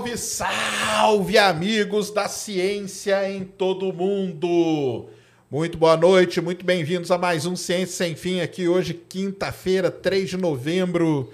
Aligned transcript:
Salve, 0.00 0.16
salve, 0.16 1.36
amigos 1.36 2.10
da 2.10 2.26
ciência 2.26 3.30
em 3.30 3.44
todo 3.44 3.86
o 3.86 3.92
mundo! 3.92 5.10
Muito 5.50 5.76
boa 5.76 5.94
noite, 5.94 6.40
muito 6.40 6.64
bem-vindos 6.64 7.10
a 7.10 7.18
mais 7.18 7.44
um 7.44 7.54
Ciência 7.54 7.96
Sem 7.96 8.14
Fim 8.14 8.40
aqui 8.40 8.66
hoje, 8.66 8.94
quinta-feira, 8.94 9.90
3 9.90 10.30
de 10.30 10.36
novembro 10.38 11.30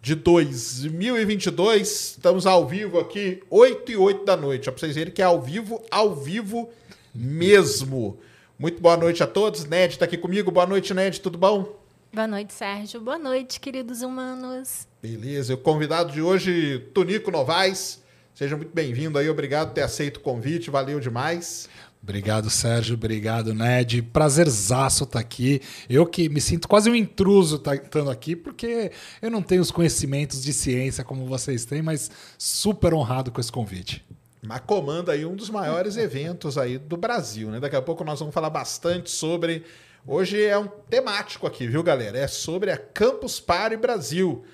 de 0.00 0.14
2022. 0.14 2.12
Estamos 2.16 2.46
ao 2.46 2.66
vivo 2.66 2.98
aqui, 2.98 3.42
8 3.50 3.92
e 3.92 3.96
8 3.98 4.24
da 4.24 4.34
noite. 4.34 4.70
Ó, 4.70 4.72
pra 4.72 4.80
vocês 4.80 4.94
verem 4.94 5.12
que 5.12 5.20
é 5.20 5.26
ao 5.26 5.42
vivo, 5.42 5.82
ao 5.90 6.14
vivo 6.14 6.70
mesmo. 7.14 8.18
Muito 8.58 8.80
boa 8.80 8.96
noite 8.96 9.22
a 9.22 9.26
todos. 9.26 9.66
Ned 9.66 9.92
está 9.92 10.06
aqui 10.06 10.16
comigo. 10.16 10.50
Boa 10.50 10.66
noite, 10.66 10.94
Ned. 10.94 11.20
Tudo 11.20 11.36
bom? 11.36 11.78
Boa 12.14 12.26
noite, 12.26 12.54
Sérgio. 12.54 12.98
Boa 12.98 13.18
noite, 13.18 13.60
queridos 13.60 14.00
humanos. 14.00 14.88
Beleza. 15.02 15.52
O 15.52 15.58
convidado 15.58 16.12
de 16.12 16.22
hoje, 16.22 16.78
Tonico 16.94 17.30
Novaes. 17.30 18.05
Seja 18.36 18.54
muito 18.54 18.74
bem-vindo 18.74 19.18
aí. 19.18 19.30
Obrigado 19.30 19.68
por 19.68 19.74
ter 19.76 19.80
aceito 19.80 20.18
o 20.18 20.20
convite. 20.20 20.70
Valeu 20.70 21.00
demais. 21.00 21.70
Obrigado, 22.02 22.50
Sérgio. 22.50 22.92
Obrigado, 22.92 23.54
Ned. 23.54 24.02
Prazerzaço 24.02 25.04
estar 25.04 25.18
aqui. 25.18 25.62
Eu 25.88 26.04
que 26.04 26.28
me 26.28 26.38
sinto 26.38 26.68
quase 26.68 26.90
um 26.90 26.94
intruso 26.94 27.58
tá, 27.58 27.74
estando 27.74 28.10
aqui, 28.10 28.36
porque 28.36 28.92
eu 29.22 29.30
não 29.30 29.40
tenho 29.40 29.62
os 29.62 29.70
conhecimentos 29.70 30.44
de 30.44 30.52
ciência 30.52 31.02
como 31.02 31.24
vocês 31.24 31.64
têm, 31.64 31.80
mas 31.80 32.10
super 32.36 32.92
honrado 32.92 33.32
com 33.32 33.40
esse 33.40 33.50
convite. 33.50 34.04
Mas 34.42 34.60
comanda 34.66 35.12
aí 35.12 35.24
um 35.24 35.34
dos 35.34 35.48
maiores 35.48 35.96
eventos 35.96 36.58
aí 36.58 36.76
do 36.76 36.98
Brasil, 36.98 37.50
né? 37.50 37.58
Daqui 37.58 37.76
a 37.76 37.80
pouco 37.80 38.04
nós 38.04 38.20
vamos 38.20 38.34
falar 38.34 38.50
bastante 38.50 39.08
sobre 39.08 39.64
Hoje 40.06 40.40
é 40.44 40.56
um 40.56 40.68
temático 40.68 41.48
aqui, 41.48 41.66
viu, 41.66 41.82
galera? 41.82 42.16
É 42.16 42.28
sobre 42.28 42.70
a 42.70 42.76
Campus 42.76 43.40
Party 43.40 43.76
Brasil. 43.76 44.44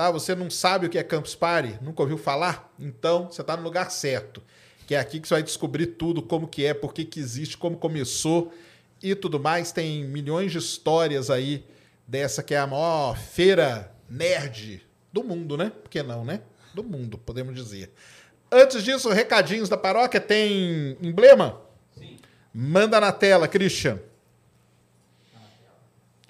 Tá? 0.00 0.10
Você 0.10 0.34
não 0.34 0.48
sabe 0.48 0.86
o 0.86 0.88
que 0.88 0.96
é 0.96 1.02
Campus 1.02 1.34
Party? 1.34 1.78
Nunca 1.82 2.00
ouviu 2.00 2.16
falar? 2.16 2.72
Então, 2.78 3.26
você 3.26 3.42
está 3.42 3.54
no 3.54 3.62
lugar 3.62 3.90
certo. 3.90 4.42
Que 4.86 4.94
é 4.94 4.98
aqui 4.98 5.20
que 5.20 5.28
você 5.28 5.34
vai 5.34 5.42
descobrir 5.42 5.88
tudo, 5.88 6.22
como 6.22 6.48
que 6.48 6.64
é, 6.64 6.72
por 6.72 6.94
que, 6.94 7.04
que 7.04 7.20
existe, 7.20 7.58
como 7.58 7.76
começou 7.76 8.50
e 9.02 9.14
tudo 9.14 9.38
mais. 9.38 9.72
Tem 9.72 10.02
milhões 10.06 10.52
de 10.52 10.56
histórias 10.56 11.28
aí 11.28 11.66
dessa 12.08 12.42
que 12.42 12.54
é 12.54 12.58
a 12.58 12.66
maior 12.66 13.14
feira 13.18 13.94
nerd 14.08 14.82
do 15.12 15.22
mundo, 15.22 15.58
né? 15.58 15.68
Por 15.68 15.90
que 15.90 16.02
não, 16.02 16.24
né? 16.24 16.40
Do 16.72 16.82
mundo, 16.82 17.18
podemos 17.18 17.54
dizer. 17.54 17.92
Antes 18.50 18.82
disso, 18.82 19.10
recadinhos 19.10 19.68
da 19.68 19.76
paróquia. 19.76 20.18
Tem 20.18 20.96
emblema? 21.02 21.60
Sim. 21.94 22.16
Manda 22.54 22.98
na 23.02 23.12
tela, 23.12 23.46
Christian. 23.46 24.00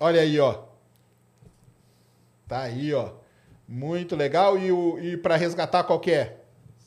Olha 0.00 0.22
aí, 0.22 0.40
ó. 0.40 0.64
Tá 2.48 2.62
aí, 2.62 2.92
ó. 2.92 3.19
Muito 3.70 4.16
legal. 4.16 4.58
E, 4.58 4.72
o, 4.72 4.98
e 4.98 5.16
para 5.16 5.36
resgatar 5.36 5.84
qual 5.84 6.00
que 6.00 6.10
é? 6.10 6.36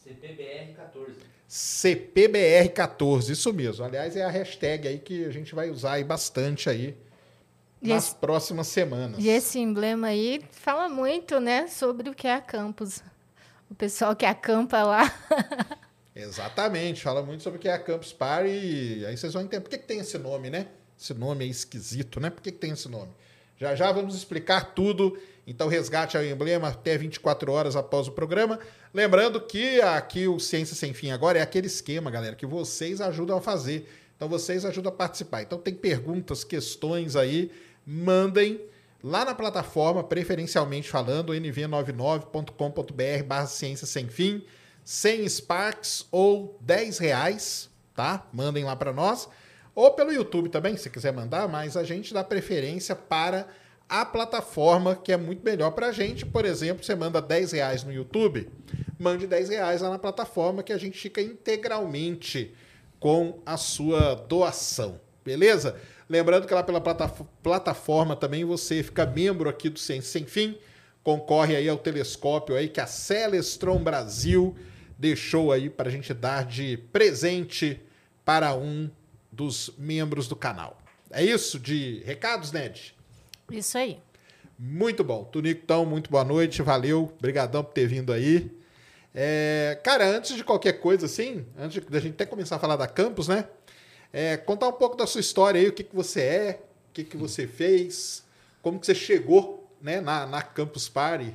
CPBR 0.03 0.73
14. 0.73 1.15
CPBR 1.47 2.69
14, 2.69 3.31
isso 3.31 3.53
mesmo. 3.53 3.85
Aliás, 3.85 4.17
é 4.17 4.23
a 4.25 4.29
hashtag 4.29 4.89
aí 4.89 4.99
que 4.99 5.23
a 5.23 5.31
gente 5.31 5.55
vai 5.55 5.69
usar 5.69 5.93
aí 5.93 6.03
bastante 6.03 6.69
aí 6.69 6.97
e 7.81 7.87
nas 7.87 8.07
esse, 8.07 8.15
próximas 8.15 8.67
semanas. 8.67 9.23
E 9.23 9.29
esse 9.29 9.59
emblema 9.59 10.07
aí 10.07 10.41
fala 10.51 10.89
muito, 10.89 11.39
né, 11.39 11.67
sobre 11.67 12.09
o 12.09 12.13
que 12.13 12.27
é 12.27 12.33
a 12.33 12.41
campus. 12.41 13.01
O 13.69 13.75
pessoal 13.75 14.13
que 14.13 14.25
acampa 14.25 14.83
lá. 14.83 15.13
Exatamente, 16.13 17.01
fala 17.01 17.23
muito 17.23 17.43
sobre 17.43 17.57
o 17.59 17.61
que 17.61 17.67
é 17.67 17.73
a 17.73 17.79
Campus 17.79 18.13
Party. 18.13 18.49
E 18.49 19.05
aí 19.05 19.17
vocês 19.17 19.33
vão 19.33 19.41
entender 19.41 19.61
por 19.61 19.69
que, 19.69 19.79
que 19.79 19.87
tem 19.87 19.99
esse 19.99 20.17
nome, 20.17 20.49
né? 20.49 20.67
Esse 20.99 21.13
nome 21.13 21.43
é 21.43 21.47
esquisito, 21.47 22.19
né? 22.19 22.29
Por 22.29 22.41
que, 22.41 22.51
que 22.51 22.57
tem 22.59 22.71
esse 22.71 22.87
nome? 22.87 23.11
Já 23.63 23.75
já 23.75 23.89
vamos 23.93 24.13
explicar 24.13 24.73
tudo. 24.75 25.17
Então, 25.47 25.69
resgate 25.69 26.17
o 26.17 26.23
emblema 26.23 26.67
até 26.67 26.97
24 26.97 27.49
horas 27.49 27.77
após 27.77 28.09
o 28.09 28.11
programa. 28.11 28.59
Lembrando 28.93 29.39
que 29.39 29.79
aqui 29.79 30.27
o 30.27 30.37
Ciência 30.37 30.75
Sem 30.75 30.93
Fim 30.93 31.11
agora 31.11 31.39
é 31.39 31.41
aquele 31.41 31.67
esquema, 31.67 32.11
galera, 32.11 32.35
que 32.35 32.45
vocês 32.45 32.99
ajudam 32.99 33.37
a 33.37 33.41
fazer. 33.41 33.89
Então, 34.17 34.27
vocês 34.27 34.65
ajudam 34.65 34.91
a 34.91 34.95
participar. 34.95 35.43
Então, 35.43 35.57
tem 35.57 35.73
perguntas, 35.73 36.43
questões 36.43 37.15
aí, 37.15 37.49
mandem 37.87 38.59
lá 39.01 39.23
na 39.23 39.33
plataforma, 39.33 40.03
preferencialmente 40.03 40.89
falando, 40.89 41.31
nv99.com.br 41.31 43.23
barra 43.25 43.47
ciência 43.47 43.87
sem 43.87 44.09
fim, 44.09 44.43
100 44.83 45.29
Sparks 45.29 46.05
ou 46.11 46.57
10 46.59 46.97
reais, 46.97 47.69
tá? 47.95 48.27
Mandem 48.33 48.65
lá 48.65 48.75
para 48.75 48.91
nós. 48.91 49.29
Ou 49.75 49.91
pelo 49.91 50.11
YouTube 50.11 50.49
também, 50.49 50.77
se 50.77 50.89
quiser 50.89 51.11
mandar, 51.11 51.47
mas 51.47 51.75
a 51.75 51.83
gente 51.83 52.13
dá 52.13 52.23
preferência 52.23 52.95
para 52.95 53.47
a 53.89 54.05
plataforma 54.05 54.95
que 54.95 55.11
é 55.11 55.17
muito 55.17 55.43
melhor 55.43 55.71
para 55.71 55.87
a 55.87 55.91
gente. 55.91 56.25
Por 56.25 56.45
exemplo, 56.45 56.83
você 56.83 56.95
manda 56.95 57.21
10 57.21 57.51
reais 57.51 57.83
no 57.83 57.91
YouTube, 57.91 58.49
mande 58.99 59.27
10 59.27 59.49
reais 59.49 59.81
lá 59.81 59.89
na 59.89 59.99
plataforma 59.99 60.63
que 60.63 60.73
a 60.73 60.77
gente 60.77 60.97
fica 60.97 61.21
integralmente 61.21 62.53
com 62.99 63.39
a 63.45 63.57
sua 63.57 64.15
doação. 64.15 64.99
Beleza? 65.25 65.75
Lembrando 66.09 66.47
que 66.47 66.53
lá 66.53 66.63
pela 66.63 66.81
plataforma 66.81 68.15
também 68.15 68.45
você 68.45 68.83
fica 68.83 69.05
membro 69.05 69.49
aqui 69.49 69.69
do 69.69 69.79
Ciência 69.79 70.11
Sem 70.11 70.25
Fim, 70.25 70.57
concorre 71.03 71.55
aí 71.55 71.67
ao 71.67 71.77
telescópio 71.77 72.55
aí 72.55 72.69
que 72.69 72.79
a 72.79 72.87
Celestron 72.87 73.83
Brasil 73.83 74.55
deixou 74.97 75.51
aí 75.51 75.69
para 75.69 75.89
a 75.89 75.91
gente 75.91 76.13
dar 76.13 76.45
de 76.45 76.77
presente 76.91 77.81
para 78.23 78.53
um 78.53 78.89
dos 79.33 79.73
membros 79.77 80.27
do 80.27 80.35
canal. 80.35 80.77
É 81.11 81.23
isso 81.23 81.59
de 81.59 82.01
recados, 82.05 82.51
Ned? 82.51 82.95
Isso 83.51 83.77
aí. 83.77 83.99
Muito 84.57 85.03
bom. 85.03 85.23
Tunico, 85.23 85.61
então, 85.63 85.85
muito 85.85 86.09
boa 86.09 86.23
noite. 86.23 86.61
Valeu. 86.61 87.11
Obrigadão 87.17 87.63
por 87.63 87.73
ter 87.73 87.87
vindo 87.87 88.13
aí. 88.13 88.51
É, 89.13 89.79
cara, 89.83 90.07
antes 90.07 90.35
de 90.35 90.43
qualquer 90.43 90.73
coisa 90.73 91.05
assim, 91.05 91.45
antes 91.57 91.83
da 91.85 91.99
gente 91.99 92.13
até 92.13 92.25
começar 92.25 92.55
a 92.55 92.59
falar 92.59 92.75
da 92.75 92.87
campus, 92.87 93.27
né? 93.27 93.47
É, 94.11 94.37
contar 94.37 94.67
um 94.67 94.73
pouco 94.73 94.95
da 94.95 95.05
sua 95.05 95.21
história 95.21 95.59
aí, 95.59 95.67
o 95.67 95.73
que, 95.73 95.83
que 95.83 95.95
você 95.95 96.21
é, 96.21 96.63
o 96.89 96.93
que, 96.93 97.03
que 97.03 97.17
você 97.17 97.47
fez, 97.47 98.23
como 98.61 98.79
que 98.79 98.85
você 98.85 98.95
chegou 98.95 99.69
né, 99.81 99.99
na, 99.99 100.25
na 100.25 100.41
Campus 100.41 100.87
Party. 100.87 101.33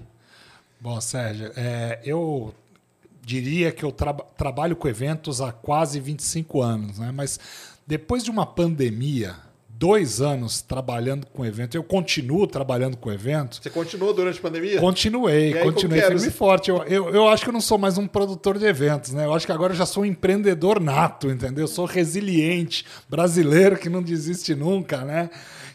Bom, 0.80 1.00
Sérgio, 1.00 1.52
é, 1.56 2.00
eu 2.04 2.54
diria 3.20 3.70
que 3.70 3.84
eu 3.84 3.92
tra 3.92 4.14
trabalho 4.14 4.74
com 4.74 4.88
eventos 4.88 5.40
há 5.40 5.52
quase 5.52 6.00
25 6.00 6.62
anos, 6.62 6.98
né? 6.98 7.12
Mas 7.12 7.38
depois 7.88 8.22
de 8.22 8.30
uma 8.30 8.44
pandemia, 8.44 9.34
dois 9.66 10.20
anos 10.20 10.60
trabalhando 10.60 11.26
com 11.26 11.42
evento, 11.42 11.74
eu 11.74 11.82
continuo 11.82 12.46
trabalhando 12.46 12.98
com 12.98 13.10
evento. 13.10 13.60
Você 13.62 13.70
continuou 13.70 14.12
durante 14.12 14.38
a 14.38 14.42
pandemia? 14.42 14.78
Continuei, 14.78 15.54
aí, 15.54 15.62
continuei 15.62 16.02
firme 16.02 16.26
e 16.26 16.30
forte. 16.30 16.68
Eu, 16.68 16.84
eu, 16.84 17.08
eu, 17.08 17.26
acho 17.30 17.44
que 17.44 17.48
eu 17.48 17.52
não 17.52 17.62
sou 17.62 17.78
mais 17.78 17.96
um 17.96 18.06
produtor 18.06 18.58
de 18.58 18.66
eventos, 18.66 19.14
né? 19.14 19.24
Eu 19.24 19.32
acho 19.32 19.46
que 19.46 19.52
agora 19.52 19.72
eu 19.72 19.76
já 19.76 19.86
sou 19.86 20.02
um 20.02 20.06
empreendedor 20.06 20.78
nato, 20.78 21.30
entendeu? 21.30 21.64
Eu 21.64 21.68
sou 21.68 21.86
resiliente, 21.86 22.84
brasileiro 23.08 23.78
que 23.78 23.88
não 23.88 24.02
desiste 24.02 24.54
nunca, 24.54 24.98
né? 24.98 25.30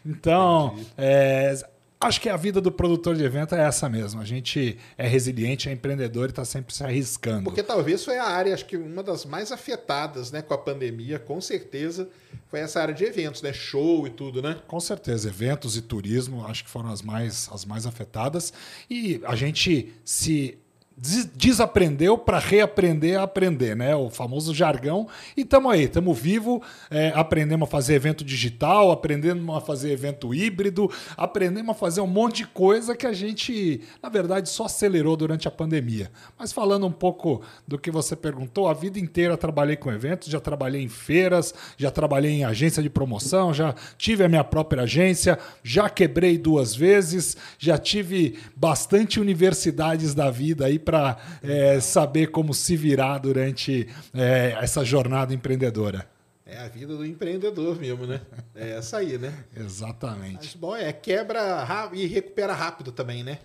Então, 0.06 0.78
é, 0.96 1.56
Acho 2.04 2.20
que 2.20 2.30
a 2.30 2.36
vida 2.36 2.60
do 2.60 2.72
produtor 2.72 3.16
de 3.16 3.24
evento 3.24 3.56
é 3.56 3.62
essa 3.62 3.88
mesmo. 3.88 4.20
A 4.20 4.26
gente 4.26 4.78
é 4.98 5.08
resiliente, 5.08 5.70
é 5.70 5.72
empreendedor 5.72 6.28
e 6.28 6.30
está 6.32 6.44
sempre 6.44 6.74
se 6.74 6.84
arriscando. 6.84 7.46
Porque 7.46 7.64
talvez 7.64 8.04
foi 8.04 8.18
a 8.18 8.26
área, 8.26 8.54
acho 8.54 8.66
que 8.66 8.76
uma 8.76 9.02
das 9.02 9.26
mais 9.26 9.52
afetadas 9.52 10.32
né, 10.32 10.42
com 10.42 10.54
a 10.54 10.58
pandemia, 10.58 11.18
com 11.18 11.40
certeza, 11.40 12.10
foi 12.48 12.60
essa 12.60 12.82
área 12.82 12.94
de 12.94 13.04
eventos, 13.04 13.42
né? 13.42 13.54
Show 13.54 14.06
e 14.06 14.10
tudo, 14.10 14.42
né? 14.42 14.60
Com 14.68 14.80
certeza. 14.80 15.30
Eventos 15.30 15.78
e 15.78 15.82
turismo 15.82 16.46
acho 16.46 16.64
que 16.64 16.70
foram 16.70 16.92
as 16.92 17.02
mais, 17.02 17.50
as 17.52 17.66
mais 17.66 17.86
afetadas. 17.86 18.52
E 18.90 19.22
a 19.26 19.36
gente 19.36 19.94
se 20.04 20.58
desaprendeu 20.96 22.18
para 22.18 22.38
reaprender 22.38 23.20
a 23.20 23.24
aprender, 23.24 23.76
né? 23.76 23.96
O 23.96 24.10
famoso 24.10 24.54
jargão. 24.54 25.08
E 25.36 25.42
estamos 25.42 25.72
aí, 25.72 25.84
estamos 25.84 26.18
vivo, 26.18 26.62
é, 26.90 27.12
aprendemos 27.16 27.68
a 27.68 27.72
fazer 27.72 27.96
evento 27.96 28.24
digital, 28.24 28.92
aprendemos 28.92 29.56
a 29.56 29.60
fazer 29.60 29.92
evento 29.92 30.34
híbrido, 30.34 30.90
aprendemos 31.18 31.76
a 31.76 31.80
fazer 31.80 32.02
um 32.02 32.08
monte 32.08 32.38
de 32.38 32.48
coisa 32.48 32.96
que 32.96 33.08
a 33.08 33.14
gente, 33.14 33.82
na 34.02 34.10
verdade, 34.10 34.50
só 34.50 34.66
acelerou 34.66 35.18
durante 35.18 35.48
a 35.48 35.52
pandemia. 35.52 36.12
Mas 36.38 36.54
falando 36.54 36.86
um 36.86 36.92
pouco 36.92 37.42
do 37.68 37.80
que 37.80 37.90
você 37.90 38.16
perguntou, 38.16 38.68
a 38.68 38.74
vida 38.74 39.00
inteira 39.00 39.36
trabalhei 39.36 39.76
com 39.76 39.92
eventos, 39.92 40.30
já 40.30 40.40
trabalhei 40.40 40.84
em 40.84 40.90
feiras, 40.90 41.54
já 41.76 41.90
trabalhei 41.90 42.32
em 42.32 42.46
agência 42.46 42.84
de 42.84 42.90
promoção, 42.90 43.54
já 43.54 43.74
tive 43.98 44.24
a 44.24 44.30
minha 44.30 44.44
própria 44.44 44.84
agência, 44.84 45.40
já 45.64 45.90
quebrei 45.90 46.38
duas 46.38 46.76
vezes, 46.76 47.36
já 47.58 47.78
tive 47.78 48.38
bastante 48.56 49.20
universidades 49.20 50.14
da 50.14 50.30
vida 50.30 50.66
aí 50.66 50.83
para 50.84 51.18
é, 51.42 51.80
saber 51.80 52.28
como 52.28 52.54
se 52.54 52.76
virar 52.76 53.18
durante 53.18 53.88
é, 54.14 54.58
essa 54.62 54.84
jornada 54.84 55.34
empreendedora. 55.34 56.08
É 56.46 56.60
a 56.60 56.68
vida 56.68 56.96
do 56.96 57.06
empreendedor 57.06 57.80
mesmo, 57.80 58.06
né? 58.06 58.22
É 58.54 58.72
essa 58.72 58.98
aí, 58.98 59.18
né? 59.18 59.34
Exatamente. 59.56 60.36
Mas, 60.36 60.56
bom, 60.56 60.76
é 60.76 60.92
quebra 60.94 61.68
e 61.94 62.06
recupera 62.06 62.54
rápido 62.54 62.92
também, 62.92 63.24
né? 63.24 63.40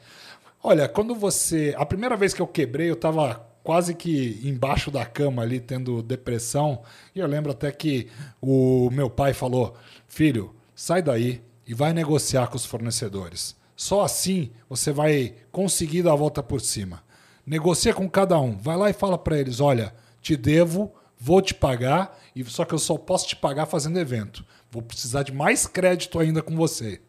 Olha, 0.62 0.88
quando 0.88 1.14
você. 1.14 1.74
A 1.78 1.86
primeira 1.86 2.16
vez 2.16 2.34
que 2.34 2.42
eu 2.42 2.46
quebrei, 2.46 2.90
eu 2.90 2.94
estava 2.94 3.46
quase 3.62 3.94
que 3.94 4.40
embaixo 4.42 4.90
da 4.90 5.06
cama 5.06 5.42
ali, 5.42 5.60
tendo 5.60 6.02
depressão. 6.02 6.82
E 7.14 7.20
eu 7.20 7.26
lembro 7.26 7.52
até 7.52 7.70
que 7.70 8.08
o 8.40 8.90
meu 8.90 9.08
pai 9.08 9.32
falou: 9.32 9.76
Filho, 10.08 10.54
sai 10.74 11.00
daí 11.00 11.40
e 11.66 11.74
vai 11.74 11.92
negociar 11.92 12.48
com 12.48 12.56
os 12.56 12.66
fornecedores. 12.66 13.54
Só 13.76 14.02
assim 14.02 14.50
você 14.68 14.90
vai 14.90 15.34
conseguir 15.52 16.02
dar 16.02 16.12
a 16.12 16.16
volta 16.16 16.42
por 16.42 16.60
cima. 16.60 17.02
Negocia 17.48 17.94
com 17.94 18.08
cada 18.08 18.38
um. 18.38 18.56
Vai 18.56 18.76
lá 18.76 18.90
e 18.90 18.92
fala 18.92 19.18
para 19.18 19.38
eles: 19.38 19.60
olha, 19.60 19.94
te 20.20 20.36
devo, 20.36 20.92
vou 21.18 21.40
te 21.42 21.54
pagar, 21.54 22.16
e 22.34 22.44
só 22.44 22.64
que 22.64 22.74
eu 22.74 22.78
só 22.78 22.96
posso 22.96 23.26
te 23.26 23.36
pagar 23.36 23.66
fazendo 23.66 23.98
evento. 23.98 24.44
Vou 24.70 24.82
precisar 24.82 25.22
de 25.22 25.32
mais 25.32 25.66
crédito 25.66 26.18
ainda 26.18 26.42
com 26.42 26.54
você. 26.54 27.00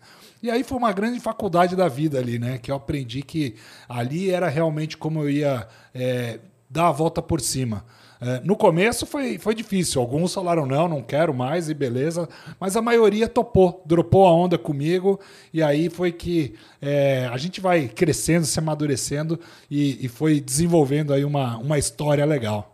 E 0.41 0.49
aí 0.49 0.63
foi 0.63 0.77
uma 0.77 0.93
grande 0.93 1.19
faculdade 1.19 1.75
da 1.75 1.89
vida 1.89 2.17
ali, 2.17 2.39
né? 2.39 2.57
Que 2.57 2.71
eu 2.71 2.75
aprendi 2.75 3.21
que 3.21 3.55
ali 3.89 4.31
era 4.31 4.47
realmente 4.47 4.95
como 4.95 5.19
eu 5.21 5.29
ia 5.29 5.67
é, 5.93 6.39
dar 6.69 6.87
a 6.87 6.91
volta 6.91 7.21
por 7.21 7.41
cima. 7.41 7.85
É, 8.21 8.41
no 8.43 8.55
começo 8.55 9.05
foi, 9.05 9.37
foi 9.37 9.55
difícil. 9.55 10.01
Alguns 10.01 10.33
falaram 10.33 10.65
não, 10.65 10.87
não 10.87 11.01
quero 11.01 11.33
mais 11.33 11.69
e 11.69 11.73
beleza. 11.73 12.27
Mas 12.59 12.75
a 12.75 12.81
maioria 12.81 13.27
topou, 13.27 13.81
dropou 13.85 14.25
a 14.27 14.33
onda 14.33 14.57
comigo. 14.57 15.19
E 15.53 15.63
aí 15.63 15.89
foi 15.89 16.11
que 16.11 16.53
é, 16.81 17.29
a 17.31 17.37
gente 17.37 17.61
vai 17.61 17.87
crescendo, 17.87 18.45
se 18.45 18.59
amadurecendo 18.59 19.39
e, 19.71 20.05
e 20.05 20.07
foi 20.09 20.39
desenvolvendo 20.41 21.13
aí 21.13 21.23
uma, 21.23 21.57
uma 21.57 21.77
história 21.77 22.25
legal. 22.25 22.68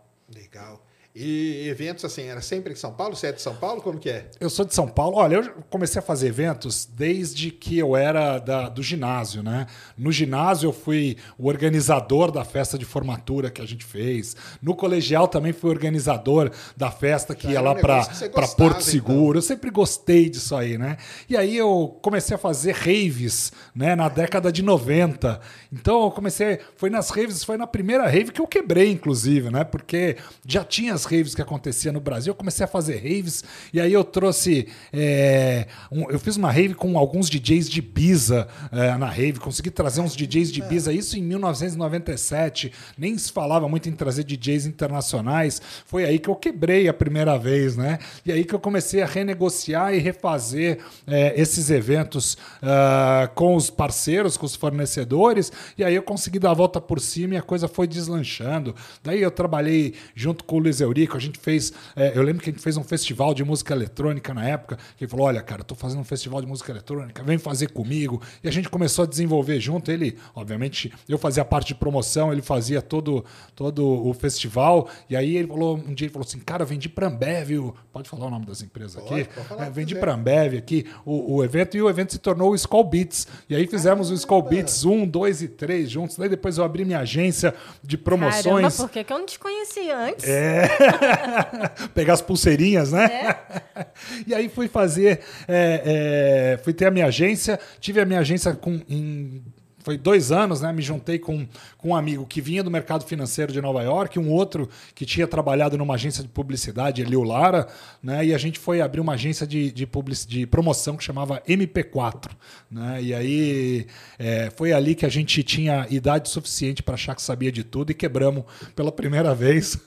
E 1.18 1.66
eventos 1.70 2.04
assim, 2.04 2.24
era 2.24 2.42
sempre 2.42 2.74
em 2.74 2.76
São 2.76 2.92
Paulo? 2.92 3.16
Você 3.16 3.28
é 3.28 3.32
de 3.32 3.40
São 3.40 3.54
Paulo? 3.54 3.80
Como 3.80 3.98
que 3.98 4.10
é? 4.10 4.26
Eu 4.38 4.50
sou 4.50 4.66
de 4.66 4.74
São 4.74 4.86
Paulo. 4.86 5.16
Olha, 5.16 5.36
eu 5.36 5.64
comecei 5.70 5.98
a 5.98 6.02
fazer 6.02 6.26
eventos 6.26 6.84
desde 6.84 7.50
que 7.50 7.78
eu 7.78 7.96
era 7.96 8.38
da, 8.38 8.68
do 8.68 8.82
ginásio, 8.82 9.42
né? 9.42 9.66
No 9.96 10.12
ginásio 10.12 10.68
eu 10.68 10.74
fui 10.74 11.16
o 11.38 11.48
organizador 11.48 12.30
da 12.30 12.44
festa 12.44 12.76
de 12.76 12.84
formatura 12.84 13.50
que 13.50 13.62
a 13.62 13.64
gente 13.64 13.82
fez. 13.82 14.36
No 14.60 14.74
colegial 14.74 15.26
também 15.26 15.54
fui 15.54 15.70
organizador 15.70 16.50
da 16.76 16.90
festa 16.90 17.34
que 17.34 17.44
Já 17.44 17.52
ia 17.52 17.58
era 17.60 17.64
lá 17.70 17.72
um 17.72 17.80
para 17.80 18.04
Porto 18.04 18.34
gostava, 18.34 18.68
então. 18.68 18.80
Seguro. 18.82 19.38
Eu 19.38 19.42
sempre 19.42 19.70
gostei 19.70 20.28
disso 20.28 20.54
aí, 20.54 20.76
né? 20.76 20.98
E 21.30 21.34
aí 21.34 21.56
eu 21.56 21.98
comecei 22.02 22.34
a 22.34 22.38
fazer 22.38 22.72
raves, 22.72 23.52
né? 23.74 23.96
Na 23.96 24.10
década 24.10 24.52
de 24.52 24.62
90. 24.62 25.40
Então 25.72 26.04
eu 26.04 26.10
comecei, 26.10 26.58
foi 26.76 26.90
nas 26.90 27.08
raves, 27.08 27.42
foi 27.42 27.56
na 27.56 27.66
primeira 27.66 28.06
rave 28.06 28.32
que 28.32 28.40
eu 28.40 28.46
quebrei, 28.46 28.90
inclusive, 28.90 29.50
né? 29.50 29.64
Porque 29.64 30.18
já 30.46 30.62
tinha 30.62 30.92
as 30.92 31.05
raves 31.06 31.34
que 31.34 31.42
acontecia 31.42 31.90
no 31.92 32.00
Brasil. 32.00 32.30
Eu 32.32 32.34
comecei 32.34 32.64
a 32.64 32.68
fazer 32.68 32.96
raves 32.96 33.42
e 33.72 33.80
aí 33.80 33.92
eu 33.92 34.04
trouxe, 34.04 34.68
é, 34.92 35.66
um- 35.90 36.10
eu 36.10 36.18
fiz 36.18 36.36
uma 36.36 36.50
rave 36.50 36.74
com 36.74 36.98
alguns 36.98 37.30
DJs 37.30 37.68
de 37.70 37.78
Ibiza 37.78 38.48
é, 38.72 38.96
na 38.96 39.06
rave. 39.06 39.38
Consegui 39.40 39.70
trazer 39.70 40.00
uns 40.00 40.14
DJs 40.14 40.52
de 40.52 40.60
Ibiza, 40.60 40.92
isso 40.92 41.16
em 41.18 41.22
1997. 41.22 42.72
Nem 42.98 43.16
se 43.16 43.30
falava 43.32 43.68
muito 43.68 43.88
em 43.88 43.92
trazer 43.92 44.24
DJs 44.24 44.66
internacionais. 44.66 45.60
Foi 45.86 46.04
aí 46.04 46.18
que 46.18 46.28
eu 46.28 46.36
quebrei 46.36 46.88
a 46.88 46.94
primeira 46.94 47.38
vez, 47.38 47.76
né? 47.76 47.98
E 48.24 48.32
aí 48.32 48.44
que 48.44 48.54
eu 48.54 48.58
comecei 48.60 49.02
a 49.02 49.06
renegociar 49.06 49.94
e 49.94 49.98
refazer 49.98 50.78
é, 51.06 51.40
esses 51.40 51.70
eventos 51.70 52.36
ah, 52.62 53.30
com 53.34 53.54
os 53.54 53.70
parceiros, 53.70 54.36
com 54.36 54.46
os 54.46 54.54
fornecedores. 54.56 55.52
E 55.76 55.84
aí 55.84 55.94
eu 55.94 56.02
consegui 56.02 56.38
dar 56.38 56.50
a 56.50 56.54
volta 56.54 56.80
por 56.80 57.00
cima 57.00 57.34
e 57.34 57.36
a 57.36 57.42
coisa 57.42 57.68
foi 57.68 57.86
deslanchando. 57.86 58.74
Daí 59.02 59.22
eu 59.22 59.30
trabalhei 59.30 59.94
junto 60.14 60.44
com 60.44 60.56
o 60.56 60.58
Luiz 60.58 60.80
Eurico. 60.96 61.16
A 61.16 61.20
gente 61.20 61.38
fez, 61.38 61.72
é, 61.94 62.12
eu 62.16 62.22
lembro 62.22 62.42
que 62.42 62.50
a 62.50 62.52
gente 62.52 62.62
fez 62.62 62.76
um 62.76 62.82
festival 62.84 63.34
de 63.34 63.44
música 63.44 63.74
eletrônica 63.74 64.32
na 64.32 64.48
época. 64.48 64.76
Que 64.96 65.04
ele 65.04 65.10
falou: 65.10 65.26
Olha, 65.26 65.42
cara, 65.42 65.62
tô 65.62 65.74
fazendo 65.74 66.00
um 66.00 66.04
festival 66.04 66.40
de 66.40 66.46
música 66.46 66.72
eletrônica, 66.72 67.22
vem 67.22 67.38
fazer 67.38 67.70
comigo. 67.70 68.20
E 68.42 68.48
a 68.48 68.50
gente 68.52 68.68
começou 68.68 69.04
a 69.04 69.06
desenvolver 69.06 69.60
junto. 69.60 69.90
Ele, 69.90 70.16
obviamente, 70.34 70.92
eu 71.08 71.18
fazia 71.18 71.44
parte 71.44 71.68
de 71.68 71.74
promoção, 71.74 72.32
ele 72.32 72.42
fazia 72.42 72.80
todo, 72.80 73.24
todo 73.54 73.86
o 74.06 74.12
festival. 74.14 74.88
E 75.10 75.16
aí 75.16 75.36
ele 75.36 75.48
falou, 75.48 75.76
um 75.76 75.94
dia 75.94 76.06
ele 76.06 76.12
falou 76.12 76.26
assim: 76.26 76.38
Cara, 76.40 76.62
eu 76.62 76.66
vendi 76.66 76.88
pra 76.88 77.08
Ambev. 77.08 77.50
o- 77.58 77.74
Pode 77.92 78.08
falar 78.10 78.26
o 78.26 78.30
nome 78.30 78.44
das 78.46 78.60
empresas 78.62 79.02
Pode, 79.02 79.22
aqui? 79.22 79.30
pode 79.34 79.48
falar 79.48 79.62
É, 79.62 79.66
que 79.66 79.72
vendi 79.72 79.94
pra 79.94 80.12
Ambev 80.14 80.54
aqui 80.58 80.84
o, 81.04 81.36
o 81.36 81.44
evento 81.44 81.76
e 81.76 81.82
o 81.82 81.88
evento 81.88 82.12
se 82.12 82.18
tornou 82.18 82.50
o 82.50 82.54
Skull 82.54 82.84
Beats. 82.84 83.26
E 83.48 83.56
aí 83.56 83.66
fizemos 83.66 84.10
o 84.10 84.14
Skull 84.14 84.42
Beats 84.42 84.84
1, 84.84 85.06
2 85.06 85.42
e 85.42 85.48
3 85.48 85.90
juntos. 85.90 86.16
Daí 86.16 86.28
depois 86.28 86.58
eu 86.58 86.64
abri 86.64 86.84
minha 86.84 86.98
agência 87.00 87.54
de 87.82 87.96
Caramba, 87.96 88.26
promoções. 88.30 88.76
por 88.76 88.90
que, 88.90 89.02
que 89.02 89.12
eu 89.12 89.18
não 89.18 89.24
te 89.26 89.38
conhecia 89.38 89.96
antes? 89.98 90.24
É. 90.28 90.68
Pegar 91.94 92.14
as 92.14 92.22
pulseirinhas, 92.22 92.92
né? 92.92 93.04
É. 93.06 93.86
E 94.26 94.34
aí 94.34 94.48
fui 94.48 94.68
fazer. 94.68 95.20
é, 95.46 96.54
é, 96.56 96.58
fui 96.62 96.72
ter 96.72 96.86
a 96.86 96.90
minha 96.90 97.06
agência. 97.06 97.58
Tive 97.80 98.00
a 98.00 98.04
minha 98.04 98.20
agência 98.20 98.52
com. 98.54 98.80
em- 98.88 99.42
foi 99.86 99.96
dois 99.96 100.32
anos, 100.32 100.62
né? 100.62 100.72
Me 100.72 100.82
juntei 100.82 101.16
com, 101.16 101.46
com 101.78 101.90
um 101.90 101.94
amigo 101.94 102.26
que 102.26 102.40
vinha 102.40 102.60
do 102.60 102.68
mercado 102.68 103.04
financeiro 103.04 103.52
de 103.52 103.60
Nova 103.60 103.84
York, 103.84 104.18
um 104.18 104.32
outro 104.32 104.68
que 104.96 105.06
tinha 105.06 105.28
trabalhado 105.28 105.78
numa 105.78 105.94
agência 105.94 106.24
de 106.24 106.28
publicidade, 106.28 107.02
Elio 107.02 107.22
Lara, 107.22 107.68
né? 108.02 108.26
E 108.26 108.34
a 108.34 108.38
gente 108.38 108.58
foi 108.58 108.80
abrir 108.80 108.98
uma 109.00 109.12
agência 109.12 109.46
de, 109.46 109.70
de, 109.70 109.86
publici- 109.86 110.26
de 110.26 110.44
promoção 110.44 110.96
que 110.96 111.04
chamava 111.04 111.40
MP4, 111.48 112.32
né? 112.68 113.00
E 113.00 113.14
aí 113.14 113.86
é, 114.18 114.50
foi 114.56 114.72
ali 114.72 114.96
que 114.96 115.06
a 115.06 115.08
gente 115.08 115.40
tinha 115.44 115.86
idade 115.88 116.30
suficiente 116.30 116.82
para 116.82 116.94
achar 116.94 117.14
que 117.14 117.22
sabia 117.22 117.52
de 117.52 117.62
tudo 117.62 117.92
e 117.92 117.94
quebramos 117.94 118.42
pela 118.74 118.90
primeira 118.90 119.36
vez. 119.36 119.78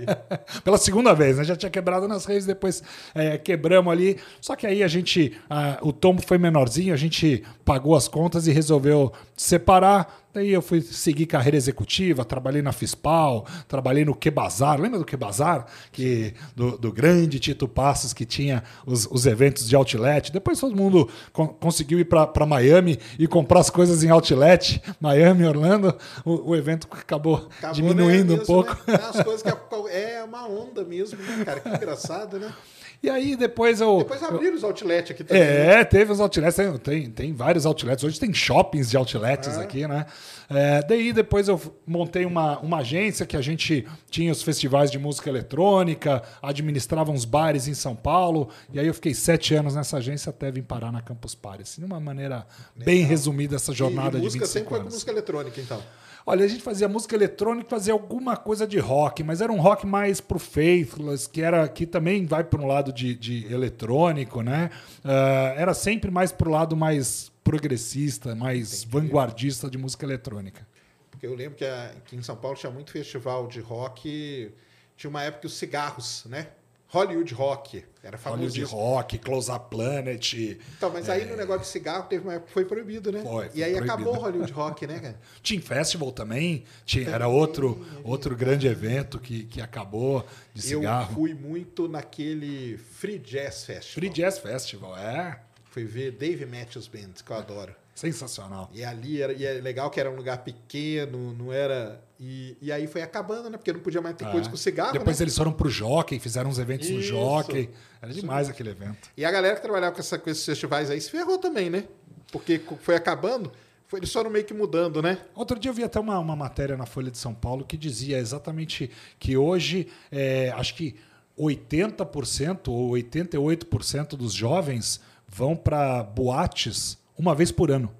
pela 0.64 0.78
segunda 0.78 1.12
vez, 1.12 1.36
né? 1.36 1.44
Já 1.44 1.56
tinha 1.56 1.68
quebrado 1.68 2.08
nas 2.08 2.24
redes, 2.24 2.46
depois 2.46 2.82
é, 3.14 3.36
quebramos 3.36 3.92
ali. 3.92 4.16
Só 4.40 4.56
que 4.56 4.66
aí 4.66 4.82
a 4.82 4.88
gente, 4.88 5.34
ah, 5.50 5.76
o 5.82 5.92
tombo 5.92 6.22
foi 6.22 6.38
menorzinho, 6.38 6.94
a 6.94 6.96
gente 6.96 7.44
pagou 7.66 7.94
as 7.94 8.08
contas 8.08 8.46
e 8.46 8.50
resolveu 8.50 9.12
separar. 9.42 10.20
Daí 10.34 10.50
eu 10.50 10.62
fui 10.62 10.80
seguir 10.80 11.26
carreira 11.26 11.58
executiva, 11.58 12.24
trabalhei 12.24 12.62
na 12.62 12.72
Fispal, 12.72 13.46
trabalhei 13.68 14.02
no 14.02 14.14
Quebazar. 14.14 14.80
Lembra 14.80 14.98
do 14.98 15.04
Quebazar? 15.04 15.66
Que, 15.92 16.32
do, 16.56 16.78
do 16.78 16.90
grande 16.90 17.38
Tito 17.38 17.68
Passos 17.68 18.14
que 18.14 18.24
tinha 18.24 18.62
os, 18.86 19.06
os 19.10 19.26
eventos 19.26 19.68
de 19.68 19.76
outlet. 19.76 20.32
Depois 20.32 20.58
todo 20.58 20.74
mundo 20.74 21.06
con- 21.34 21.48
conseguiu 21.48 22.00
ir 22.00 22.06
para 22.06 22.46
Miami 22.46 22.98
e 23.18 23.26
comprar 23.26 23.60
as 23.60 23.68
coisas 23.68 24.02
em 24.02 24.08
outlet. 24.08 24.80
Miami, 24.98 25.44
Orlando. 25.44 25.94
O, 26.24 26.50
o 26.52 26.56
evento 26.56 26.88
acabou, 26.90 27.48
Acabou, 27.58 27.74
diminuindo 27.74 28.34
né, 28.34 28.42
um 28.42 28.46
pouco. 28.46 28.74
né? 28.86 28.94
As 28.94 29.22
coisas 29.22 29.42
que 29.42 29.50
é 29.50 29.52
é 29.90 30.24
uma 30.24 30.48
onda 30.48 30.82
mesmo, 30.84 31.22
né, 31.22 31.44
cara? 31.44 31.60
Que 31.60 31.68
engraçado, 31.68 32.38
né? 32.38 32.50
E 33.02 33.10
aí 33.10 33.34
depois 33.34 33.80
eu. 33.80 33.98
Depois 33.98 34.22
abriram 34.22 34.54
os 34.54 34.62
outlets 34.62 35.10
aqui 35.10 35.24
também. 35.24 35.42
né? 35.42 35.80
É, 35.80 35.84
teve 35.84 36.12
os 36.12 36.20
outlets, 36.20 36.54
tem, 36.54 36.78
tem, 36.78 37.10
tem 37.10 37.32
vários 37.34 37.66
outlets. 37.66 38.04
Hoje 38.04 38.20
tem 38.20 38.32
shoppings 38.32 38.90
de 38.90 38.96
outlets 38.96 39.58
Ah. 39.58 39.62
aqui, 39.62 39.88
né? 39.88 40.06
É, 40.48 40.82
daí 40.82 41.12
depois 41.12 41.48
eu 41.48 41.60
montei 41.86 42.24
uma, 42.24 42.58
uma 42.60 42.78
agência 42.78 43.26
que 43.26 43.36
a 43.36 43.40
gente 43.40 43.86
tinha 44.10 44.30
os 44.30 44.42
festivais 44.42 44.90
de 44.90 44.98
música 44.98 45.28
eletrônica, 45.30 46.22
administrava 46.40 47.10
uns 47.10 47.24
bares 47.24 47.66
em 47.66 47.74
São 47.74 47.96
Paulo, 47.96 48.48
e 48.72 48.78
aí 48.78 48.86
eu 48.86 48.94
fiquei 48.94 49.14
sete 49.14 49.54
anos 49.54 49.74
nessa 49.74 49.96
agência 49.96 50.30
até 50.30 50.50
vir 50.52 50.62
parar 50.62 50.92
na 50.92 51.00
Campus 51.02 51.34
Party. 51.34 51.62
Assim, 51.62 51.80
de 51.80 51.86
uma 51.86 51.98
maneira 51.98 52.46
bem 52.76 53.02
resumida 53.02 53.56
essa 53.56 53.72
jornada 53.72 54.16
e, 54.16 54.18
e 54.18 54.20
de 54.20 54.24
música 54.26 54.44
25 54.44 54.46
sempre 54.46 54.68
foi 54.68 54.78
com 54.78 54.84
música 54.84 55.10
eletrônica, 55.10 55.60
então. 55.60 55.82
Olha, 56.24 56.44
a 56.44 56.48
gente 56.48 56.62
fazia 56.62 56.88
música 56.88 57.16
eletrônica, 57.16 57.68
fazia 57.68 57.92
alguma 57.92 58.36
coisa 58.36 58.66
de 58.66 58.78
rock, 58.78 59.22
mas 59.24 59.40
era 59.40 59.50
um 59.52 59.60
rock 59.60 59.84
mais 59.86 60.20
pro 60.20 60.38
Faithless, 60.38 61.28
que 61.28 61.42
era 61.42 61.66
que 61.68 61.84
também 61.84 62.26
vai 62.26 62.44
para 62.44 62.60
um 62.60 62.66
lado 62.66 62.92
de, 62.92 63.14
de 63.14 63.52
eletrônico, 63.52 64.40
né? 64.40 64.70
Ah, 65.04 65.54
era 65.56 65.74
sempre 65.74 66.10
mais 66.10 66.30
pro 66.30 66.50
lado 66.50 66.76
mais 66.76 67.32
progressista, 67.42 68.34
mais 68.36 68.84
vanguardista 68.84 69.68
de 69.68 69.76
música 69.76 70.04
eletrônica. 70.06 70.64
Porque 71.10 71.26
eu 71.26 71.34
lembro 71.34 71.56
que 71.56 71.64
a- 71.64 71.86
aqui 71.96 72.14
em 72.16 72.22
São 72.22 72.36
Paulo 72.36 72.56
tinha 72.56 72.70
muito 72.70 72.92
festival 72.92 73.48
de 73.48 73.60
rock. 73.60 74.52
Tinha 74.96 75.10
uma 75.10 75.22
época 75.24 75.40
que 75.40 75.46
os 75.48 75.54
cigarros, 75.54 76.24
né? 76.26 76.48
Hollywood 76.92 77.32
Rock. 77.32 77.82
Era 78.02 78.18
Hollywood 78.18 78.66
famoso. 78.66 78.76
Rock, 78.76 79.18
Close 79.18 79.50
Up 79.50 79.70
Planet. 79.70 80.34
Então, 80.76 80.90
mas 80.92 81.08
aí 81.08 81.24
no 81.24 81.34
negócio 81.34 81.62
de 81.62 81.68
cigarro 81.68 82.06
teve 82.06 82.22
uma 82.22 82.34
época 82.34 82.48
que 82.48 82.52
foi 82.52 82.66
proibido, 82.66 83.10
né? 83.10 83.22
Foi, 83.22 83.48
foi 83.48 83.58
e 83.58 83.64
aí 83.64 83.72
proibido. 83.72 83.92
acabou 83.94 84.14
o 84.14 84.18
Hollywood 84.18 84.52
Rock, 84.52 84.86
né, 84.86 84.98
cara? 85.00 85.20
Team 85.42 85.62
Festival 85.62 86.12
também, 86.12 86.64
tinha, 86.84 87.08
era 87.08 87.28
outro, 87.28 87.82
outro 88.04 88.36
grande 88.36 88.66
evento 88.66 89.18
que, 89.18 89.44
que 89.44 89.60
acabou 89.62 90.26
de 90.52 90.70
Eu 90.70 90.80
cigarro. 90.80 91.14
fui 91.14 91.32
muito 91.32 91.88
naquele 91.88 92.76
Free 92.76 93.18
Jazz 93.18 93.64
Festival. 93.64 93.94
Free 93.94 94.10
Jazz 94.10 94.38
Festival, 94.38 94.94
é 94.98 95.40
Fui 95.70 95.86
ver 95.86 96.10
Dave 96.10 96.44
Matthews 96.44 96.86
Band, 96.86 97.14
que 97.24 97.32
eu 97.32 97.36
adoro. 97.36 97.74
Sensacional. 98.10 98.68
E 98.72 98.82
ali 98.82 99.22
era, 99.22 99.32
e 99.32 99.44
é 99.44 99.52
legal 99.54 99.88
que 99.90 100.00
era 100.00 100.10
um 100.10 100.16
lugar 100.16 100.38
pequeno, 100.38 101.32
não 101.34 101.52
era. 101.52 102.02
E, 102.18 102.56
e 102.60 102.72
aí 102.72 102.86
foi 102.86 103.02
acabando, 103.02 103.48
né? 103.48 103.56
Porque 103.56 103.72
não 103.72 103.80
podia 103.80 104.00
mais 104.00 104.16
ter 104.16 104.28
coisa 104.30 104.48
É. 104.48 104.50
com 104.50 104.56
cigarro. 104.56 104.92
Depois 104.92 105.18
né? 105.18 105.24
eles 105.24 105.36
foram 105.36 105.52
pro 105.52 105.68
Jockey, 105.68 106.18
fizeram 106.18 106.50
uns 106.50 106.58
eventos 106.58 106.90
no 106.90 106.98
Isso. 106.98 107.08
Jockey. 107.08 107.70
Era 108.00 108.12
demais 108.12 108.48
aquele 108.48 108.70
evento. 108.70 109.08
E 109.16 109.24
a 109.24 109.30
galera 109.30 109.54
que 109.56 109.62
trabalhava 109.62 109.94
com, 109.94 110.00
essa, 110.00 110.18
com 110.18 110.28
esses 110.28 110.44
festivais 110.44 110.90
aí 110.90 111.00
se 111.00 111.10
ferrou 111.10 111.38
também, 111.38 111.70
né? 111.70 111.84
Porque 112.32 112.60
foi 112.80 112.96
acabando, 112.96 113.52
foi, 113.86 114.00
eles 114.00 114.12
foram 114.12 114.30
meio 114.30 114.44
que 114.44 114.54
mudando, 114.54 115.00
né? 115.02 115.18
Outro 115.34 115.58
dia 115.58 115.70
eu 115.70 115.74
vi 115.74 115.84
até 115.84 116.00
uma, 116.00 116.18
uma 116.18 116.34
matéria 116.34 116.76
na 116.76 116.86
Folha 116.86 117.10
de 117.10 117.18
São 117.18 117.34
Paulo 117.34 117.64
que 117.64 117.76
dizia 117.76 118.18
exatamente 118.18 118.90
que 119.18 119.36
hoje, 119.36 119.88
é, 120.10 120.50
acho 120.56 120.74
que 120.74 120.96
80% 121.38 122.68
ou 122.68 122.90
88% 122.92 124.16
dos 124.16 124.32
jovens 124.32 125.00
vão 125.28 125.54
para 125.56 126.02
boates 126.02 126.98
uma 127.16 127.34
vez 127.34 127.50
por 127.52 127.70
ano. 127.70 127.90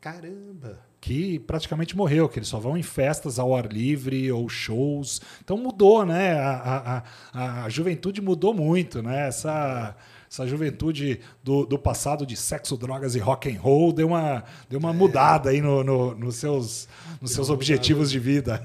Caramba! 0.00 0.80
Que 1.00 1.38
praticamente 1.40 1.96
morreu, 1.96 2.28
que 2.28 2.38
eles 2.38 2.48
só 2.48 2.58
vão 2.60 2.76
em 2.76 2.82
festas 2.82 3.38
ao 3.38 3.56
ar 3.56 3.66
livre 3.66 4.30
ou 4.30 4.48
shows. 4.48 5.20
Então 5.42 5.56
mudou, 5.56 6.04
né? 6.06 6.34
A, 6.34 7.02
a, 7.32 7.64
a, 7.64 7.68
juventude 7.68 8.20
mudou 8.20 8.54
muito, 8.54 9.02
né? 9.02 9.26
Essa, 9.26 9.96
essa 10.30 10.46
juventude 10.46 11.18
do, 11.42 11.66
do 11.66 11.76
passado 11.78 12.24
de 12.24 12.36
sexo, 12.36 12.76
drogas 12.76 13.16
e 13.16 13.18
rock 13.18 13.52
and 13.52 13.60
roll 13.60 13.92
deu 13.92 14.06
uma, 14.08 14.44
deu 14.68 14.78
uma 14.78 14.92
mudada 14.92 15.50
aí 15.50 15.60
no, 15.60 15.82
no- 15.82 16.14
nos 16.14 16.36
seus, 16.36 16.88
nos 17.20 17.32
seus 17.32 17.50
objetivos 17.50 18.08
de 18.10 18.20
vida. 18.20 18.64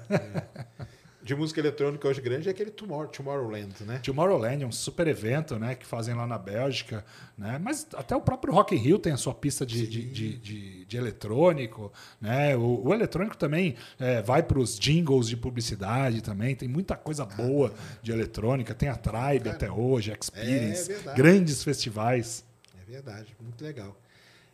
De 1.27 1.35
música 1.35 1.59
eletrônica 1.59 2.07
hoje 2.07 2.21
grande 2.21 2.47
é 2.47 2.51
aquele 2.51 2.71
Tomorrow, 2.71 3.09
Tomorrowland, 3.09 3.83
né? 3.83 3.99
Tomorrowland 4.01 4.63
é 4.63 4.65
um 4.65 4.71
super 4.71 5.05
evento, 5.07 5.59
né, 5.59 5.75
que 5.75 5.85
fazem 5.85 6.15
lá 6.15 6.25
na 6.25 6.37
Bélgica, 6.37 7.03
né, 7.37 7.59
mas 7.61 7.85
até 7.93 8.15
o 8.15 8.21
próprio 8.21 8.53
Rock 8.53 8.73
in 8.73 8.77
Rio 8.77 8.97
tem 8.97 9.11
a 9.11 9.17
sua 9.17 9.33
pista 9.35 9.65
de, 9.65 9.85
de, 9.85 10.05
de, 10.09 10.37
de- 10.37 10.85
de 10.85 10.97
eletrônico, 10.97 11.91
né, 12.21 12.55
o, 12.55 12.81
o 12.87 12.93
eletrônico 12.93 13.35
também 13.35 13.75
é, 13.99 14.21
vai 14.21 14.41
para 14.41 14.57
os 14.57 14.79
jingles 14.79 15.27
de 15.27 15.35
publicidade 15.35 16.21
também, 16.21 16.55
tem 16.55 16.69
muita 16.69 16.95
coisa 16.95 17.25
boa 17.25 17.73
de 18.01 18.13
eletrônica, 18.13 18.73
tem 18.73 18.87
a 18.87 18.95
Tribe 18.95 19.49
até 19.49 19.69
hoje, 19.69 20.11
a 20.13 20.17
Experience, 20.19 20.89
É 20.89 20.95
verdade. 20.95 21.17
grandes 21.21 21.61
festivais. 21.61 22.45
É 22.87 22.89
verdade, 22.89 23.35
muito 23.41 23.61
legal. 23.61 23.99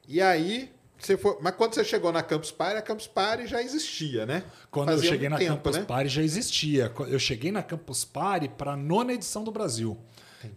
E 0.07 0.19
aí, 0.19 0.71
você 1.05 1.17
foi, 1.17 1.37
mas 1.41 1.55
quando 1.55 1.73
você 1.73 1.83
chegou 1.83 2.11
na 2.11 2.23
Campus 2.23 2.51
Party, 2.51 2.77
a 2.77 2.81
Campus 2.81 3.07
Party 3.07 3.47
já 3.47 3.61
existia, 3.61 4.25
né? 4.25 4.43
Quando 4.71 4.89
Fazia 4.89 5.09
eu 5.09 5.11
cheguei 5.13 5.29
muito 5.29 5.41
na 5.41 5.47
tempo, 5.47 5.63
Campus 5.63 5.77
né? 5.77 5.85
Party 5.85 6.09
já 6.09 6.21
existia. 6.21 6.91
Eu 7.07 7.19
cheguei 7.19 7.51
na 7.51 7.63
Campus 7.63 8.05
Party 8.05 8.47
para 8.49 8.73
a 8.73 8.77
nona 8.77 9.13
edição 9.13 9.43
do 9.43 9.51
Brasil. 9.51 9.97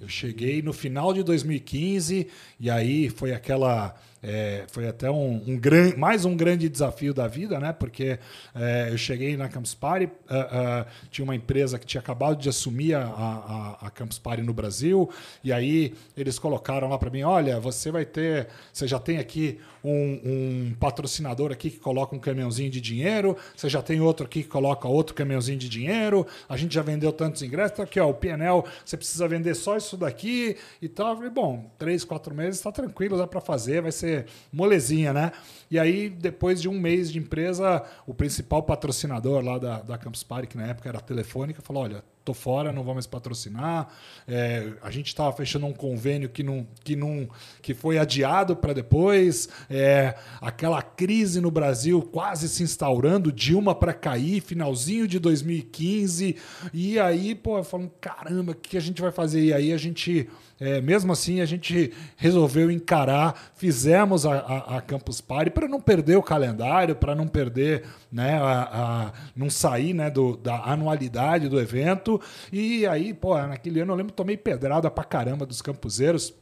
Eu 0.01 0.09
cheguei 0.09 0.63
no 0.63 0.73
final 0.73 1.13
de 1.15 1.23
2015 1.23 2.29
e 2.59 2.71
aí 2.71 3.09
foi 3.09 3.33
aquela. 3.33 3.95
É, 4.29 4.65
foi 4.67 4.89
até 4.89 5.09
um, 5.09 5.41
um 5.47 5.57
gran, 5.57 5.97
mais 5.97 6.25
um 6.25 6.37
grande 6.37 6.69
desafio 6.69 7.15
da 7.15 7.29
vida, 7.29 7.61
né? 7.61 7.73
Porque 7.73 8.19
é, 8.57 8.89
eu 8.91 8.99
cheguei 8.99 9.37
na 9.37 9.49
Campus 9.49 9.73
Party, 9.73 10.11
ah, 10.29 10.49
ah, 10.51 10.87
tinha 11.13 11.25
uma 11.25 11.37
empresa 11.37 11.79
que 11.79 11.87
tinha 11.87 12.01
acabado 12.01 12.37
de 12.37 12.49
assumir 12.49 12.95
a, 12.95 13.05
a, 13.05 13.87
a 13.87 13.91
Campus 13.91 14.19
Party 14.19 14.43
no 14.43 14.53
Brasil, 14.53 15.09
e 15.45 15.53
aí 15.53 15.95
eles 16.17 16.41
colocaram 16.41 16.89
lá 16.89 16.99
para 16.99 17.09
mim: 17.09 17.23
olha, 17.23 17.61
você 17.61 17.93
vai 17.93 18.05
ter, 18.05 18.49
você 18.73 18.89
já 18.89 18.99
tem 18.99 19.19
aqui 19.19 19.61
um, 19.85 20.21
um 20.25 20.75
patrocinador 20.81 21.53
aqui 21.53 21.71
que 21.71 21.79
coloca 21.79 22.17
um 22.17 22.19
caminhãozinho 22.19 22.69
de 22.69 22.81
dinheiro, 22.81 23.37
você 23.55 23.69
já 23.69 23.81
tem 23.81 24.01
outro 24.01 24.27
aqui 24.27 24.43
que 24.43 24.49
coloca 24.49 24.89
outro 24.89 25.15
caminhãozinho 25.15 25.59
de 25.59 25.69
dinheiro, 25.69 26.27
a 26.49 26.57
gente 26.57 26.75
já 26.75 26.83
vendeu 26.83 27.13
tantos 27.13 27.43
ingressos, 27.43 27.77
tá 27.77 27.85
aqui, 27.85 28.01
ó, 28.01 28.11
o 28.11 28.15
PNL, 28.15 28.65
você 28.85 28.97
precisa 28.97 29.29
vender 29.29 29.55
só 29.55 29.77
isso 29.77 29.97
daqui 29.97 30.57
e 30.83 30.89
tal. 30.89 31.11
Eu 31.11 31.17
falei, 31.17 31.31
bom, 31.31 31.71
três, 31.79 32.03
quatro 32.03 32.35
meses 32.35 32.61
tá 32.61 32.73
tranquilo, 32.73 33.17
dá 33.17 33.27
para 33.29 33.41
fazer, 33.41 33.81
vai 33.83 33.93
ser 33.93 34.16
molezinha, 34.53 35.13
né? 35.13 35.33
E 35.71 35.79
aí, 35.79 36.09
depois 36.09 36.63
de 36.63 36.69
um 36.69 36.79
mês 36.79 37.11
de 37.11 37.19
empresa, 37.19 37.83
o 38.07 38.15
principal 38.15 38.63
patrocinador 38.63 39.45
lá 39.45 39.59
da, 39.59 39.83
da 39.83 39.99
Campus 39.99 40.23
Party, 40.23 40.47
que 40.47 40.57
na 40.57 40.67
época 40.67 40.89
era 40.89 40.99
a 40.99 41.01
Telefônica, 41.01 41.61
falou, 41.61 41.83
olha, 41.83 42.05
tô 42.27 42.35
fora, 42.35 42.73
não 42.73 42.83
vou 42.83 42.93
mais 42.93 43.07
patrocinar. 43.07 43.89
É, 44.27 44.73
a 44.83 44.91
gente 44.91 45.07
estava 45.07 45.33
fechando 45.33 45.65
um 45.65 45.73
convênio 45.73 46.29
que 46.29 46.43
não, 46.43 46.67
que 46.83 46.97
não, 46.97 47.29
que 47.63 47.73
foi 47.73 47.99
adiado 47.99 48.57
para 48.57 48.73
depois. 48.73 49.49
É, 49.71 50.17
aquela 50.41 50.83
crise 50.83 51.41
no 51.41 51.51
Brasil 51.53 52.03
quase 52.03 52.49
se 52.49 52.65
instaurando, 52.65 53.31
Dilma 53.31 53.75
para 53.75 53.95
cair, 53.95 54.41
finalzinho 54.41 55.07
de 55.07 55.21
2015. 55.21 56.37
E 56.75 56.99
aí, 56.99 57.35
pô, 57.35 57.63
falando, 57.63 57.93
caramba, 58.01 58.53
o 58.53 58.55
que 58.57 58.77
a 58.77 58.81
gente 58.81 59.01
vai 59.01 59.13
fazer? 59.13 59.45
E 59.45 59.53
aí 59.53 59.73
a 59.73 59.77
gente 59.77 60.29
é, 60.59 60.81
mesmo 60.81 61.13
assim, 61.13 61.43
a 61.43 61.45
gente 61.45 61.93
resolveu 62.17 62.71
encarar, 62.71 63.53
fizemos 63.57 64.25
a, 64.25 64.39
a, 64.39 64.77
a 64.79 64.81
Campus 64.81 65.21
Party 65.21 65.51
para 65.51 65.69
não 65.69 65.79
perder 65.81 66.17
o 66.17 66.23
calendário, 66.23 66.97
para 66.97 67.15
não 67.15 67.29
perder, 67.29 67.85
né, 68.11 68.39
a, 68.39 68.63
a- 68.63 69.13
não 69.35 69.51
sair 69.51 69.93
né, 69.93 70.09
do, 70.11 70.35
da 70.35 70.57
anualidade 70.65 71.49
do 71.51 71.61
evento. 71.61 72.16
E 72.53 72.87
aí, 72.87 73.13
pô, 73.15 73.37
naquele 73.39 73.81
ano 73.81 73.93
eu 73.93 73.97
lembro 73.97 74.13
tomei 74.13 74.37
pedrada 74.37 74.91
pra 74.91 75.05
caramba 75.05 75.47
dos 75.47 75.63
campuseiros. 75.63 76.35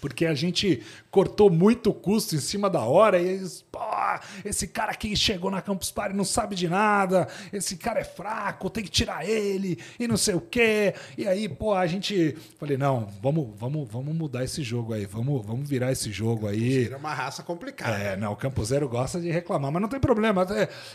Porque 0.00 0.26
a 0.26 0.34
gente 0.34 0.82
cortou 1.10 1.50
muito 1.50 1.92
custo 1.92 2.34
em 2.34 2.40
cima 2.40 2.68
da 2.68 2.80
hora 2.80 3.18
e 3.18 3.26
eles, 3.26 3.64
pô, 3.70 3.78
esse 4.44 4.68
cara 4.68 4.92
aqui 4.92 5.16
chegou 5.16 5.50
na 5.50 5.60
Campus 5.60 5.90
Party 5.90 6.16
não 6.16 6.24
sabe 6.24 6.54
de 6.54 6.68
nada, 6.68 7.28
esse 7.52 7.76
cara 7.76 8.00
é 8.00 8.04
fraco, 8.04 8.70
tem 8.70 8.84
que 8.84 8.90
tirar 8.90 9.28
ele 9.28 9.78
e 9.98 10.06
não 10.06 10.16
sei 10.16 10.34
o 10.34 10.40
quê. 10.40 10.94
E 11.16 11.26
aí, 11.26 11.48
pô, 11.48 11.74
a 11.74 11.86
gente 11.86 12.36
falei, 12.58 12.76
não, 12.76 13.08
vamos, 13.22 13.48
vamos, 13.56 13.88
vamos 13.90 14.14
mudar 14.14 14.44
esse 14.44 14.62
jogo 14.62 14.92
aí, 14.92 15.06
vamos, 15.06 15.44
vamos 15.44 15.68
virar 15.68 15.92
esse 15.92 16.10
jogo 16.10 16.46
aí. 16.46 16.86
Era 16.86 16.96
uma 16.96 17.14
raça 17.14 17.42
complicada. 17.42 17.96
É, 17.96 18.16
não, 18.16 18.32
o 18.32 18.36
Campuseiro 18.36 18.88
gosta 18.88 19.20
de 19.20 19.30
reclamar, 19.30 19.72
mas 19.72 19.82
não 19.82 19.88
tem 19.88 20.00
problema. 20.00 20.46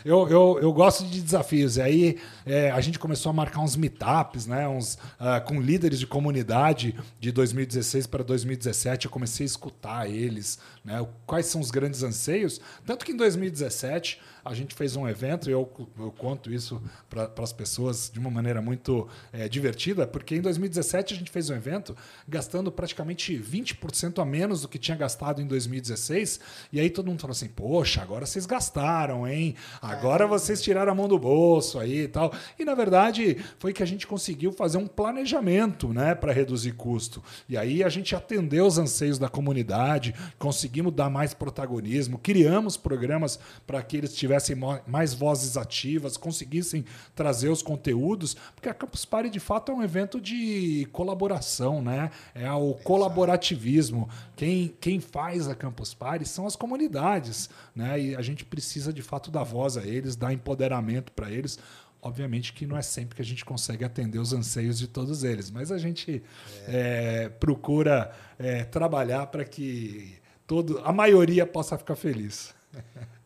Eu, 0.04 0.28
eu, 0.28 0.58
eu 0.60 0.72
gosto 0.72 1.04
de 1.04 1.20
desafios. 1.20 1.76
E 1.76 1.82
aí 1.82 2.18
é, 2.46 2.70
a 2.70 2.80
gente 2.80 2.98
começou 2.98 3.30
a 3.30 3.32
marcar 3.32 3.60
uns 3.60 3.76
meetups, 3.76 4.46
né? 4.46 4.68
Uns, 4.68 4.98
ah, 5.18 5.40
com 5.40 5.60
líderes 5.60 5.98
de 5.98 6.06
comunidade 6.06 6.94
de 7.20 7.32
2016 7.32 8.06
para 8.06 8.22
2017. 8.22 8.93
Comecei 9.08 9.44
a 9.44 9.46
escutar 9.46 10.10
eles, 10.10 10.58
né? 10.84 11.04
Quais 11.26 11.46
são 11.46 11.60
os 11.60 11.70
grandes 11.70 12.02
anseios. 12.02 12.60
Tanto 12.84 13.04
que 13.04 13.12
em 13.12 13.16
2017 13.16 14.20
a 14.44 14.52
gente 14.52 14.74
fez 14.74 14.94
um 14.94 15.08
evento, 15.08 15.48
e 15.48 15.52
eu, 15.52 15.70
eu 15.98 16.12
conto 16.12 16.52
isso 16.52 16.82
para 17.08 17.30
as 17.38 17.52
pessoas 17.52 18.10
de 18.12 18.18
uma 18.18 18.30
maneira 18.30 18.60
muito 18.60 19.08
é, 19.32 19.48
divertida, 19.48 20.06
porque 20.06 20.36
em 20.36 20.42
2017 20.42 21.14
a 21.14 21.16
gente 21.16 21.30
fez 21.30 21.48
um 21.48 21.54
evento 21.54 21.96
gastando 22.28 22.70
praticamente 22.70 23.38
20% 23.38 24.20
a 24.20 24.24
menos 24.24 24.60
do 24.60 24.68
que 24.68 24.78
tinha 24.78 24.96
gastado 24.96 25.40
em 25.40 25.46
2016, 25.46 26.40
e 26.70 26.78
aí 26.78 26.90
todo 26.90 27.06
mundo 27.06 27.20
falou 27.20 27.32
assim: 27.32 27.48
Poxa, 27.48 28.02
agora 28.02 28.26
vocês 28.26 28.44
gastaram, 28.44 29.26
hein? 29.26 29.54
Agora 29.80 30.26
vocês 30.26 30.60
tiraram 30.60 30.92
a 30.92 30.94
mão 30.94 31.08
do 31.08 31.18
bolso 31.18 31.78
aí 31.78 32.02
e 32.02 32.08
tal. 32.08 32.32
E 32.58 32.64
na 32.64 32.74
verdade 32.74 33.42
foi 33.58 33.72
que 33.72 33.82
a 33.82 33.86
gente 33.86 34.06
conseguiu 34.06 34.52
fazer 34.52 34.76
um 34.76 34.86
planejamento 34.86 35.92
né, 35.92 36.14
para 36.14 36.32
reduzir 36.32 36.72
custo. 36.72 37.22
E 37.48 37.56
aí 37.56 37.82
a 37.82 37.88
gente 37.88 38.14
atendeu 38.14 38.66
os 38.66 38.76
anseios 38.76 39.18
da 39.18 39.28
comunidade, 39.28 40.14
conseguimos 40.74 40.92
dar 40.92 41.08
mais 41.08 41.32
protagonismo, 41.32 42.18
criamos 42.18 42.76
programas 42.76 43.38
para 43.64 43.80
que 43.80 43.96
eles 43.96 44.12
tivessem 44.14 44.56
mais 44.86 45.14
vozes 45.14 45.56
ativas, 45.56 46.16
conseguissem 46.16 46.84
trazer 47.14 47.48
os 47.48 47.62
conteúdos, 47.62 48.34
porque 48.56 48.68
a 48.68 48.74
Campus 48.74 49.04
Party 49.04 49.30
de 49.30 49.38
fato 49.38 49.70
é 49.70 49.74
um 49.74 49.82
evento 49.82 50.20
de 50.20 50.88
colaboração, 50.90 51.80
né? 51.80 52.10
É 52.34 52.50
o 52.50 52.74
colaborativismo. 52.74 54.08
Quem, 54.34 54.74
quem 54.80 54.98
faz 54.98 55.46
a 55.46 55.54
Campus 55.54 55.94
Party 55.94 56.26
são 56.26 56.44
as 56.44 56.56
comunidades, 56.56 57.48
né? 57.74 58.00
E 58.00 58.16
a 58.16 58.22
gente 58.22 58.44
precisa 58.44 58.92
de 58.92 59.02
fato 59.02 59.30
dar 59.30 59.44
voz 59.44 59.76
a 59.76 59.84
eles, 59.84 60.16
dar 60.16 60.32
empoderamento 60.32 61.12
para 61.12 61.30
eles. 61.30 61.56
Obviamente 62.02 62.52
que 62.52 62.66
não 62.66 62.76
é 62.76 62.82
sempre 62.82 63.16
que 63.16 63.22
a 63.22 63.24
gente 63.24 63.44
consegue 63.46 63.82
atender 63.82 64.18
os 64.18 64.34
anseios 64.34 64.78
de 64.78 64.86
todos 64.86 65.24
eles, 65.24 65.50
mas 65.50 65.72
a 65.72 65.78
gente 65.78 66.22
é, 66.66 67.30
procura 67.40 68.12
é, 68.38 68.62
trabalhar 68.62 69.26
para 69.28 69.42
que 69.42 70.22
todo, 70.46 70.80
a 70.84 70.92
maioria 70.92 71.46
possa 71.46 71.76
ficar 71.78 71.96
feliz. 71.96 72.54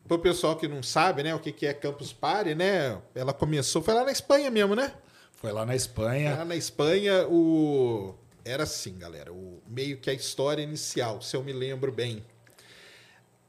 Para 0.07 0.17
o 0.17 0.19
pessoal 0.19 0.57
que 0.57 0.67
não 0.67 0.83
sabe, 0.83 1.23
né, 1.23 1.35
o 1.35 1.39
que 1.39 1.53
que 1.53 1.67
é 1.67 1.75
Campus 1.75 2.13
Party, 2.13 2.55
né? 2.55 2.99
Ela 3.15 3.35
começou, 3.35 3.83
foi 3.83 3.95
lá 3.95 4.05
na 4.05 4.13
Espanha 4.13 4.51
mesmo, 4.51 4.75
né? 4.75 4.95
Foi 5.33 5.53
lá 5.53 5.67
na 5.67 5.77
Espanha. 5.77 6.37
Lá 6.37 6.45
na 6.45 6.57
Espanha, 6.57 7.27
o 7.29 8.15
era 8.45 8.63
assim, 8.63 8.97
galera, 8.99 9.31
o 9.33 9.63
meio 9.69 9.99
que 9.99 10.09
a 10.09 10.15
história 10.15 10.63
inicial, 10.63 11.21
se 11.21 11.37
eu 11.37 11.45
me 11.45 11.53
lembro 11.53 11.93
bem. 11.93 12.25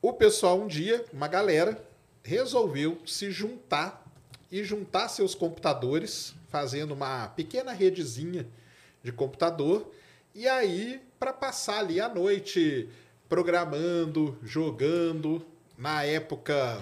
O 0.02 0.12
pessoal 0.12 0.60
um 0.60 0.68
dia, 0.68 1.06
uma 1.14 1.28
galera, 1.28 1.82
resolveu 2.22 3.00
se 3.06 3.32
juntar 3.32 4.06
e 4.52 4.64
juntar 4.64 5.08
seus 5.08 5.34
computadores, 5.34 6.36
fazendo 6.50 6.94
uma 6.94 7.30
pequena 7.30 7.72
redezinha 7.72 8.46
de 9.02 9.12
computador, 9.12 9.90
e 10.36 10.48
aí 10.48 11.02
para 11.18 11.32
passar 11.32 11.80
ali 11.80 12.02
a 12.02 12.10
noite 12.10 12.90
programando, 13.30 14.36
jogando, 14.44 15.42
na 15.78 16.04
época 16.04 16.82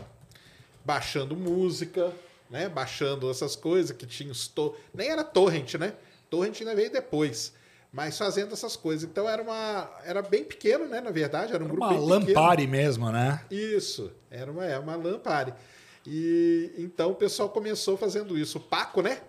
baixando 0.83 1.35
música, 1.35 2.13
né? 2.49 2.69
Baixando 2.69 3.29
essas 3.29 3.55
coisas 3.55 3.95
que 3.95 4.07
tinha 4.07 4.31
os 4.31 4.47
to... 4.47 4.73
nem 4.93 5.09
era 5.09 5.23
torrent, 5.23 5.75
né? 5.75 5.93
Torrent 6.29 6.59
ainda 6.61 6.73
veio 6.73 6.89
depois, 6.89 7.53
mas 7.91 8.17
fazendo 8.17 8.53
essas 8.53 8.77
coisas. 8.77 9.07
Então 9.09 9.27
era 9.27 9.43
uma 9.43 9.89
era 10.05 10.21
bem 10.21 10.45
pequeno, 10.45 10.87
né, 10.87 11.01
na 11.01 11.11
verdade, 11.11 11.53
era 11.53 11.63
um 11.63 11.67
grupo 11.67 11.83
Uma 11.83 11.89
bem 11.89 11.99
pequeno. 11.99 12.39
lampare 12.39 12.65
mesmo, 12.67 13.11
né? 13.11 13.41
Isso, 13.51 14.11
era 14.31 14.49
uma, 14.49 14.65
é 14.65 14.79
uma 14.79 14.95
lampare. 14.95 15.53
E 16.05 16.71
então 16.77 17.11
o 17.11 17.15
pessoal 17.15 17.49
começou 17.49 17.97
fazendo 17.97 18.37
isso. 18.37 18.57
O 18.57 18.61
Paco, 18.61 19.01
né? 19.01 19.19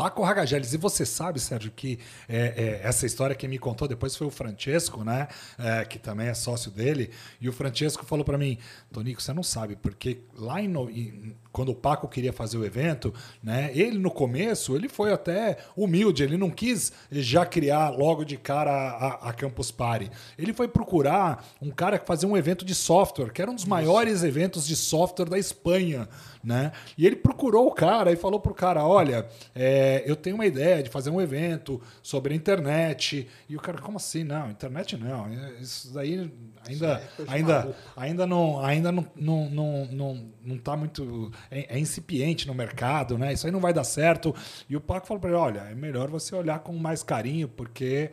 Paco 0.00 0.22
Ragageles. 0.22 0.72
E 0.72 0.78
você 0.78 1.04
sabe, 1.04 1.38
Sérgio, 1.38 1.70
que 1.70 1.98
é, 2.26 2.80
é, 2.82 2.88
essa 2.88 3.04
história 3.04 3.36
quem 3.36 3.50
me 3.50 3.58
contou 3.58 3.86
depois 3.86 4.16
foi 4.16 4.26
o 4.26 4.30
Francesco, 4.30 5.04
né? 5.04 5.28
É, 5.58 5.84
que 5.84 5.98
também 5.98 6.28
é 6.28 6.32
sócio 6.32 6.70
dele. 6.70 7.10
E 7.38 7.50
o 7.50 7.52
Francesco 7.52 8.02
falou 8.06 8.24
para 8.24 8.38
mim, 8.38 8.56
Tonico, 8.90 9.20
você 9.20 9.34
não 9.34 9.42
sabe, 9.42 9.76
porque 9.76 10.22
lá 10.34 10.58
em- 10.58 11.36
quando 11.52 11.68
o 11.70 11.74
Paco 11.74 12.08
queria 12.08 12.32
fazer 12.32 12.56
o 12.56 12.64
evento, 12.64 13.12
né? 13.42 13.70
Ele 13.74 13.98
no 13.98 14.10
começo 14.10 14.74
ele 14.74 14.88
foi 14.88 15.12
até 15.12 15.58
humilde, 15.76 16.22
ele 16.22 16.38
não 16.38 16.48
quis 16.48 16.92
já 17.12 17.44
criar 17.44 17.90
logo 17.90 18.24
de 18.24 18.38
cara 18.38 18.70
a, 18.72 19.28
a 19.28 19.32
Campus 19.34 19.70
Party. 19.70 20.10
Ele 20.38 20.54
foi 20.54 20.66
procurar 20.66 21.44
um 21.60 21.70
cara 21.70 21.98
que 21.98 22.06
fazia 22.06 22.26
um 22.26 22.36
evento 22.38 22.64
de 22.64 22.74
software, 22.74 23.32
que 23.32 23.42
era 23.42 23.50
um 23.50 23.54
dos 23.54 23.66
maiores 23.66 24.22
eventos 24.22 24.66
de 24.66 24.76
software 24.76 25.26
da 25.28 25.38
Espanha, 25.38 26.08
né? 26.42 26.72
E 26.96 27.06
ele 27.06 27.16
procurou 27.16 27.66
o 27.66 27.72
cara 27.72 28.12
e 28.12 28.16
falou 28.16 28.40
pro 28.40 28.54
cara, 28.54 28.86
olha, 28.86 29.26
é, 29.54 29.80
é, 29.90 30.04
eu 30.04 30.14
tenho 30.14 30.36
uma 30.36 30.46
ideia 30.46 30.82
de 30.82 30.90
fazer 30.90 31.10
um 31.10 31.20
evento 31.20 31.80
sobre 32.02 32.34
a 32.34 32.36
internet. 32.36 33.26
E 33.48 33.56
o 33.56 33.60
cara, 33.60 33.78
como 33.78 33.96
assim? 33.96 34.24
Não, 34.24 34.50
internet 34.50 34.96
não. 34.96 35.26
Isso 35.60 35.92
daí 35.94 36.30
ainda, 36.68 36.92
é 36.92 37.16
coisa 37.16 37.30
de 37.30 37.36
ainda, 37.36 37.76
ainda 37.96 38.26
não 38.26 38.64
ainda 38.64 38.92
não, 38.92 39.06
não, 39.16 39.50
não, 39.50 39.86
não, 39.86 40.32
não 40.44 40.58
tá 40.58 40.76
muito. 40.76 41.32
É, 41.50 41.76
é 41.76 41.78
incipiente 41.78 42.46
no 42.46 42.54
mercado, 42.54 43.16
né? 43.16 43.32
Isso 43.32 43.46
aí 43.46 43.52
não 43.52 43.60
vai 43.60 43.72
dar 43.72 43.84
certo. 43.84 44.34
E 44.68 44.76
o 44.76 44.80
Paco 44.80 45.06
falou 45.06 45.20
para 45.20 45.30
ele: 45.30 45.38
olha, 45.38 45.60
é 45.70 45.74
melhor 45.74 46.10
você 46.10 46.34
olhar 46.34 46.58
com 46.60 46.72
mais 46.74 47.02
carinho, 47.02 47.48
porque 47.48 48.10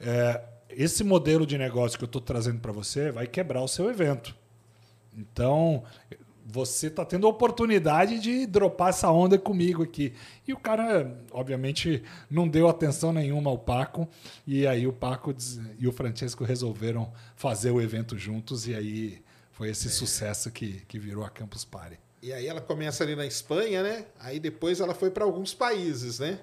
é, 0.00 0.40
esse 0.70 1.02
modelo 1.02 1.46
de 1.46 1.58
negócio 1.58 1.98
que 1.98 2.04
eu 2.04 2.06
estou 2.06 2.22
trazendo 2.22 2.60
para 2.60 2.72
você 2.72 3.10
vai 3.10 3.26
quebrar 3.26 3.62
o 3.62 3.68
seu 3.68 3.90
evento. 3.90 4.36
Então, 5.16 5.82
você 6.50 6.86
está 6.86 7.04
tendo 7.04 7.26
a 7.26 7.30
oportunidade 7.30 8.18
de 8.18 8.46
dropar 8.46 8.88
essa 8.88 9.10
onda 9.10 9.38
comigo 9.38 9.82
aqui. 9.82 10.14
E 10.46 10.52
o 10.54 10.56
cara, 10.56 11.22
obviamente, 11.30 12.02
não 12.30 12.48
deu 12.48 12.68
atenção 12.68 13.12
nenhuma 13.12 13.50
ao 13.50 13.58
Paco. 13.58 14.08
E 14.46 14.66
aí 14.66 14.86
o 14.86 14.92
Paco 14.92 15.34
e 15.78 15.86
o 15.86 15.92
Francesco 15.92 16.44
resolveram 16.44 17.12
fazer 17.36 17.70
o 17.70 17.82
evento 17.82 18.16
juntos. 18.16 18.66
E 18.66 18.74
aí 18.74 19.22
foi 19.52 19.68
esse 19.68 19.90
sucesso 19.90 20.50
que, 20.50 20.82
que 20.88 20.98
virou 20.98 21.22
a 21.22 21.28
Campus 21.28 21.66
Party. 21.66 21.98
E 22.22 22.32
aí 22.32 22.46
ela 22.46 22.62
começa 22.62 23.04
ali 23.04 23.14
na 23.14 23.26
Espanha, 23.26 23.82
né? 23.82 24.06
Aí 24.18 24.40
depois 24.40 24.80
ela 24.80 24.94
foi 24.94 25.10
para 25.10 25.24
alguns 25.24 25.52
países, 25.52 26.18
né? 26.18 26.40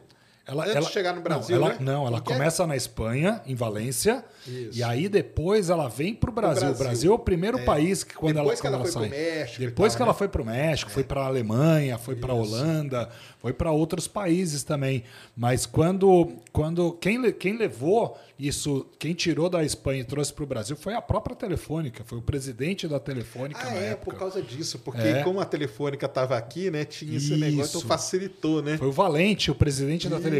Ela, 0.47 0.63
Antes 0.63 0.75
ela- 0.75 0.85
de 0.87 0.93
chegar 0.93 1.15
no 1.15 1.21
Brasil, 1.21 1.55
não, 1.59 1.65
ela, 1.65 1.73
né? 1.73 1.79
não, 1.81 2.07
ela 2.07 2.17
é? 2.17 2.21
começa 2.21 2.67
na 2.67 2.75
Espanha, 2.75 3.41
em 3.47 3.55
Valência, 3.55 4.23
Isso. 4.45 4.77
e 4.77 4.83
aí 4.83 5.09
depois 5.09 5.71
ela 5.71 5.87
vem 5.89 6.13
para 6.13 6.29
o 6.29 6.33
Brasil. 6.33 6.69
O 6.69 6.75
Brasil. 6.75 7.11
É 7.11 7.15
o 7.15 7.19
primeiro 7.19 7.65
país 7.65 8.03
que 8.03 8.13
quando 8.13 8.35
Depois 8.35 8.59
ela, 8.59 8.61
que 8.61 8.67
ela 8.75 8.83
foi 8.85 8.91
sai. 8.91 9.09
México 9.09 9.59
Depois 9.61 9.93
tal, 9.93 9.97
que 9.97 10.03
ela 10.03 10.11
né? 10.13 10.17
foi 10.19 10.27
para 10.27 10.41
o 10.41 10.45
México, 10.45 10.91
foi 10.91 11.03
para 11.03 11.21
a 11.21 11.25
Alemanha, 11.25 11.97
foi 11.97 12.15
para 12.15 12.31
a 12.31 12.35
Holanda, 12.35 13.09
foi 13.39 13.53
para 13.53 13.71
outros 13.71 14.07
países 14.07 14.63
também. 14.63 15.03
Mas 15.35 15.65
quando, 15.65 16.33
quando 16.51 16.91
quem, 16.93 17.31
quem 17.33 17.57
levou 17.57 18.15
isso, 18.37 18.85
quem 18.99 19.13
tirou 19.15 19.49
da 19.49 19.63
Espanha 19.63 20.01
e 20.01 20.03
trouxe 20.03 20.31
para 20.31 20.43
o 20.43 20.47
Brasil 20.47 20.75
foi 20.75 20.93
a 20.93 21.01
própria 21.01 21.35
Telefônica, 21.35 22.03
foi 22.05 22.17
o 22.19 22.21
presidente 22.21 22.87
da 22.87 22.99
Telefônica 22.99 23.59
Ah, 23.61 23.71
na 23.71 23.77
é, 23.77 23.85
época. 23.91 24.11
por 24.11 24.19
causa 24.19 24.41
disso. 24.43 24.77
Porque 24.79 25.01
É. 25.01 25.23
como 25.23 25.39
a 25.39 25.45
telefônica 25.45 26.05
estava 26.05 26.37
aqui, 26.37 26.69
né? 26.69 26.85
Tinha 26.85 27.17
esse 27.17 27.27
Isso. 27.33 27.37
negócio, 27.37 27.77
então 27.79 27.87
facilitou, 27.87 28.61
né? 28.61 28.77
Foi 28.77 28.87
o 28.89 28.91
Valente, 28.91 29.49
o 29.49 29.55
presidente 29.55 30.07
da 30.09 30.17
Telefônica, 30.17 30.34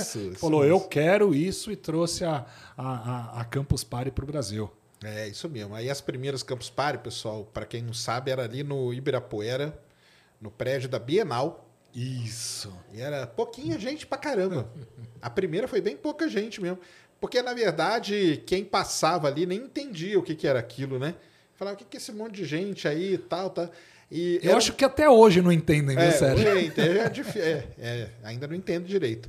Isso, 0.00 0.18
isso 0.18 0.34
falou: 0.38 0.64
Eu 0.64 0.76
mesmo. 0.76 0.88
quero 0.88 1.34
isso 1.34 1.70
e 1.70 1.76
trouxe 1.76 2.24
a, 2.24 2.46
a, 2.76 3.36
a, 3.36 3.40
a 3.40 3.44
Campus 3.44 3.84
Party 3.84 4.10
para 4.10 4.24
o 4.24 4.26
Brasil. 4.26 4.70
É, 5.02 5.28
isso 5.28 5.48
mesmo. 5.48 5.74
Aí 5.74 5.88
as 5.88 6.00
primeiras 6.00 6.42
Campus 6.42 6.70
Party, 6.70 7.02
pessoal, 7.02 7.44
para 7.52 7.64
quem 7.64 7.82
não 7.82 7.94
sabe, 7.94 8.30
era 8.30 8.44
ali 8.44 8.62
no 8.62 8.92
Ibirapuera, 8.92 9.80
no 10.40 10.50
prédio 10.50 10.88
da 10.88 10.98
Bienal. 10.98 11.64
Isso. 11.94 12.72
E 12.92 13.00
era 13.00 13.26
pouquinha 13.26 13.78
gente 13.78 14.06
pra 14.06 14.18
caramba. 14.18 14.70
A 15.22 15.30
primeira 15.30 15.66
foi 15.66 15.80
bem 15.80 15.96
pouca 15.96 16.28
gente 16.28 16.60
mesmo. 16.60 16.78
Porque, 17.20 17.42
na 17.42 17.52
verdade, 17.52 18.42
quem 18.46 18.64
passava 18.64 19.26
ali 19.26 19.46
nem 19.46 19.58
entendia 19.58 20.18
o 20.18 20.22
que, 20.22 20.34
que 20.34 20.46
era 20.46 20.58
aquilo, 20.58 20.98
né? 20.98 21.14
Falava, 21.54 21.74
o 21.74 21.78
que, 21.78 21.84
que 21.84 21.96
é 21.96 22.00
esse 22.00 22.12
monte 22.12 22.36
de 22.36 22.44
gente 22.44 22.86
aí 22.86 23.14
e 23.14 23.18
tal, 23.18 23.50
tá? 23.50 23.68
E 24.10 24.36
Eu 24.42 24.50
era- 24.50 24.58
acho 24.58 24.72
que 24.72 24.84
até 24.84 25.08
hoje 25.08 25.42
não 25.42 25.52
entendem, 25.52 25.96
viu, 25.96 26.04
É, 26.06 26.10
Sérgio? 26.12 26.56
gente, 26.60 26.80
é, 26.80 27.42
é, 27.42 27.68
é, 27.78 28.08
ainda 28.24 28.46
não 28.46 28.54
entendo 28.54 28.84
direito. 28.86 29.28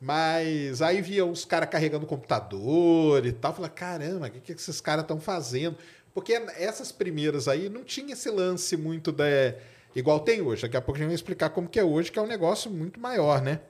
Mas 0.00 0.80
aí 0.80 1.02
via 1.02 1.26
os 1.26 1.44
caras 1.44 1.68
carregando 1.68 2.06
computador 2.06 3.26
e 3.26 3.32
tal. 3.32 3.52
Falei, 3.54 3.70
caramba, 3.70 4.28
o 4.28 4.30
que, 4.30 4.40
que 4.40 4.52
esses 4.52 4.80
caras 4.80 5.02
estão 5.02 5.20
fazendo? 5.20 5.76
Porque 6.14 6.32
essas 6.56 6.90
primeiras 6.90 7.48
aí 7.48 7.68
não 7.68 7.84
tinha 7.84 8.14
esse 8.14 8.30
lance 8.30 8.76
muito 8.76 9.12
da. 9.12 9.24
Igual 9.94 10.20
tem 10.20 10.40
hoje. 10.40 10.62
Daqui 10.62 10.76
a 10.76 10.80
pouco 10.80 10.96
a 10.96 10.98
gente 11.00 11.08
vai 11.08 11.14
explicar 11.14 11.50
como 11.50 11.68
que 11.68 11.78
é 11.78 11.84
hoje, 11.84 12.10
que 12.10 12.18
é 12.18 12.22
um 12.22 12.26
negócio 12.26 12.70
muito 12.70 12.98
maior, 12.98 13.42
né? 13.42 13.60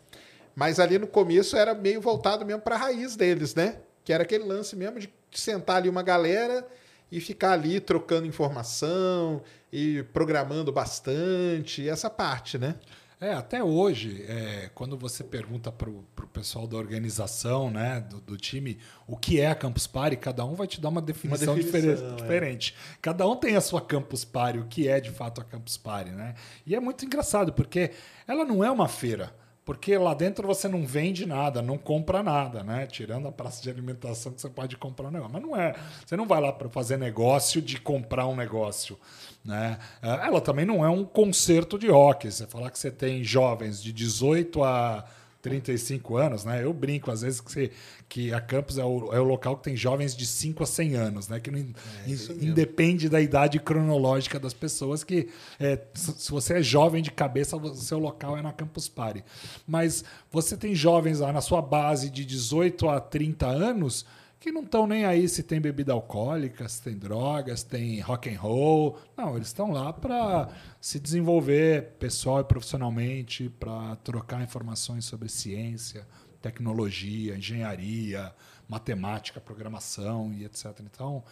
Mas 0.54 0.78
ali 0.78 0.98
no 0.98 1.06
começo 1.06 1.56
era 1.56 1.74
meio 1.74 2.00
voltado 2.00 2.44
mesmo 2.44 2.60
para 2.62 2.76
a 2.76 2.78
raiz 2.78 3.16
deles, 3.16 3.54
né? 3.54 3.76
Que 4.04 4.12
era 4.12 4.22
aquele 4.22 4.44
lance 4.44 4.76
mesmo 4.76 5.00
de 5.00 5.10
sentar 5.32 5.76
ali 5.76 5.88
uma 5.88 6.02
galera 6.02 6.66
e 7.10 7.20
ficar 7.20 7.52
ali 7.52 7.80
trocando 7.80 8.26
informação 8.26 9.42
e 9.72 10.02
programando 10.12 10.72
bastante, 10.72 11.88
essa 11.88 12.10
parte, 12.10 12.58
né? 12.58 12.76
É, 13.20 13.34
até 13.34 13.62
hoje, 13.62 14.24
é, 14.26 14.70
quando 14.74 14.96
você 14.96 15.22
pergunta 15.22 15.70
para 15.70 15.90
o 15.90 16.02
pessoal 16.32 16.66
da 16.66 16.78
organização, 16.78 17.70
né, 17.70 18.00
do, 18.08 18.18
do 18.18 18.36
time, 18.38 18.78
o 19.06 19.14
que 19.14 19.38
é 19.38 19.48
a 19.48 19.54
Campus 19.54 19.86
Party, 19.86 20.16
cada 20.16 20.42
um 20.42 20.54
vai 20.54 20.66
te 20.66 20.80
dar 20.80 20.88
uma 20.88 21.02
definição, 21.02 21.54
definição, 21.54 21.90
difere- 21.90 22.12
é. 22.12 22.16
diferente. 22.16 22.74
Cada 23.02 23.28
um 23.28 23.36
tem 23.36 23.56
a 23.56 23.60
sua 23.60 23.82
Campus 23.82 24.24
Party, 24.24 24.58
o 24.58 24.64
que 24.64 24.88
é 24.88 24.98
de 25.00 25.10
fato 25.10 25.38
a 25.38 25.44
Campus 25.44 25.76
Party, 25.76 26.12
né? 26.12 26.34
E 26.66 26.74
é 26.74 26.80
muito 26.80 27.04
engraçado, 27.04 27.52
porque 27.52 27.90
ela 28.26 28.42
não 28.42 28.64
é 28.64 28.70
uma 28.70 28.88
feira. 28.88 29.38
Porque 29.66 29.96
lá 29.98 30.14
dentro 30.14 30.46
você 30.48 30.66
não 30.66 30.84
vende 30.86 31.26
nada, 31.26 31.60
não 31.60 31.76
compra 31.76 32.22
nada, 32.22 32.64
né? 32.64 32.86
Tirando 32.86 33.28
a 33.28 33.32
praça 33.32 33.62
de 33.62 33.70
alimentação 33.70 34.32
que 34.32 34.40
você 34.40 34.48
pode 34.48 34.76
comprar 34.76 35.08
um 35.08 35.10
negócio. 35.10 35.32
Mas 35.32 35.42
não 35.42 35.54
é. 35.54 35.76
Você 36.04 36.16
não 36.16 36.26
vai 36.26 36.40
lá 36.40 36.52
para 36.52 36.68
fazer 36.70 36.96
negócio 36.96 37.60
de 37.60 37.78
comprar 37.78 38.26
um 38.26 38.34
negócio. 38.34 38.98
Né? 39.44 39.78
Eh, 40.02 40.08
Ela 40.26 40.40
também 40.40 40.64
não 40.66 40.84
é 40.84 40.88
um 40.90 41.04
concerto 41.04 41.78
de 41.78 41.88
rock. 41.88 42.30
Você 42.30 42.46
falar 42.46 42.70
que 42.70 42.78
você 42.78 42.90
tem 42.90 43.24
jovens 43.24 43.82
de 43.82 43.92
18 43.92 44.62
a 44.62 45.04
35 45.42 46.18
anos, 46.18 46.44
né? 46.44 46.62
Eu 46.62 46.70
brinco 46.74 47.10
às 47.10 47.22
vezes 47.22 47.40
que, 47.40 47.50
você- 47.50 47.70
que 48.10 48.30
a 48.30 48.38
campus 48.42 48.76
é 48.76 48.84
o, 48.84 49.10
é 49.14 49.18
o 49.18 49.24
local 49.24 49.56
que 49.56 49.64
tem 49.64 49.74
jovens 49.74 50.14
de 50.14 50.26
5 50.26 50.62
a 50.62 50.66
100 50.66 50.94
anos, 50.96 51.28
né? 51.28 51.40
Que 51.40 51.50
não, 51.50 51.64
mesmo. 52.06 52.34
independe 52.44 53.08
da 53.08 53.18
idade 53.22 53.58
cronológica 53.58 54.38
das 54.38 54.52
pessoas, 54.52 55.02
que 55.02 55.28
é, 55.58 55.80
se 55.94 56.12
se 56.12 56.30
você 56.30 56.58
é 56.58 56.62
jovem 56.62 57.02
de 57.02 57.10
cabeça, 57.10 57.56
o 57.56 57.74
seu 57.74 57.98
local 57.98 58.36
é 58.36 58.42
na 58.42 58.52
Campus 58.52 58.86
Party. 58.86 59.24
Mas 59.66 60.04
você 60.30 60.58
tem 60.58 60.74
jovens 60.74 61.20
lá 61.20 61.32
na 61.32 61.40
sua 61.40 61.62
base 61.62 62.10
de 62.10 62.26
18 62.26 62.86
a 62.90 63.00
30 63.00 63.46
anos 63.46 64.04
que 64.40 64.50
não 64.50 64.62
estão 64.62 64.86
nem 64.86 65.04
aí 65.04 65.28
se 65.28 65.42
tem 65.42 65.60
bebida 65.60 65.92
alcoólica, 65.92 66.66
se 66.66 66.80
tem 66.80 66.96
drogas, 66.96 67.62
tem 67.62 68.00
rock 68.00 68.34
and 68.34 68.40
roll. 68.40 68.98
Não, 69.16 69.36
eles 69.36 69.48
estão 69.48 69.70
lá 69.70 69.92
para 69.92 70.48
se 70.80 70.98
desenvolver 70.98 71.90
pessoal 71.98 72.40
e 72.40 72.44
profissionalmente, 72.44 73.50
para 73.50 73.96
trocar 73.96 74.42
informações 74.42 75.04
sobre 75.04 75.28
ciência, 75.28 76.06
tecnologia, 76.40 77.36
engenharia, 77.36 78.34
matemática, 78.66 79.40
programação 79.40 80.32
e 80.32 80.44
etc. 80.46 80.66
Então, 80.80 81.22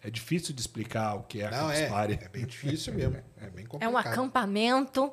é 0.00 0.08
difícil 0.08 0.54
de 0.54 0.60
explicar 0.60 1.16
o 1.16 1.24
que 1.24 1.40
é 1.40 1.46
a 1.46 1.50
Campus 1.50 1.78
é, 1.78 1.88
Party. 1.88 2.18
é 2.22 2.28
bem 2.28 2.46
difícil 2.46 2.94
mesmo. 2.94 3.16
É 3.42 3.50
bem 3.50 3.64
É 3.64 3.68
complicado. 3.68 3.92
um 3.92 3.96
acampamento. 3.98 5.12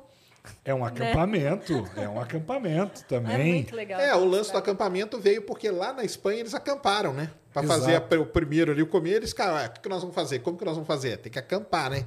É 0.64 0.74
um 0.74 0.84
acampamento, 0.84 1.88
é 1.96 2.08
um 2.08 2.20
acampamento 2.20 3.00
É 3.04 3.04
também. 3.08 3.54
muito 3.54 3.74
legal. 3.74 4.00
É, 4.00 4.14
o 4.14 4.24
lance 4.24 4.52
do 4.52 4.58
acampamento 4.58 5.18
veio 5.18 5.42
porque 5.42 5.70
lá 5.70 5.92
na 5.92 6.04
Espanha 6.04 6.40
eles 6.40 6.54
acamparam, 6.54 7.12
né? 7.14 7.30
Pra 7.52 7.62
fazer 7.62 7.96
a- 7.96 8.20
o 8.20 8.26
primeiro 8.26 8.72
ali, 8.72 8.82
o 8.82 8.86
comer, 8.86 9.12
eles, 9.16 9.32
cara, 9.32 9.64
ah, 9.64 9.66
o 9.68 9.70
que, 9.72 9.80
que 9.80 9.88
nós 9.88 10.00
vamos 10.02 10.14
fazer? 10.14 10.40
Como 10.40 10.58
que 10.58 10.64
nós 10.64 10.74
vamos 10.74 10.86
fazer? 10.86 11.16
Tem 11.18 11.30
que 11.32 11.38
acampar, 11.38 11.90
né? 11.90 12.06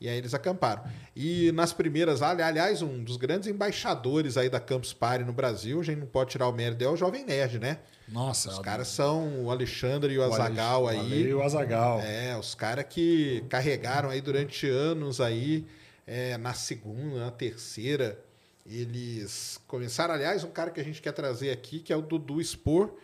E 0.00 0.08
aí 0.08 0.16
eles 0.16 0.32
acamparam. 0.32 0.82
E 1.14 1.50
nas 1.52 1.72
primeiras, 1.72 2.22
ali- 2.22 2.40
aliás, 2.42 2.82
um 2.82 3.02
dos 3.02 3.16
grandes 3.16 3.48
embaixadores 3.48 4.36
aí 4.36 4.48
da 4.48 4.60
Campus 4.60 4.92
Party 4.92 5.24
no 5.24 5.32
Brasil, 5.32 5.80
a 5.80 5.82
gente 5.84 5.98
não 5.98 6.06
pode 6.06 6.30
tirar 6.30 6.46
o 6.48 6.52
mérito, 6.52 6.84
é 6.84 6.88
o 6.88 6.96
Jovem 6.96 7.24
Nerd, 7.24 7.58
né? 7.58 7.78
Nossa, 8.08 8.48
Os 8.50 8.58
caras 8.60 8.88
são 8.88 9.44
o 9.44 9.50
Alexandre 9.50 10.14
e 10.14 10.18
o 10.18 10.22
o 10.22 10.24
Azagal 10.32 10.88
Ale- 10.88 10.96
o 10.98 11.00
Ale 11.00 11.12
aí. 11.14 11.22
E 11.28 11.34
o 11.34 11.42
Azagal. 11.42 12.00
É, 12.00 12.36
os 12.38 12.54
caras 12.54 12.86
que 12.88 13.44
carregaram 13.48 14.08
aí 14.08 14.20
durante 14.20 14.68
anos 14.68 15.20
aí, 15.20 15.66
é, 16.08 16.38
na 16.38 16.54
segunda, 16.54 17.20
na 17.20 17.30
terceira, 17.30 18.18
eles 18.64 19.60
começaram, 19.68 20.14
aliás, 20.14 20.42
um 20.42 20.50
cara 20.50 20.70
que 20.70 20.80
a 20.80 20.82
gente 20.82 21.02
quer 21.02 21.12
trazer 21.12 21.50
aqui, 21.50 21.80
que 21.80 21.92
é 21.92 21.96
o 21.96 22.00
Dudu 22.00 22.42
Spor, 22.42 22.94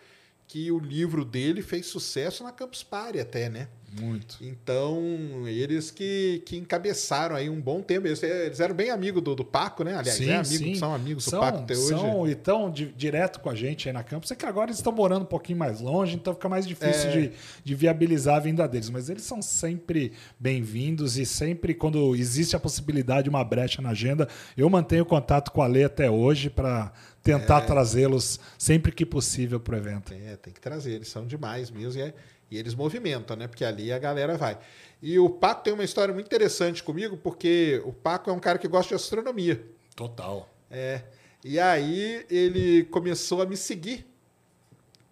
que 0.47 0.71
o 0.71 0.79
livro 0.79 1.23
dele 1.23 1.61
fez 1.61 1.85
sucesso 1.85 2.43
na 2.43 2.51
Campus 2.51 2.81
Party 2.81 3.19
até, 3.19 3.47
né? 3.47 3.69
Muito. 4.01 4.37
Então, 4.41 4.99
eles 5.47 5.89
que, 5.91 6.41
que 6.45 6.57
encabeçaram 6.57 7.35
aí 7.35 7.49
um 7.49 7.61
bom 7.61 7.81
tempo. 7.81 8.07
Eles, 8.07 8.21
eles 8.21 8.59
eram 8.59 8.75
bem 8.75 8.89
amigos 8.89 9.21
do, 9.23 9.35
do 9.35 9.45
Paco, 9.45 9.83
né? 9.83 9.95
Aliás, 9.95 10.17
Sim, 10.17 10.29
é 10.29 10.35
amigo, 10.35 10.63
sim. 10.63 10.75
são 10.75 10.93
amigos 10.93 11.23
São, 11.23 11.39
do 11.39 11.45
Paco 11.45 11.57
até 11.59 11.73
hoje. 11.73 11.87
são 11.87 12.27
e 12.27 12.31
estão 12.31 12.69
di- 12.69 12.93
direto 12.95 13.39
com 13.39 13.49
a 13.49 13.55
gente 13.55 13.87
aí 13.87 13.93
na 13.93 14.03
campus. 14.03 14.29
É 14.31 14.35
que 14.35 14.45
agora 14.45 14.67
eles 14.67 14.77
estão 14.77 14.91
morando 14.91 15.21
um 15.23 15.27
pouquinho 15.27 15.57
mais 15.57 15.79
longe, 15.79 16.15
então 16.15 16.33
fica 16.33 16.49
mais 16.49 16.67
difícil 16.67 17.09
É. 17.09 17.11
de, 17.21 17.31
de 17.63 17.75
viabilizar 17.75 18.35
a 18.35 18.39
vinda 18.39 18.67
deles. 18.67 18.89
Mas 18.89 19.09
eles 19.09 19.23
são 19.23 19.41
sempre 19.41 20.11
bem-vindos 20.39 21.17
e 21.17 21.25
sempre, 21.25 21.73
quando 21.73 22.15
existe 22.15 22.55
a 22.55 22.59
possibilidade 22.59 23.23
de 23.23 23.29
uma 23.29 23.43
brecha 23.43 23.81
na 23.81 23.89
agenda, 23.89 24.27
eu 24.57 24.69
mantenho 24.69 25.05
contato 25.05 25.51
com 25.51 25.61
a 25.61 25.67
Lê 25.67 25.83
até 25.83 26.09
hoje 26.09 26.49
para 26.49 26.91
tentar 27.23 27.63
É. 27.63 27.65
trazê-los 27.65 28.39
sempre 28.57 28.91
que 28.91 29.03
possível 29.05 29.59
para 29.59 29.75
o 29.75 29.77
evento. 29.79 30.13
É, 30.13 30.35
tem 30.35 30.53
que 30.53 30.61
trazer, 30.61 30.91
eles 30.93 31.07
são 31.07 31.25
demais 31.25 31.71
mesmo. 31.71 31.99
E, 31.99 32.03
é- 32.03 32.13
e 32.49 32.57
eles 32.57 32.73
movimentam, 32.75 33.35
né? 33.35 33.47
Porque 33.47 33.65
ali 33.65 33.91
a 33.91 33.99
galera 33.99 34.37
vai. 34.37 34.57
E 35.01 35.17
o 35.19 35.29
Paco 35.29 35.63
tem 35.63 35.73
uma 35.73 35.83
história 35.83 36.13
muito 36.13 36.27
interessante 36.27 36.81
comigo, 36.83 37.17
porque 37.17 37.81
o 37.85 37.93
Paco 37.93 38.29
é 38.29 38.33
um 38.33 38.39
cara 38.39 38.57
que 38.57 38.67
gosta 38.67 38.89
de 38.89 38.95
astronomia. 38.95 39.65
Total. 39.95 40.49
É. 40.69 41.03
E 41.43 41.59
aí 41.59 42.25
ele 42.29 42.83
começou 42.85 43.41
a 43.41 43.45
me 43.45 43.57
seguir 43.57 44.05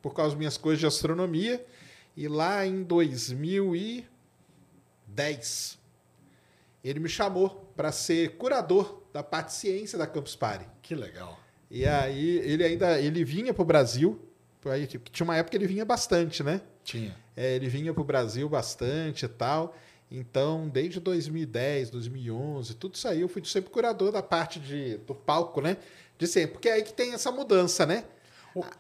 por 0.02 0.14
causa 0.14 0.32
das 0.32 0.38
minhas 0.38 0.58
coisas 0.58 0.80
de 0.80 0.86
astronomia. 0.86 1.66
E 2.16 2.28
lá 2.28 2.64
em 2.66 2.84
2010, 2.84 5.80
ele 6.84 7.00
me 7.00 7.10
chamou 7.10 7.72
para 7.76 7.92
ser 7.92 8.38
curador 8.38 9.02
da 9.12 9.24
parte 9.24 9.48
de 9.48 9.54
ciência 9.54 9.98
da 9.98 10.06
Campus 10.06 10.36
Party. 10.36 10.68
Que 10.82 10.94
legal. 10.96 11.40
E 11.70 11.88
aí 11.88 12.38
ele 12.40 12.64
ainda 12.64 13.00
ele 13.00 13.24
vinha 13.24 13.54
pro 13.54 13.64
Brasil. 13.66 14.20
Aí, 14.66 14.88
tinha 14.88 15.26
uma 15.26 15.36
época 15.36 15.52
que 15.52 15.58
ele 15.58 15.68
vinha 15.68 15.84
bastante, 15.84 16.42
né? 16.44 16.62
Tinha. 16.84 17.16
É, 17.36 17.56
ele 17.56 17.68
vinha 17.68 17.94
pro 17.94 18.04
Brasil 18.04 18.48
bastante 18.48 19.26
e 19.26 19.28
tal. 19.28 19.76
Então, 20.12 20.70
desde 20.70 21.00
2010, 21.00 21.90
2011, 21.90 22.76
tudo 22.76 22.94
isso 22.94 23.08
aí, 23.08 23.22
eu 23.22 23.28
fui 23.28 23.44
sempre 23.46 23.72
curador 23.72 24.12
da 24.12 24.22
parte 24.22 24.60
de, 24.60 24.98
do 24.98 25.16
palco, 25.16 25.60
né? 25.60 25.78
De 26.20 26.28
sempre. 26.28 26.54
Porque 26.54 26.70
é 26.70 26.74
aí 26.74 26.84
que 26.84 26.94
tem 26.94 27.14
essa 27.14 27.32
mudança, 27.32 27.86
né? 27.86 28.04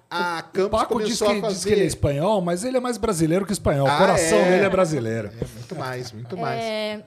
A, 0.10 0.38
a 0.38 0.39
O 0.42 0.44
Campos 0.44 0.80
Paco 0.80 1.04
diz 1.04 1.18
começou 1.18 1.28
que, 1.30 1.38
a 1.38 1.42
fazer... 1.42 1.54
diz 1.56 1.66
que 1.66 1.72
ele 1.72 1.82
é 1.82 1.86
espanhol, 1.86 2.39
mas 2.42 2.63
ele 2.63 2.78
é 2.78 2.80
mais 2.80 3.00
brasileiro 3.00 3.46
que 3.48 3.52
espanhol. 3.52 3.88
Ah, 3.88 3.96
o 3.96 3.98
coração 3.98 4.38
é? 4.38 4.52
dele 4.52 4.66
é 4.66 4.70
brasileiro. 4.70 5.28
É, 5.30 5.46
muito 5.58 5.76
mais, 5.76 6.12
muito 6.12 6.38
mais. 6.38 6.63
É, 6.63 7.04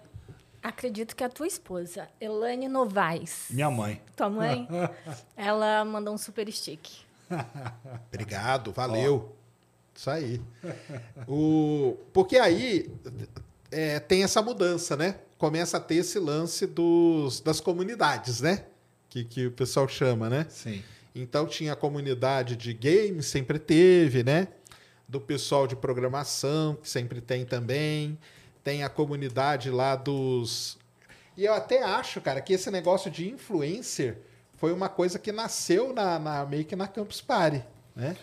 acredito 0.60 1.14
que 1.14 1.22
a 1.22 1.28
tua 1.28 1.46
esposa, 1.46 2.08
Elaine 2.20 2.66
Novaes, 2.66 3.46
Minha 3.50 3.70
mãe. 3.70 4.02
tua 4.16 4.28
mãe, 4.28 4.66
ela 5.36 5.84
mandou 5.84 6.12
um 6.12 6.18
super 6.18 6.50
stick. 6.50 6.88
Obrigado, 8.12 8.72
valeu. 8.72 9.35
Isso 9.96 10.10
aí. 10.10 10.40
O, 11.26 11.96
porque 12.12 12.36
aí 12.36 12.90
é, 13.70 13.98
tem 13.98 14.22
essa 14.22 14.42
mudança, 14.42 14.96
né? 14.96 15.16
Começa 15.38 15.78
a 15.78 15.80
ter 15.80 15.96
esse 15.96 16.18
lance 16.18 16.66
dos, 16.66 17.40
das 17.40 17.60
comunidades, 17.60 18.40
né? 18.40 18.64
Que, 19.08 19.24
que 19.24 19.46
o 19.46 19.52
pessoal 19.52 19.88
chama, 19.88 20.28
né? 20.28 20.46
Sim. 20.50 20.82
Então 21.14 21.46
tinha 21.46 21.72
a 21.72 21.76
comunidade 21.76 22.56
de 22.56 22.74
games, 22.74 23.26
sempre 23.26 23.58
teve, 23.58 24.22
né? 24.22 24.48
Do 25.08 25.20
pessoal 25.20 25.66
de 25.66 25.74
programação, 25.74 26.74
que 26.74 26.88
sempre 26.88 27.20
tem 27.22 27.46
também. 27.46 28.18
Tem 28.62 28.82
a 28.82 28.88
comunidade 28.90 29.70
lá 29.70 29.96
dos. 29.96 30.78
E 31.36 31.44
eu 31.44 31.54
até 31.54 31.82
acho, 31.82 32.20
cara, 32.20 32.40
que 32.40 32.52
esse 32.52 32.70
negócio 32.70 33.10
de 33.10 33.28
influencer 33.28 34.18
foi 34.58 34.72
uma 34.72 34.88
coisa 34.88 35.18
que 35.18 35.32
nasceu 35.32 35.92
na, 35.92 36.18
na 36.18 36.44
meio 36.44 36.64
que 36.64 36.76
na 36.76 36.88
Campus 36.88 37.20
Party, 37.20 37.62
né? 37.94 38.16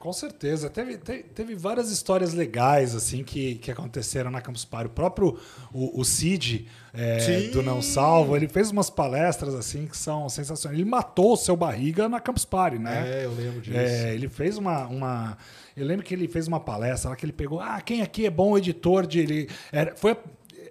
Com 0.00 0.14
certeza. 0.14 0.70
Teve, 0.70 0.96
te- 0.96 1.22
teve, 1.34 1.54
várias 1.54 1.90
histórias 1.90 2.32
legais 2.32 2.94
assim 2.94 3.22
que, 3.22 3.56
que 3.56 3.70
aconteceram 3.70 4.30
na 4.30 4.40
Campus 4.40 4.64
Party. 4.64 4.86
O 4.86 4.90
próprio 4.90 5.38
o, 5.74 6.00
o 6.00 6.04
Cid 6.06 6.66
é, 6.94 7.48
do 7.48 7.62
Não 7.62 7.82
Salvo, 7.82 8.34
ele 8.34 8.48
fez 8.48 8.70
umas 8.70 8.88
palestras 8.88 9.54
assim 9.54 9.86
que 9.86 9.94
são 9.94 10.26
sensacionais. 10.30 10.80
Ele 10.80 10.88
matou 10.88 11.34
o 11.34 11.36
seu 11.36 11.54
barriga 11.54 12.08
na 12.08 12.18
Campus 12.18 12.46
Party, 12.46 12.78
né? 12.78 13.20
É, 13.20 13.24
eu 13.26 13.34
lembro 13.34 13.60
disso. 13.60 13.76
É, 13.76 14.14
ele 14.14 14.30
fez 14.30 14.56
uma, 14.56 14.86
uma. 14.86 15.36
Eu 15.76 15.84
lembro 15.84 16.02
que 16.02 16.14
ele 16.14 16.26
fez 16.26 16.48
uma 16.48 16.58
palestra 16.58 17.10
lá 17.10 17.16
que 17.16 17.26
ele 17.26 17.32
pegou. 17.32 17.60
Ah, 17.60 17.78
quem 17.82 18.00
aqui 18.00 18.24
é 18.24 18.30
bom 18.30 18.56
editor 18.56 19.06
de. 19.06 19.20
Ele, 19.20 19.48
era, 19.70 19.94
foi, 19.94 20.16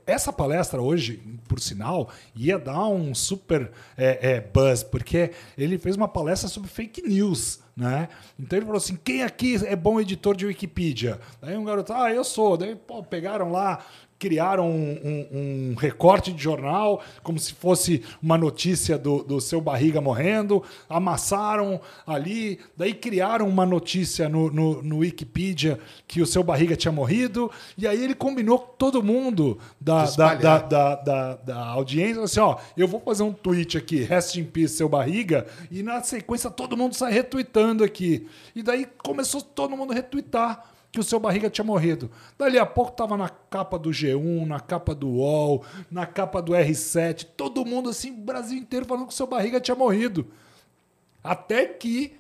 essa 0.09 0.33
palestra 0.33 0.81
hoje, 0.81 1.21
por 1.47 1.59
sinal, 1.59 2.09
ia 2.35 2.57
dar 2.57 2.87
um 2.87 3.13
super 3.13 3.71
é, 3.95 4.31
é, 4.31 4.41
buzz, 4.41 4.81
porque 4.81 5.31
ele 5.55 5.77
fez 5.77 5.95
uma 5.95 6.07
palestra 6.07 6.49
sobre 6.49 6.67
fake 6.67 7.07
news. 7.07 7.59
Né? 7.79 8.09
Então 8.37 8.59
ele 8.59 8.65
falou 8.65 8.77
assim: 8.77 8.99
quem 9.01 9.23
aqui 9.23 9.55
é 9.65 9.73
bom 9.73 10.01
editor 10.01 10.35
de 10.35 10.45
Wikipedia? 10.45 11.17
Daí 11.41 11.55
um 11.57 11.63
garoto, 11.63 11.93
ah, 11.93 12.13
eu 12.13 12.25
sou. 12.25 12.57
Daí 12.57 12.75
pô, 12.75 13.01
pegaram 13.01 13.53
lá, 13.53 13.79
criaram 14.19 14.69
um, 14.69 14.99
um- 15.03 15.27
um 15.71 15.75
recorte 15.75 16.33
de 16.33 16.43
jornal, 16.43 17.01
como 17.23 17.39
se 17.39 17.53
fosse 17.53 18.03
uma 18.21 18.37
notícia 18.37 18.97
do, 18.97 19.23
do 19.23 19.39
seu 19.39 19.61
barriga 19.61 20.01
morrendo, 20.01 20.61
amassaram 20.89 21.79
ali, 22.05 22.59
daí 22.75 22.93
criaram 22.93 23.47
uma 23.47 23.65
notícia 23.65 24.27
no, 24.27 24.51
no, 24.51 24.83
no 24.83 24.97
Wikipedia 24.97 25.79
que 26.07 26.21
o 26.21 26.25
seu 26.25 26.43
barriga 26.43 26.75
tinha 26.75 26.91
morrido, 26.91 27.49
e 27.77 27.87
aí 27.87 28.03
ele 28.03 28.13
combinou 28.13 28.59
com 28.59 28.73
todo 28.77 29.01
mundo 29.01 29.57
da, 29.79 30.03
da, 30.17 30.57
da, 30.67 30.95
da, 30.95 31.35
da 31.35 31.65
audiência, 31.67 32.21
assim, 32.21 32.39
ó, 32.41 32.57
eu 32.75 32.87
vou 32.87 32.99
fazer 32.99 33.23
um 33.23 33.31
tweet 33.33 33.77
aqui, 33.77 34.03
rest 34.03 34.35
in 34.35 34.43
peace, 34.43 34.75
seu 34.75 34.89
barriga, 34.89 35.47
e 35.71 35.81
na 35.81 36.01
sequência 36.03 36.49
todo 36.49 36.75
mundo 36.75 36.93
sai 36.93 37.13
retweetando 37.13 37.83
aqui. 37.83 38.27
E 38.53 38.61
daí 38.61 38.85
começou 39.01 39.41
todo 39.41 39.77
mundo 39.77 39.91
a 39.91 39.95
retweetar 39.95 40.65
que 40.91 40.99
o 40.99 41.03
seu 41.03 41.19
barriga 41.19 41.49
tinha 41.49 41.65
morrido. 41.65 42.09
Dali 42.37 42.57
a 42.57 42.65
pouco 42.65 42.91
tava 42.91 43.15
na 43.15 43.29
capa 43.29 43.77
do 43.77 43.89
G1, 43.89 44.45
na 44.45 44.59
capa 44.59 44.95
do 44.95 45.07
UOL, 45.07 45.63
na 45.89 46.05
capa 46.05 46.41
do 46.41 46.53
R7, 46.53 47.27
todo 47.37 47.65
mundo 47.65 47.89
assim, 47.89 48.11
Brasil 48.11 48.57
inteiro 48.57 48.85
falando 48.85 49.07
que 49.07 49.13
o 49.13 49.15
seu 49.15 49.27
barriga 49.27 49.59
tinha 49.59 49.75
morrido. 49.75 50.27
Até 51.23 51.65
que 51.65 52.17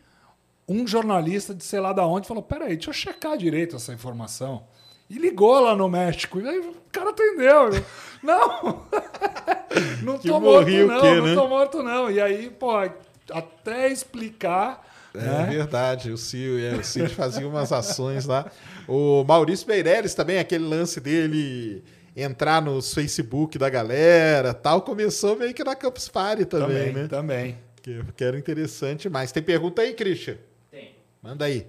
um 0.67 0.85
jornalista 0.85 1.53
de 1.55 1.63
sei 1.63 1.79
lá 1.79 1.91
da 1.93 2.05
onde 2.05 2.27
falou: 2.27 2.43
peraí, 2.43 2.75
deixa 2.75 2.91
eu 2.91 2.93
checar 2.93 3.37
direito 3.37 3.75
essa 3.75 3.91
informação. 3.91 4.63
E 5.09 5.17
ligou 5.17 5.59
lá 5.59 5.75
no 5.75 5.89
México. 5.89 6.39
E 6.39 6.47
aí 6.47 6.59
o 6.59 6.75
cara 6.91 7.09
atendeu. 7.09 7.73
Eu, 7.73 7.85
Não! 8.21 8.85
não 10.03 10.19
tô 10.19 10.39
morto, 10.39 10.69
não, 10.69 11.01
quê, 11.01 11.15
não 11.15 11.25
né? 11.25 11.33
tô 11.33 11.47
morto, 11.47 11.81
não. 11.81 12.11
E 12.11 12.21
aí, 12.21 12.49
pô, 12.51 12.69
até 13.31 13.89
explicar. 13.91 14.87
É 15.13 15.17
né? 15.17 15.45
verdade, 15.49 16.11
o 16.11 16.17
Cid, 16.17 16.63
é, 16.63 16.75
o 16.75 16.83
Cid 16.83 17.09
fazia 17.09 17.47
umas 17.47 17.71
ações 17.71 18.25
lá. 18.25 18.51
O 18.87 19.23
Maurício 19.23 19.67
Meirelles 19.67 20.13
também, 20.13 20.37
aquele 20.39 20.65
lance 20.65 20.99
dele 20.99 21.83
entrar 22.15 22.61
no 22.61 22.81
Facebook 22.81 23.57
da 23.57 23.69
galera 23.69 24.53
tal, 24.53 24.81
começou 24.81 25.35
meio 25.35 25.53
que 25.53 25.63
na 25.63 25.75
Campus 25.75 26.09
Party 26.09 26.45
também, 26.45 26.87
Também, 26.87 26.93
né? 26.93 27.07
também. 27.07 27.57
Que, 27.81 28.03
que 28.15 28.23
era 28.23 28.37
interessante 28.37 29.09
mais. 29.09 29.31
Tem 29.31 29.41
pergunta 29.41 29.81
aí, 29.81 29.93
Christian? 29.93 30.37
Tem. 30.69 30.95
Manda 31.21 31.45
aí. 31.45 31.65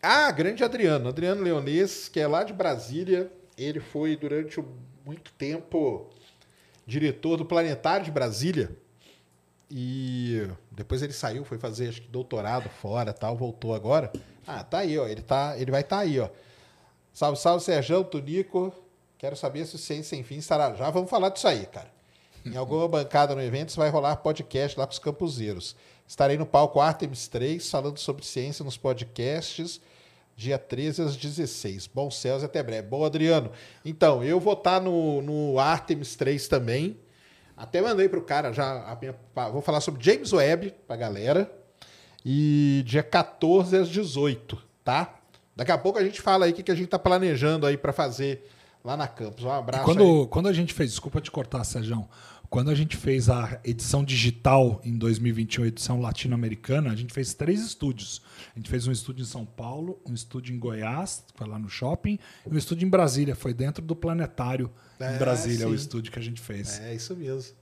Ah, 0.00 0.30
grande 0.30 0.62
Adriano. 0.62 1.08
Adriano 1.08 1.42
Leonês, 1.42 2.08
que 2.08 2.20
é 2.20 2.26
lá 2.26 2.44
de 2.44 2.52
Brasília. 2.52 3.30
Ele 3.56 3.80
foi 3.80 4.16
durante 4.16 4.62
muito 5.04 5.32
tempo 5.32 6.10
diretor 6.86 7.36
do 7.36 7.44
Planetário 7.44 8.04
de 8.04 8.10
Brasília. 8.10 8.70
E 9.76 10.48
depois 10.70 11.02
ele 11.02 11.12
saiu, 11.12 11.44
foi 11.44 11.58
fazer 11.58 11.88
acho 11.88 12.02
que 12.02 12.06
doutorado 12.06 12.70
fora, 12.80 13.12
tal, 13.12 13.36
voltou 13.36 13.74
agora. 13.74 14.12
Ah, 14.46 14.62
tá 14.62 14.78
aí, 14.78 14.96
ó. 14.96 15.08
Ele 15.08 15.20
tá, 15.20 15.58
ele 15.58 15.72
vai 15.72 15.80
estar 15.80 15.98
aí, 15.98 16.20
ó. 16.20 16.28
Salve, 17.12 17.36
salve, 17.36 17.64
Sérgio, 17.64 18.04
Tunico. 18.04 18.72
Quero 19.18 19.34
saber 19.34 19.66
se 19.66 19.74
o 19.74 19.78
Ciência 19.78 20.10
Sem 20.10 20.22
Fim 20.22 20.36
estará. 20.36 20.72
Já 20.74 20.90
vamos 20.90 21.10
falar 21.10 21.30
disso 21.30 21.48
aí, 21.48 21.66
cara. 21.66 21.90
Em 22.46 22.54
alguma 22.56 22.86
bancada 22.86 23.34
no 23.34 23.42
evento 23.42 23.74
vai 23.74 23.90
rolar 23.90 24.14
podcast 24.18 24.78
lá 24.78 24.86
para 24.86 24.92
os 24.92 25.00
campuseiros. 25.00 25.74
Estarei 26.06 26.38
no 26.38 26.46
palco 26.46 26.80
Artemis 26.80 27.26
3 27.26 27.68
falando 27.68 27.98
sobre 27.98 28.24
ciência 28.24 28.64
nos 28.64 28.76
podcasts, 28.76 29.80
dia 30.36 30.56
13 30.56 31.02
às 31.02 31.16
16. 31.16 31.88
Bom 31.88 32.12
céus 32.12 32.42
e 32.42 32.44
até 32.46 32.62
breve. 32.62 32.86
Bom, 32.86 33.04
Adriano. 33.04 33.50
Então, 33.84 34.22
eu 34.22 34.38
vou 34.38 34.52
estar 34.52 34.80
no, 34.80 35.20
no 35.20 35.58
Artemis 35.58 36.14
3 36.14 36.46
também. 36.46 36.96
Até 37.56 37.80
mandei 37.80 38.08
pro 38.08 38.22
cara 38.22 38.52
já. 38.52 38.96
minha- 39.00 39.14
vou 39.52 39.62
falar 39.62 39.80
sobre 39.80 40.02
James 40.04 40.32
Webb 40.32 40.74
pra 40.86 40.96
galera. 40.96 41.50
E 42.24 42.82
dia 42.86 43.02
14 43.02 43.76
às 43.76 43.88
18, 43.88 44.58
tá? 44.82 45.14
Daqui 45.54 45.70
a 45.70 45.78
pouco 45.78 45.98
a 45.98 46.04
gente 46.04 46.20
fala 46.20 46.46
aí 46.46 46.52
o 46.52 46.54
que, 46.54 46.62
que 46.62 46.72
a 46.72 46.74
gente 46.74 46.88
tá 46.88 46.98
planejando 46.98 47.66
aí 47.66 47.76
para 47.76 47.92
fazer 47.92 48.48
lá 48.82 48.96
na 48.96 49.06
campus. 49.06 49.44
Um 49.44 49.50
abraço 49.50 49.88
aí. 49.88 49.96
Quando, 49.96 50.26
quando 50.28 50.48
a 50.48 50.52
gente 50.52 50.72
fez, 50.74 50.90
desculpa 50.90 51.20
te 51.20 51.30
cortar, 51.30 51.62
Sérgio, 51.64 52.08
quando 52.54 52.70
a 52.70 52.74
gente 52.76 52.96
fez 52.96 53.28
a 53.28 53.58
edição 53.64 54.04
digital 54.04 54.80
em 54.84 54.96
2021, 54.96 55.64
a 55.64 55.66
edição 55.66 56.00
latino-americana, 56.00 56.92
a 56.92 56.94
gente 56.94 57.12
fez 57.12 57.34
três 57.34 57.60
estúdios. 57.60 58.22
A 58.54 58.56
gente 58.60 58.70
fez 58.70 58.86
um 58.86 58.92
estúdio 58.92 59.22
em 59.22 59.26
São 59.26 59.44
Paulo, 59.44 60.00
um 60.08 60.14
estúdio 60.14 60.54
em 60.54 60.58
Goiás, 60.60 61.24
que 61.26 61.36
foi 61.36 61.48
lá 61.48 61.58
no 61.58 61.68
shopping, 61.68 62.16
e 62.46 62.54
um 62.54 62.56
estúdio 62.56 62.86
em 62.86 62.88
Brasília, 62.88 63.34
foi 63.34 63.52
dentro 63.52 63.82
do 63.82 63.96
Planetário 63.96 64.70
É, 65.00 65.16
em 65.16 65.18
Brasília, 65.18 65.66
o 65.66 65.70
sim. 65.70 65.74
estúdio 65.74 66.12
que 66.12 66.18
a 66.20 66.22
gente 66.22 66.40
fez. 66.40 66.78
É 66.78 66.94
isso 66.94 67.16
mesmo. 67.16 67.56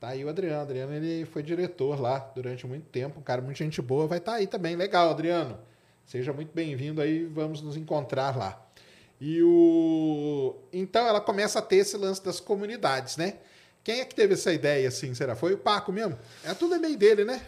Tá 0.00 0.08
aí 0.08 0.24
o 0.24 0.28
Adriano. 0.30 0.62
Adriano 0.62 0.94
ele 0.94 1.26
foi 1.26 1.42
diretor 1.42 2.00
lá 2.00 2.20
durante 2.34 2.66
muito 2.66 2.86
tempo. 2.86 3.20
Um 3.20 3.22
cara 3.22 3.42
muito 3.42 3.58
gente 3.58 3.82
boa. 3.82 4.06
Vai 4.06 4.16
estar 4.16 4.36
aí 4.36 4.46
também. 4.46 4.74
Legal, 4.74 5.10
Adriano. 5.10 5.58
Seja 6.06 6.32
muito 6.32 6.54
bem-vindo 6.54 7.02
aí. 7.02 7.26
Vamos 7.26 7.60
nos 7.60 7.76
encontrar 7.76 8.34
lá. 8.34 8.58
E 9.20 9.42
o. 9.42 10.56
Então 10.72 11.06
ela 11.06 11.20
começa 11.20 11.58
a 11.58 11.62
ter 11.62 11.76
esse 11.76 11.98
lance 11.98 12.24
das 12.24 12.40
comunidades, 12.40 13.18
né? 13.18 13.34
Quem 13.82 14.00
é 14.00 14.04
que 14.04 14.14
teve 14.14 14.34
essa 14.34 14.52
ideia, 14.52 14.88
assim, 14.88 15.14
será? 15.14 15.34
Foi 15.34 15.54
o 15.54 15.58
Paco 15.58 15.90
mesmo? 15.90 16.16
É 16.44 16.52
tudo 16.54 16.74
e-mail 16.74 16.96
dele, 16.98 17.24
né? 17.24 17.40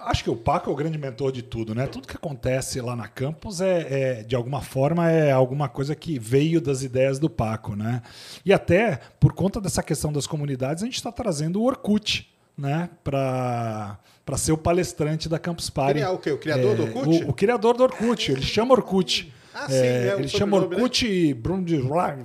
Acho 0.00 0.22
que 0.22 0.30
o 0.30 0.36
Paco 0.36 0.70
é 0.70 0.72
o 0.72 0.76
grande 0.76 0.98
mentor 0.98 1.32
de 1.32 1.42
tudo, 1.42 1.74
né? 1.74 1.86
Tudo 1.86 2.06
que 2.06 2.16
acontece 2.16 2.80
lá 2.80 2.94
na 2.94 3.08
campus 3.08 3.60
é, 3.60 3.86
é, 3.90 4.22
de 4.22 4.36
alguma 4.36 4.60
forma, 4.60 5.10
é 5.10 5.32
alguma 5.32 5.68
coisa 5.68 5.94
que 5.96 6.18
veio 6.18 6.60
das 6.60 6.82
ideias 6.82 7.18
do 7.18 7.28
Paco, 7.28 7.74
né? 7.74 8.02
E 8.44 8.52
até, 8.52 9.00
por 9.18 9.32
conta 9.32 9.60
dessa 9.60 9.82
questão 9.82 10.12
das 10.12 10.26
comunidades, 10.26 10.82
a 10.82 10.86
gente 10.86 10.96
está 10.96 11.10
trazendo 11.10 11.60
o 11.60 11.64
Orkut, 11.64 12.30
né? 12.56 12.88
Para 13.02 13.98
ser 14.36 14.52
o 14.52 14.58
palestrante 14.58 15.28
da 15.28 15.38
Campus 15.38 15.68
Party. 15.70 15.94
Criar 15.94 16.10
o 16.12 16.18
quê? 16.18 16.30
O 16.30 16.38
criador 16.38 16.76
do 16.76 16.82
É, 16.82 16.86
Orkut? 16.86 17.24
O, 17.24 17.30
o 17.30 17.32
criador 17.32 17.76
do 17.76 17.82
Orkut. 17.82 18.30
Ele 18.30 18.42
chama 18.42 18.72
Orkut. 18.74 19.32
Ah, 19.58 19.68
sim, 19.68 19.74
é 19.76 20.14
o 20.14 20.18
ele 20.18 20.28
chama 20.28 20.60
né? 20.60 20.66
Orkut 20.66 21.34
Brund- 21.34 21.70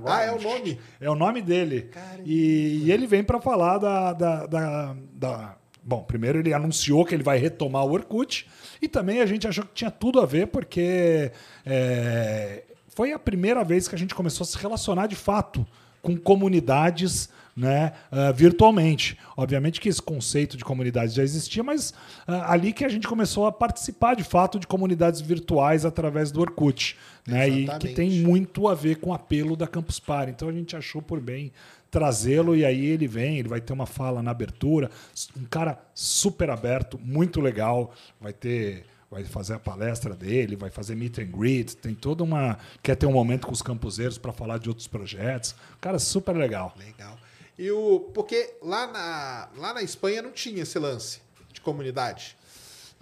Ah, 0.06 0.24
é 0.24 0.32
o 0.34 0.42
nome. 0.42 0.80
é 1.00 1.10
o 1.10 1.16
nome 1.16 1.42
dele. 1.42 1.90
E, 2.26 2.82
e 2.86 2.92
ele 2.92 3.08
vem 3.08 3.24
para 3.24 3.40
falar 3.40 3.78
da, 3.78 4.12
da, 4.14 4.46
da- 4.46 4.96
da- 5.14 5.56
Bom, 5.84 6.04
primeiro 6.04 6.38
ele 6.40 6.54
anunciou 6.54 7.04
que 7.06 7.16
ele 7.16 7.24
vai 7.24 7.38
retomar 7.40 7.86
o 7.86 7.92
Orkut. 7.92 8.48
E 8.82 8.88
também 8.88 9.22
a 9.22 9.26
gente 9.26 9.48
achou 9.48 9.64
que 9.64 9.72
tinha 9.74 9.90
tudo 9.90 10.20
a 10.20 10.26
ver, 10.26 10.48
porque 10.48 11.32
é, 11.66 12.64
foi 12.90 13.14
a 13.14 13.20
primeira 13.20 13.64
vez 13.64 13.88
que 13.88 13.96
a 13.96 13.98
gente 13.98 14.14
começou 14.14 14.44
a 14.44 14.48
se 14.48 14.58
relacionar 14.58 15.08
de 15.08 15.16
fato 15.16 15.66
com 16.02 16.16
comunidades 16.18 17.30
né, 17.56 17.94
uh, 18.12 18.34
virtualmente. 18.34 19.18
Obviamente 19.36 19.80
que 19.80 19.90
esse 19.90 20.02
conceito 20.02 20.58
de 20.58 20.64
comunidade 20.64 21.14
já 21.14 21.24
existia, 21.24 21.64
mas 21.64 21.92
uh, 22.28 22.44
ali 22.48 22.74
que 22.74 22.86
a 22.86 22.90
gente 22.90 23.08
começou 23.08 23.46
a 23.46 23.52
participar 23.52 24.16
de 24.16 24.24
fato 24.24 24.60
de 24.60 24.68
comunidades 24.68 25.22
virtuais 25.22 25.86
através 25.86 26.32
do 26.32 26.42
Orkut. 26.42 26.98
Né, 27.28 27.48
e 27.48 27.68
que 27.78 27.90
tem 27.90 28.10
muito 28.10 28.68
a 28.68 28.74
ver 28.74 28.96
com 28.96 29.12
o 29.12 29.14
apelo 29.14 29.56
da 29.56 29.68
Campus 29.68 30.00
Party. 30.00 30.32
Então 30.32 30.50
a 30.50 30.52
gente 30.52 30.76
achou 30.76 31.04
por 31.04 31.20
bem 31.20 31.52
trazê-lo 31.92 32.56
e 32.56 32.66
aí 32.66 32.86
ele 32.86 33.06
vem, 33.06 33.38
ele 33.38 33.50
vai 33.50 33.60
ter 33.60 33.74
uma 33.74 33.86
fala 33.86 34.24
na 34.24 34.32
abertura, 34.32 34.90
um 35.38 35.46
cara 35.46 35.78
super 35.94 36.50
aberto, 36.50 36.98
muito 37.04 37.42
legal, 37.42 37.94
vai 38.20 38.32
ter 38.32 38.86
vai 39.12 39.26
fazer 39.26 39.56
a 39.56 39.60
palestra 39.60 40.16
dele, 40.16 40.56
vai 40.56 40.70
fazer 40.70 40.96
meet 40.96 41.20
and 41.20 41.26
greet, 41.26 41.76
tem 41.76 41.94
toda 41.94 42.24
uma 42.24 42.58
quer 42.82 42.96
ter 42.96 43.06
um 43.06 43.12
momento 43.12 43.46
com 43.46 43.52
os 43.52 43.62
campuseiros 43.62 44.18
para 44.18 44.32
falar 44.32 44.58
de 44.58 44.70
outros 44.70 44.88
projetos. 44.88 45.54
Cara, 45.82 46.00
super 46.00 46.34
legal. 46.34 46.74
Legal. 46.80 47.18
E 47.62 47.70
o 47.70 48.00
porque 48.12 48.56
lá 48.60 48.88
na 48.88 49.50
lá 49.56 49.72
na 49.72 49.84
Espanha 49.84 50.20
não 50.20 50.32
tinha 50.32 50.64
esse 50.64 50.80
lance 50.80 51.22
de 51.54 51.62
comunidade. 51.62 52.36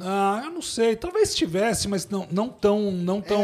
Ah, 0.01 0.41
eu 0.45 0.51
não 0.51 0.61
sei. 0.61 0.95
Talvez 0.95 1.35
tivesse, 1.35 1.87
mas 1.89 2.07
não, 2.07 2.25
não 2.31 2.47
tão. 2.47 2.89
Não 2.91 3.19
é, 3.19 3.21
tão 3.21 3.41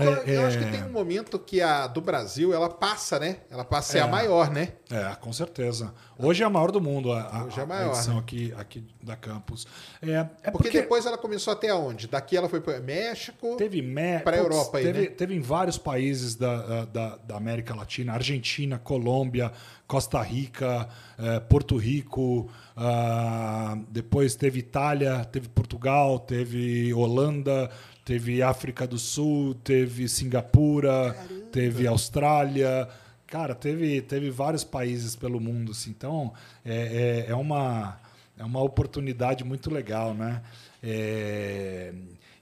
é, 0.00 0.06
eu, 0.06 0.34
eu 0.34 0.46
acho 0.46 0.58
que 0.58 0.64
é. 0.64 0.70
tem 0.70 0.82
um 0.82 0.90
momento 0.90 1.38
que 1.38 1.60
a 1.60 1.86
do 1.86 2.00
Brasil 2.00 2.52
ela 2.52 2.68
passa, 2.68 3.20
né? 3.20 3.38
Ela 3.48 3.64
passa 3.64 3.90
a 3.90 3.92
ser 3.92 3.98
a 4.04 4.08
é. 4.08 4.10
maior, 4.10 4.50
né? 4.50 4.72
É, 4.90 5.14
com 5.16 5.32
certeza. 5.32 5.94
Hoje 6.18 6.42
é 6.42 6.46
a 6.46 6.50
maior 6.50 6.72
do 6.72 6.80
mundo, 6.80 7.12
a, 7.12 7.44
Hoje 7.44 7.58
é 7.58 7.62
a, 7.62 7.66
maior, 7.66 7.90
a 7.90 7.92
edição 7.92 8.14
né? 8.14 8.20
aqui, 8.20 8.54
aqui 8.56 8.84
da 9.00 9.16
campus. 9.16 9.66
É, 10.00 10.10
é 10.10 10.24
porque, 10.24 10.50
porque, 10.50 10.70
depois 10.70 11.06
ela 11.06 11.16
começou 11.16 11.52
até 11.52 11.72
onde? 11.72 12.08
Daqui 12.08 12.36
ela 12.36 12.48
foi 12.48 12.60
para 12.60 12.80
México. 12.80 13.56
Teve 13.56 13.80
México. 13.80 14.24
Para 14.24 14.36
a 14.36 14.40
Europa 14.40 14.78
aí, 14.78 14.84
teve, 14.84 15.00
né? 15.00 15.06
teve 15.06 15.34
em 15.34 15.40
vários 15.40 15.78
países 15.78 16.34
da, 16.34 16.84
da, 16.84 17.16
da 17.16 17.36
América 17.36 17.74
Latina, 17.74 18.12
Argentina, 18.12 18.78
Colômbia, 18.78 19.52
Costa 19.92 20.22
Rica, 20.22 20.88
eh, 21.18 21.38
Porto 21.40 21.76
Rico, 21.76 22.48
uh, 22.74 23.84
depois 23.90 24.34
teve 24.34 24.60
Itália, 24.60 25.22
teve 25.26 25.50
Portugal, 25.50 26.18
teve 26.18 26.94
Holanda, 26.94 27.70
teve 28.02 28.42
África 28.42 28.86
do 28.86 28.98
Sul, 28.98 29.54
teve 29.56 30.08
Singapura, 30.08 31.12
Caramba. 31.12 31.46
teve 31.52 31.86
Austrália. 31.86 32.88
Cara, 33.26 33.54
teve, 33.54 34.00
teve 34.00 34.30
vários 34.30 34.64
países 34.64 35.14
pelo 35.14 35.38
mundo. 35.38 35.72
Assim, 35.72 35.90
então, 35.90 36.32
é, 36.64 37.26
é, 37.28 37.30
é, 37.30 37.34
uma, 37.34 38.00
é 38.38 38.44
uma 38.46 38.62
oportunidade 38.62 39.44
muito 39.44 39.70
legal, 39.70 40.14
né? 40.14 40.40
É, 40.82 41.92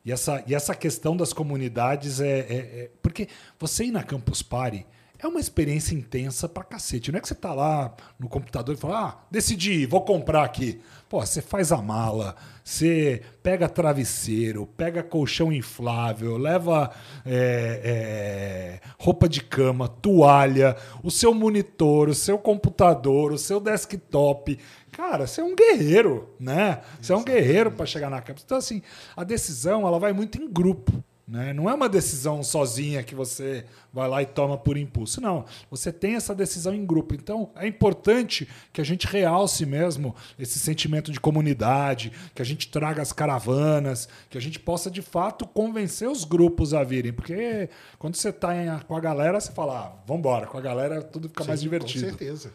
e, 0.04 0.12
essa, 0.12 0.40
e 0.46 0.54
essa 0.54 0.72
questão 0.72 1.16
das 1.16 1.32
comunidades 1.32 2.20
é, 2.20 2.38
é, 2.38 2.54
é 2.54 2.90
Porque 3.02 3.26
você 3.58 3.86
ir 3.86 3.90
na 3.90 4.04
Campus 4.04 4.40
Party 4.40 4.86
é 5.22 5.28
uma 5.28 5.40
experiência 5.40 5.94
intensa 5.94 6.48
pra 6.48 6.64
cacete. 6.64 7.12
Não 7.12 7.18
é 7.18 7.20
que 7.20 7.28
você 7.28 7.34
tá 7.34 7.52
lá 7.52 7.94
no 8.18 8.28
computador 8.28 8.74
e 8.74 8.78
fala, 8.78 9.00
ah, 9.00 9.18
decidi, 9.30 9.84
vou 9.84 10.02
comprar 10.02 10.44
aqui. 10.44 10.80
Pô, 11.08 11.20
você 11.20 11.42
faz 11.42 11.72
a 11.72 11.82
mala, 11.82 12.36
você 12.64 13.20
pega 13.42 13.68
travesseiro, 13.68 14.66
pega 14.76 15.02
colchão 15.02 15.52
inflável, 15.52 16.38
leva 16.38 16.90
é, 17.26 18.80
é, 18.82 18.88
roupa 18.98 19.28
de 19.28 19.42
cama, 19.42 19.88
toalha, 19.88 20.76
o 21.02 21.10
seu 21.10 21.34
monitor, 21.34 22.08
o 22.08 22.14
seu 22.14 22.38
computador, 22.38 23.32
o 23.32 23.38
seu 23.38 23.60
desktop. 23.60 24.58
Cara, 24.92 25.26
você 25.26 25.40
é 25.40 25.44
um 25.44 25.54
guerreiro, 25.54 26.34
né? 26.38 26.80
Você 27.00 27.12
é 27.12 27.16
um 27.16 27.24
guerreiro 27.24 27.70
para 27.70 27.86
chegar 27.86 28.08
na 28.08 28.22
campus. 28.22 28.44
Então, 28.44 28.58
assim, 28.58 28.80
a 29.16 29.24
decisão 29.24 29.86
ela 29.86 29.98
vai 29.98 30.12
muito 30.12 30.40
em 30.40 30.50
grupo. 30.50 31.02
Né? 31.30 31.52
Não 31.52 31.70
é 31.70 31.74
uma 31.74 31.88
decisão 31.88 32.42
sozinha 32.42 33.04
que 33.04 33.14
você 33.14 33.64
vai 33.92 34.08
lá 34.08 34.20
e 34.20 34.26
toma 34.26 34.58
por 34.58 34.76
impulso. 34.76 35.20
Não. 35.20 35.44
Você 35.70 35.92
tem 35.92 36.16
essa 36.16 36.34
decisão 36.34 36.74
em 36.74 36.84
grupo. 36.84 37.14
Então, 37.14 37.50
é 37.54 37.68
importante 37.68 38.48
que 38.72 38.80
a 38.80 38.84
gente 38.84 39.06
realce 39.06 39.64
mesmo 39.64 40.12
esse 40.36 40.58
sentimento 40.58 41.12
de 41.12 41.20
comunidade, 41.20 42.10
que 42.34 42.42
a 42.42 42.44
gente 42.44 42.68
traga 42.68 43.00
as 43.00 43.12
caravanas, 43.12 44.08
que 44.28 44.36
a 44.36 44.40
gente 44.40 44.58
possa, 44.58 44.90
de 44.90 45.02
fato, 45.02 45.46
convencer 45.46 46.08
os 46.08 46.24
grupos 46.24 46.74
a 46.74 46.82
virem. 46.82 47.12
Porque 47.12 47.70
quando 47.96 48.16
você 48.16 48.30
está 48.30 48.80
com 48.80 48.96
a 48.96 49.00
galera, 49.00 49.38
você 49.38 49.52
fala, 49.52 49.78
ah, 49.78 50.02
vamos 50.04 50.18
embora. 50.18 50.48
Com 50.48 50.58
a 50.58 50.60
galera 50.60 51.00
tudo 51.00 51.28
fica 51.28 51.44
Sim, 51.44 51.48
mais 51.50 51.60
divertido. 51.60 52.10
Com 52.10 52.18
certeza. 52.18 52.52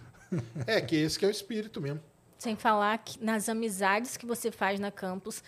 é 0.68 0.82
que 0.82 0.98
esse 0.98 1.18
que 1.18 1.24
é 1.24 1.30
o 1.30 1.32
espírito 1.32 1.80
mesmo. 1.80 2.02
Sem 2.38 2.58
falar 2.58 2.98
que 2.98 3.24
nas 3.24 3.48
amizades 3.48 4.18
que 4.18 4.26
você 4.26 4.52
faz 4.52 4.82
na 4.82 4.92
campus, 4.92 5.42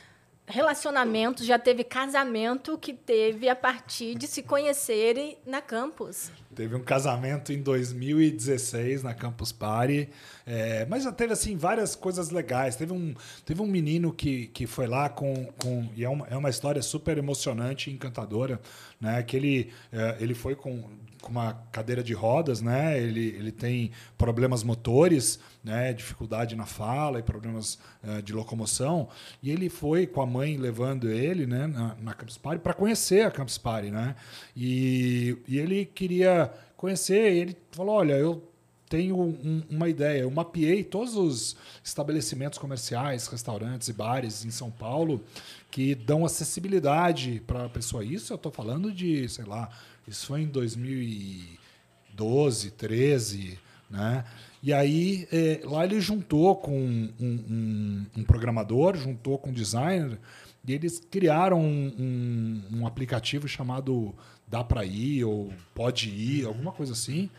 relacionamento, 0.47 1.43
já 1.43 1.59
teve 1.59 1.83
casamento 1.83 2.77
que 2.77 2.93
teve 2.93 3.49
a 3.49 3.55
partir 3.55 4.15
de 4.15 4.27
se 4.27 4.41
conhecerem 4.41 5.37
na 5.45 5.61
campus. 5.61 6.31
Teve 6.55 6.73
um 6.73 6.81
casamento 6.81 7.51
em 7.51 7.61
2016 7.61 9.03
na 9.03 9.13
Campus 9.13 9.51
Party, 9.51 10.09
é, 10.45 10.85
mas 10.85 11.03
já 11.03 11.11
teve 11.11 11.33
assim 11.33 11.57
várias 11.57 11.95
coisas 11.95 12.29
legais. 12.29 12.75
Teve 12.77 12.93
um, 12.93 13.13
teve 13.45 13.61
um 13.61 13.67
menino 13.67 14.11
que, 14.13 14.47
que 14.47 14.65
foi 14.65 14.87
lá 14.87 15.09
com, 15.09 15.45
com 15.57 15.89
e 15.95 16.03
é 16.03 16.09
uma, 16.09 16.25
é 16.27 16.37
uma 16.37 16.49
história 16.49 16.81
super 16.81 17.17
emocionante 17.17 17.89
e 17.89 17.93
encantadora, 17.93 18.59
né? 18.99 19.21
Que 19.21 19.35
ele, 19.35 19.71
é, 19.91 20.17
ele 20.19 20.33
foi 20.33 20.55
com 20.55 20.83
com 21.27 21.31
uma 21.31 21.53
cadeira 21.73 22.01
de 22.01 22.13
rodas, 22.13 22.61
né? 22.61 22.97
Ele, 22.97 23.27
ele 23.37 23.51
tem 23.51 23.91
problemas 24.17 24.63
motores, 24.63 25.39
né? 25.61 25.91
Dificuldade 25.91 26.55
na 26.55 26.65
fala 26.65 27.19
e 27.19 27.21
problemas 27.21 27.77
uh, 28.01 28.21
de 28.21 28.31
locomoção. 28.31 29.09
E 29.43 29.51
ele 29.51 29.67
foi 29.67 30.07
com 30.07 30.21
a 30.21 30.25
mãe 30.25 30.55
levando 30.55 31.09
ele, 31.09 31.45
né? 31.45 31.67
Na, 31.67 31.95
na 31.99 32.13
Campus 32.13 32.37
Party 32.37 32.61
para 32.61 32.73
conhecer 32.73 33.25
a 33.25 33.31
Campus 33.31 33.57
Party, 33.57 33.91
né? 33.91 34.15
E, 34.55 35.37
e 35.45 35.59
ele 35.59 35.83
queria 35.83 36.49
conhecer. 36.77 37.33
ele 37.33 37.57
falou: 37.71 37.95
olha, 37.95 38.13
eu 38.13 38.41
tenho 38.87 39.19
um, 39.19 39.63
uma 39.69 39.89
ideia. 39.89 40.21
Eu 40.21 40.31
mapeei 40.31 40.81
todos 40.81 41.13
os 41.17 41.57
estabelecimentos 41.83 42.57
comerciais, 42.57 43.27
restaurantes 43.27 43.89
e 43.89 43.93
bares 43.93 44.45
em 44.45 44.51
São 44.51 44.71
Paulo 44.71 45.21
que 45.69 45.93
dão 45.93 46.25
acessibilidade 46.25 47.41
para 47.45 47.65
a 47.65 47.69
pessoa. 47.69 48.05
Isso 48.05 48.31
eu 48.31 48.37
estou 48.37 48.51
falando 48.51 48.93
de, 48.93 49.27
sei 49.27 49.43
lá, 49.43 49.69
isso 50.07 50.27
foi 50.27 50.41
em 50.41 50.47
2012, 50.47 52.71
13, 52.71 53.59
né? 53.89 54.25
E 54.63 54.73
aí 54.73 55.27
é, 55.31 55.61
lá 55.63 55.85
ele 55.85 56.01
juntou 56.01 56.55
com 56.55 56.79
um, 56.79 57.13
um, 57.19 58.05
um, 58.17 58.23
programador, 58.23 58.97
juntou 58.97 59.37
com 59.37 59.49
um 59.49 59.53
designer, 59.53 60.17
e 60.65 60.73
eles 60.73 60.99
criaram 60.99 61.61
um, 61.61 62.63
um 62.71 62.87
aplicativo 62.87 63.47
chamado 63.47 64.15
Dá 64.47 64.63
para 64.63 64.83
ir 64.85 65.25
ou 65.25 65.53
Pode 65.75 66.09
ir, 66.09 66.45
alguma 66.45 66.71
coisa 66.71 66.93
assim. 66.93 67.29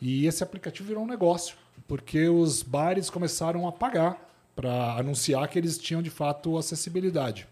E 0.00 0.26
esse 0.26 0.42
aplicativo 0.42 0.88
virou 0.88 1.04
um 1.04 1.06
negócio, 1.06 1.56
porque 1.88 2.28
os 2.28 2.62
bares 2.62 3.08
começaram 3.08 3.66
a 3.66 3.72
pagar 3.72 4.22
para 4.54 4.92
anunciar 4.94 5.48
que 5.48 5.58
eles 5.58 5.78
tinham 5.78 6.02
de 6.02 6.10
fato 6.10 6.58
acessibilidade. 6.58 7.46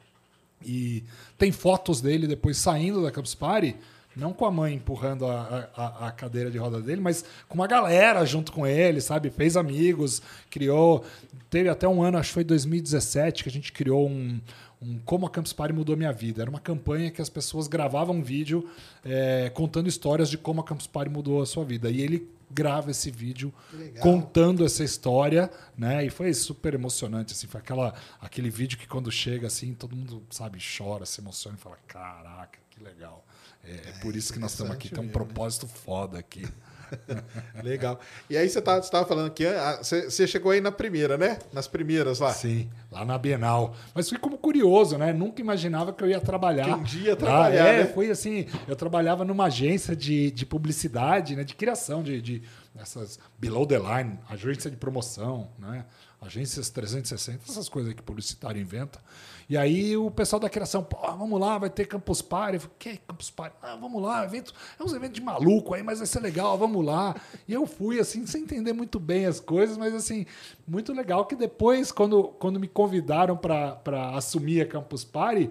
E 0.64 1.02
tem 1.36 1.52
fotos 1.52 2.00
dele 2.00 2.26
depois 2.26 2.56
saindo 2.56 3.02
da 3.02 3.10
Campus 3.10 3.34
Party 3.34 3.76
não 4.16 4.32
com 4.32 4.44
a 4.44 4.50
mãe 4.50 4.74
empurrando 4.74 5.26
a, 5.26 5.68
a, 5.76 6.08
a, 6.08 6.12
cadeira 6.12 6.50
de 6.50 6.58
roda 6.58 6.80
dele, 6.80 7.00
mas 7.00 7.24
com 7.48 7.54
uma 7.54 7.66
galera 7.66 8.24
junto 8.24 8.52
com 8.52 8.66
ele, 8.66 9.00
sabe? 9.00 9.30
Fez 9.30 9.56
amigos, 9.56 10.22
criou. 10.50 11.04
Teve 11.50 11.68
até 11.68 11.86
um 11.88 12.02
ano, 12.02 12.18
acho 12.18 12.28
que 12.28 12.34
foi 12.34 12.44
2017, 12.44 13.42
que 13.42 13.48
a 13.48 13.52
gente 13.52 13.72
criou 13.72 14.08
um, 14.08 14.40
um 14.80 14.98
Como 15.04 15.26
a 15.26 15.30
Campus 15.30 15.52
Party 15.52 15.72
Mudou 15.72 15.96
Minha 15.96 16.12
Vida. 16.12 16.42
Era 16.42 16.50
uma 16.50 16.60
campanha 16.60 17.10
que 17.10 17.22
as 17.22 17.28
pessoas 17.28 17.66
gravavam 17.66 18.16
um 18.16 18.22
vídeo 18.22 18.68
é, 19.04 19.50
contando 19.54 19.88
histórias 19.88 20.30
de 20.30 20.38
como 20.38 20.60
a 20.60 20.64
Campus 20.64 20.86
Party 20.86 21.10
mudou 21.10 21.42
a 21.42 21.46
sua 21.46 21.64
vida. 21.64 21.90
E 21.90 22.00
ele 22.00 22.28
grava 22.50 22.90
esse 22.92 23.10
vídeo 23.10 23.52
contando 24.00 24.64
essa 24.64 24.84
história, 24.84 25.50
né? 25.76 26.04
E 26.06 26.10
foi 26.10 26.32
super 26.32 26.74
emocionante, 26.74 27.32
assim, 27.32 27.48
foi 27.48 27.60
aquela, 27.60 27.94
aquele 28.20 28.48
vídeo 28.48 28.78
que 28.78 28.86
quando 28.86 29.10
chega 29.10 29.48
assim, 29.48 29.74
todo 29.74 29.96
mundo, 29.96 30.22
sabe, 30.30 30.58
chora, 30.78 31.04
se 31.04 31.20
emociona 31.20 31.56
e 31.58 31.60
fala: 31.60 31.76
"Caraca, 31.88 32.58
que 32.70 32.82
legal". 32.82 33.24
É, 33.66 33.90
é 33.90 33.92
por 34.00 34.14
isso 34.16 34.32
que 34.32 34.38
nós 34.38 34.52
estamos 34.52 34.72
aqui. 34.72 34.88
Tem 34.88 35.00
um 35.00 35.06
né? 35.06 35.12
propósito 35.12 35.66
foda 35.66 36.18
aqui. 36.18 36.46
Legal. 37.62 37.98
E 38.28 38.36
aí 38.36 38.48
você 38.48 38.60
tá, 38.60 38.78
estava 38.78 39.06
falando 39.06 39.30
que 39.30 39.46
ah, 39.46 39.80
você 39.82 40.26
chegou 40.26 40.52
aí 40.52 40.60
na 40.60 40.72
primeira, 40.72 41.16
né? 41.16 41.38
Nas 41.52 41.66
primeiras 41.66 42.20
lá. 42.20 42.32
Sim, 42.32 42.68
lá 42.90 43.04
na 43.04 43.18
Bienal. 43.18 43.74
Mas 43.94 44.08
fui 44.08 44.18
como 44.18 44.38
curioso, 44.38 44.98
né? 44.98 45.12
Nunca 45.12 45.40
imaginava 45.40 45.92
que 45.92 46.02
eu 46.02 46.08
ia 46.08 46.20
trabalhar. 46.20 46.64
Que 46.64 46.72
um 46.72 46.82
dia 46.82 47.16
trabalhar. 47.16 47.66
é, 47.66 47.84
né? 47.84 47.86
foi 47.86 48.10
assim. 48.10 48.46
Eu 48.66 48.76
trabalhava 48.76 49.24
numa 49.24 49.46
agência 49.46 49.94
de, 49.96 50.30
de 50.30 50.46
publicidade, 50.46 51.36
né? 51.36 51.44
De 51.44 51.54
criação 51.54 52.02
de, 52.02 52.20
de 52.20 52.42
essas 52.76 53.18
below 53.38 53.66
the 53.66 53.78
line, 53.78 54.18
agência 54.28 54.70
de 54.70 54.76
promoção, 54.76 55.48
né? 55.58 55.84
Agências 56.20 56.70
360, 56.70 57.40
essas 57.48 57.68
coisas 57.68 57.92
que 57.92 58.02
publicitário 58.02 58.60
inventa. 58.60 58.98
E 59.48 59.56
aí 59.56 59.96
o 59.96 60.10
pessoal 60.10 60.40
da 60.40 60.48
criação, 60.48 60.82
pô, 60.82 60.96
vamos 61.00 61.38
lá, 61.38 61.58
vai 61.58 61.70
ter 61.70 61.86
Campus 61.86 62.22
Party. 62.22 62.54
Eu 62.54 62.60
falei, 62.60 62.76
que 62.78 62.88
é 62.88 62.96
Campus 62.96 63.30
Party? 63.30 63.56
Ah, 63.62 63.76
vamos 63.76 64.02
lá, 64.02 64.24
evento, 64.24 64.52
é 64.78 64.82
uns 64.82 64.92
eventos 64.92 65.14
de 65.14 65.22
maluco 65.22 65.74
aí, 65.74 65.82
mas 65.82 65.98
vai 65.98 66.06
ser 66.06 66.20
legal, 66.20 66.56
vamos 66.56 66.84
lá. 66.84 67.14
E 67.46 67.52
eu 67.52 67.66
fui, 67.66 68.00
assim, 68.00 68.26
sem 68.26 68.42
entender 68.42 68.72
muito 68.72 68.98
bem 68.98 69.26
as 69.26 69.40
coisas, 69.40 69.76
mas, 69.76 69.94
assim, 69.94 70.26
muito 70.66 70.92
legal 70.92 71.26
que 71.26 71.36
depois, 71.36 71.92
quando, 71.92 72.24
quando 72.38 72.58
me 72.58 72.68
convidaram 72.68 73.36
para 73.36 74.10
assumir 74.16 74.62
a 74.62 74.66
Campus 74.66 75.04
Party, 75.04 75.50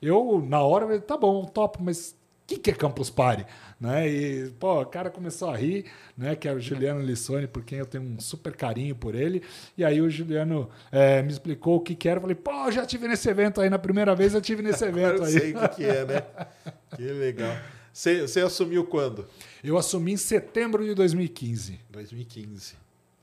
eu, 0.00 0.44
na 0.46 0.60
hora, 0.60 0.86
falei, 0.86 1.00
tá 1.00 1.16
bom, 1.16 1.44
top, 1.44 1.82
mas 1.82 2.14
que, 2.46 2.58
que 2.58 2.70
é 2.70 2.74
Campus 2.74 3.10
Party? 3.10 3.46
Né? 3.80 4.08
E, 4.08 4.50
pô, 4.58 4.80
o 4.80 4.86
cara 4.86 5.10
começou 5.10 5.50
a 5.50 5.56
rir, 5.56 5.86
né? 6.16 6.36
Que 6.36 6.48
é 6.48 6.52
o 6.52 6.60
Juliano 6.60 7.00
Lissone, 7.00 7.46
por 7.46 7.64
quem 7.64 7.78
eu 7.78 7.86
tenho 7.86 8.04
um 8.04 8.20
super 8.20 8.54
carinho 8.54 8.94
por 8.94 9.14
ele. 9.14 9.42
E 9.76 9.84
aí 9.84 10.00
o 10.00 10.08
Juliano 10.08 10.68
é, 10.92 11.22
me 11.22 11.32
explicou 11.32 11.76
o 11.76 11.80
que, 11.80 11.94
que 11.94 12.08
era. 12.08 12.18
Eu 12.18 12.22
falei, 12.22 12.36
pô, 12.36 12.70
já 12.70 12.86
tive 12.86 13.08
nesse 13.08 13.28
evento 13.28 13.60
aí. 13.60 13.68
Na 13.68 13.78
primeira 13.78 14.14
vez 14.14 14.34
eu 14.34 14.40
tive 14.40 14.62
nesse 14.62 14.84
evento 14.86 15.18
Eu 15.18 15.24
aí. 15.24 15.32
sei 15.32 15.54
o 15.54 15.60
que, 15.60 15.68
que 15.68 15.84
é, 15.84 16.04
né? 16.04 16.22
Que 16.96 17.02
legal. 17.02 17.56
Você, 17.92 18.22
você 18.22 18.40
assumiu 18.40 18.84
quando? 18.84 19.26
Eu 19.62 19.76
assumi 19.76 20.12
em 20.12 20.16
setembro 20.16 20.84
de 20.84 20.94
2015. 20.94 21.80
2015. 21.90 22.74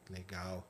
Legal. 0.10 0.68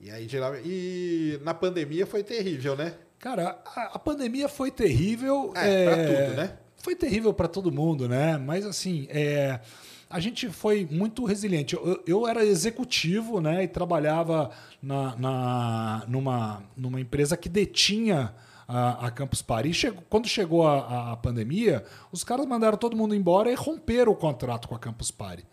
E 0.00 0.10
aí, 0.10 0.26
geralmente. 0.26 0.66
E 0.66 1.38
na 1.42 1.52
pandemia 1.52 2.06
foi 2.06 2.22
terrível, 2.22 2.74
né? 2.74 2.94
Cara, 3.18 3.60
a, 3.66 3.82
a 3.94 3.98
pandemia 3.98 4.48
foi 4.48 4.70
terrível. 4.70 5.52
É, 5.54 5.84
pra 5.84 5.96
tudo, 5.96 6.36
né? 6.36 6.56
Foi 6.80 6.94
terrível 6.94 7.32
para 7.32 7.46
todo 7.48 7.70
mundo, 7.70 8.08
né? 8.08 8.36
Mas 8.38 8.64
assim, 8.64 9.06
é, 9.10 9.60
a 10.08 10.18
gente 10.18 10.48
foi 10.48 10.88
muito 10.90 11.24
resiliente. 11.24 11.74
Eu, 11.74 12.02
eu 12.06 12.26
era 12.26 12.44
executivo, 12.44 13.40
né? 13.40 13.62
E 13.64 13.68
trabalhava 13.68 14.50
na, 14.82 15.14
na- 15.16 16.04
numa, 16.08 16.62
numa 16.76 17.00
empresa 17.00 17.36
que 17.36 17.48
detinha 17.48 18.34
a, 18.66 19.06
a 19.06 19.10
Campus 19.10 19.42
Party. 19.42 19.68
E 19.68 19.74
chegou- 19.74 20.02
quando 20.08 20.26
chegou 20.26 20.66
a, 20.66 21.12
a 21.12 21.16
pandemia, 21.16 21.84
os 22.10 22.24
caras 22.24 22.46
mandaram 22.46 22.78
todo 22.78 22.96
mundo 22.96 23.14
embora 23.14 23.50
e 23.50 23.54
romperam 23.54 24.12
o 24.12 24.16
contrato 24.16 24.66
com 24.68 24.74
a 24.74 24.78
Campus 24.78 25.10
Party. 25.10 25.44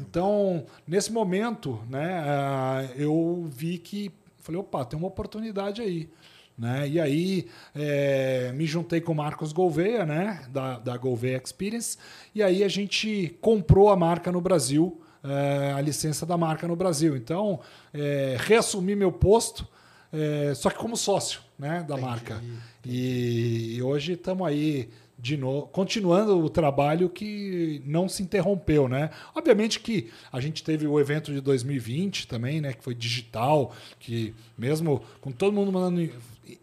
Então, 0.00 0.64
nesse 0.86 1.12
momento, 1.12 1.78
né, 1.88 2.20
ah, 2.26 2.84
eu 2.96 3.46
vi 3.48 3.78
que 3.78 4.10
falei, 4.40 4.60
opa, 4.60 4.84
tem 4.84 4.98
uma 4.98 5.08
oportunidade 5.08 5.80
aí. 5.80 6.08
Né? 6.56 6.88
E 6.88 7.00
aí 7.00 7.48
eh, 7.74 8.52
me 8.54 8.64
juntei 8.64 9.00
com 9.00 9.12
o 9.12 9.14
Marcos 9.14 9.52
Gouveia, 9.52 10.06
né, 10.06 10.44
da, 10.50 10.78
da 10.78 10.96
Gouveia 10.96 11.40
Experience, 11.42 11.98
e 12.32 12.42
aí 12.44 12.62
a 12.62 12.68
gente 12.68 13.36
comprou 13.40 13.90
a 13.90 13.96
marca 13.96 14.30
no 14.30 14.40
Brasil, 14.40 15.00
eh, 15.24 15.72
a 15.76 15.80
licença 15.80 16.24
da 16.24 16.36
marca 16.36 16.68
no 16.68 16.76
Brasil. 16.76 17.16
Então, 17.16 17.58
eh, 17.92 18.36
reassumi 18.38 18.94
meu 18.94 19.10
posto, 19.10 19.66
eh, 20.12 20.52
só 20.54 20.70
que 20.70 20.78
como 20.78 20.96
sócio 20.96 21.40
né, 21.58 21.84
da 21.88 21.96
marca. 21.96 22.40
E, 22.86 23.80
hoje 23.82 24.12
estamos 24.12 24.46
aí 24.46 24.88
de 25.18 25.38
novo, 25.38 25.68
continuando 25.68 26.38
o 26.38 26.50
trabalho 26.50 27.08
que 27.08 27.80
não 27.86 28.08
se 28.10 28.22
interrompeu, 28.22 28.88
né? 28.88 29.08
Obviamente 29.34 29.80
que 29.80 30.10
a 30.30 30.38
gente 30.38 30.62
teve 30.62 30.86
o 30.86 31.00
evento 31.00 31.32
de 31.32 31.40
2020 31.40 32.28
também, 32.28 32.60
né? 32.60 32.74
Que 32.74 32.84
foi 32.84 32.94
digital, 32.94 33.72
que 33.98 34.34
mesmo 34.58 35.02
com 35.22 35.32
todo 35.32 35.54
mundo 35.54 35.72
mandando, 35.72 36.10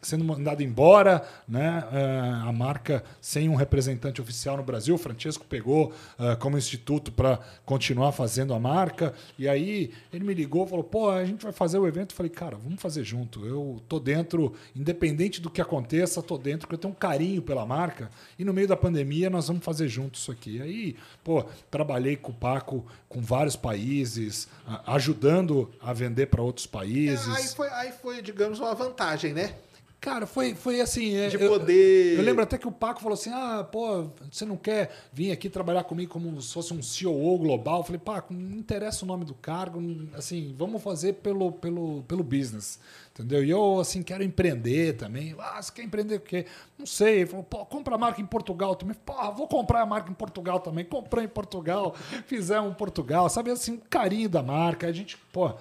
sendo 0.02 0.24
mandado 0.24 0.62
embora, 0.64 1.28
né? 1.48 1.84
eh, 1.92 2.32
a 2.48 2.52
marca 2.52 3.04
sem 3.20 3.50
um 3.50 3.56
representante 3.56 4.22
oficial 4.22 4.58
no 4.58 4.64
Brasil, 4.64 4.96
o 4.96 4.98
Francesco 4.98 5.46
pegou 5.46 5.94
eh, 6.20 6.36
como 6.36 6.58
instituto 6.58 7.12
para 7.12 7.40
continuar 7.66 8.12
fazendo 8.12 8.54
a 8.54 8.60
marca. 8.60 9.14
E 9.38 9.48
aí 9.48 9.92
ele 10.14 10.24
me 10.24 10.34
ligou, 10.34 10.66
falou: 10.68 10.84
"Pô, 10.84 11.10
a 11.10 11.26
gente 11.26 11.44
vai 11.44 11.52
fazer 11.54 11.78
o 11.78 11.88
evento". 11.88 12.12
Eu 12.12 12.16
falei: 12.18 12.30
"Cara, 12.32 12.58
vamos 12.58 12.82
fazer 12.82 13.04
junto. 13.04 13.46
Eu 13.46 13.82
tô 13.88 14.00
dentro, 14.00 14.54
independente 14.76 15.40
do 15.42 15.50
que 15.50 15.62
aconteça, 15.62 16.22
tô 16.22 16.38
dentro, 16.38 16.62
porque 16.68 16.76
eu 16.76 16.80
tenho 16.80 16.94
um 16.94 16.98
carinho 16.98 17.42
pela 17.42 17.66
marca. 17.66 18.10
E 18.38 18.44
no 18.46 18.54
meio 18.54 18.68
da 18.68 18.76
pandemia 18.78 19.30
nós 19.30 19.48
vamos 19.48 19.64
fazer 19.64 19.88
junto 19.88 20.16
isso 20.16 20.32
aqui". 20.32 20.58
E 20.58 20.62
aí, 20.62 20.96
pô, 21.24 21.44
trabalhei 21.70 22.16
com 22.16 22.32
o 22.32 22.36
Paco 22.36 22.86
com 23.08 23.22
vários 23.22 23.56
países, 23.56 24.48
a- 24.68 24.94
ajudando 24.96 25.70
a 25.82 25.94
vender 25.94 26.28
para 26.28 26.42
outros 26.42 26.66
países. 26.68 27.28
É, 27.28 27.32
aí, 27.38 27.48
foi, 27.48 27.70
aí 27.70 27.92
foi, 27.92 28.22
digamos, 28.22 28.60
uma 28.60 28.74
vantagem, 28.74 29.34
né? 29.34 29.54
Cara, 30.02 30.26
foi, 30.26 30.56
foi 30.56 30.82
assim. 30.82 31.16
é, 31.16 31.28
De 31.30 31.40
eu- 31.40 31.48
poder- 31.48 32.18
Eu, 32.18 32.24
lembro 32.24 32.42
até 32.42 32.58
que 32.58 32.68
o 32.68 32.72
Paco 32.72 33.00
falou 33.00 33.14
assim: 33.14 33.30
ah, 33.32 33.64
pô, 33.72 34.10
você 34.32 34.44
não 34.46 34.58
quer 34.58 34.90
vir 35.14 35.32
aqui 35.32 35.48
trabalhar 35.48 35.84
comigo 35.84 36.12
como 36.12 36.42
se 36.42 36.52
fosse 36.52 36.74
um 36.74 36.82
CEO 36.82 37.38
global? 37.38 37.82
Eu 37.82 37.84
falei, 37.84 38.00
Paco, 38.04 38.34
não 38.34 38.58
interessa 38.58 39.06
o 39.06 39.08
nome 39.08 39.26
do 39.26 39.36
cargo, 39.36 39.80
assim, 40.16 40.56
vamos 40.58 40.82
fazer 40.82 41.14
pelo, 41.14 41.52
pelo, 41.52 42.02
pelo 42.08 42.24
business. 42.24 42.80
Entendeu? 43.14 43.44
E 43.44 43.50
eu, 43.52 43.80
assim, 43.80 44.02
quero 44.02 44.24
empreender 44.24 44.94
também. 44.98 45.36
Ah, 45.38 45.62
você 45.62 45.72
quer 45.72 45.84
empreender 45.84 46.16
o 46.16 46.20
quê? 46.22 46.48
Não 46.80 46.86
sei. 46.88 47.18
Ele 47.18 47.26
falou, 47.28 47.44
pô, 47.44 47.64
compra 47.66 47.94
a 47.94 47.98
marca 47.98 48.20
em 48.22 48.26
Portugal 48.26 48.74
também. 48.74 48.96
Pô, 49.06 49.14
vou 49.34 49.48
comprar 49.48 49.82
a 49.82 49.86
marca 49.86 50.10
em 50.10 50.14
Portugal 50.16 50.60
também. 50.62 50.84
Comprei 50.84 51.26
em 51.26 51.28
Portugal, 51.28 51.94
fizemos 52.26 52.72
em 52.72 52.74
Portugal. 52.74 53.30
Sabe, 53.30 53.52
assim, 53.52 53.74
um 53.74 53.78
carinho 53.78 54.28
da 54.30 54.42
marca. 54.42 54.88
A 54.88 54.92
gente, 54.92 55.16
pô, 55.32 55.52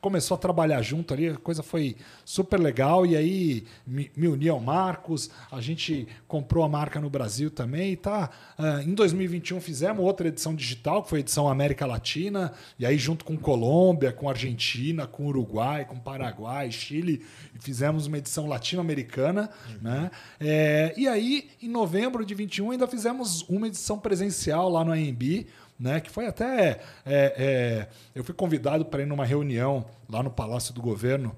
começou 0.00 0.34
a 0.34 0.38
trabalhar 0.38 0.80
junto 0.82 1.12
ali, 1.12 1.28
a 1.28 1.36
coisa 1.36 1.62
foi 1.62 1.96
super 2.24 2.58
legal. 2.58 3.04
E 3.04 3.16
aí 3.16 3.64
me, 3.86 4.10
me 4.16 4.28
uni 4.28 4.48
ao 4.48 4.60
Marcos, 4.60 5.30
a 5.50 5.60
gente 5.60 6.06
comprou 6.26 6.64
a 6.64 6.68
marca 6.68 7.00
no 7.00 7.10
Brasil 7.10 7.50
também. 7.50 7.92
E 7.92 7.96
tá, 7.96 8.30
ah, 8.56 8.82
em 8.82 8.94
2021 8.94 9.60
fizemos 9.60 10.04
outra 10.04 10.28
edição 10.28 10.54
digital, 10.54 11.02
que 11.02 11.10
foi 11.10 11.18
a 11.18 11.20
edição 11.20 11.48
América 11.48 11.86
Latina, 11.86 12.52
e 12.78 12.86
aí 12.86 12.98
junto 12.98 13.24
com 13.24 13.36
Colômbia, 13.36 14.12
com 14.12 14.28
Argentina, 14.28 15.06
com 15.06 15.26
Uruguai, 15.26 15.84
com 15.84 15.98
Paraguai, 15.98 16.70
Chile, 16.70 17.24
fizemos 17.60 18.06
uma 18.06 18.18
edição 18.18 18.46
latino-americana. 18.46 19.50
Né? 19.80 20.10
É, 20.40 20.94
e 20.96 21.08
aí, 21.08 21.50
em 21.62 21.68
novembro 21.68 22.24
de 22.24 22.34
21, 22.34 22.70
ainda 22.70 22.86
fizemos 22.86 23.42
uma 23.48 23.66
edição 23.66 23.98
presencial 23.98 24.68
lá 24.68 24.84
no 24.84 24.92
AMB 24.92 25.46
né? 25.78 26.00
Que 26.00 26.10
foi 26.10 26.26
até. 26.26 26.80
é, 27.04 27.34
é, 27.36 27.88
eu 28.14 28.24
fui 28.24 28.34
convidado 28.34 28.84
para 28.84 29.02
ir 29.02 29.06
numa 29.06 29.24
reunião 29.24 29.86
lá 30.08 30.22
no 30.22 30.30
Palácio 30.30 30.74
do 30.74 30.82
Governo. 30.82 31.34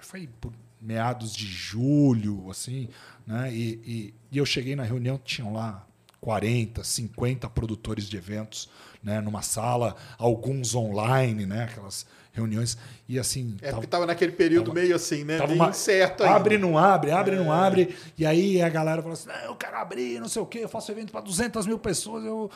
Foi 0.00 0.28
por 0.40 0.52
meados 0.80 1.34
de 1.34 1.46
julho, 1.46 2.50
assim, 2.50 2.88
né? 3.26 3.52
E, 3.52 3.80
e, 3.84 4.14
e 4.32 4.38
eu 4.38 4.44
cheguei 4.44 4.76
na 4.76 4.82
reunião, 4.82 5.18
tinham 5.24 5.52
lá 5.52 5.86
40, 6.20 6.82
50 6.82 7.48
produtores 7.50 8.08
de 8.08 8.16
eventos, 8.16 8.68
né? 9.02 9.20
Numa 9.20 9.42
sala, 9.42 9.96
alguns 10.18 10.74
online, 10.74 11.46
né? 11.46 11.64
Aquelas 11.64 12.06
reuniões. 12.34 12.76
E 13.08 13.18
assim. 13.18 13.56
É 13.62 13.66
tava- 13.66 13.74
porque 13.76 13.86
tava 13.86 14.04
naquele 14.06 14.32
período 14.32 14.66
tava- 14.66 14.80
meio 14.80 14.94
assim, 14.94 15.24
né? 15.24 15.38
Tava 15.38 15.50
Meio 15.52 15.62
uma- 15.62 15.70
incerto 15.70 16.22
ainda. 16.24 16.34
Abre, 16.36 16.58
não 16.58 16.76
abre, 16.76 17.10
abre, 17.10 17.36
É. 17.36 17.38
não 17.38 17.50
abre. 17.50 17.96
E 18.18 18.26
aí 18.26 18.60
a 18.60 18.68
galera 18.68 19.00
falou 19.00 19.14
assim: 19.14 19.28
não, 19.28 19.36
eu 19.44 19.54
quero 19.56 19.76
abrir, 19.76 20.20
não 20.20 20.28
sei 20.28 20.42
o 20.42 20.46
quê, 20.46 20.58
eu 20.58 20.68
faço 20.68 20.90
evento 20.92 21.12
para 21.12 21.20
200 21.22 21.66
mil 21.66 21.78
pessoas. 21.78 22.24
Eu, 22.24 22.50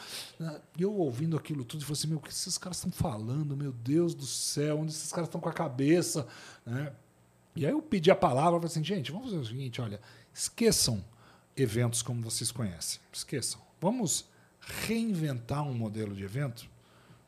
e 0.76 0.82
eu 0.82 0.92
ouvindo 0.92 1.36
aquilo 1.36 1.64
tudo, 1.64 1.80
eu 1.82 1.86
falei 1.86 1.98
assim: 1.98 2.08
meu, 2.08 2.18
o 2.18 2.20
que 2.20 2.30
esses 2.30 2.58
caras 2.58 2.76
estão 2.76 2.90
falando? 2.92 3.56
Meu 3.56 3.72
Deus 3.72 4.14
do 4.14 4.26
céu, 4.26 4.80
onde 4.80 4.90
esses 4.92 5.10
caras 5.12 5.28
estão 5.28 5.40
com 5.40 5.48
a 5.48 5.52
cabeça? 5.52 6.26
Né? 6.66 6.92
E 7.56 7.64
aí 7.64 7.72
eu 7.72 7.80
pedi 7.80 8.10
a 8.10 8.16
palavra, 8.16 8.52
falei 8.58 8.66
assim: 8.66 8.84
gente, 8.84 9.10
vamos 9.12 9.28
fazer 9.30 9.40
o 9.40 9.46
seguinte: 9.46 9.80
olha, 9.80 10.00
esqueçam 10.34 11.02
eventos 11.56 12.02
como 12.02 12.20
vocês 12.22 12.50
conhecem. 12.52 13.00
Esqueçam. 13.12 13.60
Vamos 13.80 14.26
reinventar 14.86 15.62
um 15.66 15.74
modelo 15.74 16.14
de 16.14 16.24
evento? 16.24 16.68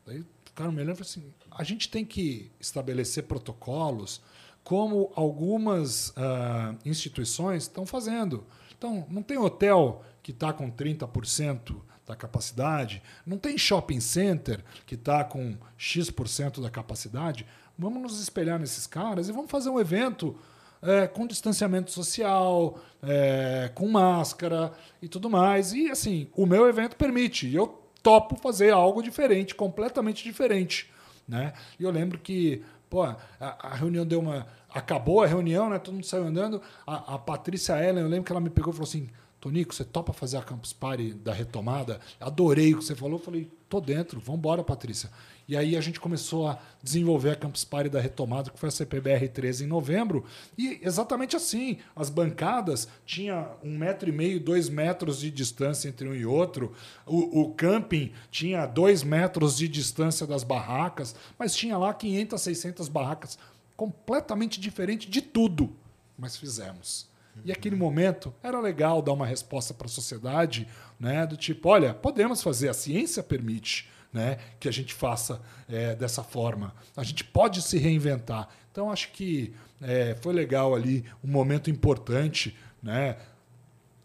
Daí 0.05 0.23
ficaram 0.45 0.71
me 0.71 0.81
olhando 0.81 0.99
e 0.99 1.01
assim: 1.01 1.23
a 1.51 1.63
gente 1.63 1.89
tem 1.89 2.05
que 2.05 2.49
estabelecer 2.59 3.23
protocolos 3.23 4.21
como 4.63 5.11
algumas 5.15 6.13
ah, 6.15 6.75
instituições 6.85 7.63
estão 7.63 7.85
fazendo. 7.85 8.45
Então, 8.77 9.05
não 9.09 9.21
tem 9.21 9.37
hotel 9.37 10.03
que 10.23 10.31
está 10.31 10.53
com 10.53 10.71
30% 10.71 11.75
da 12.07 12.15
capacidade, 12.15 13.01
não 13.25 13.37
tem 13.37 13.57
shopping 13.57 13.99
center 13.99 14.63
que 14.85 14.95
está 14.95 15.23
com 15.23 15.55
X% 15.77 16.61
da 16.61 16.69
capacidade. 16.69 17.45
Vamos 17.77 18.01
nos 18.01 18.21
espelhar 18.21 18.59
nesses 18.59 18.87
caras 18.87 19.29
e 19.29 19.31
vamos 19.31 19.51
fazer 19.51 19.69
um 19.69 19.79
evento 19.79 20.37
é, 20.81 21.07
com 21.07 21.27
distanciamento 21.27 21.91
social, 21.91 22.79
é, 23.03 23.71
com 23.73 23.87
máscara 23.87 24.71
e 25.01 25.07
tudo 25.07 25.29
mais. 25.29 25.73
E 25.73 25.89
assim, 25.89 26.27
o 26.35 26.45
meu 26.45 26.67
evento 26.67 26.95
permite. 26.95 27.47
E 27.47 27.55
eu 27.55 27.81
topo 28.01 28.35
fazer 28.35 28.71
algo 28.71 29.01
diferente, 29.01 29.53
completamente 29.53 30.23
diferente. 30.23 30.91
Né? 31.31 31.53
E 31.79 31.83
eu 31.83 31.89
lembro 31.89 32.19
que 32.19 32.61
pô, 32.89 33.03
a, 33.03 33.17
a 33.39 33.73
reunião 33.73 34.05
deu 34.05 34.19
uma. 34.19 34.45
Acabou 34.69 35.23
a 35.23 35.27
reunião, 35.27 35.69
né? 35.69 35.79
Todo 35.79 35.93
mundo 35.93 36.05
saiu 36.05 36.25
andando. 36.25 36.61
A, 36.85 37.15
a 37.15 37.17
Patrícia 37.17 37.81
Ellen, 37.81 38.03
eu 38.03 38.09
lembro 38.09 38.25
que 38.25 38.31
ela 38.33 38.41
me 38.41 38.49
pegou 38.49 38.71
e 38.71 38.75
falou 38.75 38.87
assim: 38.87 39.09
Tonico, 39.39 39.73
você 39.73 39.85
topa 39.85 40.11
fazer 40.11 40.37
a 40.37 40.41
Campus 40.41 40.73
Party 40.73 41.13
da 41.13 41.33
retomada? 41.33 42.01
Adorei 42.19 42.73
o 42.73 42.79
que 42.79 42.83
você 42.83 42.95
falou. 42.95 43.17
Eu 43.17 43.23
falei, 43.23 43.49
tô 43.69 43.79
dentro, 43.79 44.19
vamos 44.19 44.39
embora, 44.39 44.61
Patrícia. 44.61 45.09
E 45.47 45.57
aí 45.57 45.75
a 45.75 45.81
gente 45.81 45.99
começou 45.99 46.47
a 46.47 46.59
desenvolver 46.81 47.31
a 47.31 47.35
Campus 47.35 47.63
Party 47.65 47.89
da 47.89 47.99
retomada, 47.99 48.49
que 48.49 48.59
foi 48.59 48.69
a 48.69 48.71
CPBR 48.71 49.27
13 49.27 49.65
em 49.65 49.67
novembro. 49.67 50.23
E 50.57 50.79
exatamente 50.81 51.35
assim, 51.35 51.77
as 51.95 52.09
bancadas 52.09 52.87
tinha 53.05 53.49
um 53.63 53.77
metro 53.77 54.09
e 54.09 54.11
meio, 54.11 54.39
dois 54.39 54.69
metros 54.69 55.19
de 55.19 55.29
distância 55.29 55.89
entre 55.89 56.07
um 56.07 56.15
e 56.15 56.25
outro. 56.25 56.73
O, 57.05 57.41
o 57.41 57.53
camping 57.53 58.11
tinha 58.29 58.65
dois 58.65 59.03
metros 59.03 59.57
de 59.57 59.67
distância 59.67 60.25
das 60.25 60.43
barracas, 60.43 61.15
mas 61.37 61.55
tinha 61.55 61.77
lá 61.77 61.93
500, 61.93 62.41
600 62.41 62.87
barracas, 62.87 63.37
completamente 63.75 64.59
diferente 64.59 65.09
de 65.09 65.21
tudo. 65.21 65.75
Mas 66.17 66.37
fizemos. 66.37 67.11
E 67.43 67.51
aquele 67.51 67.75
momento 67.75 68.33
era 68.43 68.59
legal 68.59 69.01
dar 69.01 69.13
uma 69.13 69.25
resposta 69.25 69.73
para 69.73 69.87
a 69.87 69.89
sociedade, 69.89 70.67
né, 70.99 71.25
do 71.25 71.35
tipo, 71.35 71.69
olha, 71.69 71.93
podemos 71.93 72.43
fazer, 72.43 72.69
a 72.69 72.73
ciência 72.73 73.23
permite, 73.23 73.89
né, 74.11 74.37
que 74.59 74.67
a 74.67 74.71
gente 74.71 74.93
faça 74.93 75.41
é, 75.69 75.95
dessa 75.95 76.23
forma. 76.23 76.73
A 76.95 77.03
gente 77.03 77.23
pode 77.23 77.61
se 77.61 77.77
reinventar. 77.77 78.49
Então 78.71 78.91
acho 78.91 79.11
que 79.11 79.53
é, 79.81 80.15
foi 80.21 80.33
legal 80.33 80.75
ali, 80.75 81.05
um 81.23 81.31
momento 81.31 81.69
importante, 81.69 82.57
né, 82.81 83.17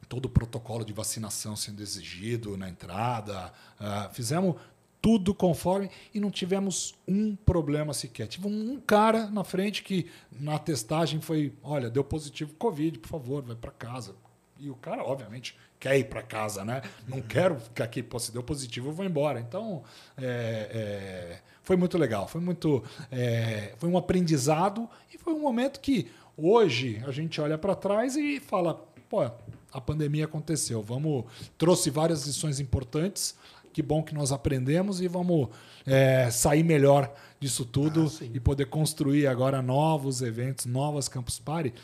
todo 0.09 0.27
o 0.27 0.31
protocolo 0.31 0.85
de 0.85 0.93
vacinação 0.93 1.57
sendo 1.57 1.83
exigido 1.83 2.57
na 2.57 2.69
entrada. 2.69 3.53
Uh, 3.81 4.13
fizemos 4.13 4.57
tudo 5.01 5.35
conforme 5.35 5.91
e 6.13 6.21
não 6.21 6.31
tivemos 6.31 6.95
um 7.07 7.37
problema 7.37 7.93
sequer. 7.93 8.27
Tive 8.27 8.47
um 8.49 8.81
cara 8.81 9.29
na 9.31 9.45
frente 9.45 9.83
que 9.83 10.11
na 10.33 10.59
testagem 10.59 11.21
foi, 11.21 11.53
olha, 11.63 11.91
deu 11.91 12.03
positivo 12.03 12.55
Covid, 12.55 12.99
por 12.99 13.09
favor, 13.09 13.43
vai 13.43 13.57
para 13.57 13.71
casa. 13.71 14.15
E 14.59 14.71
o 14.71 14.75
cara, 14.75 15.05
obviamente, 15.05 15.57
quer 15.79 15.99
ir 15.99 16.05
para 16.05 16.23
casa, 16.23 16.65
né? 16.65 16.83
Não 17.07 17.21
quero 17.21 17.61
ficar 17.61 17.85
aqui, 17.85 18.03
pô, 18.03 18.19
se 18.19 18.33
deu 18.33 18.43
positivo, 18.43 18.89
eu 18.89 18.93
vou 18.93 19.05
embora. 19.05 19.41
Então, 19.41 19.83
é, 20.17 20.25
é, 20.25 21.39
foi 21.63 21.77
muito 21.77 21.99
legal, 21.99 22.29
foi 22.29 22.41
muito, 22.41 22.83
é, 23.11 23.75
foi 23.79 23.89
um 23.89 23.97
aprendizado 23.97 24.89
e 25.13 25.19
foi 25.19 25.33
um 25.33 25.41
momento 25.41 25.81
que 25.81 26.11
hoje 26.37 27.03
a 27.07 27.11
gente 27.11 27.41
olha 27.41 27.59
para 27.59 27.75
trás 27.75 28.17
e 28.17 28.41
fala, 28.41 28.75
pô, 29.09 29.23
a 29.73 29.81
pandemia 29.81 30.25
aconteceu, 30.25 30.83
vamos 30.83 31.25
trouxe 31.59 31.91
várias 31.91 32.27
lições 32.27 32.61
importantes. 32.61 33.35
Que 33.73 33.83
bom 33.83 34.03
que 34.03 34.15
nós 34.15 34.33
aprendemos 34.33 35.03
e 35.03 35.09
vamos 35.09 35.49
é, 35.87 36.31
sair 36.31 36.63
melhor 36.63 37.13
disso 37.39 37.63
tudo 37.63 38.11
Ah, 38.23 38.25
e 38.33 38.41
poder 38.41 38.67
construir 38.71 39.27
agora 39.27 39.61
novos 39.61 40.23
eventos, 40.23 40.65
novas 40.65 41.09
Campus 41.09 41.39
Party, 41.39 41.75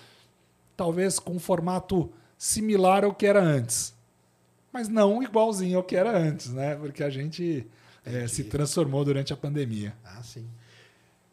talvez 0.74 1.18
com 1.18 1.32
um 1.32 1.38
formato 1.38 2.10
similar 2.42 3.04
ao 3.04 3.14
que 3.14 3.24
era 3.24 3.40
antes, 3.40 3.94
mas 4.72 4.88
não 4.88 5.22
igualzinho 5.22 5.78
ao 5.78 5.84
que 5.84 5.94
era 5.94 6.10
antes, 6.18 6.48
né? 6.48 6.74
Porque 6.74 7.04
a 7.04 7.08
gente 7.08 7.64
é, 8.04 8.26
se 8.26 8.42
transformou 8.42 9.04
durante 9.04 9.32
a 9.32 9.36
pandemia. 9.36 9.94
Ah, 10.04 10.20
sim. 10.24 10.44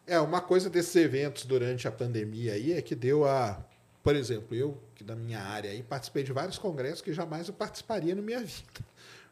É, 0.06 0.20
uma 0.20 0.40
coisa 0.40 0.70
desses 0.70 0.96
eventos 0.96 1.46
durante 1.46 1.88
a 1.88 1.92
pandemia 1.92 2.54
aí 2.54 2.74
é 2.74 2.82
que 2.84 2.94
deu 2.94 3.26
a. 3.26 3.60
Por 4.04 4.16
exemplo, 4.16 4.56
eu, 4.56 4.80
que 4.94 5.04
da 5.04 5.16
minha 5.16 5.42
área 5.42 5.72
aí, 5.72 5.82
participei 5.82 6.22
de 6.22 6.32
vários 6.32 6.60
congressos 6.60 7.02
que 7.02 7.12
jamais 7.12 7.48
eu 7.48 7.56
participaria 7.56 8.14
na 8.14 8.22
minha 8.22 8.42
vida. 8.46 8.86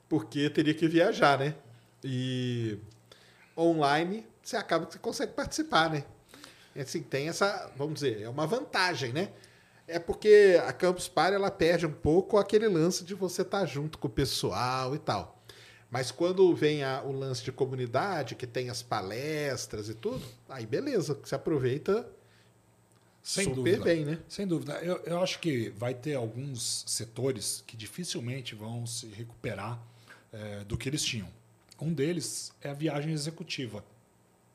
Porque 0.09 0.49
teria 0.49 0.73
que 0.73 0.87
viajar, 0.87 1.37
né? 1.37 1.53
E 2.03 2.79
online 3.55 4.25
você 4.41 4.57
acaba 4.57 4.87
que 4.87 4.93
você 4.93 4.99
consegue 4.99 5.33
participar, 5.33 5.91
né? 5.91 6.03
Assim, 6.75 7.03
tem 7.03 7.29
essa, 7.29 7.71
vamos 7.75 7.95
dizer, 7.95 8.23
é 8.23 8.29
uma 8.29 8.47
vantagem, 8.47 9.13
né? 9.13 9.29
É 9.87 9.97
porque 9.99 10.59
a 10.65 10.73
Campus 10.73 11.07
Party 11.07 11.35
ela 11.35 11.49
perde 11.49 11.85
um 11.85 11.91
pouco 11.91 12.37
aquele 12.37 12.67
lance 12.67 13.03
de 13.05 13.13
você 13.13 13.41
estar 13.41 13.65
junto 13.65 13.97
com 13.97 14.07
o 14.07 14.11
pessoal 14.11 14.93
e 14.93 14.99
tal. 14.99 15.41
Mas 15.89 16.11
quando 16.11 16.53
vem 16.53 16.83
a- 16.83 17.01
o 17.03 17.11
lance 17.13 17.41
de 17.43 17.51
comunidade, 17.51 18.35
que 18.35 18.45
tem 18.45 18.69
as 18.69 18.83
palestras 18.83 19.87
e 19.87 19.93
tudo, 19.93 20.21
aí 20.49 20.65
beleza, 20.65 21.17
você 21.23 21.33
aproveita 21.35 22.05
Sem 23.23 23.45
super 23.45 23.55
dúvida. 23.55 23.83
bem, 23.85 24.05
né? 24.05 24.19
Sem 24.27 24.45
dúvida. 24.45 24.73
Eu, 24.81 24.97
eu 25.05 25.21
acho 25.21 25.39
que 25.39 25.69
vai 25.69 25.93
ter 25.93 26.15
alguns 26.15 26.83
setores 26.87 27.63
que 27.65 27.77
dificilmente 27.77 28.55
vão 28.55 28.85
se 28.85 29.07
recuperar 29.07 29.79
eh, 30.33 30.65
do 30.65 30.77
que 30.77 30.89
eles 30.89 31.03
tinham. 31.03 31.29
Um 31.79 31.93
deles 31.93 32.51
é 32.61 32.69
a 32.69 32.73
viagem 32.73 33.13
executiva, 33.13 33.83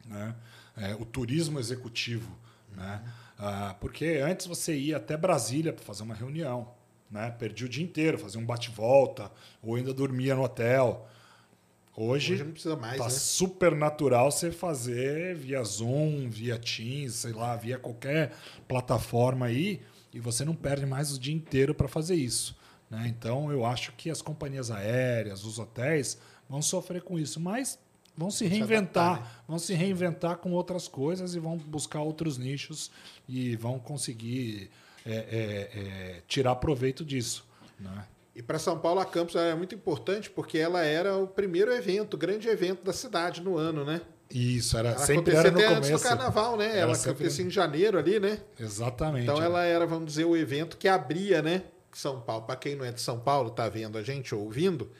né? 0.04 0.34
É, 0.76 0.94
o 0.94 1.04
turismo 1.04 1.58
executivo. 1.58 2.30
Né? 2.74 3.02
Ah, 3.44 3.74
porque 3.80 4.20
antes 4.22 4.46
você 4.46 4.72
ia 4.72 4.98
até 4.98 5.16
Brasília 5.16 5.72
para 5.72 5.84
fazer 5.84 6.04
uma 6.04 6.14
reunião. 6.14 6.68
Né? 7.10 7.28
Perdia 7.36 7.66
o 7.66 7.68
dia 7.68 7.82
inteiro, 7.82 8.16
fazia 8.16 8.40
um 8.40 8.46
bate-volta, 8.46 9.32
ou 9.60 9.74
ainda 9.74 9.92
dormia 9.92 10.36
no 10.36 10.44
hotel. 10.44 11.08
Hoje, 11.96 12.34
Hoje 12.34 12.44
não 12.44 12.52
precisa 12.52 12.76
mais, 12.76 12.98
tá 12.98 13.04
né? 13.04 13.10
super 13.10 13.74
natural 13.74 14.30
você 14.30 14.52
fazer 14.52 15.34
via 15.34 15.62
Zoom, 15.64 16.30
via 16.30 16.56
Teams, 16.56 17.16
sei 17.16 17.32
lá, 17.32 17.56
via 17.56 17.80
qualquer 17.80 18.32
plataforma 18.68 19.46
aí, 19.46 19.82
e 20.14 20.20
você 20.20 20.44
não 20.44 20.54
perde 20.54 20.86
mais 20.86 21.12
o 21.12 21.18
dia 21.18 21.34
inteiro 21.34 21.74
para 21.74 21.88
fazer 21.88 22.14
isso. 22.14 22.56
Né? 22.88 23.08
Então, 23.08 23.50
eu 23.50 23.66
acho 23.66 23.90
que 23.92 24.08
as 24.08 24.22
companhias 24.22 24.70
aéreas, 24.70 25.44
os 25.44 25.58
hotéis, 25.58 26.16
vão 26.48 26.62
sofrer 26.62 27.02
com 27.02 27.18
isso, 27.18 27.40
mas 27.40 27.76
vão 28.16 28.30
se 28.30 28.46
reinventar, 28.46 29.12
adaptar, 29.12 29.30
né? 29.32 29.42
vão 29.48 29.58
se 29.58 29.74
reinventar 29.74 30.36
com 30.36 30.52
outras 30.52 30.88
coisas 30.88 31.34
e 31.34 31.38
vão 31.38 31.56
buscar 31.56 32.00
outros 32.00 32.38
nichos 32.38 32.90
e 33.28 33.56
vão 33.56 33.78
conseguir 33.78 34.70
é, 35.04 35.12
é, 35.12 35.78
é, 35.78 36.22
tirar 36.26 36.54
proveito 36.56 37.04
disso. 37.04 37.44
Né? 37.78 38.04
E 38.34 38.42
para 38.42 38.58
São 38.58 38.78
Paulo, 38.78 39.00
a 39.00 39.04
Campus 39.04 39.34
era 39.34 39.54
muito 39.54 39.74
importante 39.74 40.30
porque 40.30 40.56
ela 40.58 40.82
era 40.82 41.16
o 41.16 41.26
primeiro 41.26 41.72
evento, 41.72 42.16
grande 42.16 42.48
evento 42.48 42.82
da 42.82 42.92
cidade 42.92 43.42
no 43.42 43.56
ano, 43.58 43.84
né? 43.84 44.00
Isso, 44.30 44.78
era, 44.78 44.90
Ela 44.90 44.98
sempre 44.98 45.34
era 45.34 45.50
no 45.50 45.58
até 45.58 45.68
começo. 45.68 45.92
antes 45.92 46.02
do 46.02 46.08
carnaval, 46.08 46.56
né? 46.56 46.70
Era 46.70 46.78
ela 46.78 46.94
sempre- 46.94 47.10
acontecia 47.10 47.44
em 47.44 47.50
janeiro 47.50 47.98
ali, 47.98 48.18
né? 48.18 48.40
Exatamente. 48.58 49.24
Então 49.24 49.42
é. 49.42 49.44
ela 49.44 49.64
era, 49.64 49.86
vamos 49.86 50.06
dizer, 50.06 50.24
o 50.24 50.34
evento 50.34 50.78
que 50.78 50.88
abria, 50.88 51.42
né? 51.42 51.64
São 51.92 52.22
Paulo, 52.22 52.46
para 52.46 52.56
quem 52.56 52.74
não 52.74 52.86
é 52.86 52.90
de 52.90 53.02
São 53.02 53.20
Paulo, 53.20 53.50
tá 53.50 53.68
vendo 53.68 53.98
a 53.98 54.02
gente 54.02 54.34
ou 54.34 54.44
ouvindo, 54.44 54.90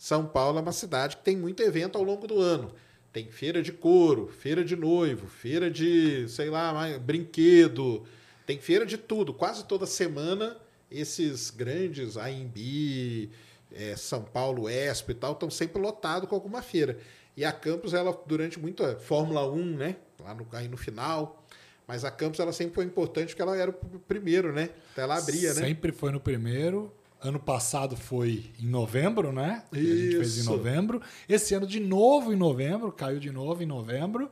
São 0.00 0.24
Paulo 0.24 0.58
é 0.58 0.62
uma 0.62 0.72
cidade 0.72 1.18
que 1.18 1.22
tem 1.22 1.36
muito 1.36 1.62
evento 1.62 1.98
ao 1.98 2.02
longo 2.02 2.26
do 2.26 2.40
ano. 2.40 2.72
Tem 3.12 3.30
feira 3.30 3.60
de 3.62 3.70
couro, 3.70 4.28
feira 4.28 4.64
de 4.64 4.74
noivo, 4.74 5.26
feira 5.26 5.70
de, 5.70 6.26
sei 6.26 6.48
lá, 6.48 6.72
brinquedo, 6.98 8.04
tem 8.46 8.58
feira 8.58 8.86
de 8.86 8.96
tudo. 8.96 9.34
Quase 9.34 9.66
toda 9.66 9.84
semana 9.84 10.56
esses 10.90 11.50
grandes 11.50 12.16
AMB, 12.16 13.28
é, 13.72 13.94
São 13.94 14.22
Paulo, 14.22 14.70
Expo 14.70 15.10
e 15.10 15.14
tal, 15.14 15.32
estão 15.34 15.50
sempre 15.50 15.82
lotados 15.82 16.26
com 16.30 16.34
alguma 16.34 16.62
feira. 16.62 16.96
E 17.36 17.44
a 17.44 17.52
Campus, 17.52 17.92
ela, 17.92 18.18
durante 18.26 18.58
muito. 18.58 18.82
a 18.82 18.96
Fórmula 18.96 19.46
1, 19.52 19.76
né? 19.76 19.96
Lá 20.18 20.32
no, 20.32 20.46
aí 20.52 20.66
no 20.66 20.78
final. 20.78 21.44
Mas 21.86 22.06
a 22.06 22.10
Campus, 22.10 22.40
ela 22.40 22.54
sempre 22.54 22.74
foi 22.74 22.84
importante 22.86 23.28
porque 23.28 23.42
ela 23.42 23.54
era 23.54 23.70
o 23.70 23.74
pr- 23.74 23.98
primeiro, 24.08 24.50
né? 24.50 24.70
Então 24.92 25.04
ela 25.04 25.18
abria, 25.18 25.52
né? 25.52 25.60
Sempre 25.66 25.92
foi 25.92 26.10
no 26.10 26.20
primeiro. 26.20 26.90
Ano 27.22 27.38
passado 27.38 27.96
foi 27.96 28.50
em 28.58 28.66
novembro, 28.66 29.30
né? 29.32 29.62
A 29.70 29.76
gente 29.76 30.16
fez 30.16 30.36
em 30.38 30.40
Isso. 30.40 30.50
novembro. 30.50 31.02
Esse 31.28 31.54
ano 31.54 31.66
de 31.66 31.78
novo 31.78 32.32
em 32.32 32.36
novembro, 32.36 32.90
caiu 32.90 33.20
de 33.20 33.30
novo 33.30 33.62
em 33.62 33.66
novembro. 33.66 34.30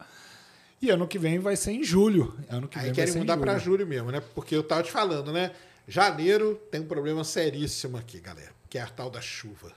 E 0.80 0.88
ano 0.90 1.06
que 1.06 1.18
vem 1.18 1.38
vai 1.38 1.54
ser 1.56 1.72
em 1.72 1.84
julho. 1.84 2.34
Ano 2.48 2.66
que 2.68 2.78
Aí 2.78 2.84
vem 2.86 2.94
vai 2.94 3.04
querem 3.06 3.20
mudar 3.20 3.36
para 3.36 3.58
julho. 3.58 3.86
mesmo, 3.86 4.10
né? 4.10 4.20
Porque 4.34 4.54
eu 4.56 4.62
tava 4.62 4.82
te 4.82 4.90
falando, 4.90 5.32
né? 5.32 5.52
Janeiro 5.86 6.54
tem 6.70 6.80
um 6.80 6.86
problema 6.86 7.24
seríssimo 7.24 7.96
aqui, 7.98 8.20
galera. 8.20 8.52
Que 8.70 8.78
é 8.78 8.82
a 8.82 8.86
tal 8.86 9.10
da 9.10 9.20
chuva. 9.20 9.72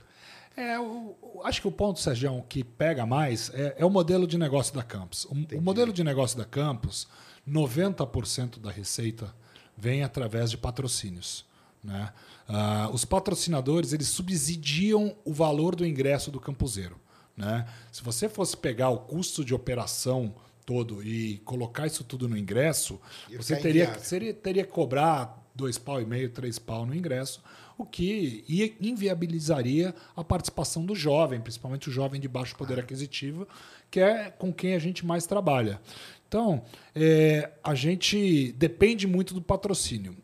É, 0.56 0.78
o- 0.78 1.16
o- 1.22 1.40
acho 1.44 1.60
que 1.60 1.68
o 1.68 1.72
ponto, 1.72 1.98
Sérgio, 1.98 2.42
que 2.48 2.62
pega 2.62 3.04
mais 3.06 3.50
é, 3.54 3.74
é 3.78 3.84
o 3.84 3.90
modelo 3.90 4.26
de 4.26 4.38
negócio 4.38 4.74
da 4.74 4.82
Campus. 4.82 5.24
O, 5.26 5.34
o 5.58 5.60
modelo 5.62 5.92
de 5.92 6.04
negócio 6.04 6.36
da 6.38 6.44
Campus, 6.44 7.08
90% 7.48 8.58
da 8.60 8.70
receita 8.70 9.34
vem 9.76 10.02
através 10.02 10.50
de 10.50 10.56
patrocínios. 10.56 11.44
Né? 11.82 12.12
Ah, 12.54 12.90
os 12.92 13.04
patrocinadores 13.04 13.94
eles 13.94 14.08
subsidiam 14.08 15.16
o 15.24 15.32
valor 15.32 15.74
do 15.74 15.86
ingresso 15.86 16.30
do 16.30 16.38
campuseiro. 16.38 16.96
Né? 17.34 17.66
Se 17.90 18.02
você 18.02 18.28
fosse 18.28 18.54
pegar 18.54 18.90
o 18.90 18.98
custo 18.98 19.42
de 19.42 19.54
operação 19.54 20.34
todo 20.66 21.02
e 21.02 21.38
colocar 21.46 21.86
isso 21.86 22.04
tudo 22.04 22.28
no 22.28 22.36
ingresso, 22.36 23.00
Ia 23.30 23.40
você 23.40 23.56
teria, 23.56 23.98
seria, 23.98 24.34
teria 24.34 24.64
que 24.64 24.70
cobrar 24.70 25.42
dois 25.54 25.78
pau 25.78 26.00
e 26.00 26.04
meio, 26.04 26.28
três 26.28 26.58
pau 26.58 26.84
no 26.84 26.94
ingresso, 26.94 27.42
o 27.78 27.86
que 27.86 28.44
ia- 28.46 28.74
inviabilizaria 28.80 29.94
a 30.14 30.22
participação 30.22 30.84
do 30.84 30.94
jovem, 30.94 31.40
principalmente 31.40 31.88
o 31.88 31.92
jovem 31.92 32.20
de 32.20 32.28
baixo 32.28 32.54
poder 32.54 32.78
aquisitivo, 32.78 33.48
que 33.90 33.98
é 33.98 34.30
com 34.30 34.52
quem 34.52 34.74
a 34.74 34.78
gente 34.78 35.04
mais 35.06 35.26
trabalha. 35.26 35.80
Então, 36.28 36.62
é, 36.94 37.50
a 37.62 37.74
gente 37.74 38.52
depende 38.52 39.06
muito 39.06 39.34
do 39.34 39.42
patrocínio. 39.42 40.16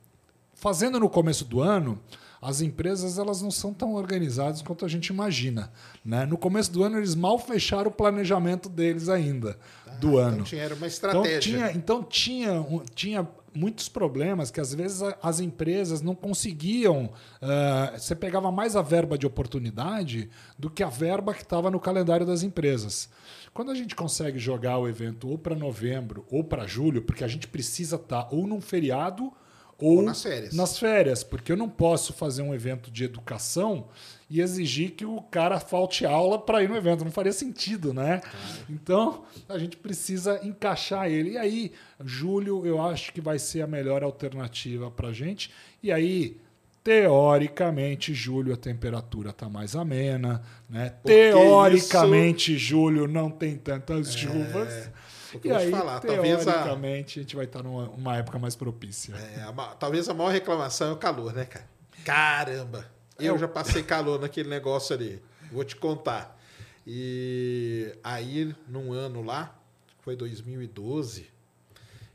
Fazendo 0.59 0.99
no 0.99 1.09
começo 1.09 1.45
do 1.45 1.61
ano, 1.61 2.01
as 2.43 2.61
empresas 2.61 3.17
elas 3.17 3.41
não 3.41 3.51
são 3.51 3.73
tão 3.73 3.95
organizadas 3.95 4.61
quanto 4.61 4.85
a 4.85 4.89
gente 4.89 5.07
imagina. 5.09 5.71
Né? 6.05 6.27
No 6.27 6.37
começo 6.37 6.73
do 6.73 6.83
ano, 6.83 6.99
eles 6.99 7.15
mal 7.15 7.39
fecharam 7.39 7.91
o 7.91 7.95
planejamento 7.95 8.69
deles 8.69 9.09
ainda, 9.09 9.57
do 10.01 10.19
ano. 10.19 10.39
Então 10.39 10.45
tinha 10.45 10.63
era 10.65 10.75
uma 10.75 10.87
Então 10.87 10.89
estratégia. 10.89 11.41
tinha, 11.41 11.73
então 11.73 12.03
tinha, 12.03 12.67
tinha 12.93 13.29
muitos 13.55 13.89
problemas 13.89 14.51
que 14.51 14.61
às 14.61 14.75
vezes 14.75 15.01
as 15.23 15.39
empresas 15.39 16.03
não 16.03 16.15
conseguiam. 16.17 17.11
ah, 17.41 17.95
você 17.97 18.17
pegava 18.17 18.51
mais 18.51 18.75
a 18.75 18.83
verba 18.83 19.17
de 19.17 19.27
oportunidade 19.27 20.29
do 20.59 20.69
que 20.69 20.83
a 20.83 20.89
verba 20.89 21.33
que 21.33 21.43
estava 21.43 21.71
no 21.71 21.79
calendário 21.79 22.27
das 22.27 22.43
empresas. 22.43 23.09
Quando 23.55 23.71
a 23.71 23.77
gente 23.77 23.95
consegue 23.95 24.41
jogar 24.41 24.79
o 24.79 24.89
evento 24.89 25.29
ou 25.29 25.39
para 25.39 25.55
novembro 25.55 26.27
ou 26.29 26.43
para 26.43 26.67
julho, 26.67 27.01
porque 27.03 27.23
a 27.23 27.29
gente 27.29 27.47
precisa 27.47 27.95
estar 27.95 28.27
ou 28.33 28.45
num 28.45 28.61
feriado 28.61 29.33
ou, 29.79 29.99
Ou 29.99 30.03
nas 30.03 30.22
férias. 30.22 30.55
nas 30.55 30.79
férias, 30.79 31.22
porque 31.22 31.53
eu 31.53 31.57
não 31.57 31.68
posso 31.68 32.12
fazer 32.12 32.43
um 32.43 32.53
evento 32.53 32.91
de 32.91 33.05
educação 33.05 33.87
e 34.29 34.41
exigir 34.41 34.91
que 34.91 35.05
o 35.05 35.22
cara 35.22 35.61
falte 35.61 36.05
aula 36.05 36.39
para 36.39 36.62
ir 36.62 36.68
no 36.68 36.76
evento. 36.76 37.05
Não 37.05 37.12
faria 37.12 37.33
sentido, 37.33 37.95
né? 37.95 38.20
Então, 38.68 39.22
a 39.49 39.57
gente 39.57 39.76
precisa 39.76 40.41
encaixar 40.45 41.09
ele. 41.09 41.31
E 41.31 41.39
aí, 41.39 41.72
julho, 42.05 42.66
eu 42.66 42.83
acho 42.83 43.12
que 43.12 43.20
vai 43.20 43.39
ser 43.39 43.62
a 43.62 43.66
melhor 43.66 44.03
alternativa 44.03 44.91
para 44.91 45.09
a 45.09 45.12
gente. 45.12 45.51
E 45.83 45.93
aí, 45.93 46.37
teoricamente, 46.85 48.12
julho 48.12 48.53
a 48.53 48.57
temperatura 48.57 49.31
está 49.31 49.49
mais 49.49 49.76
amena, 49.76 50.43
né? 50.68 50.91
Porque 51.03 51.31
Teoricamente, 51.31 52.59
julho 52.59 53.07
não 53.07 53.31
tem 53.31 53.57
tantas 53.57 54.14
chuvas. 54.14 54.91
E 55.33 55.49
eu 55.49 55.55
vou 55.55 55.61
te 55.61 55.64
aí, 55.66 55.70
falar, 55.70 56.01
talvez 56.01 56.49
a, 56.49 56.72
a 56.72 56.76
gente 56.76 57.37
vai 57.37 57.45
estar 57.45 57.62
numa 57.62 57.89
uma 57.91 58.16
época 58.16 58.39
mais 58.39 58.57
propícia. 58.57 59.14
é, 59.14 59.43
a 59.43 59.53
talvez 59.79 60.09
a 60.09 60.14
maior 60.14 60.31
reclamação 60.31 60.91
é 60.91 60.93
o 60.93 60.97
calor, 60.97 61.33
né, 61.33 61.45
cara? 61.45 61.68
Caramba! 62.05 62.87
Eu 63.18 63.35
É, 63.35 63.39
já 63.39 63.49
passei 63.49 63.83
calor 63.83 64.20
naquele 64.20 64.49
negócio 64.49 64.95
ali. 64.95 65.22
Vou 65.51 65.64
te 65.64 65.76
contar. 65.76 66.39
E 66.87 67.93
aí, 68.03 68.55
num 68.66 68.93
ano 68.93 69.22
lá, 69.22 69.55
foi 70.01 70.16
2012, 70.16 71.29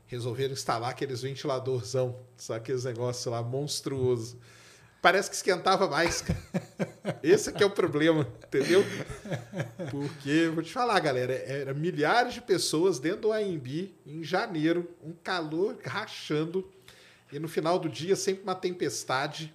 resolveram 0.06 0.52
instalar 0.54 0.90
aqueles 0.90 1.22
ventiladorzão. 1.22 2.16
Só 2.36 2.54
aqueles 2.54 2.84
negócios 2.84 3.26
lá 3.26 3.42
monstruoso. 3.42 4.38
Parece 5.04 5.28
que 5.28 5.36
esquentava 5.36 5.86
mais, 5.86 6.22
cara. 6.22 6.40
Esse 7.22 7.50
aqui 7.50 7.62
é 7.62 7.66
o 7.66 7.70
problema, 7.70 8.26
entendeu? 8.46 8.82
Porque, 9.90 10.50
vou 10.54 10.62
te 10.62 10.72
falar, 10.72 10.98
galera, 10.98 11.34
era 11.34 11.74
milhares 11.74 12.32
de 12.32 12.40
pessoas 12.40 12.98
dentro 12.98 13.20
do 13.20 13.32
AMB 13.34 13.92
em 14.06 14.24
janeiro, 14.24 14.88
um 15.04 15.12
calor 15.12 15.76
rachando. 15.84 16.66
E 17.30 17.38
no 17.38 17.48
final 17.48 17.78
do 17.78 17.86
dia, 17.86 18.16
sempre 18.16 18.44
uma 18.44 18.54
tempestade. 18.54 19.52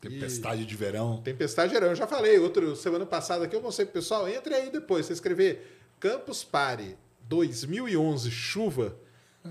Tempestade 0.00 0.66
de 0.66 0.74
verão. 0.74 1.22
Tempestade 1.22 1.72
geral. 1.72 1.90
Eu 1.90 1.94
já 1.94 2.08
falei, 2.08 2.36
outro 2.40 2.74
semana 2.74 3.06
passada 3.06 3.44
aqui, 3.44 3.54
eu 3.54 3.62
mostrei 3.62 3.86
pro 3.86 3.92
pessoal, 3.92 4.28
entre 4.28 4.54
aí 4.56 4.70
depois, 4.72 5.06
você 5.06 5.12
escrever 5.12 5.78
Campus 6.00 6.42
Party 6.42 6.96
2011 7.28 8.28
chuva, 8.28 8.98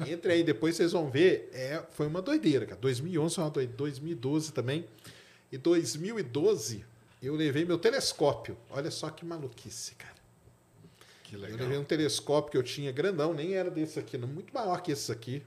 entre 0.06 0.34
aí 0.34 0.44
depois 0.44 0.76
vocês 0.76 0.92
vão 0.92 1.10
ver, 1.10 1.50
é, 1.54 1.82
foi 1.92 2.08
uma 2.08 2.22
doideira, 2.22 2.66
cara. 2.66 2.82
2011 2.82 3.36
foi 3.36 3.44
uma 3.46 3.50
doideira, 3.52 3.78
2012 3.78 4.52
também. 4.52 4.86
E 5.54 5.58
2012 5.60 6.84
eu 7.22 7.36
levei 7.36 7.64
meu 7.64 7.78
telescópio. 7.78 8.58
Olha 8.72 8.90
só 8.90 9.08
que 9.12 9.24
maluquice, 9.24 9.94
cara. 9.94 10.16
Que 11.24 11.36
Eu 11.36 11.42
legal. 11.42 11.60
levei 11.60 11.78
um 11.78 11.84
telescópio 11.84 12.52
que 12.52 12.58
eu 12.58 12.64
tinha 12.64 12.92
grandão, 12.92 13.36
nem 13.36 13.54
era 13.54 13.70
desse 13.70 14.00
aqui, 14.00 14.18
não, 14.18 14.28
muito 14.28 14.52
maior 14.52 14.82
que 14.82 14.92
esse 14.92 15.12
aqui. 15.12 15.44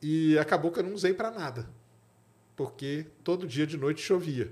E 0.00 0.38
acabou 0.38 0.72
que 0.72 0.78
eu 0.78 0.82
não 0.84 0.94
usei 0.94 1.12
para 1.12 1.30
nada. 1.30 1.68
Porque 2.56 3.04
todo 3.22 3.46
dia 3.46 3.66
de 3.66 3.76
noite 3.76 4.00
chovia. 4.00 4.50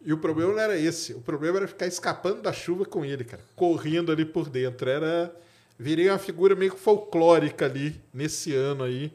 E 0.00 0.10
o 0.10 0.16
problema 0.16 0.52
não 0.52 0.58
era 0.58 0.78
esse. 0.78 1.12
O 1.12 1.20
problema 1.20 1.58
era 1.58 1.68
ficar 1.68 1.86
escapando 1.86 2.40
da 2.40 2.54
chuva 2.54 2.86
com 2.86 3.04
ele, 3.04 3.24
cara. 3.24 3.44
Correndo 3.54 4.10
ali 4.10 4.24
por 4.24 4.48
dentro. 4.48 4.88
Era. 4.88 5.36
Virei 5.78 6.08
uma 6.08 6.18
figura 6.18 6.54
meio 6.56 6.74
folclórica 6.74 7.66
ali, 7.66 8.00
nesse 8.10 8.54
ano 8.54 8.84
aí, 8.84 9.12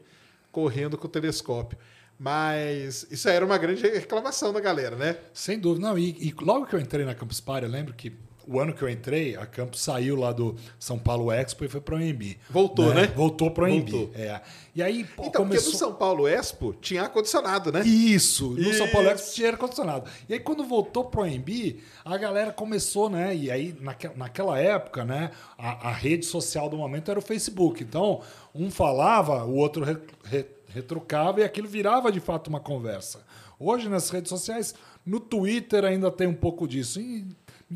correndo 0.52 0.96
com 0.96 1.08
o 1.08 1.10
telescópio. 1.10 1.76
Mas 2.22 3.04
isso 3.10 3.28
aí 3.28 3.34
era 3.34 3.44
uma 3.44 3.58
grande 3.58 3.82
reclamação 3.82 4.52
da 4.52 4.60
galera, 4.60 4.94
né? 4.94 5.16
Sem 5.34 5.58
dúvida. 5.58 5.88
Não, 5.88 5.98
e, 5.98 6.10
e 6.28 6.34
logo 6.40 6.66
que 6.66 6.74
eu 6.76 6.80
entrei 6.80 7.04
na 7.04 7.16
Campus 7.16 7.40
Party, 7.40 7.66
eu 7.66 7.70
lembro 7.72 7.92
que 7.92 8.12
o 8.46 8.60
ano 8.60 8.72
que 8.72 8.82
eu 8.82 8.88
entrei, 8.88 9.36
a 9.36 9.44
Campus 9.46 9.80
saiu 9.82 10.14
lá 10.16 10.32
do 10.32 10.56
São 10.78 10.98
Paulo 10.98 11.30
Expo 11.32 11.64
e 11.64 11.68
foi 11.68 11.80
para 11.80 11.94
o 11.94 11.98
AMB. 11.98 12.36
Voltou, 12.50 12.92
né? 12.94 13.06
Voltou 13.08 13.50
para 13.50 13.64
o. 13.64 13.70
Voltou. 13.70 14.10
É. 14.14 14.40
E 14.74 14.82
aí 14.82 15.04
pô, 15.04 15.24
Então, 15.26 15.42
porque 15.42 15.56
começou... 15.58 15.72
no 15.72 15.78
São 15.78 15.94
Paulo 15.94 16.26
Expo 16.28 16.74
tinha 16.80 17.02
ar-condicionado, 17.02 17.70
né? 17.72 17.82
Isso, 17.84 18.50
no 18.50 18.72
São 18.74 18.88
Paulo 18.88 19.08
Expo 19.08 19.26
Isso. 19.26 19.34
tinha 19.36 19.50
ar-condicionado. 19.50 20.08
E 20.28 20.34
aí, 20.34 20.40
quando 20.40 20.64
voltou 20.64 21.04
pro 21.04 21.22
AMB, 21.22 21.80
a 22.04 22.16
galera 22.18 22.52
começou, 22.52 23.08
né? 23.10 23.34
E 23.34 23.50
aí, 23.50 23.76
naque, 23.80 24.08
naquela 24.16 24.58
época, 24.58 25.04
né? 25.04 25.30
A, 25.58 25.88
a 25.88 25.92
rede 25.92 26.24
social 26.26 26.68
do 26.68 26.76
momento 26.76 27.10
era 27.10 27.18
o 27.18 27.22
Facebook. 27.22 27.82
Então, 27.82 28.20
um 28.54 28.70
falava, 28.70 29.44
o 29.44 29.54
outro 29.54 29.84
re- 29.84 29.98
re- 30.24 30.46
retrucava 30.72 31.40
e 31.40 31.44
aquilo 31.44 31.68
virava 31.68 32.10
de 32.10 32.20
fato 32.20 32.48
uma 32.48 32.60
conversa. 32.60 33.20
Hoje, 33.58 33.88
nas 33.88 34.10
redes 34.10 34.28
sociais, 34.28 34.74
no 35.06 35.20
Twitter 35.20 35.84
ainda 35.84 36.10
tem 36.10 36.26
um 36.26 36.34
pouco 36.34 36.66
disso. 36.66 37.00
E- 37.00 37.26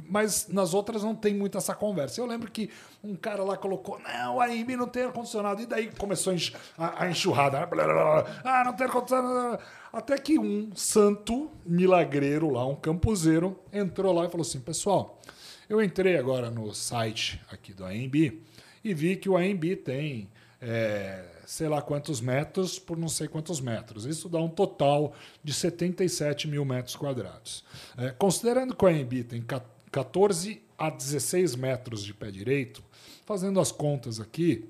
mas 0.08 0.48
nas 0.48 0.74
outras 0.74 1.02
não 1.02 1.14
tem 1.14 1.32
muito 1.34 1.56
essa 1.56 1.74
conversa. 1.74 2.20
Eu 2.20 2.26
lembro 2.26 2.50
que 2.50 2.68
um 3.02 3.16
cara 3.16 3.42
lá 3.42 3.56
colocou: 3.56 3.98
não, 4.00 4.40
a 4.40 4.44
AMB 4.46 4.76
não 4.76 4.86
tem 4.86 5.04
ar-condicionado. 5.04 5.62
E 5.62 5.66
daí 5.66 5.90
começou 5.96 6.32
a, 6.32 6.34
enx- 6.36 6.52
a- 6.76 7.04
a 7.04 7.10
enxurrada. 7.10 7.60
né? 7.60 7.66
Ah, 8.44 8.62
não 8.64 8.74
tem 8.74 8.86
ar-condicionado. 8.86 9.58
Até 9.92 10.18
que 10.18 10.38
um 10.38 10.70
santo 10.74 11.50
milagreiro 11.64 12.50
lá, 12.50 12.66
um 12.66 12.74
campuseiro, 12.74 13.58
entrou 13.72 14.12
lá 14.12 14.26
e 14.26 14.28
falou 14.30 14.42
assim: 14.46 14.60
pessoal, 14.60 15.18
eu 15.68 15.82
entrei 15.82 16.18
agora 16.18 16.50
no 16.50 16.74
site 16.74 17.40
aqui 17.50 17.72
do 17.72 17.84
AMB 17.84 18.42
e 18.84 18.92
vi 18.92 19.16
que 19.16 19.28
o 19.30 19.36
AMB 19.36 19.76
tem. 19.76 20.28
é, 20.60 21.24
sei 21.46 21.68
lá 21.68 21.80
quantos 21.80 22.20
metros 22.20 22.78
por 22.78 22.98
não 22.98 23.08
sei 23.08 23.28
quantos 23.28 23.60
metros. 23.60 24.04
Isso 24.04 24.28
dá 24.28 24.38
um 24.38 24.48
total 24.48 25.14
de 25.42 25.54
77 25.54 26.48
mil 26.48 26.64
metros 26.64 26.96
quadrados. 26.96 27.64
É, 27.96 28.10
considerando 28.10 28.74
que 28.74 28.84
o 28.84 28.88
AMB 28.88 29.22
tem 29.24 29.40
ca- 29.40 29.64
14 29.90 30.60
a 30.76 30.90
16 30.90 31.54
metros 31.54 32.02
de 32.04 32.12
pé 32.12 32.30
direito, 32.30 32.82
fazendo 33.24 33.58
as 33.60 33.72
contas 33.72 34.20
aqui, 34.20 34.68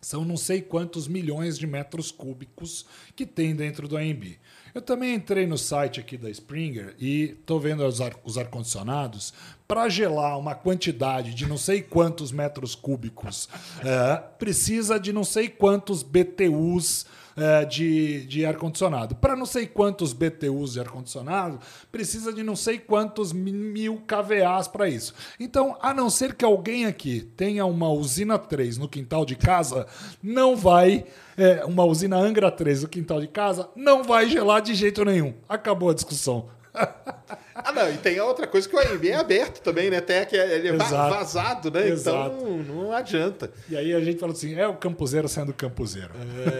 são 0.00 0.24
não 0.24 0.36
sei 0.36 0.62
quantos 0.62 1.08
milhões 1.08 1.58
de 1.58 1.66
metros 1.66 2.12
cúbicos 2.12 2.86
que 3.16 3.26
tem 3.26 3.56
dentro 3.56 3.88
do 3.88 3.96
AMB. 3.96 4.38
Eu 4.78 4.82
também 4.82 5.12
entrei 5.12 5.44
no 5.44 5.58
site 5.58 5.98
aqui 5.98 6.16
da 6.16 6.30
Springer 6.30 6.94
e 7.00 7.36
estou 7.40 7.58
vendo 7.58 7.84
os 7.84 8.00
ar- 8.00 8.14
os 8.22 8.38
ar-condicionados. 8.38 9.34
Para 9.66 9.88
gelar 9.88 10.38
uma 10.38 10.54
quantidade 10.54 11.34
de 11.34 11.46
não 11.48 11.58
sei 11.58 11.82
quantos 11.82 12.30
metros 12.30 12.76
cúbicos, 12.76 13.48
é, 13.84 14.16
precisa 14.38 14.96
de 15.00 15.12
não 15.12 15.24
sei 15.24 15.48
quantos 15.48 16.04
BTUs 16.04 17.06
é, 17.38 17.64
de, 17.64 18.26
de 18.26 18.44
ar-condicionado. 18.44 19.14
Para 19.14 19.36
não 19.36 19.46
sei 19.46 19.66
quantos 19.66 20.12
BTUs 20.12 20.72
de 20.72 20.80
ar-condicionado, 20.80 21.58
precisa 21.90 22.32
de 22.32 22.42
não 22.42 22.56
sei 22.56 22.78
quantos 22.78 23.32
mi- 23.32 23.52
mil 23.52 24.02
kVAs 24.06 24.68
para 24.68 24.88
isso. 24.88 25.14
Então, 25.38 25.76
a 25.80 25.94
não 25.94 26.10
ser 26.10 26.34
que 26.34 26.44
alguém 26.44 26.86
aqui 26.86 27.20
tenha 27.36 27.64
uma 27.64 27.88
usina 27.90 28.38
3 28.38 28.78
no 28.78 28.88
quintal 28.88 29.24
de 29.24 29.36
casa, 29.36 29.86
não 30.22 30.56
vai. 30.56 31.04
é, 31.36 31.64
uma 31.64 31.84
usina 31.84 32.16
Angra 32.16 32.50
3 32.50 32.82
no 32.82 32.88
quintal 32.88 33.20
de 33.20 33.28
casa, 33.28 33.68
não 33.76 34.02
vai 34.02 34.28
gelar 34.28 34.60
de 34.60 34.74
jeito 34.74 35.04
nenhum. 35.04 35.32
Acabou 35.48 35.90
a 35.90 35.94
discussão. 35.94 36.48
Ah, 37.54 37.72
não, 37.72 37.90
e 37.92 37.98
tem 37.98 38.18
a 38.18 38.24
outra 38.24 38.46
coisa 38.46 38.68
que 38.68 38.74
o 38.74 38.78
AMB 38.78 39.08
é 39.08 39.16
aberto 39.16 39.60
também, 39.60 39.90
né? 39.90 39.98
Até 39.98 40.24
que 40.24 40.36
ele 40.36 40.68
é 40.68 40.74
Exato. 40.74 41.14
vazado, 41.14 41.70
né? 41.70 41.88
Exato. 41.88 42.36
Então 42.36 42.58
não 42.58 42.92
adianta. 42.92 43.50
E 43.68 43.76
aí 43.76 43.92
a 43.92 44.00
gente 44.00 44.18
fala 44.18 44.32
assim: 44.32 44.54
é 44.54 44.66
o 44.66 44.76
campuseiro 44.76 45.28
sendo 45.28 45.52
campuseiro. 45.52 46.10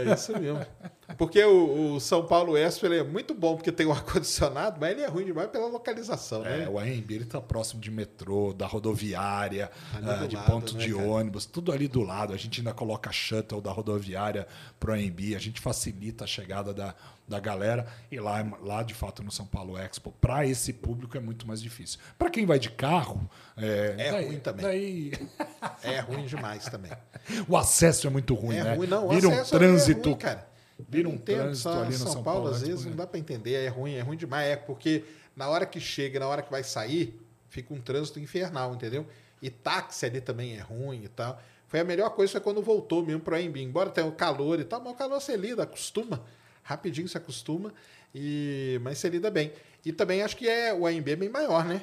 É 0.06 0.12
isso 0.12 0.36
mesmo. 0.38 0.60
Porque 1.18 1.42
o, 1.44 1.96
o 1.96 2.00
São 2.00 2.24
Paulo 2.24 2.56
Expo 2.56 2.86
ele 2.86 2.98
é 2.98 3.02
muito 3.02 3.34
bom 3.34 3.56
porque 3.56 3.72
tem 3.72 3.84
o 3.84 3.90
ar-condicionado, 3.92 4.78
mas 4.80 4.92
ele 4.92 5.02
é 5.02 5.06
ruim 5.08 5.24
demais 5.26 5.50
pela 5.50 5.66
localização, 5.66 6.46
É, 6.46 6.58
né? 6.58 6.68
o 6.68 6.78
AMB 6.78 7.10
ele 7.10 7.24
tá 7.24 7.40
próximo 7.40 7.80
de 7.80 7.90
metrô, 7.90 8.52
da 8.54 8.66
rodoviária, 8.66 9.70
Ali 9.94 10.08
ah, 10.08 10.26
de 10.26 10.36
lado, 10.36 10.46
ponto 10.50 10.74
né, 10.76 10.86
de 10.86 10.94
cara? 10.94 11.06
ônibus, 11.08 11.44
tudo 11.44 11.72
ali 11.72 11.88
do 11.88 12.02
lado. 12.02 12.32
A 12.32 12.36
gente 12.36 12.60
ainda 12.60 12.72
coloca 12.72 13.10
shuttle 13.12 13.60
da 13.60 13.70
rodoviária 13.72 14.46
pro 14.78 14.92
AMB, 14.92 15.34
a 15.34 15.38
gente 15.40 15.60
facilita 15.60 16.22
a 16.24 16.26
chegada 16.26 16.72
da, 16.72 16.94
da 17.26 17.40
galera. 17.40 17.86
E 18.12 18.20
lá, 18.20 18.44
lá, 18.62 18.82
de 18.84 18.94
fato, 18.94 19.22
no 19.22 19.30
São 19.32 19.44
Paulo 19.46 19.76
Expo, 19.76 20.12
para 20.20 20.46
esse 20.46 20.72
público 20.72 21.16
é 21.16 21.20
muito 21.20 21.46
mais 21.48 21.60
difícil. 21.60 21.98
Para 22.16 22.30
quem 22.30 22.46
vai 22.46 22.58
de 22.60 22.70
carro, 22.70 23.28
é, 23.56 23.94
É 23.98 24.12
daí- 24.12 24.26
ruim 24.26 24.38
também. 24.38 24.64
daí 24.64 25.12
É 25.82 25.98
ruim 26.00 26.26
demais 26.26 26.64
também. 26.66 26.92
o 27.48 27.56
acesso 27.56 28.06
é 28.06 28.10
muito 28.10 28.34
ruim, 28.34 28.56
é 28.56 28.62
né? 28.64 28.74
ruim, 28.74 28.86
não. 28.86 29.06
o 29.06 29.10
Vira 29.10 29.28
um 29.28 29.32
é 29.32 29.42
trânsito. 29.42 30.10
ruim, 30.10 30.18
cara. 30.18 30.47
Vira 30.88 31.08
um 31.08 31.14
entendo, 31.14 31.42
trânsito 31.42 31.68
ali 31.70 31.92
no 31.92 31.98
São, 31.98 32.12
São 32.12 32.22
Paulo, 32.22 32.42
Paulo 32.42 32.48
às 32.50 32.56
Expo, 32.62 32.68
vezes 32.68 32.84
né? 32.84 32.90
não 32.90 32.96
dá 32.96 33.06
para 33.06 33.18
entender, 33.18 33.54
é 33.54 33.68
ruim, 33.68 33.94
é 33.94 34.00
ruim 34.00 34.16
demais, 34.16 34.46
é 34.48 34.56
porque 34.56 35.04
na 35.34 35.48
hora 35.48 35.64
que 35.64 35.80
chega, 35.80 36.20
na 36.20 36.28
hora 36.28 36.42
que 36.42 36.50
vai 36.50 36.62
sair, 36.62 37.18
fica 37.48 37.72
um 37.72 37.80
trânsito 37.80 38.20
infernal, 38.20 38.74
entendeu? 38.74 39.06
E 39.40 39.50
táxi 39.50 40.06
ali 40.06 40.20
também 40.20 40.56
é 40.56 40.60
ruim 40.60 41.04
e 41.04 41.08
tal. 41.08 41.40
Foi 41.66 41.80
a 41.80 41.84
melhor 41.84 42.10
coisa 42.10 42.32
foi 42.32 42.40
quando 42.40 42.62
voltou 42.62 43.04
mesmo 43.04 43.20
para 43.20 43.36
AMB, 43.38 43.56
embora 43.58 43.90
tenha 43.90 44.06
o 44.06 44.12
calor 44.12 44.58
e 44.58 44.64
tal, 44.64 44.80
mas 44.80 44.92
o 44.92 44.96
calor 44.96 45.20
você 45.20 45.36
lida, 45.36 45.62
acostuma, 45.62 46.24
rapidinho 46.62 47.08
se 47.08 47.16
acostuma, 47.16 47.72
e 48.14 48.78
mas 48.82 48.98
você 48.98 49.08
lida 49.08 49.30
bem. 49.30 49.52
E 49.84 49.92
também 49.92 50.22
acho 50.22 50.36
que 50.36 50.48
é 50.48 50.72
o 50.72 50.86
AMB 50.86 51.08
é 51.08 51.16
bem 51.16 51.28
maior, 51.28 51.64
né? 51.64 51.82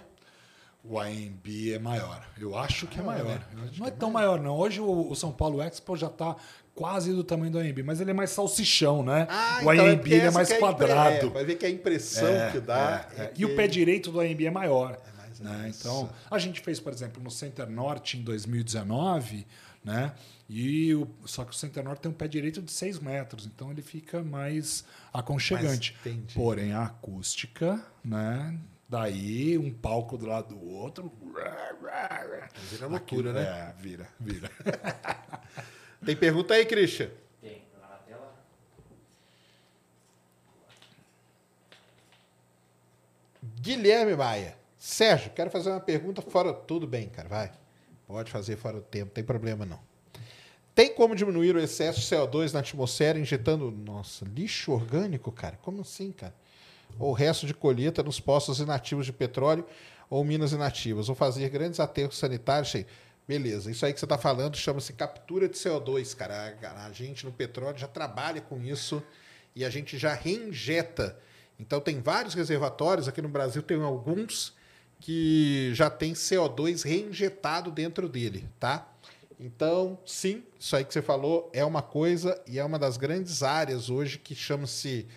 O 0.88 1.00
AMB 1.00 1.74
é 1.74 1.80
maior. 1.80 2.28
Eu 2.38 2.56
acho 2.58 2.86
que 2.88 3.00
é 3.00 3.04
Maior, 3.04 3.24
maior. 3.26 3.40
né? 3.54 3.68
Acho 3.70 3.80
não 3.80 3.86
é 3.88 3.90
é 3.90 3.92
tão 3.92 4.12
maior, 4.12 4.40
não. 4.40 4.56
Hoje 4.56 4.80
o, 4.80 5.10
o 5.12 5.16
São 5.16 5.32
Paulo 5.32 5.62
Expo 5.62 5.96
já 5.98 6.08
está 6.08 6.36
quase 6.76 7.12
do 7.14 7.24
tamanho 7.24 7.52
do 7.52 7.58
AMB, 7.58 7.82
mas 7.84 8.00
ele 8.02 8.12
é 8.12 8.14
mais 8.14 8.30
salsichão, 8.30 9.02
né? 9.02 9.28
o 9.64 9.74
então 9.74 9.86
AMB 9.88 10.14
é 10.14 10.18
essa 10.18 10.32
mais 10.32 10.50
impre- 10.50 10.60
quadrado. 10.60 11.28
é, 11.28 11.30
vai 11.30 11.44
ver 11.46 11.56
que 11.56 11.66
a 11.66 11.70
impressão 11.70 12.28
É, 12.28 12.52
que 12.52 12.60
dá. 12.60 13.08
é, 13.18 13.22
é 13.22 13.26
é. 13.26 13.28
que- 13.30 13.42
E 13.42 13.46
o 13.46 13.56
pé 13.56 13.66
direito 13.68 14.12
do 14.12 14.20
AMB 14.20 14.46
é 14.46 14.52
maior. 14.52 15.00
mais 15.18 15.40
né? 15.40 15.72
Então, 15.76 16.10
a 16.30 16.38
gente 16.38 16.62
fez, 16.62 16.80
por 16.80 16.94
exemplo, 16.94 17.22
no 17.24 17.32
Center 17.32 17.68
Norte 17.70 18.18
em 18.18 18.22
2019, 18.24 19.48
né? 19.84 20.14
E 20.48 20.94
o, 20.94 21.08
só 21.26 21.44
que 21.44 21.52
o 21.52 21.54
Center 21.56 21.84
Norte 21.84 22.02
tem 22.02 22.12
um 22.12 22.14
pé 22.14 22.28
direito 22.28 22.62
de 22.62 22.72
6 22.72 23.00
metros, 23.00 23.46
então 23.48 23.72
ele 23.72 23.82
fica 23.82 24.22
mais 24.22 24.84
aconchegante. 25.12 25.96
Entendi. 26.06 26.36
Porém, 26.36 26.74
a 26.74 26.84
acústica, 26.84 27.84
né? 28.04 28.56
Daí, 28.88 29.58
um 29.58 29.74
palco 29.74 30.18
do 30.18 30.28
lado 30.28 30.56
do 30.56 30.70
outro. 30.70 31.12
Vira 32.70 32.88
loucura, 32.88 33.34
né? 33.34 33.42
É, 33.42 33.82
vira, 33.82 34.08
vira. 34.20 34.50
Tem 36.06 36.16
pergunta 36.16 36.54
aí, 36.54 36.66
Christian? 36.66 37.10
Tem, 37.42 37.64
tá 37.72 37.80
lá 37.82 37.90
na 37.90 37.98
tela. 37.98 38.34
Guilherme 43.60 44.16
Maia. 44.16 44.56
Sérgio, 44.78 45.32
quero 45.32 45.50
fazer 45.50 45.72
uma 45.72 45.80
pergunta 45.80 46.22
fora. 46.22 46.54
Tudo 46.54 46.86
bem, 46.86 47.10
cara, 47.10 47.28
vai. 47.28 47.52
Pode 48.08 48.32
fazer 48.32 48.56
fora 48.56 48.78
do 48.78 48.84
tempo, 48.84 49.08
não 49.08 49.14
tem 49.14 49.24
problema 49.24 49.66
não. 49.66 49.80
Tem 50.76 50.94
como 50.94 51.16
diminuir 51.16 51.56
o 51.56 51.60
excesso 51.60 52.02
de 52.02 52.06
CO2 52.06 52.54
na 52.54 52.60
atmosfera 52.60 53.18
injetando. 53.18 53.72
Nossa, 53.72 54.26
lixo 54.26 54.74
orgânico, 54.74 55.32
cara? 55.32 55.58
Como 55.62 55.82
assim, 55.82 56.12
cara? 56.12 56.36
Ou 57.00 57.14
resto 57.14 57.46
de 57.46 57.54
colheita 57.54 58.04
nos 58.04 58.20
postos 58.20 58.60
inativos 58.60 59.06
de 59.06 59.14
petróleo 59.14 59.66
ou 60.10 60.24
minas 60.24 60.52
inativas, 60.52 61.10
ou 61.10 61.16
fazer 61.16 61.50
grandes 61.50 61.80
aterros 61.80 62.18
sanitários. 62.18 62.72
Sei. 62.72 62.86
Beleza, 63.28 63.72
isso 63.72 63.84
aí 63.84 63.92
que 63.92 64.00
você 64.00 64.06
está 64.06 64.20
falando 64.20 64.56
chama-se 64.56 64.94
captura 64.94 65.50
de 65.50 65.56
CO2, 65.56 66.16
cara. 66.16 66.56
A 66.86 66.92
gente 66.92 67.26
no 67.26 67.32
petróleo 67.32 67.78
já 67.78 67.88
trabalha 67.88 68.40
com 68.40 68.62
isso 68.62 69.02
e 69.56 69.66
a 69.66 69.70
gente 69.70 69.98
já 69.98 70.14
reinjeta. 70.14 71.18
Então 71.60 71.82
tem 71.82 72.02
vários 72.02 72.36
reservatórios, 72.36 73.08
aqui 73.08 73.22
no 73.22 73.30
Brasil 73.30 73.64
tem 73.64 73.82
alguns 73.82 74.54
que 75.00 75.72
já 75.74 75.90
tem 75.90 76.14
CO2 76.14 76.84
reinjetado 76.84 77.72
dentro 77.72 78.08
dele, 78.08 78.48
tá? 78.60 78.88
Então, 79.40 79.98
sim, 80.06 80.44
isso 80.60 80.76
aí 80.76 80.86
que 80.86 80.94
você 80.94 81.02
falou 81.02 81.50
é 81.52 81.66
uma 81.66 81.82
coisa 81.82 82.40
e 82.48 82.60
é 82.60 82.64
uma 82.64 82.80
das 82.80 82.96
grandes 82.96 83.42
áreas 83.42 83.90
hoje 83.90 84.20
que 84.20 84.36
chama-se 84.36 85.08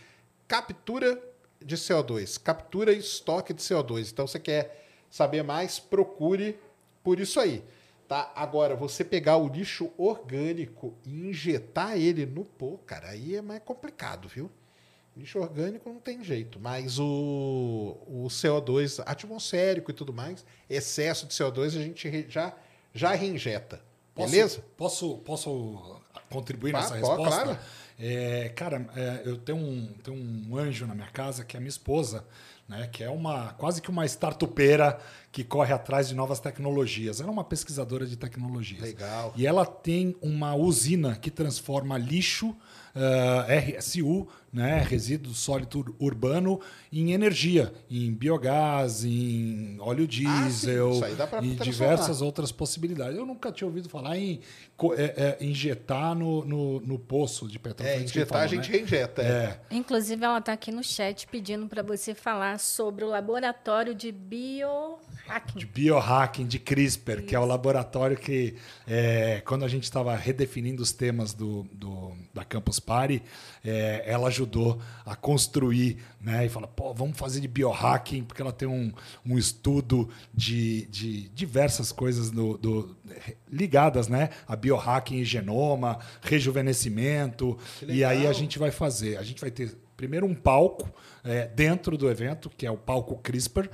captura 0.49 1.23
de 1.65 1.77
CO2, 1.77 2.41
captura 2.41 2.93
e 2.93 2.99
estoque 2.99 3.53
de 3.53 3.63
CO2. 3.63 4.11
Então, 4.13 4.27
você 4.27 4.39
quer 4.39 4.87
saber 5.11 5.43
mais, 5.43 5.79
procure 5.79 6.59
por 7.03 7.19
isso 7.19 7.41
aí. 7.41 7.63
Tá? 8.07 8.33
Agora, 8.35 8.75
você 8.75 9.05
pegar 9.05 9.37
o 9.37 9.49
lixo 9.49 9.91
orgânico 9.99 10.95
e 11.05 11.29
injetar 11.29 11.97
ele 11.99 12.25
no 12.25 12.45
pô, 12.45 12.79
cara, 12.87 13.11
aí 13.11 13.37
é 13.37 13.43
mais 13.43 13.63
complicado, 13.63 14.29
viu? 14.29 14.51
Lixo 15.15 15.39
orgânico 15.41 15.91
não 15.91 15.99
tem 16.01 16.25
jeito, 16.25 16.59
mas 16.61 16.99
o, 16.99 17.99
o 18.07 18.27
CO2 18.31 19.03
atmosférico 19.05 19.91
e 19.91 19.95
tudo 19.95 20.13
mais, 20.13 20.45
excesso 20.71 21.27
de 21.27 21.35
CO2 21.35 21.67
a 21.67 21.83
gente 21.83 22.27
já, 22.31 22.55
já 22.95 23.13
reinjeta. 23.15 23.83
Posso, 24.15 24.31
Beleza? 24.31 24.65
Posso, 24.77 25.19
posso 25.19 26.01
contribuir 26.31 26.73
Pá, 26.73 26.81
nessa 26.81 26.99
pô, 27.01 27.09
resposta? 27.15 27.43
claro. 27.43 27.59
É, 27.99 28.51
cara, 28.55 28.87
é, 28.95 29.23
eu 29.25 29.37
tenho 29.37 29.59
um, 29.59 29.89
tenho 30.05 30.17
um 30.17 30.57
anjo 30.57 30.87
na 30.87 30.95
minha 30.95 31.09
casa 31.09 31.45
que 31.45 31.57
é 31.57 31.61
minha 31.61 31.69
esposa, 31.69 32.25
né, 32.69 32.89
que 32.93 33.03
é 33.03 33.11
uma 33.11 33.55
quase 33.55 33.83
que 33.83 33.91
uma 33.91 34.05
startupeira 34.07 35.01
que 35.33 35.43
corre 35.43 35.73
atrás 35.73 36.09
de 36.09 36.15
novas 36.15 36.39
tecnologias. 36.39 37.21
Ela 37.21 37.31
é 37.31 37.33
uma 37.33 37.43
pesquisadora 37.45 38.07
de 38.07 38.17
tecnologias. 38.17 38.83
Legal. 38.83 39.33
E 39.37 39.47
ela 39.47 39.67
tem 39.67 40.17
uma 40.23 40.55
usina 40.55 41.17
que 41.17 41.31
transforma 41.31 41.99
lixo, 41.99 42.55
eh, 42.95 43.77
RSU, 43.79 44.29
né, 44.53 44.81
resíduo 44.87 45.33
sólido 45.35 45.79
ur- 45.81 45.95
urbano, 45.99 46.61
em 46.93 47.13
energia, 47.13 47.73
em 47.91 48.13
biogás, 48.13 49.05
em 49.05 49.77
óleo 49.81 50.07
diesel, 50.07 50.91
Ah, 51.05 51.09
isso 51.09 51.17
dá 51.17 51.27
pra 51.27 51.45
e 51.45 51.55
diversas 51.57 52.23
outras 52.23 52.51
possibilidades. 52.51 53.17
Eu 53.19 53.27
nunca 53.27 53.53
tinha 53.53 53.67
ouvido 53.69 53.89
falar 53.89 54.17
em 54.19 54.41
é, 54.97 55.37
é, 55.41 55.45
injetar 55.45 56.15
no, 56.15 56.45
no, 56.45 56.81
no 56.81 56.99
poço 56.99 57.47
de 57.49 57.59
petróleo. 57.59 57.91
É, 57.91 57.97
isso 57.97 58.05
injetar 58.17 58.43
a 58.43 58.47
gente 58.47 58.71
né? 58.71 58.77
reinjeta. 58.79 59.23
É. 59.23 59.27
É. 59.27 59.61
Inclusive, 59.71 60.25
ela 60.25 60.39
está 60.39 60.53
aqui 60.53 60.71
no 60.71 60.83
chat 60.83 61.27
pedindo 61.27 61.67
para 61.67 61.83
você 61.83 62.15
falar 62.15 62.59
sobre 62.59 63.05
o 63.05 63.09
laboratório 63.09 63.95
de 63.95 64.11
biohacking. 64.11 65.59
de 65.59 65.67
biohacking, 65.67 66.47
de 66.47 66.59
CRISPR, 66.59 67.23
que 67.25 67.35
é 67.35 67.39
o 67.41 67.45
laboratório 67.45 68.17
que, 68.17 68.55
é, 68.87 69.43
quando 69.45 69.65
a 69.65 69.69
gente 69.69 69.85
estava 69.85 70.15
redefinindo 70.17 70.83
os 70.83 70.93
temas 70.93 71.33
do, 71.35 71.65
do- 71.73 72.13
da 72.33 72.45
Campus 72.45 72.79
Party, 72.81 73.23
é, 73.65 74.05
ela 74.07 74.31
ajudou 74.39 74.79
a 75.05 75.17
construir, 75.17 75.99
né? 76.21 76.47
E 76.47 76.49
fala, 76.49 76.67
pô, 76.69 76.95
vamos 76.95 77.19
fazer 77.19 77.41
de 77.41 77.49
biohacking, 77.49 78.23
porque 78.25 78.41
ela 78.41 78.53
tem 78.53 78.69
um, 78.69 78.93
um 79.27 79.37
estudo 79.37 80.09
de, 80.33 80.87
de 80.87 81.29
diversas 81.31 81.91
coisas 81.91 82.31
do, 82.31 82.57
do- 82.57 82.97
ligadas, 83.51 84.07
né? 84.09 84.31
A 84.47 84.55
biohacking 84.55 85.17
e 85.17 85.25
genoma, 85.25 85.99
rejuvenescimento. 86.23 87.59
E 87.87 88.05
aí 88.05 88.27
a 88.27 88.33
gente 88.33 88.59
vai 88.59 88.71
fazer, 88.71 89.17
a 89.19 89.23
gente 89.23 89.41
vai 89.41 89.51
ter 89.51 89.77
primeiro 89.97 90.27
um 90.27 90.35
palco 90.35 90.89
é, 91.25 91.49
dentro 91.49 91.99
do 91.99 92.09
evento, 92.09 92.49
que 92.57 92.65
é 92.65 92.71
o 92.71 92.77
palco 92.77 93.17
CRISPR. 93.19 93.69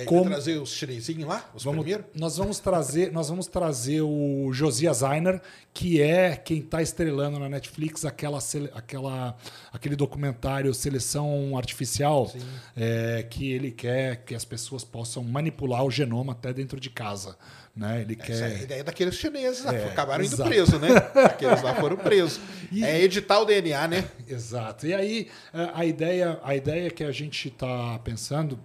E 0.00 0.02
aí, 0.02 0.06
como- 0.06 0.24
vai 0.24 0.32
trazer 0.32 0.58
os 0.60 0.70
chinesinhos 0.72 1.28
lá? 1.28 1.48
Os 1.54 1.62
Vamos, 1.64 1.82
primeiros? 1.84 2.06
nós 2.14 2.36
vamos 2.36 2.58
trazer, 2.58 3.12
nós 3.12 3.28
vamos 3.28 3.46
trazer 3.46 4.00
o 4.02 4.50
Josias 4.52 4.98
Zainer, 4.98 5.40
que 5.72 6.00
é 6.00 6.36
quem 6.36 6.58
está 6.58 6.82
estrelando 6.82 7.38
na 7.38 7.48
Netflix 7.48 8.04
aquela, 8.04 8.38
aquela, 8.74 9.36
aquele 9.72 9.96
documentário 9.96 10.72
Seleção 10.74 11.56
Artificial, 11.56 12.30
é, 12.76 13.24
que 13.28 13.50
ele 13.52 13.70
quer 13.70 14.24
que 14.24 14.34
as 14.34 14.44
pessoas 14.44 14.84
possam 14.84 15.22
manipular 15.22 15.84
o 15.84 15.90
genoma 15.90 16.32
até 16.32 16.52
dentro 16.52 16.80
de 16.80 16.90
casa, 16.90 17.36
né? 17.76 18.00
Ele 18.02 18.16
Essa 18.20 18.32
é 18.32 18.46
a 18.46 18.50
quer 18.50 18.62
ideia 18.62 18.84
daqueles 18.84 19.14
chineses. 19.14 19.64
É, 19.66 19.84
Acabaram 19.86 20.24
indo 20.24 20.34
exato. 20.34 20.48
presos, 20.50 20.80
né? 20.80 20.88
Aqueles 21.26 21.62
lá 21.62 21.74
foram 21.76 21.96
presos. 21.96 22.40
E- 22.72 22.82
É 22.84 23.00
editar 23.00 23.38
o 23.40 23.44
DNA, 23.44 23.86
né? 23.88 24.04
Exato. 24.28 24.86
E 24.86 24.94
aí 24.94 25.28
a 25.74 25.84
ideia, 25.84 26.38
a 26.42 26.54
ideia 26.56 26.90
que 26.90 27.04
a 27.04 27.12
gente 27.12 27.48
está 27.48 27.98
pensando 28.00 28.58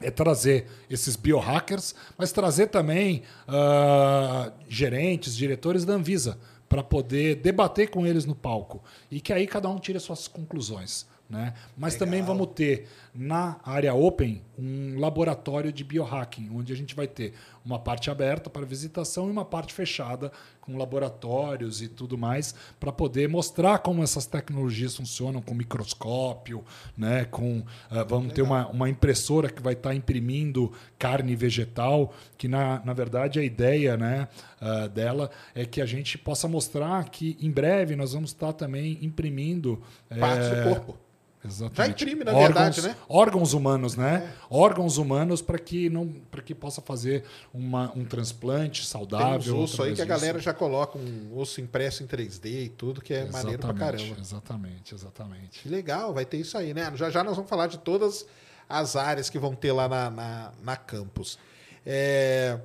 é 0.00 0.10
trazer 0.10 0.66
esses 0.90 1.16
biohackers, 1.16 1.94
mas 2.16 2.32
trazer 2.32 2.68
também 2.68 3.22
ah, 3.48 4.52
gerentes, 4.68 5.36
diretores 5.36 5.84
da 5.84 5.94
Anvisa 5.94 6.38
para 6.68 6.82
poder 6.82 7.36
debater 7.36 7.90
com 7.90 8.06
eles 8.06 8.24
no 8.24 8.34
palco 8.34 8.82
e 9.10 9.20
que 9.20 9.32
aí 9.32 9.46
cada 9.46 9.68
um 9.68 9.78
tire 9.78 9.96
as 9.96 10.02
suas 10.02 10.28
conclusões. 10.28 11.06
Né? 11.28 11.54
Mas 11.76 11.94
Legal. 11.94 12.06
também 12.06 12.22
vamos 12.22 12.48
ter 12.54 12.86
na 13.12 13.58
área 13.64 13.92
open 13.94 14.42
um 14.56 14.98
laboratório 14.98 15.72
de 15.72 15.82
biohacking, 15.82 16.50
onde 16.54 16.72
a 16.72 16.76
gente 16.76 16.94
vai 16.94 17.08
ter 17.08 17.34
uma 17.66 17.80
parte 17.80 18.10
aberta 18.10 18.48
para 18.48 18.64
visitação 18.64 19.26
e 19.26 19.30
uma 19.30 19.44
parte 19.44 19.74
fechada 19.74 20.30
com 20.60 20.78
laboratórios 20.78 21.82
e 21.82 21.88
tudo 21.88 22.16
mais 22.16 22.54
para 22.78 22.92
poder 22.92 23.28
mostrar 23.28 23.78
como 23.80 24.02
essas 24.02 24.24
tecnologias 24.24 24.96
funcionam 24.96 25.42
com 25.42 25.52
microscópio, 25.52 26.64
né? 26.96 27.24
Com 27.24 27.64
ah, 27.90 28.04
vamos 28.04 28.32
ter 28.32 28.42
uma, 28.42 28.68
uma 28.68 28.88
impressora 28.88 29.50
que 29.50 29.60
vai 29.60 29.72
estar 29.72 29.94
imprimindo 29.94 30.72
carne 30.98 31.34
vegetal, 31.34 32.14
que 32.38 32.46
na, 32.46 32.80
na 32.84 32.92
verdade 32.92 33.40
a 33.40 33.44
ideia, 33.44 33.96
né, 33.96 34.28
ah, 34.60 34.86
dela 34.86 35.30
é 35.54 35.64
que 35.66 35.80
a 35.80 35.86
gente 35.86 36.16
possa 36.16 36.46
mostrar 36.46 37.04
que 37.10 37.36
em 37.40 37.50
breve 37.50 37.96
nós 37.96 38.12
vamos 38.12 38.30
estar 38.30 38.52
também 38.52 38.98
imprimindo 39.02 39.82
Partes 40.08 40.46
eh, 40.46 40.54
do 40.54 40.68
corpo. 40.68 41.06
Exatamente. 41.46 41.76
Já 41.76 41.86
imprime, 42.10 42.24
na 42.24 42.32
órgãos, 42.32 42.46
verdade, 42.76 42.82
né? 42.82 42.96
Órgãos 43.08 43.52
humanos, 43.52 43.96
né? 43.96 44.32
Órgãos 44.50 44.98
humanos 44.98 45.40
para 45.40 45.58
que 45.58 45.88
não, 45.88 46.08
para 46.30 46.42
que 46.42 46.54
possa 46.54 46.80
fazer 46.80 47.24
uma, 47.52 47.92
um 47.96 48.04
transplante 48.04 48.82
Tem 48.82 48.88
saudável. 48.90 49.54
uns 49.54 49.64
ossos 49.64 49.80
aí 49.80 49.94
que 49.94 50.02
a 50.02 50.06
galera 50.06 50.38
já 50.38 50.52
coloca 50.52 50.98
um 50.98 51.36
osso 51.38 51.60
impresso 51.60 52.02
em 52.02 52.06
3D 52.06 52.64
e 52.64 52.68
tudo, 52.68 53.00
que 53.00 53.14
é 53.14 53.24
maneiro 53.30 53.58
pra 53.58 53.70
Exatamente, 53.70 54.02
caramba. 54.04 54.20
Exatamente, 54.20 54.94
exatamente. 54.94 55.60
Que 55.60 55.68
legal, 55.68 56.12
vai 56.12 56.24
ter 56.24 56.38
isso 56.38 56.56
aí, 56.58 56.74
né? 56.74 56.90
Já 56.94 57.10
já 57.10 57.22
nós 57.22 57.36
vamos 57.36 57.48
falar 57.48 57.66
de 57.68 57.78
todas 57.78 58.26
as 58.68 58.96
áreas 58.96 59.30
que 59.30 59.38
vão 59.38 59.54
ter 59.54 59.72
lá 59.72 59.88
na, 59.88 60.10
na, 60.10 60.52
na 60.62 60.76
campus. 60.76 61.38
É, 61.84 62.58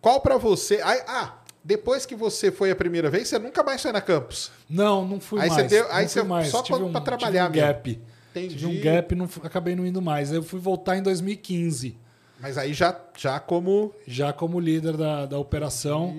Qual 0.00 0.20
pra 0.20 0.36
você. 0.36 0.80
Ah, 0.82 1.38
depois 1.64 2.04
que 2.06 2.14
você 2.14 2.50
foi 2.50 2.70
a 2.70 2.76
primeira 2.76 3.08
vez, 3.10 3.28
você 3.28 3.38
nunca 3.38 3.62
mais 3.62 3.80
foi 3.82 3.92
na 3.92 4.00
campus. 4.00 4.50
Não, 4.68 5.06
não 5.06 5.20
fui 5.20 5.40
Aí 5.40 5.48
você 5.48 5.56
mais. 5.56 5.70
deu- 5.70 5.84
não 5.88 5.94
aí 5.94 6.08
você- 6.08 6.22
mais. 6.22 6.48
só 6.48 6.62
pra- 6.62 6.76
um, 6.76 6.92
trabalhar 6.92 7.46
tive 7.46 7.60
um 7.60 7.62
mesmo. 7.62 7.74
gap. 7.74 8.00
Entendi. 8.30 8.54
Tive 8.56 8.66
um 8.66 8.80
gap 8.82 9.14
não 9.14 9.28
acabei 9.42 9.76
não 9.76 9.86
indo 9.86 10.00
mais. 10.02 10.30
Aí 10.30 10.36
Eu 10.38 10.42
fui 10.42 10.58
voltar 10.58 10.96
em 10.96 11.02
2015. 11.02 11.96
Mas 12.42 12.58
aí 12.58 12.74
já, 12.74 12.98
já 13.16 13.38
como. 13.38 13.94
já 14.06 14.32
como 14.32 14.58
líder 14.58 14.96
da, 14.96 15.26
da 15.26 15.38
operação. 15.38 16.12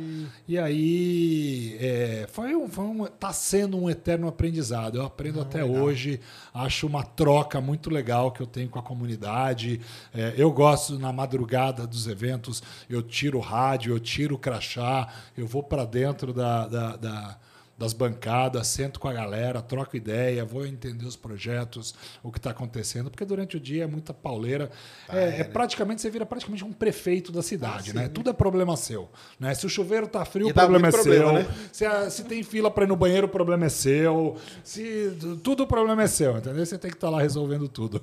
E 0.47 0.57
aí 0.57 1.77
é, 1.79 2.27
foi 2.31 2.55
um, 2.55 2.69
foi 2.69 2.85
um, 2.85 3.05
tá 3.05 3.33
sendo 3.33 3.77
um 3.77 3.89
eterno 3.89 4.27
aprendizado. 4.27 4.97
Eu 4.97 5.05
aprendo 5.05 5.41
até 5.41 5.63
hoje, 5.65 6.19
acho 6.53 6.87
uma 6.87 7.03
troca 7.03 7.59
muito 7.59 7.89
legal 7.89 8.31
que 8.31 8.41
eu 8.41 8.47
tenho 8.47 8.69
com 8.69 8.79
a 8.79 8.83
comunidade. 8.83 9.81
É, 10.13 10.33
eu 10.37 10.49
gosto 10.51 10.97
na 10.97 11.11
madrugada 11.11 11.85
dos 11.85 12.07
eventos, 12.07 12.63
eu 12.89 13.01
tiro 13.01 13.37
o 13.37 13.41
rádio, 13.41 13.93
eu 13.93 13.99
tiro 13.99 14.35
o 14.35 14.39
crachá, 14.39 15.07
eu 15.37 15.45
vou 15.45 15.61
para 15.61 15.83
dentro 15.85 16.31
da- 16.33 16.67
da- 16.67 16.95
da 16.95 17.37
das 17.77 17.91
bancadas, 17.91 18.67
sento 18.67 18.99
com 18.99 19.07
a 19.07 19.13
galera, 19.13 19.61
troco 19.61 19.97
ideia, 19.97 20.45
vou 20.45 20.65
entender 20.65 21.05
os 21.05 21.15
projetos, 21.15 21.93
o 22.21 22.31
que 22.31 22.37
está 22.37 22.51
acontecendo, 22.51 23.09
porque 23.09 23.25
durante 23.25 23.57
o 23.57 23.59
dia 23.59 23.83
é 23.83 23.87
muita 23.87 24.13
pauleira. 24.13 24.69
é, 25.09 25.41
é 25.41 25.43
praticamente, 25.43 26.01
você 26.01 26.09
vira 26.09 26.25
praticamente 26.25 26.63
um 26.63 26.71
prefeito 26.71 27.31
da 27.31 27.41
cidade, 27.41 27.93
né? 27.93 28.07
Tudo 28.07 28.29
é 28.29 28.33
problema 28.33 28.77
seu. 28.77 29.09
Né? 29.39 29.53
Se 29.55 29.65
o 29.65 29.69
chuveiro 29.69 30.07
tá 30.07 30.23
frio, 30.23 30.47
o 30.49 30.53
problema 30.53 30.87
é 30.87 30.91
muito 30.91 31.03
seu. 31.03 31.13
problema, 31.23 31.39
né? 31.39 31.55
Se, 31.71 31.85
a- 31.85 32.09
se 32.09 32.23
tem 32.25 32.43
fila 32.43 32.69
para 32.69 32.83
ir 32.83 32.87
no 32.87 32.95
banheiro, 32.95 33.25
o 33.27 33.29
problema 33.29 33.65
é 33.65 33.69
seu. 33.69 34.37
Se, 34.63 35.11
tudo 35.43 35.63
o 35.63 35.67
problema 35.67 36.03
é 36.03 36.07
seu, 36.07 36.37
entendeu? 36.37 36.63
Você 36.65 36.77
tem 36.77 36.91
que 36.91 36.97
estar 36.97 37.09
lá 37.09 37.21
resolvendo 37.21 37.67
tudo. 37.67 38.01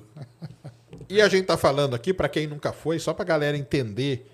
E 1.09 1.21
a 1.21 1.27
gente 1.27 1.45
tá 1.45 1.57
falando 1.57 1.93
aqui, 1.95 2.13
para 2.13 2.29
quem 2.29 2.45
nunca 2.47 2.71
foi, 2.71 2.99
só 2.99 3.13
pra 3.13 3.25
galera 3.25 3.57
entender 3.57 4.29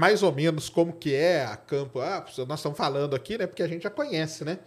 mais 0.00 0.22
ou 0.22 0.32
menos 0.32 0.70
como 0.70 0.94
que 0.94 1.14
é 1.14 1.44
a 1.44 1.58
campo. 1.58 2.00
Ah, 2.00 2.24
nós 2.48 2.58
estamos 2.58 2.78
falando 2.78 3.14
aqui, 3.14 3.36
né? 3.36 3.46
Porque 3.46 3.62
a 3.62 3.68
gente 3.68 3.82
já 3.82 3.90
conhece, 3.90 4.46
né? 4.46 4.58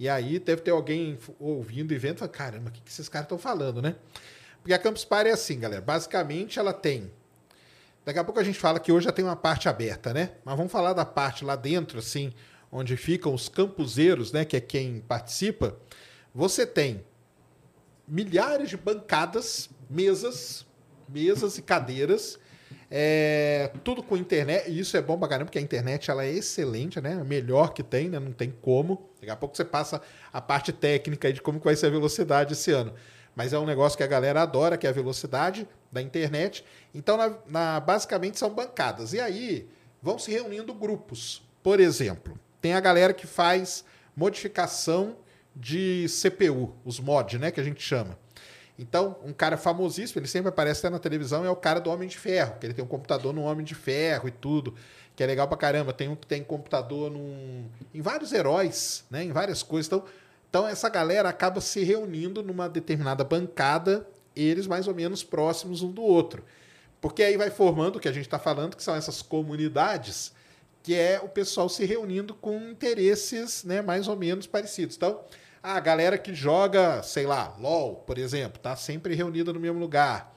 E 0.00 0.08
aí 0.08 0.40
deve 0.40 0.62
ter 0.62 0.72
alguém 0.72 1.16
ouvindo 1.38 1.94
e 1.94 1.96
vendo, 1.96 2.18
fala, 2.18 2.28
caramba, 2.28 2.70
o 2.70 2.72
que, 2.72 2.80
que 2.80 2.90
esses 2.90 3.08
caras 3.08 3.26
estão 3.26 3.38
falando, 3.38 3.80
né? 3.80 3.94
Porque 4.60 4.72
a 4.72 4.78
Campus 4.80 5.04
Party 5.04 5.30
é 5.30 5.32
assim, 5.32 5.60
galera. 5.60 5.80
Basicamente, 5.80 6.58
ela 6.58 6.72
tem. 6.72 7.08
Daqui 8.04 8.18
a 8.18 8.24
pouco 8.24 8.40
a 8.40 8.42
gente 8.42 8.58
fala 8.58 8.80
que 8.80 8.90
hoje 8.90 9.04
já 9.04 9.12
tem 9.12 9.24
uma 9.24 9.36
parte 9.36 9.68
aberta, 9.68 10.12
né? 10.12 10.32
Mas 10.44 10.56
vamos 10.56 10.72
falar 10.72 10.92
da 10.92 11.04
parte 11.04 11.44
lá 11.44 11.54
dentro, 11.54 12.00
assim, 12.00 12.32
onde 12.72 12.96
ficam 12.96 13.32
os 13.32 13.48
campuseiros, 13.48 14.32
né? 14.32 14.44
Que 14.44 14.56
é 14.56 14.60
quem 14.60 14.98
participa. 15.02 15.76
Você 16.34 16.66
tem 16.66 17.04
milhares 18.08 18.68
de 18.68 18.76
bancadas 18.76 19.70
mesas, 19.88 20.66
mesas 21.08 21.58
e 21.58 21.62
cadeiras. 21.62 22.40
É, 22.92 23.70
tudo 23.84 24.02
com 24.02 24.16
internet, 24.16 24.68
e 24.68 24.80
isso 24.80 24.96
é 24.96 25.00
bom 25.02 25.16
pra 25.16 25.28
caramba, 25.28 25.46
porque 25.46 25.58
a 25.58 25.62
internet 25.62 26.10
ela 26.10 26.24
é 26.24 26.30
excelente, 26.30 27.00
né? 27.00 27.22
Melhor 27.24 27.72
que 27.72 27.82
tem, 27.84 28.08
né? 28.08 28.18
Não 28.18 28.32
tem 28.32 28.50
como. 28.60 29.08
Daqui 29.20 29.30
a 29.30 29.36
pouco 29.36 29.56
você 29.56 29.64
passa 29.64 30.02
a 30.32 30.40
parte 30.40 30.72
técnica 30.72 31.32
de 31.32 31.40
como 31.40 31.60
vai 31.60 31.76
ser 31.76 31.86
a 31.86 31.90
velocidade 31.90 32.54
esse 32.54 32.72
ano. 32.72 32.92
Mas 33.36 33.52
é 33.52 33.58
um 33.58 33.64
negócio 33.64 33.96
que 33.96 34.02
a 34.02 34.08
galera 34.08 34.42
adora, 34.42 34.76
que 34.76 34.86
é 34.88 34.90
a 34.90 34.92
velocidade 34.92 35.68
da 35.92 36.02
internet. 36.02 36.64
Então, 36.92 37.16
na, 37.16 37.32
na- 37.46 37.80
basicamente, 37.80 38.38
são 38.38 38.50
bancadas. 38.50 39.12
E 39.12 39.20
aí 39.20 39.68
vão 40.02 40.18
se 40.18 40.32
reunindo 40.32 40.74
grupos. 40.74 41.42
Por 41.62 41.78
exemplo, 41.78 42.36
tem 42.60 42.74
a 42.74 42.80
galera 42.80 43.12
que 43.12 43.26
faz 43.26 43.84
modificação 44.16 45.16
de 45.54 46.06
CPU, 46.08 46.74
os 46.84 46.98
mod, 46.98 47.38
né? 47.38 47.52
Que 47.52 47.60
a 47.60 47.64
gente 47.64 47.80
chama. 47.82 48.18
Então, 48.80 49.18
um 49.22 49.32
cara 49.34 49.58
famosíssimo, 49.58 50.20
ele 50.20 50.26
sempre 50.26 50.48
aparece 50.48 50.80
até 50.80 50.88
na 50.88 50.98
televisão, 50.98 51.44
é 51.44 51.50
o 51.50 51.54
cara 51.54 51.78
do 51.78 51.90
Homem 51.90 52.08
de 52.08 52.16
Ferro, 52.16 52.56
que 52.58 52.64
ele 52.64 52.72
tem 52.72 52.82
um 52.82 52.88
computador 52.88 53.34
no 53.34 53.42
Homem 53.42 53.62
de 53.62 53.74
Ferro 53.74 54.26
e 54.26 54.30
tudo, 54.30 54.74
que 55.14 55.22
é 55.22 55.26
legal 55.26 55.46
pra 55.46 55.58
caramba. 55.58 55.92
Tem 55.92 56.08
um 56.08 56.16
que 56.16 56.26
tem 56.26 56.42
computador 56.42 57.10
num, 57.10 57.66
em 57.92 58.00
vários 58.00 58.32
heróis, 58.32 59.04
né? 59.10 59.22
Em 59.22 59.32
várias 59.32 59.62
coisas. 59.62 59.86
Então, 59.86 60.04
então, 60.48 60.66
essa 60.66 60.88
galera 60.88 61.28
acaba 61.28 61.60
se 61.60 61.84
reunindo 61.84 62.42
numa 62.42 62.70
determinada 62.70 63.22
bancada, 63.22 64.08
eles 64.34 64.66
mais 64.66 64.88
ou 64.88 64.94
menos 64.94 65.22
próximos 65.22 65.82
um 65.82 65.92
do 65.92 66.02
outro. 66.02 66.42
Porque 67.02 67.22
aí 67.22 67.36
vai 67.36 67.50
formando 67.50 67.96
o 67.96 68.00
que 68.00 68.08
a 68.08 68.12
gente 68.12 68.24
está 68.24 68.38
falando, 68.38 68.76
que 68.76 68.82
são 68.82 68.96
essas 68.96 69.20
comunidades, 69.20 70.32
que 70.82 70.94
é 70.94 71.20
o 71.22 71.28
pessoal 71.28 71.68
se 71.68 71.84
reunindo 71.84 72.34
com 72.34 72.56
interesses 72.70 73.62
né, 73.62 73.82
mais 73.82 74.08
ou 74.08 74.16
menos 74.16 74.46
parecidos. 74.46 74.96
Então, 74.96 75.20
a 75.62 75.78
galera 75.78 76.16
que 76.16 76.34
joga, 76.34 77.02
sei 77.02 77.26
lá, 77.26 77.54
LOL, 77.58 77.96
por 77.96 78.18
exemplo, 78.18 78.60
tá 78.60 78.74
sempre 78.76 79.14
reunida 79.14 79.52
no 79.52 79.60
mesmo 79.60 79.78
lugar. 79.78 80.34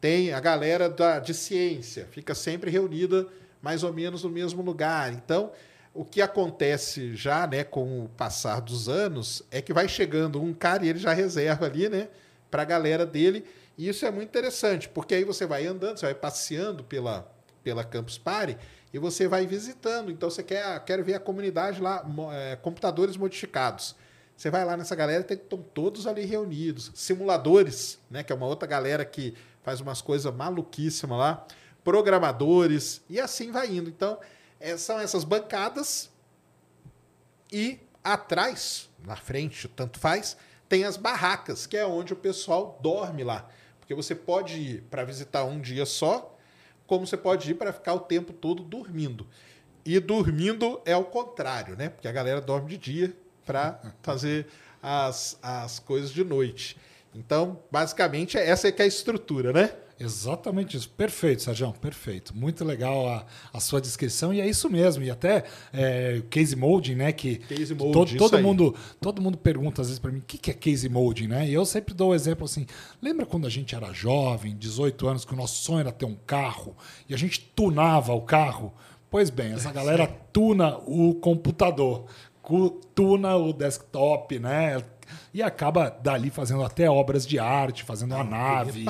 Tem 0.00 0.32
a 0.32 0.40
galera 0.40 0.88
da, 0.88 1.18
de 1.18 1.32
ciência, 1.32 2.06
fica 2.10 2.34
sempre 2.34 2.70
reunida 2.70 3.26
mais 3.62 3.82
ou 3.82 3.92
menos 3.92 4.24
no 4.24 4.30
mesmo 4.30 4.62
lugar. 4.62 5.12
Então, 5.12 5.52
o 5.94 6.04
que 6.04 6.20
acontece 6.20 7.14
já, 7.14 7.46
né, 7.46 7.62
com 7.62 8.04
o 8.04 8.08
passar 8.08 8.60
dos 8.60 8.88
anos, 8.88 9.42
é 9.50 9.62
que 9.62 9.72
vai 9.72 9.88
chegando 9.88 10.42
um 10.42 10.52
cara 10.52 10.84
e 10.84 10.88
ele 10.88 10.98
já 10.98 11.12
reserva 11.12 11.66
ali, 11.66 11.88
né, 11.88 12.08
para 12.50 12.62
a 12.62 12.66
galera 12.66 13.06
dele. 13.06 13.44
E 13.78 13.88
isso 13.88 14.04
é 14.04 14.10
muito 14.10 14.28
interessante, 14.28 14.88
porque 14.88 15.14
aí 15.14 15.24
você 15.24 15.46
vai 15.46 15.66
andando, 15.66 15.98
você 15.98 16.06
vai 16.06 16.14
passeando 16.14 16.84
pela, 16.84 17.32
pela 17.62 17.84
Campus 17.84 18.18
Party 18.18 18.58
e 18.92 18.98
você 18.98 19.26
vai 19.28 19.46
visitando. 19.46 20.10
Então 20.10 20.28
você 20.28 20.42
quer, 20.42 20.84
quer 20.84 21.02
ver 21.02 21.14
a 21.14 21.20
comunidade 21.20 21.80
lá, 21.80 22.04
é, 22.32 22.56
computadores 22.56 23.16
modificados. 23.16 23.96
Você 24.36 24.50
vai 24.50 24.64
lá 24.64 24.76
nessa 24.76 24.94
galera, 24.94 25.24
estão 25.32 25.58
todos 25.58 26.06
ali 26.06 26.24
reunidos. 26.24 26.90
Simuladores, 26.94 27.98
né, 28.10 28.22
que 28.22 28.32
é 28.32 28.36
uma 28.36 28.46
outra 28.46 28.66
galera 28.66 29.04
que 29.04 29.34
faz 29.62 29.80
umas 29.80 30.02
coisas 30.02 30.32
maluquíssimas 30.34 31.18
lá. 31.18 31.46
Programadores, 31.82 33.02
e 33.08 33.20
assim 33.20 33.52
vai 33.52 33.68
indo. 33.68 33.88
Então, 33.88 34.18
é, 34.58 34.76
são 34.76 34.98
essas 34.98 35.22
bancadas 35.24 36.10
e 37.52 37.78
atrás, 38.02 38.90
na 39.06 39.16
frente, 39.16 39.68
tanto 39.68 39.98
faz, 39.98 40.36
tem 40.68 40.84
as 40.84 40.96
barracas, 40.96 41.66
que 41.66 41.76
é 41.76 41.86
onde 41.86 42.12
o 42.12 42.16
pessoal 42.16 42.78
dorme 42.82 43.22
lá. 43.22 43.48
Porque 43.78 43.94
você 43.94 44.14
pode 44.14 44.58
ir 44.58 44.82
para 44.90 45.04
visitar 45.04 45.44
um 45.44 45.60
dia 45.60 45.86
só, 45.86 46.36
como 46.86 47.06
você 47.06 47.16
pode 47.16 47.50
ir 47.50 47.54
para 47.54 47.72
ficar 47.72 47.94
o 47.94 48.00
tempo 48.00 48.32
todo 48.32 48.62
dormindo. 48.62 49.26
E 49.84 50.00
dormindo 50.00 50.80
é 50.84 50.96
o 50.96 51.04
contrário, 51.04 51.76
né? 51.76 51.90
Porque 51.90 52.08
a 52.08 52.12
galera 52.12 52.40
dorme 52.40 52.70
de 52.70 52.78
dia 52.78 53.16
para 53.44 53.80
fazer 54.02 54.46
as, 54.82 55.38
as 55.42 55.78
coisas 55.78 56.10
de 56.10 56.24
noite. 56.24 56.76
Então, 57.14 57.60
basicamente, 57.70 58.36
essa 58.36 58.68
é 58.68 58.72
que 58.72 58.82
é 58.82 58.84
a 58.84 58.88
estrutura, 58.88 59.52
né? 59.52 59.70
Exatamente 59.98 60.76
isso. 60.76 60.88
Perfeito, 60.88 61.42
Sérgio. 61.42 61.72
Perfeito. 61.80 62.36
Muito 62.36 62.64
legal 62.64 63.08
a, 63.08 63.24
a 63.52 63.60
sua 63.60 63.80
descrição. 63.80 64.34
E 64.34 64.40
é 64.40 64.46
isso 64.46 64.68
mesmo. 64.68 65.04
E 65.04 65.10
até 65.10 65.44
é, 65.72 66.20
case 66.28 66.56
molding, 66.56 66.96
né? 66.96 67.12
Que 67.12 67.36
Case 67.36 67.74
molding, 67.74 67.92
todo, 67.92 68.08
isso 68.08 68.18
todo 68.18 68.36
aí. 68.36 68.42
mundo 68.42 68.74
todo 69.00 69.22
mundo 69.22 69.38
pergunta 69.38 69.82
às 69.82 69.88
vezes 69.88 70.00
para 70.00 70.10
mim 70.10 70.18
o 70.18 70.22
que, 70.22 70.36
que 70.36 70.50
é 70.50 70.54
case 70.54 70.88
molding, 70.88 71.28
né? 71.28 71.48
E 71.48 71.54
eu 71.54 71.64
sempre 71.64 71.94
dou 71.94 72.10
o 72.10 72.14
exemplo 72.14 72.44
assim. 72.44 72.66
Lembra 73.00 73.24
quando 73.24 73.46
a 73.46 73.50
gente 73.50 73.74
era 73.74 73.92
jovem, 73.92 74.56
18 74.56 75.06
anos, 75.06 75.24
que 75.24 75.32
o 75.32 75.36
nosso 75.36 75.62
sonho 75.62 75.80
era 75.80 75.92
ter 75.92 76.06
um 76.06 76.16
carro 76.26 76.76
e 77.08 77.14
a 77.14 77.16
gente 77.16 77.40
tunava 77.54 78.12
o 78.12 78.22
carro? 78.22 78.74
Pois 79.08 79.30
bem, 79.30 79.52
essa 79.52 79.70
galera 79.70 80.08
tuna 80.32 80.76
o 80.78 81.14
computador, 81.14 82.06
tuna 82.94 83.36
o 83.36 83.52
desktop, 83.52 84.38
né? 84.38 84.82
E 85.32 85.42
acaba 85.42 85.90
dali 85.90 86.30
fazendo 86.30 86.62
até 86.62 86.88
obras 86.88 87.26
de 87.26 87.38
arte, 87.38 87.84
fazendo 87.84 88.14
uma 88.14 88.24
nave, 88.24 88.84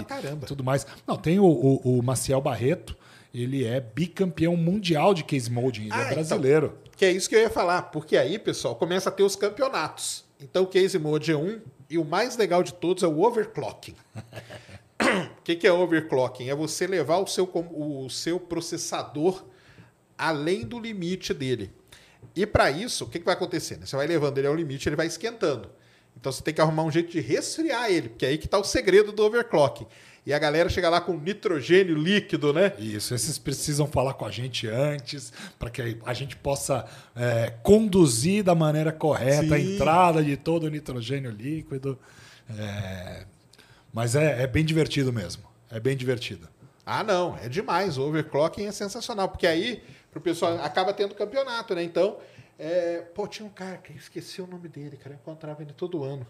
tudo 0.46 0.62
mais. 0.62 0.86
Não, 1.06 1.16
tem 1.16 1.38
o, 1.38 1.44
o, 1.44 1.98
o 1.98 2.02
Maciel 2.02 2.40
Barreto, 2.40 2.96
ele 3.32 3.64
é 3.64 3.80
bicampeão 3.80 4.56
mundial 4.56 5.12
de 5.12 5.24
case 5.24 5.50
molding, 5.50 5.82
ele 5.84 5.92
Ah, 5.92 5.98
é 5.98 6.02
então. 6.02 6.14
brasileiro. 6.14 6.78
Que 6.96 7.04
é 7.06 7.10
isso 7.10 7.28
que 7.28 7.34
eu 7.34 7.40
ia 7.40 7.50
falar, 7.50 7.82
porque 7.82 8.16
aí, 8.16 8.38
pessoal, 8.38 8.76
começa 8.76 9.08
a 9.08 9.12
ter 9.12 9.24
os 9.24 9.34
campeonatos. 9.34 10.24
Então, 10.40 10.62
o 10.62 10.66
Case 10.66 10.98
Mode 10.98 11.32
é 11.32 11.36
um, 11.36 11.60
e 11.90 11.98
o 11.98 12.04
mais 12.04 12.36
legal 12.36 12.62
de 12.62 12.72
todos 12.74 13.02
é 13.02 13.06
o 13.06 13.22
overclocking. 13.22 13.94
O 15.02 15.42
que, 15.44 15.56
que 15.56 15.66
é 15.66 15.72
overclocking? 15.72 16.48
É 16.48 16.54
você 16.54 16.86
levar 16.86 17.18
o 17.18 17.26
seu, 17.26 17.44
o 17.52 18.08
seu 18.08 18.40
processador 18.40 19.44
além 20.16 20.62
do 20.64 20.78
limite 20.78 21.34
dele. 21.34 21.70
E 22.36 22.46
para 22.46 22.70
isso, 22.70 23.04
o 23.04 23.08
que, 23.08 23.18
que 23.18 23.24
vai 23.24 23.34
acontecer? 23.34 23.76
né? 23.76 23.86
Você 23.86 23.96
vai 23.96 24.06
levando 24.06 24.38
ele 24.38 24.46
ao 24.46 24.54
limite, 24.54 24.88
ele 24.88 24.96
vai 24.96 25.06
esquentando. 25.06 25.68
Então 26.16 26.30
você 26.30 26.42
tem 26.42 26.54
que 26.54 26.60
arrumar 26.60 26.84
um 26.84 26.90
jeito 26.90 27.10
de 27.10 27.20
resfriar 27.20 27.90
ele, 27.90 28.08
porque 28.08 28.24
é 28.24 28.30
aí 28.30 28.38
que 28.38 28.46
está 28.46 28.58
o 28.58 28.64
segredo 28.64 29.12
do 29.12 29.24
overclocking. 29.24 29.86
E 30.26 30.32
a 30.32 30.38
galera 30.38 30.70
chega 30.70 30.88
lá 30.88 31.02
com 31.02 31.18
nitrogênio 31.18 31.94
líquido, 31.94 32.52
né? 32.52 32.72
Isso, 32.78 33.14
esses 33.14 33.36
precisam 33.36 33.86
falar 33.86 34.14
com 34.14 34.24
a 34.24 34.30
gente 34.30 34.66
antes, 34.66 35.32
para 35.58 35.68
que 35.68 35.98
a 36.04 36.14
gente 36.14 36.34
possa 36.36 36.86
é, 37.14 37.52
conduzir 37.62 38.42
da 38.42 38.54
maneira 38.54 38.90
correta 38.90 39.54
a 39.54 39.58
Sim. 39.58 39.74
entrada 39.74 40.24
de 40.24 40.36
todo 40.36 40.64
o 40.64 40.70
nitrogênio 40.70 41.30
líquido. 41.30 41.98
É, 42.58 43.26
mas 43.92 44.16
é, 44.16 44.42
é 44.42 44.46
bem 44.46 44.64
divertido 44.64 45.12
mesmo. 45.12 45.42
É 45.70 45.78
bem 45.78 45.94
divertido. 45.94 46.48
Ah, 46.86 47.02
não, 47.04 47.36
é 47.42 47.48
demais. 47.48 47.98
O 47.98 48.02
overclocking 48.02 48.64
é 48.64 48.72
sensacional, 48.72 49.28
porque 49.28 49.46
aí 49.46 49.82
pro 50.14 50.20
pessoal 50.20 50.60
acaba 50.62 50.94
tendo 50.94 51.12
campeonato, 51.12 51.74
né? 51.74 51.82
Então, 51.82 52.18
é, 52.56 53.00
pô, 53.14 53.26
tinha 53.26 53.44
um 53.44 53.50
cara 53.50 53.78
que 53.78 53.92
esqueci 53.94 54.40
o 54.40 54.46
nome 54.46 54.68
dele, 54.68 54.96
cara, 54.96 55.16
eu 55.16 55.18
encontrava 55.20 55.60
ele 55.60 55.72
todo 55.72 56.04
ano, 56.04 56.24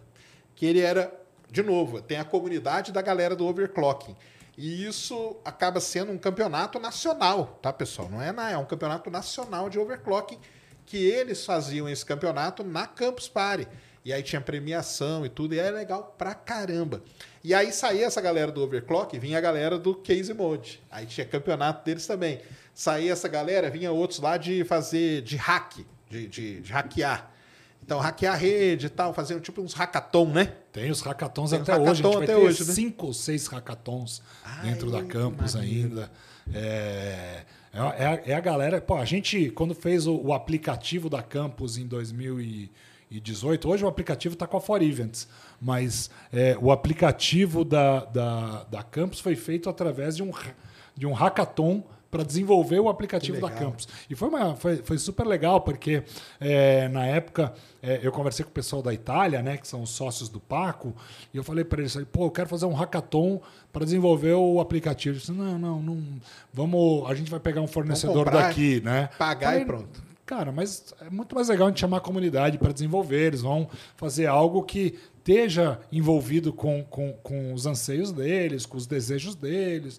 que 0.57 0.65
ele 0.65 0.81
era, 0.81 1.13
de 1.51 1.63
novo, 1.63 2.01
tem 2.01 2.17
a 2.19 2.25
comunidade 2.25 2.91
da 2.91 3.03
galera 3.03 3.37
do 3.37 3.47
overclocking. 3.47 4.17
E 4.57 4.87
isso 4.87 5.37
acaba 5.45 5.81
sendo 5.81 6.13
um 6.13 6.19
campeonato 6.19 6.79
nacional, 6.79 7.59
tá, 7.61 7.73
pessoal? 7.73 8.09
Não 8.09 8.23
é 8.23 8.33
na, 8.33 8.51
é 8.51 8.57
um 8.57 8.65
campeonato 8.65 9.11
nacional 9.11 9.69
de 9.69 9.79
overclocking 9.79 10.39
que 10.87 10.97
eles 10.97 11.45
faziam 11.45 11.87
esse 11.87 12.07
campeonato 12.07 12.65
na 12.65 12.87
Campus 12.87 13.29
Party. 13.29 13.69
E 14.05 14.13
aí 14.13 14.23
tinha 14.23 14.41
premiação 14.41 15.25
e 15.25 15.29
tudo, 15.29 15.55
e 15.55 15.59
era 15.59 15.75
legal 15.75 16.15
pra 16.17 16.35
caramba. 16.35 17.03
E 17.43 17.53
aí 17.55 17.73
saía 17.73 18.07
essa 18.07 18.21
galera 18.21 18.53
do 18.53 18.63
Overclock, 18.63 19.19
vinha 19.19 19.39
a 19.39 19.41
galera 19.41 19.79
do 19.79 19.95
Case 19.95 20.33
Mode. 20.33 20.83
Aí 20.91 21.07
tinha 21.07 21.27
campeonato 21.27 21.85
deles 21.85 22.07
também. 22.07 22.41
Saía 22.75 23.13
essa 23.13 23.29
galera, 23.29 23.71
vinha 23.71 23.93
outros 23.93 24.19
lá 24.21 24.37
de 24.37 24.65
fazer, 24.65 25.23
de 25.23 25.37
hack, 25.37 25.79
de, 26.11 26.27
de, 26.27 26.61
de 26.61 26.73
hackear. 26.73 27.31
Então, 27.83 27.99
hackear 28.01 28.35
a 28.35 28.37
rede 28.37 28.87
e 28.87 28.89
tal, 28.89 29.13
fazer 29.15 29.39
tipo 29.41 29.61
uns 29.61 29.75
hackathon, 29.75 30.27
né? 30.27 30.53
Tem 30.73 30.91
os 30.91 31.03
hackathons 31.03 31.51
Tem 31.51 31.61
até 31.61 31.77
hoje. 31.77 31.91
A 31.91 31.95
gente 31.95 32.03
hackathon 32.03 32.19
vai 32.19 32.25
até 32.25 32.35
ter 32.35 32.41
hoje, 32.41 32.65
né? 32.67 32.73
cinco 32.73 33.07
ou 33.07 33.13
seis 33.15 33.47
hackathons 33.47 34.23
dentro 34.63 34.91
da 34.91 34.99
Ai, 34.99 35.05
campus 35.05 35.55
ainda. 35.55 36.11
É, 36.53 37.43
é, 37.73 37.79
a- 37.79 38.23
é 38.27 38.35
a, 38.35 38.41
galera. 38.41 38.81
Pô, 38.81 38.97
a 38.97 39.05
gente, 39.05 39.51
quando 39.51 39.75
fez 39.75 40.07
o, 40.07 40.15
o 40.17 40.33
aplicativo 40.33 41.09
da 41.11 41.23
campus 41.23 41.77
em 41.77 41.87
2018, 41.87 43.69
hoje 43.69 43.85
o 43.85 43.89
aplicativo 43.89 44.33
está 44.35 44.47
com 44.47 44.57
a 44.57 44.61
For 44.61 44.83
Events, 44.83 45.29
mas 45.61 46.11
é, 46.33 46.57
o 46.61 46.73
aplicativo 46.73 47.65
da, 47.65 48.05
da, 48.07 48.65
da 48.65 48.83
campus 48.83 49.21
foi 49.21 49.37
feito 49.37 49.69
através 49.69 50.17
de 50.17 50.23
um, 50.23 50.33
de 50.97 51.07
um 51.07 51.13
hackathon 51.13 51.83
para 52.15 52.23
desenvolver 52.23 52.79
o 52.79 52.89
aplicativo 52.89 53.41
da 53.41 53.51
campus. 53.51 53.89
E 54.09 54.15
foi, 54.15 54.29
uma, 54.29 54.55
foi, 54.55 54.77
foi 54.77 54.97
super 54.99 55.27
legal, 55.27 55.63
porque 55.63 56.05
é, 56.41 56.87
na 56.87 57.05
época 57.05 57.53
é, 57.83 57.99
eu 58.05 58.13
conversei 58.13 58.45
com 58.45 58.53
o 58.53 58.55
pessoal 58.55 58.81
da 58.81 58.95
Itália, 58.95 59.43
né, 59.43 59.57
que 59.57 59.67
são 59.67 59.83
os 59.83 59.91
sócios 59.91 60.29
do 60.29 60.39
Paco, 60.39 60.95
e 61.33 61.37
eu 61.37 61.43
falei 61.43 61.65
para 61.65 61.81
eles, 61.81 61.99
pô, 62.13 62.27
eu 62.27 62.31
quero 62.31 62.49
fazer 62.49 62.67
um 62.67 62.73
hackathon 62.73 63.41
para 63.73 63.85
desenvolver 63.85 64.35
o 64.35 64.61
aplicativo. 64.61 65.17
Eles 65.17 65.27
disseram, 65.27 65.59
não, 65.59 65.59
não, 65.59 65.81
não, 65.81 66.05
vamos, 66.53 67.11
a 67.11 67.15
gente 67.17 67.29
vai 67.29 67.41
pegar 67.41 67.63
um 67.63 67.67
fornecedor 67.67 68.27
comprar, 68.27 68.47
daqui, 68.47 68.81
né? 68.85 69.11
pagar 69.19 69.49
Falei, 69.49 69.63
e 69.63 69.67
pronto. 69.67 70.15
Cara, 70.25 70.53
mas 70.53 70.95
é 71.05 71.11
muito 71.11 71.35
mais 71.35 71.49
legal 71.49 71.67
a 71.67 71.71
gente 71.71 71.81
chamar 71.81 71.97
a 71.97 72.01
comunidade 72.01 72.59
para 72.59 72.73
desenvolver. 72.73 73.27
Eles 73.27 73.43
vão 73.43 73.69
fazer 73.97 74.27
algo 74.27 74.63
que 74.63 74.95
esteja 75.19 75.81
envolvido 75.91 76.53
com, 76.53 76.85
com, 76.85 77.13
com 77.15 77.53
os 77.53 77.67
anseios 77.67 78.13
deles, 78.13 78.65
com 78.65 78.77
os 78.77 78.87
desejos 78.87 79.35
deles. 79.35 79.99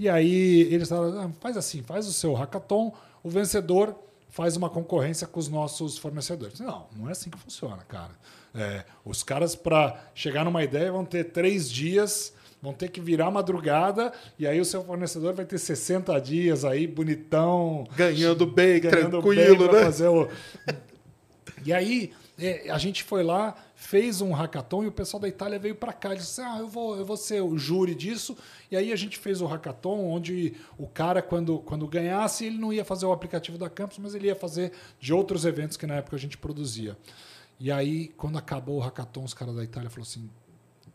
E 0.00 0.08
aí 0.08 0.62
eles 0.72 0.88
falaram, 0.88 1.20
ah, 1.20 1.30
faz 1.42 1.58
assim, 1.58 1.82
faz 1.82 2.06
o 2.06 2.12
seu 2.14 2.32
hackathon, 2.32 2.90
o 3.22 3.28
vencedor 3.28 3.94
faz 4.30 4.56
uma 4.56 4.70
concorrência 4.70 5.26
com 5.26 5.38
os 5.38 5.46
nossos 5.46 5.98
fornecedores. 5.98 6.58
Não, 6.58 6.86
não 6.96 7.06
é 7.06 7.12
assim 7.12 7.28
que 7.28 7.36
funciona, 7.36 7.84
cara. 7.86 8.12
É, 8.54 8.84
os 9.04 9.22
caras, 9.22 9.54
para 9.54 10.02
chegar 10.14 10.42
numa 10.46 10.64
ideia, 10.64 10.90
vão 10.90 11.04
ter 11.04 11.24
três 11.24 11.70
dias, 11.70 12.32
vão 12.62 12.72
ter 12.72 12.88
que 12.88 12.98
virar 12.98 13.30
madrugada, 13.30 14.10
e 14.38 14.46
aí 14.46 14.58
o 14.58 14.64
seu 14.64 14.82
fornecedor 14.82 15.34
vai 15.34 15.44
ter 15.44 15.58
60 15.58 16.18
dias 16.18 16.64
aí, 16.64 16.86
bonitão. 16.86 17.86
Ganhando 17.94 18.46
bem, 18.46 18.80
ganhando 18.80 19.20
tranquilo, 19.20 19.68
bem 19.68 19.72
né? 19.74 19.84
fazer 19.84 20.08
o... 20.08 20.26
E 21.62 21.74
aí, 21.74 22.10
é, 22.38 22.70
a 22.70 22.78
gente 22.78 23.04
foi 23.04 23.22
lá, 23.22 23.54
fez 23.80 24.20
um 24.20 24.32
hackathon 24.32 24.84
e 24.84 24.86
o 24.88 24.92
pessoal 24.92 25.22
da 25.22 25.26
Itália 25.26 25.58
veio 25.58 25.74
para 25.74 25.90
cá. 25.90 26.10
Ele 26.10 26.18
disse: 26.18 26.42
Ah, 26.42 26.58
eu 26.58 26.68
vou, 26.68 26.98
eu 26.98 27.04
vou 27.04 27.16
ser 27.16 27.40
o 27.40 27.56
júri 27.56 27.94
disso. 27.94 28.36
E 28.70 28.76
aí 28.76 28.92
a 28.92 28.96
gente 28.96 29.18
fez 29.18 29.40
o 29.40 29.46
hackathon, 29.46 30.04
onde 30.04 30.54
o 30.76 30.86
cara, 30.86 31.22
quando, 31.22 31.58
quando 31.60 31.88
ganhasse, 31.88 32.44
ele 32.44 32.58
não 32.58 32.74
ia 32.74 32.84
fazer 32.84 33.06
o 33.06 33.12
aplicativo 33.12 33.56
da 33.56 33.70
Campus, 33.70 33.98
mas 33.98 34.14
ele 34.14 34.26
ia 34.26 34.36
fazer 34.36 34.72
de 35.00 35.14
outros 35.14 35.46
eventos 35.46 35.78
que 35.78 35.86
na 35.86 35.94
época 35.94 36.14
a 36.14 36.18
gente 36.18 36.36
produzia. 36.36 36.94
E 37.58 37.72
aí, 37.72 38.08
quando 38.18 38.36
acabou 38.36 38.76
o 38.76 38.80
hackathon, 38.80 39.24
os 39.24 39.32
caras 39.32 39.56
da 39.56 39.64
Itália 39.64 39.88
falaram 39.88 40.08
assim: 40.08 40.30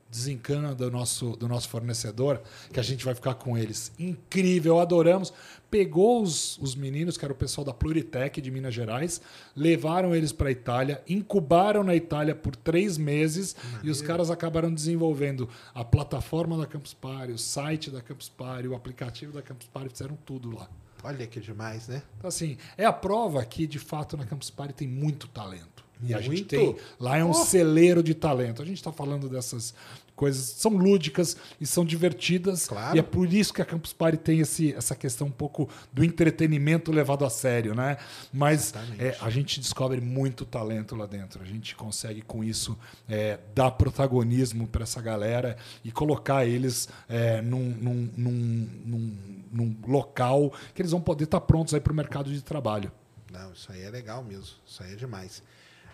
desencana 0.10 0.74
do 0.74 0.90
nosso, 0.90 1.36
do 1.36 1.48
nosso 1.48 1.68
fornecedor, 1.68 2.42
que 2.72 2.80
a 2.80 2.84
gente 2.84 3.04
vai 3.04 3.14
ficar 3.14 3.34
com 3.36 3.58
eles. 3.58 3.92
Incrível, 4.00 4.80
adoramos. 4.80 5.34
Pegou 5.70 6.22
os, 6.22 6.58
os 6.60 6.76
meninos, 6.76 7.18
que 7.18 7.26
era 7.26 7.34
o 7.34 7.36
pessoal 7.36 7.66
da 7.66 7.74
Pluritec 7.74 8.40
de 8.40 8.50
Minas 8.50 8.74
Gerais, 8.74 9.20
levaram 9.56 10.16
eles 10.16 10.32
para 10.32 10.48
a 10.48 10.52
Itália, 10.52 11.04
incubaram 11.08 11.84
na 11.84 11.96
Itália 11.96 12.34
por 12.34 12.56
três 12.56 12.98
meses 12.98 13.56
e 13.84 13.90
os 13.90 14.02
caras 14.02 14.32
acabaram 14.32 14.74
desenvolvendo 14.74 15.50
a 15.74 15.84
plataforma 15.84 16.58
da 16.58 16.66
Campus 16.66 16.94
Party, 16.94 17.34
o 17.34 17.38
site 17.38 17.92
da 17.92 18.02
Campus 18.02 18.30
Party, 18.30 18.68
o 18.68 18.76
aplicativo 18.76 19.34
da 19.34 19.42
Campus 19.42 19.68
Party, 19.68 19.90
fizeram 19.90 20.18
tudo 20.26 20.56
lá. 20.56 20.70
Olha 21.04 21.28
que 21.28 21.40
demais, 21.40 21.88
né? 21.88 22.02
Então, 22.18 22.28
assim, 22.28 22.58
é 22.76 22.84
a 22.84 22.94
prova 22.94 23.46
que, 23.46 23.68
de 23.68 23.78
fato, 23.78 24.18
na 24.18 24.26
Campus 24.26 24.50
Party 24.50 24.74
tem 24.74 24.88
muito 24.88 25.28
talento. 25.28 25.85
E 26.04 26.14
a 26.14 26.22
gente 26.22 26.44
tem. 26.46 26.76
Lá 27.00 27.18
é 27.18 27.24
um 27.24 27.34
celeiro 27.34 28.04
de 28.04 28.14
talento. 28.14 28.62
A 28.62 28.66
gente 28.66 28.78
está 28.78 28.92
falando 28.92 29.30
dessas 29.30 29.74
coisas. 30.16 30.42
São 30.42 30.72
lúdicas 30.72 31.36
e 31.60 31.66
são 31.66 31.86
divertidas. 31.86 32.68
Claro. 32.68 32.96
E 32.96 33.00
é 33.00 33.04
por 33.04 33.32
isso 33.32 33.54
que 33.54 33.62
a 33.62 33.66
Campus 33.66 33.94
Party 33.94 34.18
tem 34.18 34.40
esse, 34.40 34.74
essa 34.74 34.96
questão 34.96 35.28
um 35.28 35.32
pouco 35.32 35.70
do 35.92 36.04
entretenimento 36.04 36.92
levado 36.92 37.26
a 37.26 37.30
sério, 37.30 37.76
né? 37.76 37.98
Mas 38.32 38.74
é, 38.98 39.16
a 39.22 39.30
gente 39.30 39.60
descobre 39.60 40.00
muito 40.02 40.46
talento 40.46 40.96
lá 40.96 41.06
dentro. 41.06 41.42
A 41.42 41.46
gente 41.46 41.76
consegue, 41.76 42.22
com 42.22 42.44
isso, 42.44 42.78
é, 43.08 43.40
dar 43.54 43.72
protagonismo 43.72 44.68
para 44.68 44.84
essa 44.84 45.02
galera 45.02 45.58
e 45.84 45.92
colocar 45.92 46.46
eles 46.46 46.88
é, 47.08 47.42
num, 47.42 47.70
num, 47.70 48.10
num, 48.18 48.70
num, 48.86 49.18
num 49.52 49.76
local 49.88 50.54
que 50.74 50.82
eles 50.82 50.92
vão 50.92 51.02
poder 51.02 51.26
estar 51.26 51.42
prontos 51.42 51.74
aí 51.74 51.80
para 51.80 51.94
o 51.94 51.96
mercado 51.96 52.32
de 52.32 52.42
trabalho. 52.42 52.92
Não, 53.32 53.52
isso 53.52 53.70
aí 53.72 53.82
é 53.82 53.90
legal 53.90 54.24
mesmo. 54.24 54.56
Isso 54.66 54.82
aí 54.82 54.94
é 54.94 54.96
demais. 54.96 55.44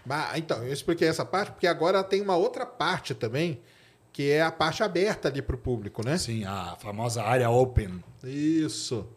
Mas, 0.05 0.37
então, 0.37 0.63
eu 0.63 0.73
expliquei 0.73 1.07
essa 1.07 1.23
parte 1.25 1.51
porque 1.51 1.67
agora 1.67 2.03
tem 2.03 2.21
uma 2.21 2.35
outra 2.35 2.65
parte 2.65 3.13
também, 3.13 3.59
que 4.11 4.29
é 4.31 4.41
a 4.41 4.51
parte 4.51 4.83
aberta 4.83 5.27
ali 5.27 5.41
para 5.41 5.55
o 5.55 5.59
público, 5.59 6.03
né? 6.05 6.17
Sim, 6.17 6.43
a 6.43 6.75
famosa 6.79 7.23
área 7.23 7.49
open. 7.49 8.03
Isso. 8.23 9.07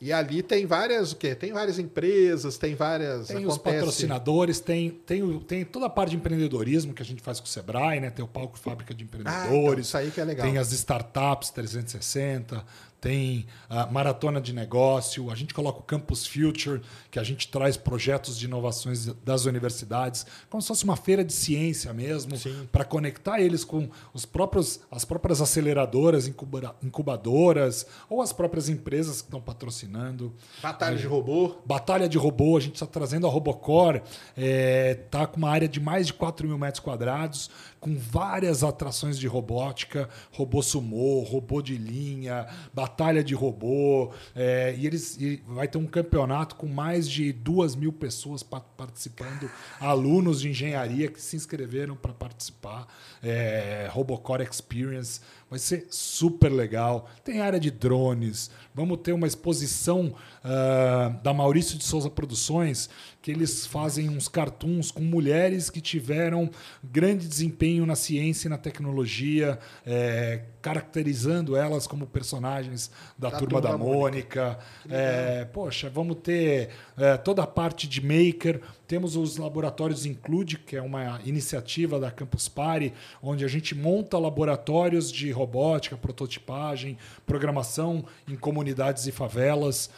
E 0.00 0.12
ali 0.12 0.42
tem 0.42 0.66
várias, 0.66 1.12
o 1.12 1.16
quê? 1.16 1.32
Tem 1.32 1.52
várias 1.52 1.78
empresas, 1.78 2.58
tem 2.58 2.74
várias. 2.74 3.28
Tem 3.28 3.46
os 3.46 3.54
acontece- 3.54 3.76
patrocinadores, 3.78 4.58
tem, 4.58 4.90
tem, 4.90 5.38
tem 5.40 5.64
toda 5.64 5.86
a 5.86 5.88
parte 5.88 6.10
de 6.10 6.16
empreendedorismo 6.16 6.92
que 6.92 7.00
a 7.00 7.04
gente 7.04 7.22
faz 7.22 7.38
com 7.38 7.46
o 7.46 7.48
Sebrae, 7.48 8.00
né? 8.00 8.10
Tem 8.10 8.24
o 8.24 8.26
palco 8.26 8.58
fábrica 8.58 8.92
de 8.92 9.04
Ah, 9.04 9.06
então, 9.06 9.20
empreendedores. 9.20 9.86
isso 9.86 9.96
aí 9.96 10.10
que 10.10 10.20
é 10.20 10.24
legal. 10.24 10.44
Tem 10.44 10.58
as 10.58 10.72
startups 10.72 11.50
360, 11.50 12.64
tem 13.02 13.46
a 13.68 13.84
maratona 13.88 14.40
de 14.40 14.52
negócio, 14.52 15.28
a 15.28 15.34
gente 15.34 15.52
coloca 15.52 15.80
o 15.80 15.82
Campus 15.82 16.24
Future, 16.24 16.80
que 17.10 17.18
a 17.18 17.24
gente 17.24 17.48
traz 17.48 17.76
projetos 17.76 18.38
de 18.38 18.44
inovações 18.46 19.06
das 19.24 19.44
universidades, 19.44 20.24
como 20.48 20.62
se 20.62 20.68
fosse 20.68 20.84
uma 20.84 20.94
feira 20.94 21.24
de 21.24 21.32
ciência 21.32 21.92
mesmo, 21.92 22.30
para 22.70 22.84
conectar 22.84 23.40
eles 23.40 23.64
com 23.64 23.88
os 24.14 24.24
próprios, 24.24 24.78
as 24.88 25.04
próprias 25.04 25.40
aceleradoras, 25.40 26.28
incuba- 26.28 26.76
incubadoras, 26.80 27.84
ou 28.08 28.22
as 28.22 28.32
próprias 28.32 28.68
empresas 28.68 29.20
que 29.20 29.26
estão 29.26 29.40
patrocinando. 29.40 30.32
Batalha 30.62 30.96
de 30.96 31.06
robô. 31.06 31.56
Batalha 31.66 32.08
de 32.08 32.16
robô, 32.16 32.56
a 32.56 32.60
gente 32.60 32.74
está 32.74 32.86
trazendo 32.86 33.26
a 33.26 33.30
Robocore, 33.30 34.00
está 34.36 35.26
com 35.26 35.38
uma 35.38 35.50
área 35.50 35.66
de 35.68 35.80
mais 35.80 36.06
de 36.06 36.12
4 36.14 36.46
mil 36.46 36.56
metros 36.56 36.78
quadrados, 36.78 37.50
com 37.80 37.96
várias 37.98 38.62
atrações 38.62 39.18
de 39.18 39.26
robótica, 39.26 40.08
robô 40.30 40.62
sumô, 40.62 41.20
robô 41.24 41.60
de 41.60 41.76
linha, 41.76 42.46
batalha 42.72 42.91
de 43.24 43.34
robô, 43.34 44.12
é, 44.34 44.74
e 44.78 44.86
eles 44.86 45.16
e 45.20 45.42
vai 45.46 45.66
ter 45.68 45.78
um 45.78 45.86
campeonato 45.86 46.54
com 46.56 46.66
mais 46.66 47.08
de 47.08 47.32
duas 47.32 47.74
mil 47.74 47.92
pessoas 47.92 48.42
pa- 48.42 48.60
participando, 48.60 49.50
alunos 49.80 50.40
de 50.40 50.50
engenharia 50.50 51.08
que 51.08 51.20
se 51.20 51.36
inscreveram 51.36 51.96
para 51.96 52.12
participar, 52.12 52.86
é, 53.22 53.88
Robocore 53.90 54.42
Experience, 54.42 55.20
vai 55.52 55.58
ser 55.58 55.86
super 55.90 56.50
legal. 56.50 57.10
Tem 57.22 57.42
área 57.42 57.60
de 57.60 57.70
drones, 57.70 58.50
vamos 58.74 59.00
ter 59.02 59.12
uma 59.12 59.26
exposição 59.26 60.14
ah, 60.42 61.14
da 61.22 61.34
Maurício 61.34 61.76
de 61.76 61.84
Souza 61.84 62.08
Produções, 62.08 62.88
que 63.20 63.30
eles 63.30 63.66
fazem 63.66 64.08
uns 64.08 64.28
cartoons 64.28 64.90
com 64.90 65.02
mulheres 65.02 65.68
que 65.68 65.82
tiveram 65.82 66.50
grande 66.82 67.28
desempenho 67.28 67.84
na 67.84 67.94
ciência 67.94 68.48
e 68.48 68.50
na 68.50 68.56
tecnologia, 68.56 69.58
é, 69.84 70.42
caracterizando 70.62 71.54
elas 71.54 71.86
como 71.86 72.06
personagens 72.06 72.90
da, 73.18 73.28
Da 73.28 73.38
turma, 73.38 73.60
Turma 73.60 73.60
da 73.60 73.72
da 73.72 73.78
Mônica. 73.78 74.44
Mônica. 74.44 74.58
É, 74.88 75.44
poxa, 75.44 75.90
vamos 75.90 76.16
ter 76.22 76.70
é, 76.96 77.18
toda 77.18 77.42
a 77.42 77.46
parte 77.46 77.86
de 77.86 78.00
maker. 78.00 78.62
Temos 78.92 79.16
os 79.16 79.38
laboratórios 79.38 80.04
Include, 80.04 80.58
que 80.58 80.76
é 80.76 80.82
uma 80.82 81.18
iniciativa 81.24 81.98
da 81.98 82.10
Campus 82.10 82.46
Party, 82.46 82.92
onde 83.22 83.42
a 83.42 83.48
gente 83.48 83.74
monta 83.74 84.18
laboratórios 84.18 85.10
de 85.10 85.30
robótica, 85.30 85.96
prototipagem, 85.96 86.98
programação 87.24 88.04
em 88.28 88.36
comunidades 88.36 89.06
e 89.06 89.10
favelas 89.10 89.88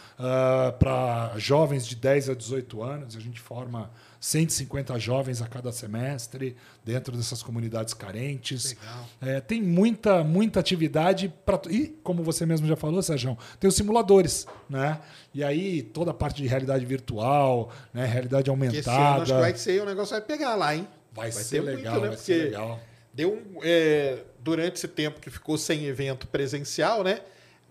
para 0.79 1.33
jovens 1.39 1.85
de 1.89 1.97
10 1.97 2.31
a 2.31 2.35
18 2.35 2.83
anos. 2.85 3.17
A 3.17 3.21
gente 3.21 3.41
forma 3.41 3.91
150 4.25 4.99
jovens 4.99 5.43
a 5.43 5.47
cada 5.47 5.71
semestre 5.71 6.57
dentro 6.83 7.15
dessas 7.15 7.43
comunidades 7.43 7.93
carentes. 7.93 8.75
Legal. 8.75 9.07
É, 9.21 9.39
tem 9.39 9.61
muita, 9.63 10.25
muita 10.25 10.61
atividade 10.61 11.31
para 11.45 11.61
e 11.69 11.89
como 12.03 12.23
você 12.23 12.47
mesmo 12.47 12.67
já 12.67 12.75
falou, 12.75 13.03
Sérgio, 13.03 13.37
tem 13.61 13.69
os 13.69 13.77
simuladores, 13.77 14.47
né? 14.67 14.99
E 15.35 15.45
aí 15.45 15.83
toda 15.83 16.13
a 16.13 16.15
parte 16.15 16.41
de 16.41 16.49
realidade 16.49 16.87
virtual, 16.87 17.71
né? 17.93 18.07
Realidade 18.07 18.45
Que 18.45 18.51
esse 18.79 18.89
ano 18.89 18.97
aumentada. 18.99 19.23
acho 19.25 19.35
que 19.35 19.41
vai 19.41 19.55
ser, 19.57 19.83
o 19.83 19.85
negócio 19.85 20.13
vai 20.13 20.23
pegar 20.23 20.55
lá, 20.55 20.75
hein? 20.75 20.89
Vai, 21.13 21.31
vai 21.31 21.43
ser 21.43 21.57
ter 21.57 21.63
muito, 21.63 21.77
legal, 21.77 21.95
né? 21.97 22.01
vai 22.01 22.09
Porque- 22.17 22.23
ser 22.23 22.45
legal. 22.45 22.81
Deu 23.13 23.31
um, 23.31 23.61
é, 23.63 24.25
durante 24.41 24.77
esse 24.77 24.89
tempo 24.89 25.21
que 25.21 25.29
ficou 25.29 25.59
sem 25.59 25.85
evento 25.85 26.27
presencial, 26.27 27.05
né? 27.05 27.21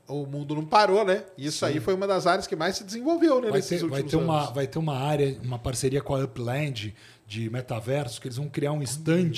O 0.07 0.25
mundo 0.25 0.53
não 0.55 0.65
parou, 0.65 1.05
né? 1.05 1.23
Isso 1.37 1.65
aí 1.65 1.79
foi 1.79 1.93
uma 1.93 2.05
das 2.05 2.27
áreas 2.27 2.45
que 2.45 2.55
mais 2.55 2.75
se 2.75 2.83
desenvolveu, 2.83 3.39
né? 3.41 3.49
Vai 3.49 3.61
ter, 3.61 3.85
vai, 3.85 4.03
ter 4.03 4.17
uma, 4.17 4.41
anos. 4.41 4.53
vai 4.53 4.67
ter 4.67 4.77
uma 4.77 4.97
área, 4.97 5.37
uma 5.41 5.57
parceria 5.57 6.01
com 6.01 6.13
a 6.13 6.19
Upland 6.19 6.93
de 7.25 7.49
metaverso, 7.49 8.21
que 8.21 8.27
eles 8.27 8.37
vão 8.37 8.47
criar 8.47 8.73
um 8.73 8.83
stand 8.83 9.31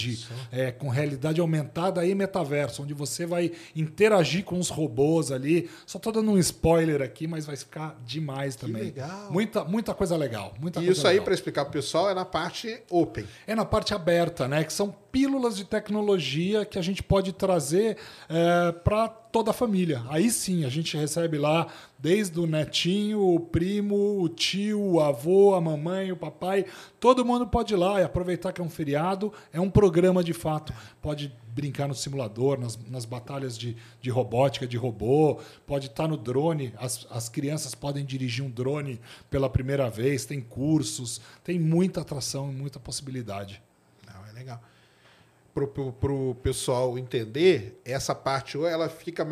é, 0.52 0.72
com 0.72 0.90
realidade 0.90 1.40
aumentada 1.40 2.06
e 2.06 2.14
metaverso, 2.14 2.84
onde 2.84 2.94
você 2.94 3.26
vai 3.26 3.52
interagir 3.76 4.44
com 4.44 4.60
os 4.60 4.70
robôs 4.70 5.32
ali. 5.32 5.70
Só 5.86 5.98
tô 6.00 6.12
dando 6.12 6.32
um 6.32 6.38
spoiler 6.38 7.02
aqui, 7.02 7.28
mas 7.28 7.46
vai 7.46 7.56
ficar 7.56 7.98
demais 8.06 8.56
também. 8.56 8.84
legal. 8.84 9.32
Muita, 9.32 9.64
muita 9.64 9.94
coisa 9.94 10.18
legal. 10.18 10.54
Muita 10.60 10.82
E 10.82 10.90
isso 10.90 11.08
aí, 11.08 11.22
para 11.22 11.34
explicar 11.34 11.64
pro 11.66 11.74
pessoal, 11.74 12.10
é 12.10 12.14
na 12.14 12.26
parte 12.26 12.82
open. 12.90 13.26
É 13.48 13.56
na 13.56 13.64
parte 13.64 13.94
aberta, 13.94 14.48
né? 14.48 14.64
Que 14.64 14.74
são 14.74 14.94
pílulas 15.12 15.56
de 15.56 15.64
tecnologia 15.64 16.66
que 16.66 16.78
a 16.78 16.82
gente 16.82 17.02
pode 17.02 17.32
trazer 17.32 17.98
para 18.84 19.08
toda 19.36 19.52
a 19.52 19.54
família. 19.54 20.02
Aí 20.08 20.32
sim, 20.32 20.64
a 20.64 20.70
gente 20.70 20.96
recebe 20.96 21.38
lá 21.38 21.68
desde 22.00 22.40
o 22.40 22.48
netinho, 22.48 23.20
o 23.20 23.38
primo, 23.38 24.22
o 24.22 24.30
tio, 24.30 24.82
o 24.82 25.02
avô, 25.02 25.54
a 25.54 25.60
mamãe, 25.60 26.10
o 26.10 26.16
papai. 26.16 26.66
Todo 27.02 27.26
mundo 27.26 27.46
pode 27.46 27.74
ir 27.74 27.76
lá 27.76 28.00
e 28.00 28.04
aproveitar 28.06 28.54
que 28.54 28.62
é 28.62 28.64
um 28.64 28.70
feriado. 28.70 29.34
É 29.52 29.60
um 29.60 29.70
programa 29.70 30.24
de 30.24 30.32
fato. 30.32 30.72
Pode 31.02 31.36
brincar 31.50 31.86
no 31.86 31.94
simulador, 31.94 32.58
nas, 32.58 32.80
nas 32.88 33.04
batalhas 33.04 33.58
de, 33.58 33.76
de 34.02 34.10
robótica, 34.10 34.66
de 34.66 34.78
robô. 34.78 35.42
Pode 35.68 35.88
estar 35.88 36.08
no 36.08 36.16
drone. 36.16 36.74
As, 36.78 37.06
as 37.12 37.28
crianças 37.28 37.76
podem 37.76 38.06
dirigir 38.06 38.42
um 38.42 38.50
drone 38.50 39.02
pela 39.30 39.50
primeira 39.50 39.90
vez. 39.90 40.24
Tem 40.24 40.40
cursos. 40.40 41.20
Tem 41.44 41.60
muita 41.60 42.00
atração 42.00 42.50
e 42.50 42.56
muita 42.56 42.80
possibilidade. 42.80 43.62
Não, 44.08 44.26
é 44.30 44.32
legal. 44.32 44.62
Pro, 45.56 45.68
pro, 45.68 45.94
pro 45.94 46.36
pessoal 46.44 47.00
entender, 47.00 47.82
essa 47.84 48.14
parte 48.14 48.58
ela 48.64 48.90
fica 48.90 49.26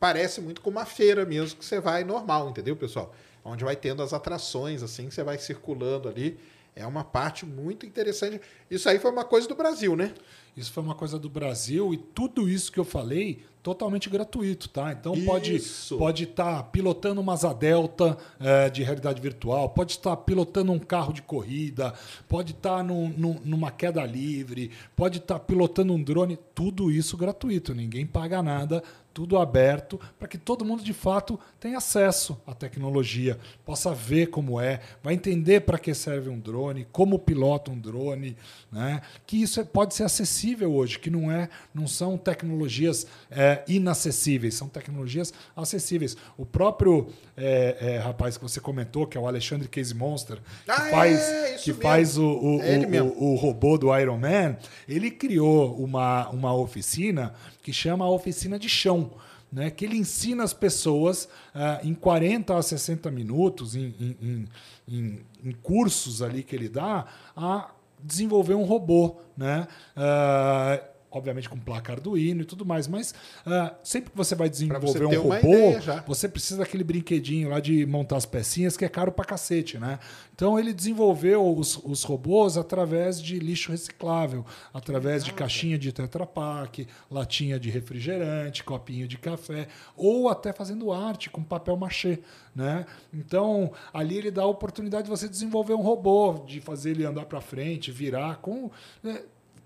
parece 0.00 0.40
muito 0.40 0.60
com 0.60 0.70
uma 0.70 0.84
feira 0.84 1.24
mesmo 1.24 1.60
que 1.60 1.64
você 1.64 1.78
vai 1.78 2.02
normal, 2.02 2.50
entendeu, 2.50 2.74
pessoal? 2.74 3.14
Onde 3.44 3.62
vai 3.62 3.76
tendo 3.76 4.02
as 4.02 4.12
atrações 4.12 4.82
assim, 4.82 5.08
que 5.08 5.14
você 5.14 5.22
vai 5.22 5.38
circulando 5.38 6.08
ali. 6.08 6.40
é 6.74 6.84
uma 6.86 7.04
parte 7.04 7.44
muito 7.46 7.86
interessante. 7.86 8.40
Isso 8.70 8.88
aí 8.88 8.98
foi 8.98 9.12
uma 9.12 9.24
coisa 9.24 9.46
do 9.46 9.54
Brasil, 9.54 9.94
né? 9.94 10.14
Isso 10.56 10.72
foi 10.72 10.82
uma 10.82 10.94
coisa 10.94 11.18
do 11.18 11.28
Brasil 11.28 11.92
e 11.94 11.98
tudo 11.98 12.48
isso 12.48 12.72
que 12.72 12.80
eu 12.80 12.84
falei 12.84 13.44
totalmente 13.62 14.10
gratuito, 14.10 14.68
tá? 14.68 14.92
Então 14.92 15.14
pode 15.24 15.54
Isso. 15.54 15.96
pode 15.96 16.24
estar 16.24 16.64
pilotando 16.64 17.20
uma 17.20 17.34
Asa 17.34 17.54
Delta 17.54 18.18
eh, 18.40 18.68
de 18.70 18.82
realidade 18.82 19.20
virtual, 19.20 19.68
pode 19.70 19.92
estar 19.92 20.16
pilotando 20.16 20.72
um 20.72 20.78
carro 20.78 21.12
de 21.12 21.22
corrida, 21.22 21.94
pode 22.28 22.52
estar 22.52 22.82
num- 22.82 23.14
num- 23.16 23.40
numa 23.44 23.70
queda 23.70 24.04
livre, 24.04 24.70
pode 24.96 25.18
estar 25.18 25.38
pilotando 25.38 25.92
um 25.92 26.02
drone, 26.02 26.36
tudo 26.54 26.90
isso 26.90 27.16
gratuito, 27.16 27.72
ninguém 27.74 28.04
paga 28.04 28.42
nada, 28.42 28.82
tudo 29.14 29.36
aberto 29.36 30.00
para 30.18 30.26
que 30.26 30.38
todo 30.38 30.64
mundo 30.64 30.82
de 30.82 30.94
fato 30.94 31.38
tenha 31.60 31.76
acesso 31.76 32.40
à 32.46 32.54
tecnologia, 32.54 33.38
possa 33.62 33.92
ver 33.94 34.28
como 34.28 34.58
é, 34.58 34.80
vai 35.02 35.12
entender 35.12 35.60
para 35.60 35.78
que 35.78 35.92
serve 35.92 36.30
um 36.30 36.38
drone, 36.40 36.86
como 36.90 37.18
pilota 37.18 37.70
um 37.70 37.78
drone, 37.78 38.34
né? 38.72 39.02
Que 39.26 39.36
isso 39.42 39.60
é- 39.60 39.64
pode 39.64 39.94
ser 39.94 40.04
acessível 40.04 40.72
hoje, 40.74 40.98
que 40.98 41.10
não 41.10 41.30
é, 41.30 41.50
não 41.74 41.86
são 41.86 42.16
tecnologias 42.16 43.06
é, 43.30 43.51
inacessíveis, 43.68 44.54
são 44.54 44.68
tecnologias 44.68 45.32
acessíveis. 45.56 46.16
O 46.36 46.44
próprio 46.46 47.08
é, 47.36 47.76
é, 47.80 47.98
rapaz 47.98 48.36
que 48.36 48.42
você 48.42 48.60
comentou, 48.60 49.06
que 49.06 49.16
é 49.16 49.20
o 49.20 49.26
Alexandre 49.26 49.68
Case 49.68 49.94
Monster, 49.94 50.36
que 50.64 50.70
Ah, 50.70 50.88
é, 50.88 50.90
faz, 50.90 51.20
isso 51.56 51.64
que 51.64 51.72
faz 51.72 52.16
o, 52.18 52.24
o, 52.24 52.60
É 52.62 53.02
o- 53.02 53.32
o- 53.32 53.36
robô 53.36 53.76
do 53.78 53.96
Iron 53.98 54.18
Man, 54.18 54.56
ele 54.88 55.10
criou 55.10 55.74
uma, 55.76 56.28
uma 56.30 56.54
oficina 56.54 57.34
que 57.62 57.72
chama 57.72 58.04
a 58.04 58.10
oficina 58.10 58.58
de 58.58 58.68
chão. 58.68 59.10
Né, 59.54 59.68
que 59.70 59.84
ele 59.84 59.98
ensina 59.98 60.42
as 60.44 60.54
pessoas 60.54 61.28
ah, 61.54 61.78
em 61.84 61.92
40 61.92 62.56
a 62.56 62.62
60 62.62 63.10
minutos, 63.10 63.76
em, 63.76 63.94
em- 64.00 64.16
em- 64.22 64.48
em- 64.88 65.20
em 65.44 65.52
cursos 65.52 66.22
ali 66.22 66.42
que 66.42 66.56
ele 66.56 66.70
dá, 66.70 67.04
a 67.36 67.70
desenvolver 68.02 68.54
um 68.54 68.64
robô. 68.64 69.16
Né? 69.36 69.68
Ah, 69.94 70.80
obviamente 71.12 71.48
com 71.48 71.58
placa 71.58 71.92
Arduino 71.92 72.42
e 72.42 72.44
tudo 72.44 72.64
mais, 72.64 72.88
mas 72.88 73.14
ah, 73.46 73.74
sempre 73.84 74.10
que 74.10 74.16
você 74.16 74.34
vai 74.34 74.48
desenvolver 74.48 75.08
ter 75.08 75.18
um 75.18 75.22
robô, 75.22 75.78
você 76.06 76.28
precisa 76.28 76.60
daquele 76.60 76.82
brinquedinho 76.82 77.50
lá 77.50 77.60
de 77.60 77.84
montar 77.86 78.16
as 78.16 78.26
pecinhas 78.26 78.76
que 78.76 78.84
é 78.84 78.88
caro 78.88 79.12
pra 79.12 79.24
cacete, 79.24 79.78
né? 79.78 79.98
Então 80.34 80.58
ele 80.58 80.72
desenvolveu 80.72 81.56
os, 81.56 81.76
os 81.84 82.02
robôs 82.02 82.56
através 82.56 83.20
de 83.20 83.38
lixo 83.38 83.70
reciclável, 83.70 84.44
através 84.72 85.22
de 85.24 85.32
caixinha 85.32 85.78
de 85.78 85.92
Tetra 85.92 86.26
Pak, 86.26 86.86
latinha 87.10 87.60
de 87.60 87.70
refrigerante, 87.70 88.64
copinho 88.64 89.06
de 89.06 89.18
café, 89.18 89.68
ou 89.96 90.28
até 90.28 90.52
fazendo 90.52 90.90
arte 90.90 91.28
com 91.28 91.42
papel 91.42 91.76
machê, 91.76 92.20
né? 92.54 92.86
Então 93.12 93.72
ali 93.92 94.16
ele 94.16 94.30
dá 94.30 94.42
a 94.42 94.46
oportunidade 94.46 95.04
de 95.04 95.10
você 95.10 95.28
desenvolver 95.28 95.74
um 95.74 95.82
robô, 95.82 96.44
de 96.46 96.60
fazer 96.60 96.90
ele 96.90 97.04
andar 97.04 97.26
para 97.26 97.40
frente, 97.40 97.90
virar 97.90 98.36
com 98.36 98.70
né, 99.02 99.22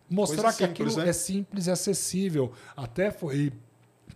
mostrar 0.08 0.42
Coisa 0.42 0.56
que 0.56 0.64
simples, 0.66 0.88
aquilo 0.88 1.04
né? 1.04 1.10
é 1.10 1.12
simples 1.12 1.66
e 1.66 1.70
acessível. 1.70 2.52
Até 2.76 3.10
foi 3.10 3.52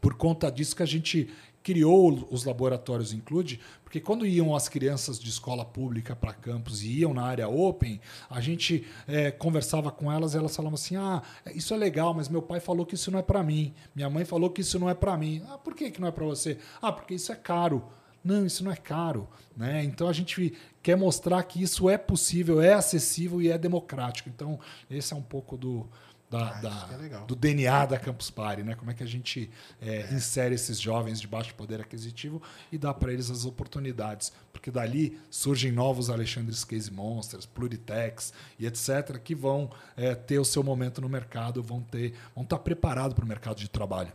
por 0.01 0.15
conta 0.15 0.51
disso 0.51 0.75
que 0.75 0.83
a 0.83 0.87
gente 0.87 1.29
criou 1.63 2.27
os 2.31 2.45
laboratórios 2.45 3.13
Include, 3.13 3.61
porque 3.85 4.01
quando 4.01 4.25
iam 4.25 4.55
as 4.55 4.69
crianças 4.69 5.19
de 5.19 5.29
escola 5.29 5.65
pública 5.65 6.17
para 6.17 6.33
campus 6.33 6.83
e 6.83 7.01
iam 7.01 7.13
na 7.13 7.23
área 7.25 7.49
open, 7.49 8.01
a 8.29 8.41
gente 8.41 8.87
eh, 9.07 9.31
conversava 9.31 9.91
com 9.91 10.11
elas 10.11 10.33
e 10.35 10.39
elas 10.39 10.55
falavam 10.55 10.75
assim: 10.75 10.97
ah, 10.97 11.23
isso 11.55 11.75
é 11.75 11.77
legal, 11.77 12.15
mas 12.15 12.29
meu 12.29 12.41
pai 12.41 12.61
falou 12.61 12.87
que 12.87 12.95
isso 12.95 13.11
não 13.11 13.19
é 13.19 13.23
para 13.23 13.43
mim, 13.43 13.75
minha 13.95 14.09
mãe 14.09 14.25
falou 14.25 14.49
que 14.51 14.61
isso 14.61 14.79
não 14.79 14.89
é 14.89 14.95
para 14.95 15.17
mim. 15.17 15.43
Ah, 15.49 15.59
por 15.59 15.75
que, 15.75 15.91
que 15.91 16.01
não 16.01 16.09
é 16.09 16.13
para 16.13 16.25
você? 16.25 16.59
Ah, 16.81 16.93
porque 16.93 17.15
isso 17.15 17.33
é 17.33 17.37
caro. 17.37 17.85
Não, 18.23 18.45
isso 18.45 18.63
não 18.63 18.71
é 18.71 18.77
caro. 18.77 19.29
Né? 19.57 19.83
Então 19.85 20.09
a 20.09 20.13
gente 20.13 20.55
quer 20.83 20.97
mostrar 20.97 21.43
que 21.43 21.63
isso 21.63 21.89
é 21.89 21.97
possível, 21.99 22.61
é 22.61 22.73
acessível 22.75 23.41
e 23.43 23.51
é 23.51 23.59
democrático. 23.59 24.29
Então, 24.29 24.59
esse 24.91 25.13
é 25.13 25.17
um 25.17 25.23
pouco 25.23 25.57
do, 25.57 25.89
da, 26.31 26.49
Ah, 26.51 26.61
da- 26.61 26.89
é 27.23 27.27
do 27.27 27.35
DNA 27.35 27.87
da 27.87 27.99
Campus 27.99 28.31
Party, 28.31 28.63
né? 28.63 28.75
Como 28.75 28.91
é 28.91 28.95
que 28.95 29.03
a 29.03 29.07
gente 29.07 29.51
é, 29.81 30.09
insere 30.13 30.55
esses 30.55 30.79
jovens 30.81 31.21
de 31.21 31.27
baixo 31.27 31.55
poder 31.55 31.81
aquisitivo 31.81 32.41
e 32.71 32.79
dá 32.79 32.95
para 32.95 33.13
eles 33.13 33.31
as 33.31 33.45
oportunidades. 33.45 34.33
Porque 34.53 34.71
dali 34.71 35.19
surgem 35.31 35.73
novos 35.73 36.09
Alexandres 36.11 36.63
Case 36.65 36.91
Monsters, 36.91 37.47
Pluritex 37.47 38.33
e 38.59 38.67
etc., 38.67 39.19
que 39.23 39.35
vão 39.35 39.71
é, 39.97 40.15
ter 40.15 40.39
o 40.39 40.45
seu 40.45 40.63
momento 40.63 41.01
no 41.01 41.09
mercado, 41.09 41.63
vão 41.63 41.81
ter, 41.83 42.15
vão 42.35 42.45
estar 42.45 42.59
preparados 42.59 43.15
para 43.15 43.25
o 43.25 43.29
mercado 43.29 43.57
de 43.59 43.69
trabalho. 43.69 44.13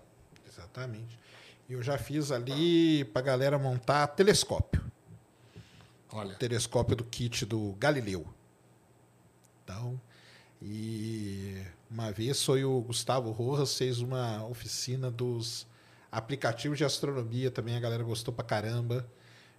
Exatamente. 0.48 1.18
E 1.68 1.74
eu 1.74 1.82
já 1.82 1.98
fiz 1.98 2.32
ali 2.32 3.04
pra 3.06 3.22
galera 3.22 3.58
montar 3.58 4.08
telescópio. 4.08 4.84
Olha, 6.12 6.36
telescópio 6.36 6.96
do 6.96 7.04
kit 7.04 7.46
do 7.46 7.74
Galileu. 7.80 8.26
Então, 9.64 10.00
e 10.62 11.62
uma 11.90 12.12
vez 12.12 12.44
foi 12.44 12.64
o 12.64 12.82
Gustavo 12.82 13.32
Rojas 13.32 13.78
fez 13.78 14.00
uma 14.00 14.46
oficina 14.46 15.10
dos 15.10 15.68
aplicativos 16.12 16.78
de 16.78 16.86
astronomia 16.86 17.52
também, 17.52 17.76
a 17.76 17.80
galera 17.80 18.04
gostou 18.04 18.34
pra 18.34 18.46
caramba. 18.46 19.06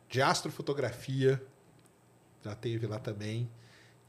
De 0.08 0.22
astrofotografia, 0.22 1.42
já 2.44 2.54
teve 2.54 2.86
lá 2.86 2.98
também. 2.98 3.48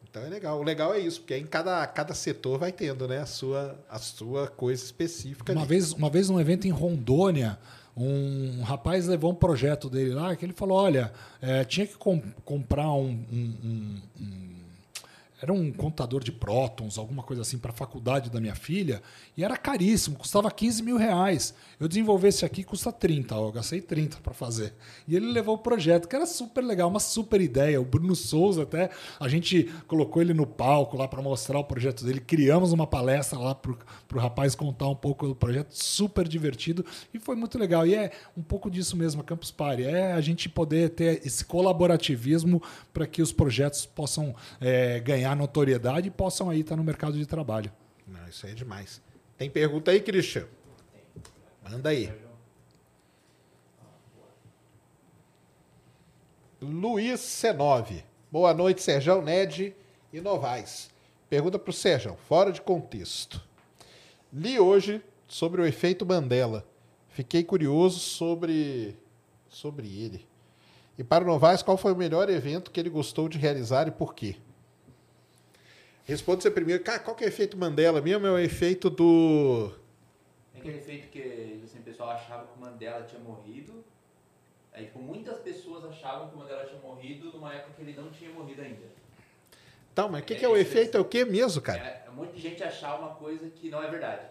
Então 0.10 0.22
é 0.24 0.30
legal. 0.30 0.60
O 0.60 0.64
legal 0.64 0.94
é 0.94 1.00
isso, 1.00 1.20
porque 1.20 1.34
aí 1.34 1.42
em 1.42 1.48
cada, 1.48 1.86
cada 1.88 2.14
setor 2.14 2.60
vai 2.60 2.72
tendo 2.72 3.08
né, 3.08 3.20
a, 3.20 3.26
sua, 3.26 3.78
a 3.90 4.00
sua 4.00 4.48
coisa 4.48 4.84
específica. 4.84 5.52
Uma 5.52 5.62
ali. 5.62 5.70
vez, 5.70 5.92
uma 5.92 6.10
vez 6.10 6.30
num 6.30 6.40
evento 6.40 6.68
em 6.68 6.72
Rondônia, 6.72 7.60
um 7.98 8.62
rapaz 8.62 9.08
levou 9.08 9.32
um 9.32 9.36
projeto 9.36 9.90
dele 9.90 10.12
lá 10.14 10.36
que 10.36 10.46
ele 10.46 10.54
falou: 10.54 10.78
olha, 10.78 11.12
eh, 11.42 11.64
tinha 11.66 11.86
que 11.88 11.98
com- 11.98 12.22
comprar 12.46 12.92
um, 12.92 13.10
um- 13.32 13.56
um- 13.64 14.02
um- 14.22 14.47
Era 15.40 15.54
um 15.54 15.72
contador 15.72 16.24
de 16.24 16.32
prótons, 16.32 16.98
alguma 16.98 17.22
coisa 17.22 17.44
assim, 17.44 17.60
para 17.60 17.70
a 17.70 17.74
faculdade 17.74 18.32
da 18.32 18.42
minha 18.42 18.56
filha, 18.56 19.04
e 19.36 19.44
era 19.44 19.56
caríssimo, 19.56 20.18
custava 20.18 20.50
15 20.50 20.82
mil 20.82 20.98
reais. 20.98 21.54
Eu 21.80 21.88
desenvolvi 21.88 22.30
esse 22.30 22.44
aqui, 22.44 22.64
custa 22.64 22.92
30, 22.92 23.36
ó, 23.36 23.48
eu 23.48 23.52
gastei 23.52 23.80
30 23.80 24.18
para 24.18 24.34
fazer. 24.34 24.74
E 25.08 25.16
ele 25.16 25.28
levou 25.28 25.54
o 25.54 25.60
projeto, 25.60 26.08
que 26.08 26.16
era 26.16 26.26
super 26.26 26.64
legal, 26.64 26.90
uma 26.90 27.00
super 27.00 27.40
ideia. 27.40 27.80
O 27.80 27.86
Bruno 27.86 28.16
Souza, 28.16 28.64
até, 28.64 28.90
a 29.20 29.28
gente 29.28 29.72
colocou 29.86 30.24
ele 30.24 30.34
no 30.34 30.48
palco 30.48 30.98
lá 30.98 31.08
para 31.08 31.22
mostrar 31.22 31.60
o 31.60 31.64
projeto 31.64 32.04
dele, 32.04 32.20
criamos 32.20 32.72
uma 32.72 32.88
palestra 32.88 33.38
lá 33.38 33.54
para 33.54 33.72
o 34.16 34.20
rapaz 34.20 34.56
contar 34.56 34.90
um 34.90 34.96
pouco 34.96 35.28
do 35.28 35.36
projeto, 35.36 35.72
super 35.72 36.28
divertido, 36.28 36.84
e 37.14 37.20
foi 37.20 37.36
muito 37.36 37.60
legal. 37.60 37.86
E 37.86 37.94
é 37.94 38.12
um 38.36 38.42
pouco 38.42 38.72
disso 38.72 38.98
mesmo, 38.98 39.22
a 39.22 39.24
Campus 39.24 39.52
Party, 39.52 39.84
é 39.84 40.14
a 40.14 40.22
gente 40.22 40.50
poder 40.50 40.90
ter 40.90 41.22
esse 41.24 41.46
colaborativismo 41.46 42.60
para 42.92 43.06
que 43.06 43.22
os 43.22 43.32
projetos 43.32 43.86
possam 43.86 44.34
é, 44.60 45.00
ganhar 45.00 45.27
notoriedade 45.36 46.08
e 46.08 46.12
possam 46.12 46.50
aí 46.50 46.62
estar 46.62 46.76
no 46.76 46.84
mercado 46.84 47.18
de 47.18 47.26
trabalho. 47.26 47.72
Não, 48.08 48.28
isso 48.28 48.46
aí 48.46 48.52
é 48.52 48.56
demais. 48.56 49.02
Tem 49.38 49.50
pergunta 49.50 49.92
aí, 49.92 50.02
Christian? 50.02 50.46
Manda 51.64 51.90
aí. 51.90 52.12
Luiz 56.62 57.20
C9. 57.20 58.04
Boa 58.32 58.54
noite, 58.54 58.82
Serjão, 58.82 59.22
Ned 59.22 59.76
e 60.12 60.22
Novaes. 60.22 60.90
Pergunta 61.30 61.60
para 61.60 61.70
o 61.70 61.74
Serjão, 61.74 62.16
fora 62.16 62.52
de 62.52 62.62
contexto. 62.62 63.42
Li 64.34 64.60
hoje 64.60 65.02
sobre 65.28 65.62
o 65.62 65.66
efeito 65.66 66.06
Mandela. 66.06 66.66
Fiquei 67.10 67.44
curioso 67.44 68.00
sobre, 68.00 68.98
sobre 69.50 69.88
ele. 69.88 70.26
E 70.98 71.04
para 71.04 71.24
o 71.24 71.28
Novaes, 71.28 71.62
qual 71.62 71.78
foi 71.78 71.94
o 71.94 71.98
melhor 71.98 72.30
evento 72.30 72.72
que 72.72 72.80
ele 72.80 72.90
gostou 72.90 73.30
de 73.30 73.38
realizar 73.38 73.88
e 73.88 73.92
por 73.92 74.16
quê? 74.16 74.38
Responda 76.08 76.42
você 76.42 76.50
primeiro. 76.50 76.82
Cara, 76.84 77.00
qual 77.00 77.16
que 77.16 77.26
é 77.26 77.28
o 77.28 77.30
efeito 77.30 77.58
Mandela 77.58 78.02
mesmo? 78.02 78.26
É 78.26 78.32
o 78.32 78.40
efeito 78.40 78.90
do. 78.90 79.74
Tem 80.54 80.62
aquele 80.62 80.78
efeito 80.78 81.10
que 81.10 81.62
assim, 81.66 81.80
o 81.80 81.84
pessoal 81.84 82.12
achava 82.12 82.48
que 82.48 82.58
o 82.58 82.62
Mandela 82.62 83.04
tinha 83.04 83.20
morrido. 83.20 83.84
Aí, 84.72 84.86
tipo, 84.86 85.00
muitas 85.00 85.38
pessoas 85.40 85.84
achavam 85.84 86.30
que 86.30 86.36
o 86.36 86.38
Mandela 86.38 86.64
tinha 86.66 86.80
morrido 86.80 87.30
numa 87.34 87.54
época 87.54 87.74
que 87.76 87.82
ele 87.82 87.94
não 87.94 88.10
tinha 88.10 88.32
morrido 88.32 88.62
ainda. 88.62 88.86
Tá, 89.94 90.08
mas 90.08 90.22
o 90.22 90.26
que, 90.26 90.36
que 90.36 90.46
é 90.46 90.48
o 90.48 90.56
efeito? 90.56 90.96
É 90.96 91.00
o 91.00 91.06
que 91.06 91.26
mesmo, 91.26 91.62
cara? 91.62 91.80
É, 91.86 92.04
é 92.06 92.10
um 92.10 92.14
monte 92.14 92.36
de 92.36 92.42
gente 92.42 92.64
achar 92.64 92.98
uma 92.98 93.16
coisa 93.16 93.50
que 93.50 93.70
não 93.70 93.84
é 93.84 93.90
verdade. 93.90 94.28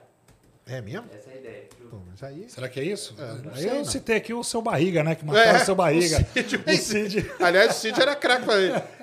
É 0.68 0.80
mesmo? 0.80 1.04
Essa 1.16 1.30
é 1.30 1.34
a 1.34 1.36
ideia. 1.36 1.62
Tipo, 1.70 1.88
Pô, 1.88 1.98
mas 2.10 2.22
aí. 2.24 2.44
Será 2.48 2.68
que 2.68 2.80
é 2.80 2.84
isso? 2.84 3.14
É, 3.18 3.22
não 3.44 3.52
aí 3.54 3.60
sei, 3.62 3.70
eu 3.70 3.74
não. 3.76 3.84
citei 3.84 4.16
aqui 4.16 4.34
o 4.34 4.42
seu 4.42 4.60
barriga, 4.60 5.04
né? 5.04 5.14
Que 5.14 5.24
mataram 5.24 5.60
o 5.60 5.64
seu 5.64 5.74
barriga. 5.76 6.18
O 6.18 6.32
Cid, 6.34 6.56
O 6.56 6.70
Cid. 6.76 7.30
Aliás, 7.38 7.76
o 7.76 7.80
Cid 7.80 8.00
era 8.00 8.16
craque. 8.16 8.46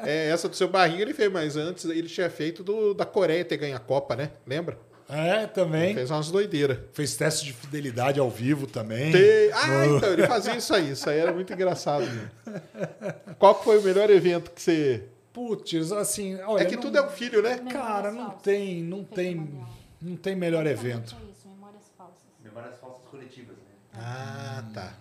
É, 0.03 0.29
essa 0.29 0.49
do 0.49 0.55
seu 0.57 0.67
barriga 0.67 1.01
ele 1.01 1.13
fez, 1.13 1.31
mas 1.31 1.55
antes 1.55 1.85
ele 1.85 2.09
tinha 2.09 2.29
feito 2.29 2.63
do, 2.63 2.93
da 2.93 3.05
Coreia 3.05 3.45
ter 3.45 3.55
ganho 3.55 3.75
a 3.75 3.79
Copa, 3.79 4.13
né? 4.15 4.31
Lembra? 4.45 4.77
É, 5.07 5.45
também. 5.47 5.93
Fez 5.93 6.11
umas 6.11 6.29
doideiras. 6.31 6.79
Fez 6.91 7.15
teste 7.15 7.45
de 7.45 7.53
fidelidade 7.53 8.19
ao 8.19 8.29
vivo 8.29 8.67
também. 8.67 9.11
Te- 9.13 9.51
Ah, 9.53 9.85
então, 9.85 10.11
ele 10.11 10.27
fazia 10.27 10.55
isso 10.57 10.73
aí. 10.73 10.91
Isso 10.91 11.09
aí 11.09 11.19
era 11.19 11.31
muito 11.31 11.53
engraçado. 11.53 12.01
Mesmo. 12.05 12.29
Qual 13.39 13.63
foi 13.63 13.77
o 13.77 13.81
melhor 13.81 14.09
evento 14.09 14.51
que 14.51 14.61
você. 14.61 15.03
Putz, 15.31 15.91
assim, 15.93 16.37
olha. 16.41 16.63
É 16.63 16.65
que 16.65 16.75
não- 16.75 16.81
tudo 16.81 16.97
é 16.97 17.01
um 17.01 17.09
filho, 17.09 17.41
né? 17.41 17.59
Cara, 17.71 18.11
não 18.11 18.31
tem, 18.31 18.83
não 18.83 19.03
tem, 19.03 19.49
não 20.01 20.15
tem 20.17 20.35
melhor 20.35 20.65
evento. 20.67 21.15
Coletivas, 23.13 23.55
né? 23.57 23.63
Ah, 23.93 24.63
tá. 24.73 24.97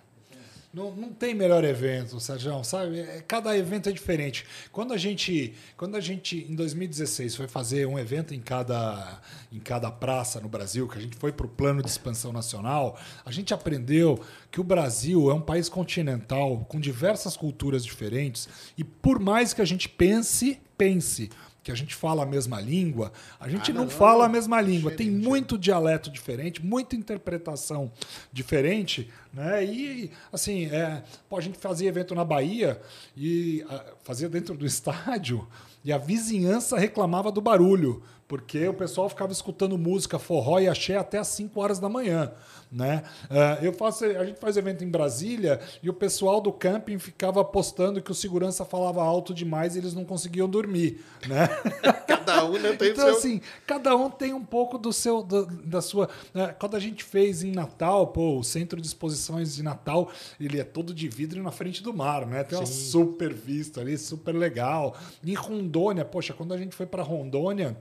Não, 0.73 0.91
não 0.91 1.13
tem 1.13 1.35
melhor 1.35 1.65
evento, 1.65 2.19
Sérgio, 2.19 2.65
sabe? 2.65 3.01
É, 3.01 3.23
Cada 3.29 3.57
evento 3.57 3.91
é 3.91 3.93
diferente. 3.93 4.47
Quando 4.71 4.95
a 4.95 4.97
gente, 4.97 5.55
quando 5.77 5.97
a 5.97 6.01
gente 6.01 6.47
em 6.51 6.55
2016 6.55 7.37
foi 7.37 7.47
fazer 7.47 7.87
um 7.87 7.99
evento 7.99 8.35
em 8.35 8.41
cada, 8.41 9.21
em 9.51 9.59
cada 9.59 9.91
praça 9.91 10.41
no 10.41 10.49
Brasil, 10.49 10.89
que 10.89 10.97
a 10.97 11.01
gente 11.01 11.17
foi 11.17 11.31
para 11.31 11.45
o 11.45 11.49
plano 11.49 11.83
de 11.83 11.91
expansão 11.91 12.33
nacional, 12.33 12.99
a 13.23 13.31
gente 13.31 13.53
aprendeu 13.53 14.19
que 14.51 14.63
o 14.63 14.65
Brasil 14.65 15.31
é 15.31 15.35
um 15.35 15.43
país 15.43 15.69
continental 15.69 16.65
com 16.67 16.81
diversas 16.81 17.37
culturas 17.37 17.85
diferentes 17.85 18.49
e 18.77 18.83
por 18.83 19.21
mais 19.21 19.53
que 19.53 19.61
a 19.61 19.67
gente 19.67 19.91
pense, 19.91 20.59
pense 20.79 21.29
que 21.63 21.71
a 21.71 21.75
gente 21.75 21.95
fala 21.95 22.25
a 22.25 22.27
mesma 22.27 22.61
língua, 22.61 23.13
a 23.39 23.49
gente 23.49 23.71
Ah, 23.71 23.75
não, 23.75 23.83
não, 23.83 23.91
fala 23.91 24.27
a 24.27 24.29
mesma 24.29 24.61
língua. 24.61 24.91
Tem 24.91 25.07
diferente, 25.07 25.29
muito 25.29 25.59
dialeto 25.59 26.11
diferente, 26.11 26.65
muita 26.65 26.97
interpretação 26.97 27.93
diferente, 28.33 29.09
né? 29.33 29.65
E 29.65 30.11
assim, 30.33 30.67
é, 30.67 31.03
pô, 31.29 31.37
a 31.37 31.41
gente 31.41 31.59
fazia 31.59 31.89
evento 31.89 32.15
na 32.15 32.25
Bahia 32.25 32.81
e 33.17 33.65
ah, 33.69 33.85
fazia 34.03 34.29
dentro 34.29 34.57
do 34.57 34.67
estádio 34.67 35.47
e 35.85 35.93
a 35.93 35.99
vizinhança 35.99 36.79
reclamava 36.79 37.31
do 37.31 37.41
barulho, 37.41 38.03
porque 38.29 38.67
o 38.67 38.75
pessoal 38.75 39.09
ficava 39.09 39.33
escutando 39.33 39.77
música 39.77 40.19
forró 40.19 40.59
e 40.59 40.69
axé 40.69 40.97
até 40.97 41.19
às 41.19 41.29
5 41.29 41.61
horas 41.61 41.79
da 41.79 41.89
manhã, 41.89 42.33
né? 42.71 43.03
Ah, 43.29 43.59
eu 43.61 43.73
faço, 43.73 44.05
a 44.05 44.25
gente 44.25 44.41
faz 44.41 44.57
evento 44.57 44.83
em 44.83 44.89
Brasília 44.89 45.61
e 45.83 45.91
o 45.91 45.93
pessoal 45.93 46.41
do 46.41 46.51
camping 46.53 46.99
ficava 46.99 47.45
postando 47.45 48.01
que 48.01 48.11
o 48.11 48.15
segurança 48.15 48.65
falava 48.65 49.03
alto 49.03 49.35
demais 49.35 49.77
e 49.77 49.79
eles 49.79 49.93
não 49.93 50.05
conseguiam 50.05 50.49
dormir, 50.49 51.05
né? 51.29 51.49
Cada 52.07 52.45
um 52.47 52.53
né, 52.59 52.73
tem 52.73 52.91
então, 52.93 53.05
seu... 53.07 53.17
assim, 53.17 53.41
cada 53.67 53.97
um 53.97 54.09
tem 54.09 54.33
um 54.33 54.45
pouco 54.45 54.79
do 54.79 54.93
seu, 54.93 55.23
do- 55.23 55.45
da 55.47 55.83
sua. 55.83 56.09
né? 56.33 56.55
Quando 56.59 56.77
a 56.77 56.81
gente 56.81 57.03
fez 57.03 57.43
em 57.43 57.51
Natal, 57.51 58.07
pô, 58.07 58.39
o 58.39 58.45
centro 58.45 58.81
de 58.81 58.87
exposições 58.87 59.57
de 59.57 59.63
Natal, 59.63 60.09
ele 60.41 60.61
é 60.61 60.65
todo 60.65 60.95
de 60.95 61.09
vidro 61.09 61.43
na 61.43 61.51
frente 61.51 61.83
do 61.83 61.93
mar, 61.93 62.25
né? 62.25 62.45
Tem 62.45 62.57
uma 62.57 62.65
Sim. 62.65 62.91
super 62.91 63.33
vista 63.35 63.81
ali, 63.81 63.99
super 63.99 64.35
legal. 64.35 64.95
Em 65.25 65.35
Rondônia, 65.35 66.05
poxa, 66.05 66.33
quando 66.33 66.55
a 66.55 66.59
gente 66.59 66.75
foi 66.77 66.87
para 66.87 67.03
Rondônia. 67.03 67.77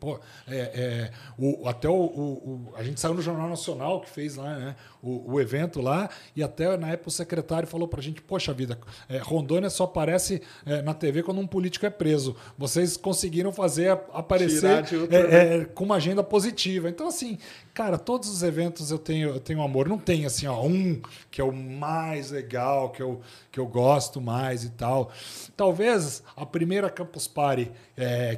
Pô, 0.00 0.18
é, 0.46 0.56
é, 0.58 1.10
o, 1.36 1.66
até 1.68 1.88
o, 1.88 1.92
o- 1.94 2.72
A 2.76 2.84
gente 2.84 3.00
saiu 3.00 3.14
no 3.14 3.22
Jornal 3.22 3.48
Nacional 3.48 4.00
que 4.00 4.08
fez 4.08 4.36
lá, 4.36 4.56
né? 4.56 4.76
O, 5.02 5.32
o 5.34 5.40
evento 5.40 5.80
lá, 5.80 6.08
e 6.34 6.42
até 6.42 6.76
na 6.76 6.90
época 6.90 7.08
o 7.08 7.12
secretário 7.12 7.66
falou 7.68 7.86
pra 7.88 8.00
gente: 8.00 8.20
Poxa 8.22 8.52
vida, 8.52 8.78
é, 9.08 9.18
Rondônia 9.18 9.70
só 9.70 9.84
aparece 9.84 10.40
é, 10.66 10.82
na 10.82 10.94
TV 10.94 11.22
quando 11.22 11.40
um 11.40 11.46
político 11.46 11.84
é 11.86 11.90
preso. 11.90 12.36
Vocês 12.56 12.96
conseguiram 12.96 13.52
fazer 13.52 13.90
aparecer 14.12 14.66
é, 15.10 15.56
é, 15.60 15.64
com 15.64 15.84
uma 15.84 15.96
agenda 15.96 16.22
positiva. 16.22 16.88
Então, 16.88 17.08
assim, 17.08 17.38
cara, 17.74 17.98
todos 17.98 18.28
os 18.28 18.42
eventos 18.42 18.90
eu 18.90 18.98
tenho, 18.98 19.30
eu 19.30 19.40
tenho 19.40 19.62
amor. 19.62 19.88
Não 19.88 19.98
tem 19.98 20.24
assim, 20.26 20.46
ó, 20.46 20.62
um 20.64 21.00
que 21.30 21.40
é 21.40 21.44
o 21.44 21.52
mais 21.52 22.30
legal, 22.30 22.90
que 22.90 23.02
eu, 23.02 23.20
que 23.50 23.58
eu 23.58 23.66
gosto 23.66 24.20
mais 24.20 24.62
e 24.64 24.70
tal. 24.70 25.10
Talvez 25.56 26.22
a 26.36 26.46
primeira 26.46 26.88
Campus 26.90 27.26
Party 27.26 27.70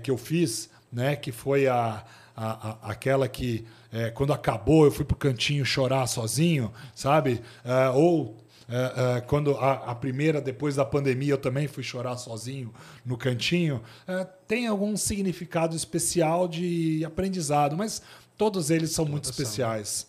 que 0.03 0.11
eu 0.11 0.17
fiz, 0.17 0.71
né, 0.93 1.17
que 1.17 1.33
foi 1.33 1.67
a, 1.69 2.05
a, 2.37 2.69
a- 2.71 2.79
aquela 2.91 3.29
que 3.29 3.65
é, 3.93 4.11
quando 4.11 4.33
acabou 4.33 4.85
eu 4.85 4.91
fui 4.93 5.05
pro 5.05 5.17
cantinho 5.17 5.65
chorar 5.65 6.07
sozinho, 6.07 6.73
sabe? 6.95 7.41
É, 7.65 7.89
ou 7.91 8.37
é, 8.69 9.17
é, 9.19 9.21
quando 9.23 9.57
a, 9.57 9.73
a 9.91 9.95
primeira, 9.97 10.41
depois 10.41 10.77
da 10.77 10.85
pandemia, 10.85 11.33
eu 11.33 11.39
também 11.39 11.67
fui 11.67 11.83
chorar 11.83 12.17
sozinho 12.17 12.73
no 13.05 13.17
cantinho. 13.19 13.83
Tem 14.47 14.69
algum 14.69 14.97
significado 14.97 15.75
especial 15.75 16.47
de 16.47 17.05
aprendizado, 17.05 17.77
mas 17.77 18.01
todos 18.39 18.71
eles 18.71 18.93
são 18.93 19.05
muito 19.05 19.25
Todos 19.25 19.37
são. 19.37 19.43
especiais. 19.45 20.07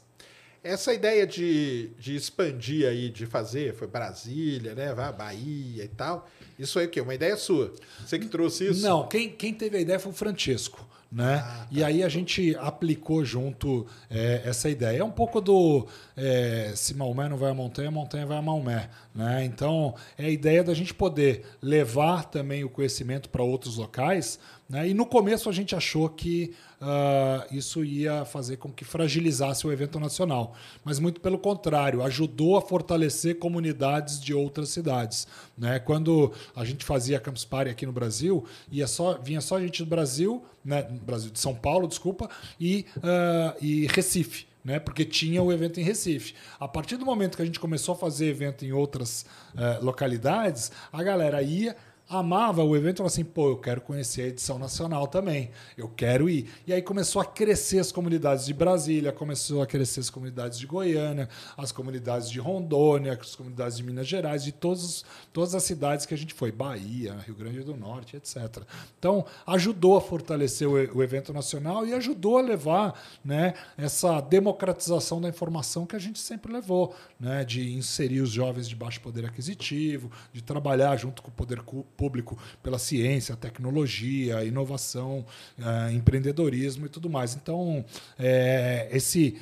Essa 0.64 0.94
ideia 0.94 1.26
de, 1.26 1.90
de 1.98 2.16
expandir 2.16 2.88
aí, 2.88 3.10
de 3.10 3.26
fazer, 3.26 3.74
foi 3.74 3.88
Brasília, 3.88 4.76
né? 4.76 4.94
Bahia 4.94 5.84
e 5.84 5.88
tal. 5.88 6.30
Isso 6.62 6.78
aí 6.78 6.86
o 6.86 6.90
quê? 6.90 7.02
Uma 7.02 7.16
ideia 7.16 7.36
sua. 7.36 7.74
Você 8.06 8.20
que 8.20 8.28
trouxe 8.28 8.70
isso? 8.70 8.84
Não, 8.84 9.08
quem, 9.08 9.30
quem 9.30 9.52
teve 9.52 9.78
a 9.78 9.82
ideia 9.82 10.00
foi 10.00 10.12
o 10.12 10.16
Francesco. 10.16 10.88
Né? 11.12 11.44
Ah, 11.44 11.68
E 11.70 11.84
aí 11.84 12.04
a 12.04 12.08
gente 12.08 12.56
aplicou 12.58 13.26
junto 13.26 13.86
é, 14.10 14.44
essa 14.46 14.70
ideia. 14.70 15.00
É 15.00 15.04
um 15.04 15.12
pouco 15.12 15.42
do 15.42 15.86
é, 16.16 16.72
se 16.74 16.94
Maomé 16.94 17.28
não 17.28 17.36
vai 17.36 17.52
à 17.52 17.54
montanha, 17.54 17.90
a 17.90 17.92
montanha 17.92 18.26
vai 18.26 18.38
a 18.38 18.42
Maomé. 18.42 18.90
Né? 19.14 19.44
Então, 19.44 19.94
é 20.18 20.28
a 20.28 20.30
ideia 20.30 20.64
da 20.64 20.74
gente 20.74 20.94
poder 20.94 21.44
levar 21.62 22.26
também 22.26 22.64
o 22.64 22.70
conhecimento 22.70 23.28
para 23.28 23.44
outros 23.44 23.76
locais. 23.76 24.40
Né? 24.70 24.90
E 24.90 24.94
no 24.94 25.06
começo 25.06 25.50
a 25.50 25.52
gente 25.52 25.76
achou 25.76 26.08
que 26.08 26.54
ah, 26.82 27.46
isso 27.52 27.86
ia 27.86 28.26
fazer 28.26 28.58
com 28.58 28.72
que 28.72 28.84
fragilizasse 28.84 29.68
o 29.68 29.72
evento 29.72 30.00
nacional. 30.00 30.56
Mas 30.84 30.98
muito 30.98 31.22
pelo 31.22 31.38
contrário, 31.38 32.02
ajudou 32.02 32.58
a 32.58 32.62
fortalecer 32.62 33.38
comunidades 33.38 34.20
de 34.20 34.34
outras 34.34 34.70
cidades. 34.70 35.28
Né? 35.56 35.78
Quando 35.78 36.34
a 36.56 36.66
gente 36.66 36.84
fazia 36.84 37.20
Campus 37.20 37.46
Party 37.46 37.70
aqui 37.70 37.86
no 37.86 37.92
Brasil, 37.92 38.44
ia 38.72 38.88
só, 38.88 39.14
vinha 39.20 39.42
só 39.42 39.60
gente 39.60 39.84
do 39.84 39.90
Brasil, 39.90 40.44
né? 40.66 40.82
Brasil 40.82 41.30
de 41.30 41.40
São 41.40 41.54
Paulo, 41.54 41.88
desculpa, 41.88 42.30
e, 42.60 42.86
ah, 43.04 43.56
e 43.62 43.86
Recife. 43.88 44.50
Né, 44.64 44.80
porque 44.80 45.04
tinha 45.04 45.42
o 45.42 45.52
evento 45.52 45.80
em 45.80 45.84
Recife. 45.84 46.36
A 46.60 46.68
partir 46.68 46.96
do 46.96 47.04
momento 47.04 47.36
que 47.36 47.42
a 47.42 47.46
gente 47.46 47.60
começou 47.60 47.96
a 47.96 47.98
fazer 47.98 48.28
evento 48.28 48.64
em 48.64 48.72
outras 48.72 49.26
eh, 49.58 49.80
localidades, 49.82 50.72
a 50.94 51.02
galera 51.02 51.42
ia, 51.42 51.76
amava 52.12 52.64
o 52.64 52.76
evento 52.76 52.98
falava 52.98 53.14
assim: 53.14 53.24
pô, 53.24 53.50
eu 53.50 53.58
quero 53.58 53.82
conhecer 53.82 54.22
a 54.24 54.28
edição 54.28 54.60
nacional 54.60 55.08
também, 55.08 55.50
eu 55.78 55.88
quero 55.88 56.30
ir. 56.30 56.50
E 56.68 56.74
aí 56.74 56.82
começou 56.82 57.22
a 57.22 57.26
crescer 57.26 57.80
as 57.80 57.92
comunidades 57.92 58.46
de 58.46 58.54
Brasília, 58.54 59.12
começou 59.12 59.62
a 59.62 59.66
crescer 59.66 60.02
as 60.02 60.10
comunidades 60.10 60.60
de 60.60 60.68
Goiânia, 60.68 61.30
as 61.58 61.72
comunidades 61.72 62.30
de 62.30 62.40
Rondônia, 62.40 63.18
as 63.20 63.36
comunidades 63.36 63.78
de 63.78 63.84
Minas 63.84 64.08
Gerais, 64.08 64.44
de 64.44 64.52
todos, 64.52 65.06
todas 65.32 65.56
as 65.56 65.64
cidades 65.64 66.06
que 66.06 66.14
a 66.14 66.18
gente 66.18 66.34
foi, 66.34 66.52
Bahia, 66.52 67.16
Rio 67.26 67.36
Grande 67.36 67.62
do 67.64 67.76
Norte, 67.76 68.18
etc. 68.18 68.64
Então, 69.00 69.26
ajudou 69.48 69.96
a 69.96 70.02
fortalecer 70.02 70.68
o, 70.68 70.74
o 70.98 71.02
evento 71.04 71.32
nacional 71.32 71.86
e 71.86 71.94
ajudou 71.94 72.38
a 72.38 72.42
levar 72.42 73.00
né, 73.24 73.54
essa 73.78 74.20
democratização 74.20 75.22
da 75.22 75.30
informação 75.30 75.86
que 75.86 75.96
a 75.96 76.00
gente 76.00 76.20
sempre 76.20 76.52
levou, 76.52 76.94
né, 77.20 77.46
de 77.46 77.74
inserir 77.74 78.22
os 78.22 78.30
jovens 78.32 78.68
de 78.68 78.76
baixo 78.76 79.00
poder 79.02 79.26
aquisitivo, 79.26 80.12
de 80.34 80.42
trabalhar 80.42 80.98
junto 80.98 81.22
com 81.22 81.30
o 81.30 81.32
poder 81.34 81.62
cu- 81.62 81.86
público 82.02 82.36
pela 82.64 82.80
ciência, 82.80 83.36
tecnologia, 83.36 84.44
inovação, 84.44 85.24
eh, 85.60 85.92
empreendedorismo 85.94 86.88
e 86.88 86.90
tudo 86.90 87.08
mais. 87.08 87.36
Então, 87.36 87.86
eh, 88.18 88.90
esse, 88.92 89.40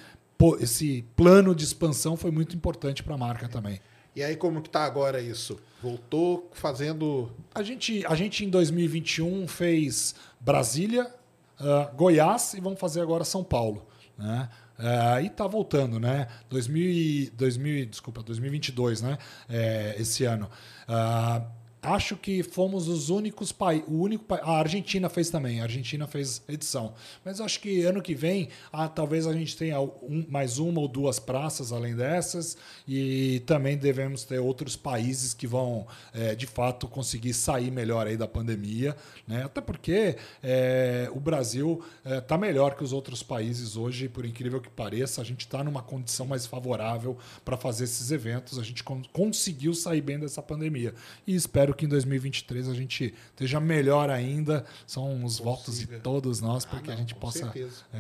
esse 0.59 1.05
plano 1.15 1.55
de 1.55 1.63
expansão 1.63 2.17
foi 2.17 2.31
muito 2.31 2.53
importante 2.57 3.01
para 3.01 3.15
a 3.15 3.17
marca 3.17 3.47
também. 3.47 3.79
E 4.13 4.21
aí, 4.21 4.35
como 4.35 4.61
que 4.61 4.69
tá 4.69 4.83
agora 4.83 5.21
isso? 5.21 5.57
Voltou 5.81 6.49
fazendo. 6.51 7.31
A 7.55 7.63
gente, 7.63 8.05
a 8.05 8.15
gente 8.15 8.43
em 8.43 8.49
2021 8.49 9.47
fez 9.47 10.15
Brasília, 10.41 11.09
ah, 11.57 11.89
Goiás 11.95 12.53
e 12.55 12.59
vamos 12.59 12.77
fazer 12.79 12.99
agora 12.99 13.23
São 13.23 13.41
Paulo. 13.41 13.87
Né? 14.17 14.49
Ah, 14.77 15.21
e 15.21 15.27
está 15.27 15.45
voltando, 15.45 15.99
né? 15.99 16.27
2000, 16.49 16.89
e- 16.89 17.29
2000, 17.31 17.85
desculpa, 17.85 18.23
2022, 18.23 19.01
né? 19.01 19.17
É, 19.49 19.95
esse 19.99 20.23
ano. 20.23 20.49
Ah, 20.87 21.41
acho 21.81 22.15
que 22.17 22.43
fomos 22.43 22.87
os 22.87 23.09
únicos 23.09 23.51
países. 23.51 23.87
O 23.87 23.93
único 23.99 24.23
pa- 24.25 24.41
A 24.43 24.57
Argentina 24.59 25.07
fez 25.09 25.29
também. 25.29 25.59
A 25.61 25.63
Argentina 25.63 26.05
fez 26.07 26.41
edição. 26.47 26.93
Mas 27.23 27.39
acho 27.39 27.59
que 27.61 27.83
ano 27.83 28.01
que 28.01 28.13
vem, 28.13 28.49
ah, 28.71 28.87
talvez 28.87 29.25
a 29.25 29.33
gente 29.33 29.55
tenha 29.55 29.79
um- 29.79 30.25
mais 30.29 30.59
uma 30.59 30.81
ou 30.81 30.87
duas 30.87 31.19
praças 31.19 31.71
além 31.71 31.95
dessas. 31.95 32.57
E 32.87 33.41
também 33.45 33.77
devemos 33.77 34.23
ter 34.23 34.39
outros 34.39 34.75
países 34.75 35.33
que 35.33 35.47
vão, 35.47 35.87
eh, 36.13 36.35
de 36.35 36.45
fato, 36.45 36.87
conseguir 36.87 37.33
sair 37.33 37.71
melhor 37.71 38.07
aí 38.07 38.17
da 38.17 38.27
pandemia. 38.27 38.95
Né? 39.27 39.43
Até 39.43 39.61
porque 39.61 40.17
eh, 40.43 41.09
o 41.13 41.19
Brasil 41.19 41.81
está 42.05 42.37
melhor 42.37 42.75
que 42.75 42.83
os 42.83 42.91
outros 42.93 43.21
países 43.23 43.75
hoje, 43.77 44.09
por 44.09 44.25
incrível 44.25 44.59
que 44.59 44.69
pareça. 44.69 45.21
A 45.21 45.23
gente 45.25 45.41
está 45.41 45.63
numa 45.63 45.81
condição 45.81 46.25
mais 46.25 46.45
favorável 46.45 47.17
para 47.45 47.55
fazer 47.57 47.85
esses 47.85 48.11
eventos. 48.11 48.57
A 48.59 48.63
gente 48.63 48.83
con- 48.83 49.01
conseguiu 49.13 49.73
sair 49.73 50.01
bem 50.01 50.19
dessa 50.19 50.41
pandemia. 50.41 50.93
E 51.25 51.35
espero 51.35 51.68
que 51.73 51.85
em 51.85 51.87
2023 51.87 52.67
a 52.69 52.73
gente 52.73 53.13
esteja 53.31 53.59
melhor 53.59 54.09
ainda. 54.09 54.65
São 54.87 55.23
os 55.23 55.39
votos 55.39 55.79
de 55.79 55.85
Consiga. 55.85 55.99
todos 56.01 56.41
nós 56.41 56.65
para 56.65 56.79
Ah, 56.79 56.81
que 56.81 56.89
a 56.89 56.93
não, 56.93 56.99
gente 56.99 57.13
com 57.13 57.19
possa 57.19 57.51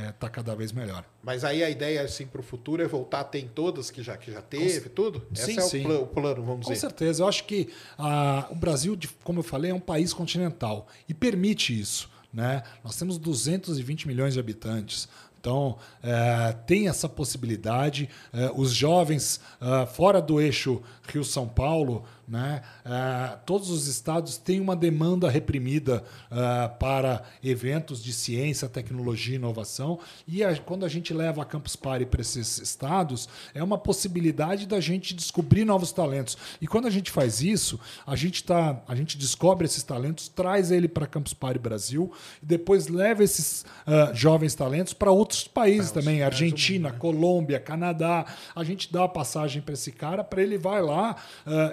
estar 0.09 0.29
cada 0.29 0.55
vez 0.55 0.71
melhor. 0.71 1.03
Mas 1.23 1.43
aí 1.43 1.63
a 1.63 1.69
ideia, 1.69 2.01
assim, 2.01 2.25
para 2.25 2.41
o 2.41 2.43
futuro 2.43 2.81
é 2.81 2.87
voltar 2.87 3.21
a 3.21 3.23
ter 3.23 3.39
em 3.39 3.47
todas 3.47 3.89
que 3.91 4.01
já, 4.01 4.15
que 4.17 4.31
já 4.31 4.41
teve, 4.41 4.89
tudo? 4.89 5.25
Sim, 5.33 5.57
Esse 5.57 5.81
é 5.83 5.87
o, 5.87 6.03
o 6.03 6.07
plano, 6.07 6.43
vamos 6.43 6.65
Com 6.65 6.71
dizer. 6.73 6.81
certeza. 6.87 7.23
Eu 7.23 7.27
acho 7.27 7.43
que 7.45 7.69
ah, 7.97 8.47
o 8.49 8.55
Brasil, 8.55 8.97
como 9.23 9.39
eu 9.39 9.43
falei, 9.43 9.71
é 9.71 9.73
um 9.73 9.79
país 9.79 10.13
continental 10.13 10.87
e 11.07 11.13
permite 11.13 11.77
isso. 11.79 12.09
Né? 12.31 12.61
Nós 12.83 12.95
temos 12.95 13.17
220 13.17 14.07
milhões 14.07 14.35
de 14.35 14.39
habitantes. 14.39 15.09
Então, 15.39 15.77
é, 16.03 16.51
tem 16.67 16.89
essa 16.89 17.07
possibilidade. 17.07 18.09
É, 18.33 18.51
os 18.53 18.71
jovens 18.71 19.39
é, 19.61 19.85
fora 19.85 20.21
do 20.21 20.39
eixo 20.41 20.81
Rio-São 21.07 21.47
Paulo, 21.47 22.03
né, 22.29 22.61
é, 22.85 23.37
todos 23.45 23.71
os 23.71 23.87
estados 23.87 24.37
têm 24.37 24.61
uma 24.61 24.75
demanda 24.75 25.27
reprimida 25.29 26.03
é, 26.29 26.67
para 26.67 27.23
eventos 27.43 28.03
de 28.03 28.13
ciência, 28.13 28.69
tecnologia 28.69 29.33
e 29.33 29.37
inovação. 29.37 29.99
E 30.27 30.43
a- 30.43 30.55
quando 30.57 30.85
a 30.85 30.87
gente 30.87 31.11
leva 31.13 31.41
a 31.41 31.45
Campus 31.45 31.75
Party 31.75 32.05
para 32.05 32.21
esses 32.21 32.59
estados, 32.59 33.27
é 33.53 33.63
uma 33.63 33.77
possibilidade 33.79 34.67
da 34.67 34.79
gente 34.79 35.15
descobrir 35.15 35.65
novos 35.65 35.91
talentos. 35.91 36.37
E 36.61 36.67
quando 36.67 36.85
a 36.87 36.91
gente 36.91 37.09
faz 37.09 37.41
isso, 37.41 37.79
a 38.05 38.15
gente, 38.15 38.43
tá, 38.43 38.79
a 38.87 38.93
gente 38.95 39.17
descobre 39.17 39.65
esses 39.65 39.81
talentos, 39.81 40.27
traz 40.27 40.69
ele 40.69 40.87
para 40.87 41.07
Campus 41.07 41.33
Party 41.33 41.57
Brasil 41.59 42.11
e 42.43 42.45
depois 42.45 42.87
leva 42.87 43.23
esses 43.23 43.65
ah, 43.87 44.11
jovens 44.13 44.53
talentos 44.53 44.93
para 44.93 45.09
outros 45.11 45.47
países 45.47 45.91
Pra 45.91 46.01
também, 46.01 46.23
outros 46.23 46.39
lugares 46.39 46.39
do 46.39 46.43
Argentina, 46.55 46.91
Colômbia, 46.91 47.59
Canadá. 47.59 48.25
A 48.55 48.63
gente 48.63 48.91
dá 48.93 49.05
a 49.05 49.07
passagem 49.07 49.61
para 49.61 49.73
esse 49.73 49.91
cara, 49.91 50.23
para 50.23 50.43
ele 50.43 50.57
vai 50.57 50.81
lá, 50.81 51.15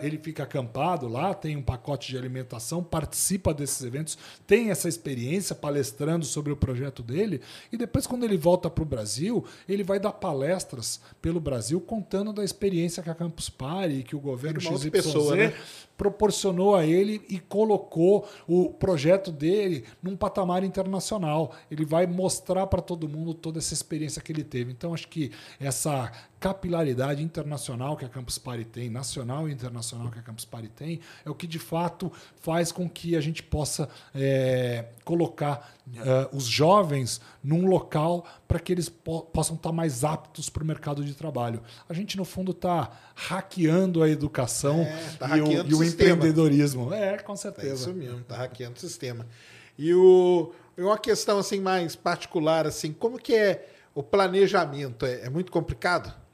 ele 0.02 0.16
fica 0.16 0.45
acampado 0.46 1.08
lá, 1.08 1.34
tem 1.34 1.56
um 1.56 1.62
pacote 1.62 2.10
de 2.10 2.16
alimentação, 2.16 2.82
participa 2.82 3.52
desses 3.52 3.82
eventos, 3.82 4.16
tem 4.46 4.70
essa 4.70 4.88
experiência 4.88 5.54
palestrando 5.54 6.24
sobre 6.24 6.52
o 6.52 6.56
projeto 6.56 7.02
dele 7.02 7.40
e 7.72 7.76
depois 7.76 8.06
quando 8.06 8.24
ele 8.24 8.36
volta 8.36 8.70
para 8.70 8.82
o 8.82 8.86
Brasil, 8.86 9.44
ele 9.68 9.82
vai 9.82 9.98
dar 9.98 10.12
palestras 10.12 11.00
pelo 11.20 11.40
Brasil 11.40 11.80
contando 11.80 12.32
da 12.32 12.44
experiência 12.44 13.02
que 13.02 13.10
a 13.10 13.14
Campus 13.14 13.48
Party, 13.48 14.02
que 14.02 14.16
o 14.16 14.20
governo 14.20 14.60
XYZ 14.60 14.90
pessoa, 14.90 15.36
né? 15.36 15.54
proporcionou 15.96 16.74
a 16.74 16.84
ele 16.84 17.22
e 17.28 17.38
colocou 17.38 18.28
o 18.46 18.70
projeto 18.70 19.32
dele 19.32 19.84
num 20.02 20.16
patamar 20.16 20.62
internacional. 20.62 21.54
Ele 21.70 21.84
vai 21.84 22.06
mostrar 22.06 22.66
para 22.66 22.82
todo 22.82 23.08
mundo 23.08 23.32
toda 23.32 23.58
essa 23.58 23.74
experiência 23.74 24.20
que 24.20 24.30
ele 24.30 24.44
teve. 24.44 24.72
Então, 24.72 24.92
acho 24.92 25.08
que 25.08 25.30
essa 25.58 26.12
capilaridade 26.38 27.22
internacional 27.22 27.96
que 27.96 28.04
a 28.04 28.08
Campus 28.08 28.38
Party 28.38 28.64
tem, 28.64 28.90
nacional 28.90 29.48
e 29.48 29.52
internacional 29.52 30.10
que 30.10 30.18
a 30.18 30.22
Campus 30.22 30.44
Party 30.44 30.68
tem, 30.68 31.00
é 31.24 31.30
o 31.30 31.34
que 31.34 31.46
de 31.46 31.58
fato 31.58 32.12
faz 32.40 32.70
com 32.70 32.88
que 32.88 33.16
a 33.16 33.20
gente 33.20 33.42
possa 33.42 33.88
é, 34.14 34.86
colocar 35.04 35.74
é, 35.94 36.28
os 36.32 36.44
jovens 36.44 37.20
num 37.42 37.66
local 37.66 38.26
para 38.46 38.58
que 38.58 38.72
eles 38.72 38.88
po 38.88 39.22
possam 39.22 39.56
estar 39.56 39.72
mais 39.72 40.04
aptos 40.04 40.50
para 40.50 40.62
o 40.62 40.66
mercado 40.66 41.04
de 41.04 41.14
trabalho. 41.14 41.62
A 41.88 41.94
gente, 41.94 42.16
no 42.16 42.24
fundo, 42.24 42.52
está 42.52 42.90
hackeando 43.14 44.02
a 44.02 44.08
educação 44.08 44.80
É, 44.80 45.16
tá 45.18 45.36
e, 45.38 45.40
o, 45.40 45.66
e 45.66 45.74
o 45.74 45.82
empreendedorismo. 45.82 46.92
É, 46.92 47.18
com 47.18 47.32
É 47.32 47.36
certeza. 47.36 47.74
isso 47.74 47.94
mesmo, 47.94 48.20
tá 48.24 48.36
hackeando 48.36 48.76
o 48.76 48.80
sistema. 48.80 49.26
E 49.78 49.92
o, 49.94 50.52
uma 50.76 50.98
questão 50.98 51.38
assim 51.38 51.60
mais 51.60 51.96
particular, 51.96 52.66
assim, 52.66 52.92
como 52.92 53.18
que 53.18 53.34
é 53.34 53.68
o 53.94 54.02
planejamento? 54.02 55.06
É, 55.06 55.22
é 55.22 55.30
muito 55.30 55.50
complicado? 55.50 56.25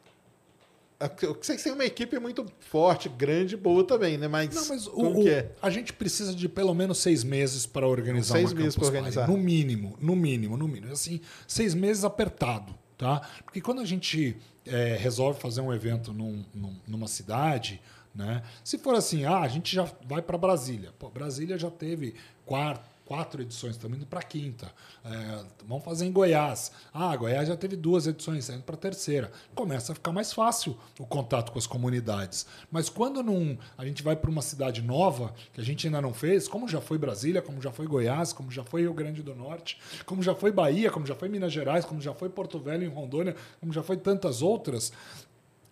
Têm 1.08 1.72
uma 1.72 1.84
equipe 1.84 2.18
muito 2.18 2.46
forte, 2.60 3.08
grande, 3.08 3.56
boa 3.56 3.84
também, 3.84 4.16
né? 4.18 4.28
Mas, 4.28 4.54
Não, 4.54 4.68
mas 4.68 4.86
o, 4.86 5.22
que 5.22 5.28
é? 5.30 5.52
a 5.60 5.70
gente 5.70 5.92
precisa 5.92 6.34
de 6.34 6.48
pelo 6.48 6.74
menos 6.74 6.98
seis 6.98 7.22
meses 7.24 7.66
para 7.66 7.86
organizar 7.86 8.34
Seis 8.34 8.52
uma 8.52 8.60
meses 8.60 8.74
Campus 8.74 8.90
pra 8.90 9.00
Party. 9.02 9.16
organizar. 9.18 9.28
No 9.28 9.42
mínimo, 9.42 9.96
no 10.00 10.14
mínimo, 10.16 10.56
no 10.56 10.68
mínimo. 10.68 10.92
Assim, 10.92 11.20
seis 11.46 11.74
meses 11.74 12.04
apertado, 12.04 12.74
tá? 12.96 13.20
Porque 13.44 13.60
quando 13.60 13.80
a 13.80 13.84
gente 13.84 14.36
é, 14.66 14.96
resolve 14.96 15.40
fazer 15.40 15.60
um 15.60 15.72
evento 15.72 16.12
num- 16.12 16.44
num- 16.54 16.76
numa 16.86 17.08
cidade, 17.08 17.80
né? 18.14 18.42
Se 18.62 18.78
for 18.78 18.94
assim, 18.94 19.24
ah, 19.24 19.40
a 19.40 19.48
gente 19.48 19.74
já 19.74 19.88
vai 20.06 20.20
para 20.22 20.36
Brasília. 20.38 20.90
Pô, 20.98 21.08
Brasília 21.08 21.56
já 21.58 21.70
teve 21.70 22.14
quatro 22.44 22.82
quatro 23.12 23.43
edições, 23.43 23.72
estamos 23.72 23.98
indo 23.98 24.06
para 24.06 24.20
a 24.20 24.22
quinta. 24.22 24.72
É, 25.05 25.44
vamos 25.66 25.84
fazer 25.84 26.06
em 26.06 26.12
Goiás. 26.12 26.72
Ah, 26.94 27.14
Goiás 27.14 27.47
já 27.47 27.55
teve 27.55 27.76
duas 27.76 28.06
edições, 28.06 28.39
está 28.39 28.55
indo 28.55 28.62
para 28.62 28.74
a 28.74 28.78
terceira. 28.78 29.30
Começa 29.55 29.93
a 29.93 29.94
ficar 29.94 30.12
mais 30.12 30.32
fácil 30.32 30.74
o 30.98 31.05
contato 31.05 31.52
com 31.52 31.59
as 31.59 31.66
comunidades. 31.66 32.47
Mas 32.70 32.89
quando 32.89 33.22
não, 33.22 33.59
a 33.76 33.84
gente 33.84 34.02
vai 34.02 34.16
para 34.16 34.30
uma 34.30 34.40
cidade 34.40 34.80
nova, 34.80 35.34
que 35.52 35.60
a 35.60 35.64
gente 35.64 35.86
ainda 35.86 36.01
não 36.01 36.14
fez, 36.14 36.48
como 36.48 36.66
já 36.66 36.80
foi 36.80 36.97
Brasília, 36.97 37.43
como 37.43 37.60
já 37.60 37.70
foi 37.70 37.86
Goiás, 37.86 38.32
como 38.32 38.51
já 38.51 38.64
foi 38.64 38.80
Rio 38.80 38.94
Grande 38.94 39.22
do 39.22 39.34
Norte, 39.34 39.78
como 40.06 40.22
já 40.22 40.34
foi 40.34 40.51
Bahia, 40.51 40.90
como 40.90 41.05
já 41.05 41.14
foi 41.14 41.28
Minas 41.28 41.52
Gerais, 41.52 41.84
como 41.84 42.01
já 42.01 42.14
foi 42.14 42.30
Porto 42.30 42.59
Velho 42.59 42.82
em 42.82 42.89
Rondônia, 42.89 43.36
como 43.60 43.74
já 43.74 43.82
foi 43.82 43.98
tantas 43.98 44.40
outras, 44.40 44.90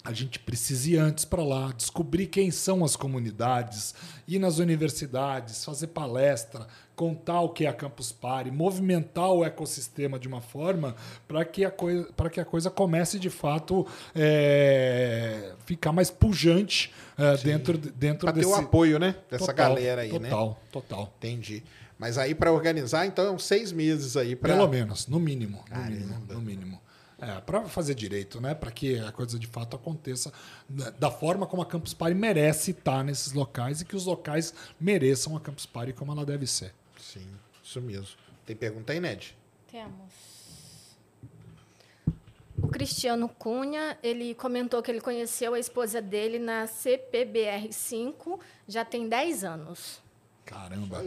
a 0.02 0.12
gente 0.12 0.38
precisa 0.38 0.90
ir 0.90 0.96
antes 0.96 1.24
para 1.26 1.44
lá, 1.44 1.72
descobrir 1.76 2.26
quem 2.26 2.50
são 2.50 2.82
as 2.84 2.96
comunidades, 2.96 3.94
ir 4.26 4.38
nas 4.38 4.58
universidades, 4.58 5.62
fazer 5.62 5.88
palestra, 5.88 6.66
contar 7.00 7.40
o 7.40 7.48
que 7.48 7.64
é 7.64 7.68
a 7.70 7.72
Campus 7.72 8.12
Party, 8.12 8.50
movimentar 8.50 9.30
o 9.30 9.42
ecossistema 9.42 10.18
de 10.18 10.28
uma 10.28 10.42
forma 10.42 10.94
para 11.26 11.42
que, 11.46 11.64
a 11.64 11.70
coisa- 11.70 12.06
pra 12.14 12.28
que 12.28 12.38
a 12.38 12.44
coisa 12.44 12.68
comece 12.68 13.18
de 13.18 13.30
fato 13.30 13.86
é, 14.14 15.52
ficar 15.64 15.92
mais 15.92 16.10
pujante 16.10 16.92
é, 17.16 17.38
dentro, 17.38 17.78
dentro 17.78 18.26
Para 18.26 18.32
ter 18.34 18.40
desse. 18.40 18.52
o 18.52 18.54
apoio, 18.54 18.98
né? 18.98 19.14
Dessa 19.30 19.46
Total, 19.46 19.70
galera 19.70 20.02
aí, 20.02 20.12
né? 20.18 20.28
Total, 20.28 20.60
total. 20.70 21.12
Entendi. 21.16 21.62
Mas 21.98 22.18
aí 22.18 22.34
para 22.34 22.52
organizar, 22.52 23.06
então, 23.06 23.38
seis 23.38 23.72
meses 23.72 24.14
aí 24.14 24.36
para. 24.36 24.52
Pelo 24.54 24.68
menos, 24.68 25.06
no 25.06 25.18
mínimo. 25.18 25.56
No 25.58 25.64
Caramba. 25.64 25.90
mínimo, 25.90 26.24
no 26.28 26.40
mínimo. 26.42 26.80
É, 27.18 27.38
para 27.40 27.62
fazer 27.64 27.94
direito, 27.94 28.40
né? 28.40 28.54
Para 28.54 28.70
que 28.70 28.98
a 28.98 29.12
coisa 29.12 29.38
de 29.38 29.46
fato 29.46 29.74
aconteça 29.76 30.32
da- 30.68 30.88
da 30.90 31.10
forma 31.10 31.46
como 31.46 31.60
a 31.62 31.66
Campus 31.66 31.92
Party 31.94 32.14
merece 32.14 32.70
estar 32.72 33.02
nesses 33.04 33.32
locais 33.32 33.80
e 33.80 33.84
que 33.86 33.94
os 33.96 34.04
locais 34.06 34.52
mereçam 34.78 35.34
a 35.36 35.40
Campus 35.40 35.64
Party 35.66 35.92
como 35.94 36.12
ela 36.12 36.24
deve 36.26 36.46
ser. 36.46 36.72
Sim, 37.12 37.26
isso 37.62 37.80
mesmo. 37.80 38.16
Tem 38.46 38.54
pergunta 38.56 38.92
aí, 38.92 39.00
Ned? 39.00 39.36
Temos. 39.70 40.30
O 42.62 42.68
Cristiano 42.68 43.28
Cunha, 43.28 43.96
ele 44.02 44.34
comentou 44.34 44.82
que 44.82 44.90
ele 44.90 45.00
conheceu 45.00 45.54
a 45.54 45.58
esposa 45.58 46.00
dele 46.02 46.38
na 46.38 46.66
CPBR5 46.66 48.38
já 48.68 48.84
tem 48.84 49.08
10 49.08 49.44
anos. 49.44 50.00
Caramba. 50.44 51.04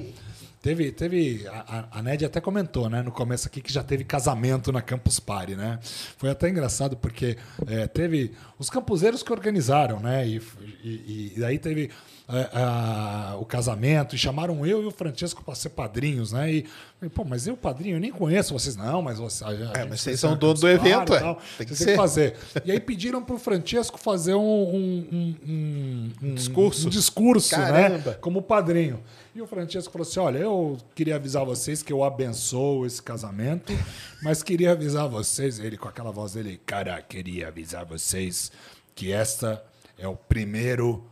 Teve, 0.62 0.92
teve 0.94 1.46
a, 1.50 1.90
a- 2.00 2.02
Ned 2.02 2.24
até 2.26 2.40
comentou, 2.40 2.90
né, 2.90 3.02
no 3.02 3.12
começo 3.12 3.48
aqui 3.48 3.62
que 3.62 3.72
já 3.74 3.84
teve 3.84 4.06
casamento 4.06 4.72
na 4.72 4.82
Campus 4.82 5.20
Party, 5.20 5.56
né? 5.56 5.80
Foi 6.18 6.30
até 6.30 6.48
engraçado 6.50 6.96
porque 6.96 7.38
é, 7.68 7.86
teve 7.88 8.32
os 8.58 8.70
campuseiros 8.70 9.22
que 9.22 9.34
organizaram, 9.34 10.00
né? 10.00 10.26
E, 10.26 10.42
e, 10.82 11.34
e 11.36 11.40
daí 11.40 11.60
teve 11.60 11.92
é, 12.30 12.50
a- 12.54 13.36
o 13.40 13.46
casamento 13.46 14.16
e 14.16 14.18
chamaram 14.18 14.66
eu 14.66 14.82
e 14.82 14.86
o 14.86 14.92
Francesco 14.92 15.44
para 15.44 15.56
ser 15.56 15.70
padrinhos, 15.70 16.32
né? 16.32 16.52
E, 16.54 16.66
e, 17.02 17.10
pô, 17.10 17.26
mas 17.26 17.46
eu 17.48 17.58
padrinho, 17.58 17.98
eu 17.98 18.00
nem 18.00 18.12
conheço 18.12 18.54
vocês 18.58 18.76
não, 18.78 19.02
mas 19.02 19.18
você, 19.20 19.44
a, 19.44 19.50
É, 19.76 19.86
mas 19.86 20.00
vocês 20.02 20.20
são 20.20 20.38
dono 20.38 20.54
do 20.54 20.68
evento, 20.70 21.12
e 21.14 21.16
é. 21.18 21.20
tal. 21.20 21.42
Tem 21.58 21.68
que 21.68 21.76
ser. 21.76 21.96
fazer. 21.98 22.36
E 22.64 22.72
aí 22.72 22.80
pediram 22.80 23.22
pro 23.24 23.38
Francesco 23.38 23.98
fazer 24.00 24.36
um, 24.36 24.40
um, 24.42 25.38
um- 25.46 26.12
um- 26.24 26.34
Discurso? 26.36 26.88
um 26.88 26.90
discurso, 26.90 27.58
né? 27.58 27.66
Caramba. 27.68 28.18
como 28.22 28.42
padrinho. 28.42 29.02
E 29.36 29.42
o 29.42 29.48
Francesco 29.48 29.92
falou 29.92 30.08
assim: 30.08 30.20
olha, 30.20 30.38
eu 30.40 30.78
queria 30.96 31.16
avisar 31.16 31.44
vocês 31.44 31.84
que 31.84 31.92
eu 31.92 32.04
abençoo 32.04 32.86
esse 32.86 33.02
casamento, 33.02 33.74
mas 34.22 34.42
queria 34.44 34.72
avisar 34.72 35.10
vocês, 35.10 35.60
ele 35.60 35.76
com 35.76 35.90
aquela 35.90 36.12
voz 36.12 36.34
dele, 36.34 36.62
cara, 36.66 37.02
queria 37.02 37.48
avisar 37.50 37.84
vocês 37.86 38.52
que 38.96 39.12
esta 39.12 39.62
é 39.98 40.08
o 40.08 40.16
primeiro 40.16 41.04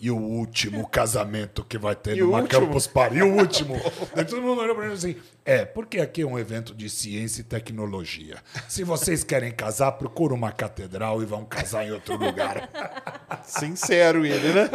e 0.00 0.10
o 0.10 0.16
último 0.16 0.88
casamento 0.88 1.62
que 1.62 1.76
vai 1.76 1.94
ter 1.94 2.16
E 2.16 2.22
numa 2.22 2.40
último? 2.40 2.60
Campus 2.66 2.86
Party. 2.86 3.16
E 3.16 3.22
o 3.22 3.36
último. 3.36 3.74
Aí 4.16 4.24
todo 4.24 4.40
mundo 4.40 4.62
olhou 4.62 4.74
pra 4.74 4.86
ele 4.86 4.94
assim: 4.94 5.14
é, 5.44 5.66
porque 5.66 6.00
aqui 6.00 6.22
é 6.22 6.26
um 6.26 6.38
evento 6.38 6.74
de 6.74 6.88
ciência 6.88 7.42
e 7.42 7.44
tecnologia. 7.44 8.38
Se 8.66 8.82
vocês 8.82 9.22
querem 9.22 9.52
casar, 9.52 9.92
procura 9.92 10.32
uma 10.32 10.50
catedral 10.50 11.22
e 11.22 11.26
vão 11.26 11.44
casar 11.44 11.86
em 11.86 11.92
outro 11.92 12.16
lugar. 12.16 12.70
Sincero 13.44 14.24
ele, 14.24 14.54
né? 14.54 14.70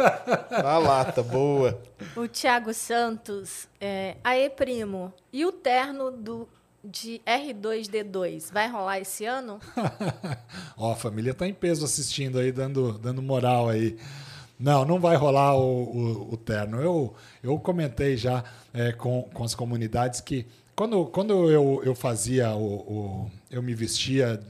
Na 0.50 0.78
lata, 0.78 1.24
boa. 1.24 1.82
O 2.14 2.28
Thiago 2.28 2.72
Santos, 2.72 3.66
é, 3.80 4.16
aê 4.22 4.48
primo, 4.48 5.12
e 5.32 5.44
o 5.44 5.50
terno 5.50 6.12
do, 6.12 6.48
de 6.84 7.20
R2D2 7.26 8.52
vai 8.52 8.68
rolar 8.68 9.00
esse 9.00 9.24
ano? 9.24 9.58
Ó, 10.78 10.92
a 10.92 10.96
família 10.96 11.34
tá 11.34 11.48
em 11.48 11.54
peso 11.54 11.84
assistindo 11.84 12.38
aí, 12.38 12.52
dando, 12.52 12.96
dando 12.96 13.20
moral 13.20 13.68
aí. 13.68 13.96
Não, 14.58 14.84
não 14.84 14.98
vai 14.98 15.16
rolar 15.16 15.54
o, 15.56 15.82
o, 15.82 16.34
o 16.34 16.36
terno. 16.36 16.80
Eu, 16.80 17.14
eu 17.42 17.58
comentei 17.58 18.16
já 18.16 18.42
é, 18.72 18.92
com, 18.92 19.22
com 19.34 19.44
as 19.44 19.54
comunidades 19.54 20.20
que 20.20 20.46
quando, 20.74 21.06
quando 21.06 21.50
eu, 21.50 21.82
eu 21.84 21.94
fazia 21.94 22.54
o, 22.54 22.74
o- 22.76 23.30
Eu 23.50 23.62
me 23.62 23.74
vestia, 23.74 24.40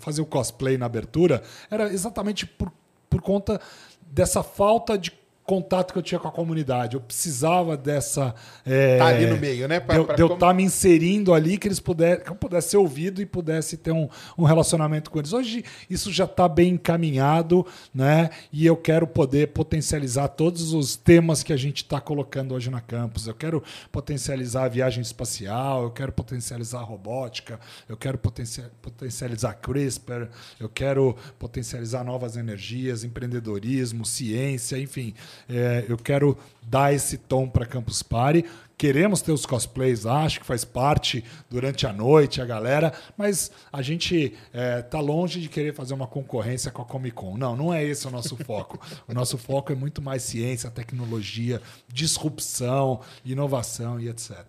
fazia 0.00 0.22
o 0.22 0.26
cosplay 0.26 0.78
na 0.78 0.86
abertura, 0.86 1.42
era 1.70 1.92
exatamente 1.92 2.46
por, 2.46 2.72
por 3.10 3.20
conta 3.22 3.60
dessa 4.00 4.42
falta 4.42 4.96
de 4.98 5.10
contato 5.44 5.92
que 5.92 5.98
eu 5.98 6.02
tinha 6.02 6.18
com 6.18 6.26
a 6.28 6.32
comunidade. 6.32 6.94
Eu 6.96 7.00
precisava 7.00 7.76
dessa. 7.76 8.34
É, 8.64 8.98
Tá 8.98 9.06
ali 9.08 9.26
no 9.26 9.36
meio, 9.36 9.68
né? 9.68 9.78
Pra- 9.78 9.94
de 9.94 10.00
eu- 10.00 10.04
pra 10.06 10.14
de 10.16 10.22
eu 10.22 10.34
estar 10.34 10.54
me 10.54 10.62
inserindo 10.62 11.34
ali, 11.34 11.58
que 11.58 11.68
eles 11.68 11.78
puder, 11.80 12.22
que 12.24 12.30
eu 12.30 12.34
pudesse 12.34 12.70
ser 12.70 12.76
ouvido 12.78 13.20
e 13.20 13.26
pudesse 13.26 13.76
ter 13.76 13.92
um, 13.92 14.08
um 14.38 14.44
relacionamento 14.44 15.10
com 15.10 15.18
eles. 15.18 15.32
Hoje 15.32 15.62
isso 15.90 16.10
já 16.10 16.24
está 16.24 16.48
bem 16.48 16.72
encaminhado, 16.74 17.66
né? 17.94 18.30
E 18.52 18.64
eu 18.64 18.76
quero 18.76 19.06
poder 19.06 19.48
potencializar 19.48 20.28
todos 20.28 20.72
os 20.72 20.96
temas 20.96 21.42
que 21.42 21.52
a 21.52 21.56
gente 21.56 21.78
está 21.84 22.00
colocando 22.00 22.54
hoje 22.54 22.70
na 22.70 22.80
campus. 22.80 23.26
Eu 23.26 23.34
quero 23.34 23.62
potencializar 23.92 24.64
a 24.64 24.68
viagem 24.68 25.02
espacial, 25.02 25.82
eu 25.84 25.90
quero 25.90 26.10
potencializar 26.12 26.78
a 26.78 26.82
robótica, 26.84 27.60
eu 27.88 27.96
quero 27.96 28.16
potencia- 28.16 28.70
potencializar 28.80 29.52
CRISPR, 29.54 30.28
eu 30.58 30.68
quero 30.68 31.14
potencializar 31.38 32.02
novas 32.02 32.36
energias, 32.36 33.04
empreendedorismo, 33.04 34.04
ciência, 34.06 34.78
enfim. 34.78 35.12
É, 35.48 35.84
eu 35.88 35.96
quero 35.96 36.36
dar 36.62 36.92
esse 36.92 37.18
tom 37.18 37.48
para 37.48 37.66
Campus 37.66 38.02
Party. 38.02 38.44
Queremos 38.76 39.22
ter 39.22 39.30
os 39.30 39.46
cosplays 39.46 40.04
acho 40.04 40.40
que 40.40 40.46
faz 40.46 40.64
parte 40.64 41.24
durante 41.48 41.86
a 41.86 41.92
noite, 41.92 42.42
a 42.42 42.44
galera, 42.44 42.92
mas 43.16 43.50
a 43.72 43.80
gente 43.82 44.34
está 44.52 44.98
longe 44.98 45.40
de 45.40 45.48
querer 45.48 45.72
fazer 45.72 45.94
uma 45.94 46.08
concorrência 46.08 46.72
com 46.72 46.82
a 46.82 46.84
Comic 46.84 47.14
Con. 47.14 47.36
Não, 47.36 47.56
não 47.56 47.72
é 47.72 47.84
esse 47.84 48.06
o 48.08 48.10
nosso 48.10 48.36
foco. 48.36 48.80
O 49.06 49.14
nosso 49.14 49.38
foco 49.38 49.70
é 49.70 49.76
muito 49.76 50.02
mais 50.02 50.24
ciência, 50.24 50.70
tecnologia, 50.70 51.62
disrupção, 51.88 53.00
inovação 53.24 54.00
e 54.00 54.08
etc. 54.08 54.44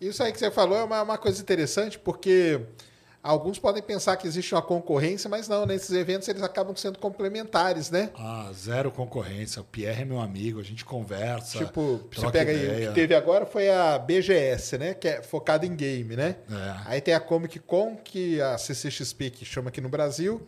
Isso 0.00 0.22
aí 0.22 0.32
que 0.32 0.38
você 0.38 0.50
falou 0.50 0.78
é 0.78 0.84
uma, 0.84 1.02
uma 1.02 1.18
coisa 1.18 1.40
interessante, 1.40 1.98
porque 1.98 2.60
alguns 3.22 3.58
podem 3.58 3.82
pensar 3.82 4.16
que 4.16 4.26
existe 4.26 4.54
uma 4.54 4.62
concorrência, 4.62 5.28
mas 5.28 5.48
não, 5.48 5.66
nesses 5.66 5.90
eventos 5.90 6.26
eles 6.28 6.42
acabam 6.42 6.74
sendo 6.74 6.98
complementares, 6.98 7.90
né? 7.90 8.10
Ah, 8.16 8.50
zero 8.54 8.90
concorrência. 8.90 9.60
O 9.60 9.64
Pierre 9.64 10.02
é 10.02 10.04
meu 10.04 10.20
amigo, 10.20 10.58
a 10.60 10.62
gente 10.62 10.84
conversa. 10.84 11.58
Tipo, 11.58 12.00
você 12.12 12.30
pega 12.30 12.50
aí, 12.50 12.56
o 12.58 12.62
ideia. 12.64 12.88
que 12.88 12.94
teve 12.94 13.14
agora 13.14 13.44
foi 13.46 13.68
a 13.70 13.98
BGS, 13.98 14.78
né? 14.78 14.94
Que 14.94 15.08
é 15.08 15.22
focada 15.22 15.66
em 15.66 15.74
game, 15.76 16.16
né? 16.16 16.36
É. 16.50 16.74
Aí 16.86 17.00
tem 17.00 17.14
a 17.14 17.20
Comic 17.20 17.58
Con, 17.60 17.96
que 17.96 18.40
a 18.40 18.56
CCXP, 18.58 19.30
que 19.30 19.44
chama 19.44 19.68
aqui 19.68 19.80
no 19.80 19.88
Brasil, 19.88 20.46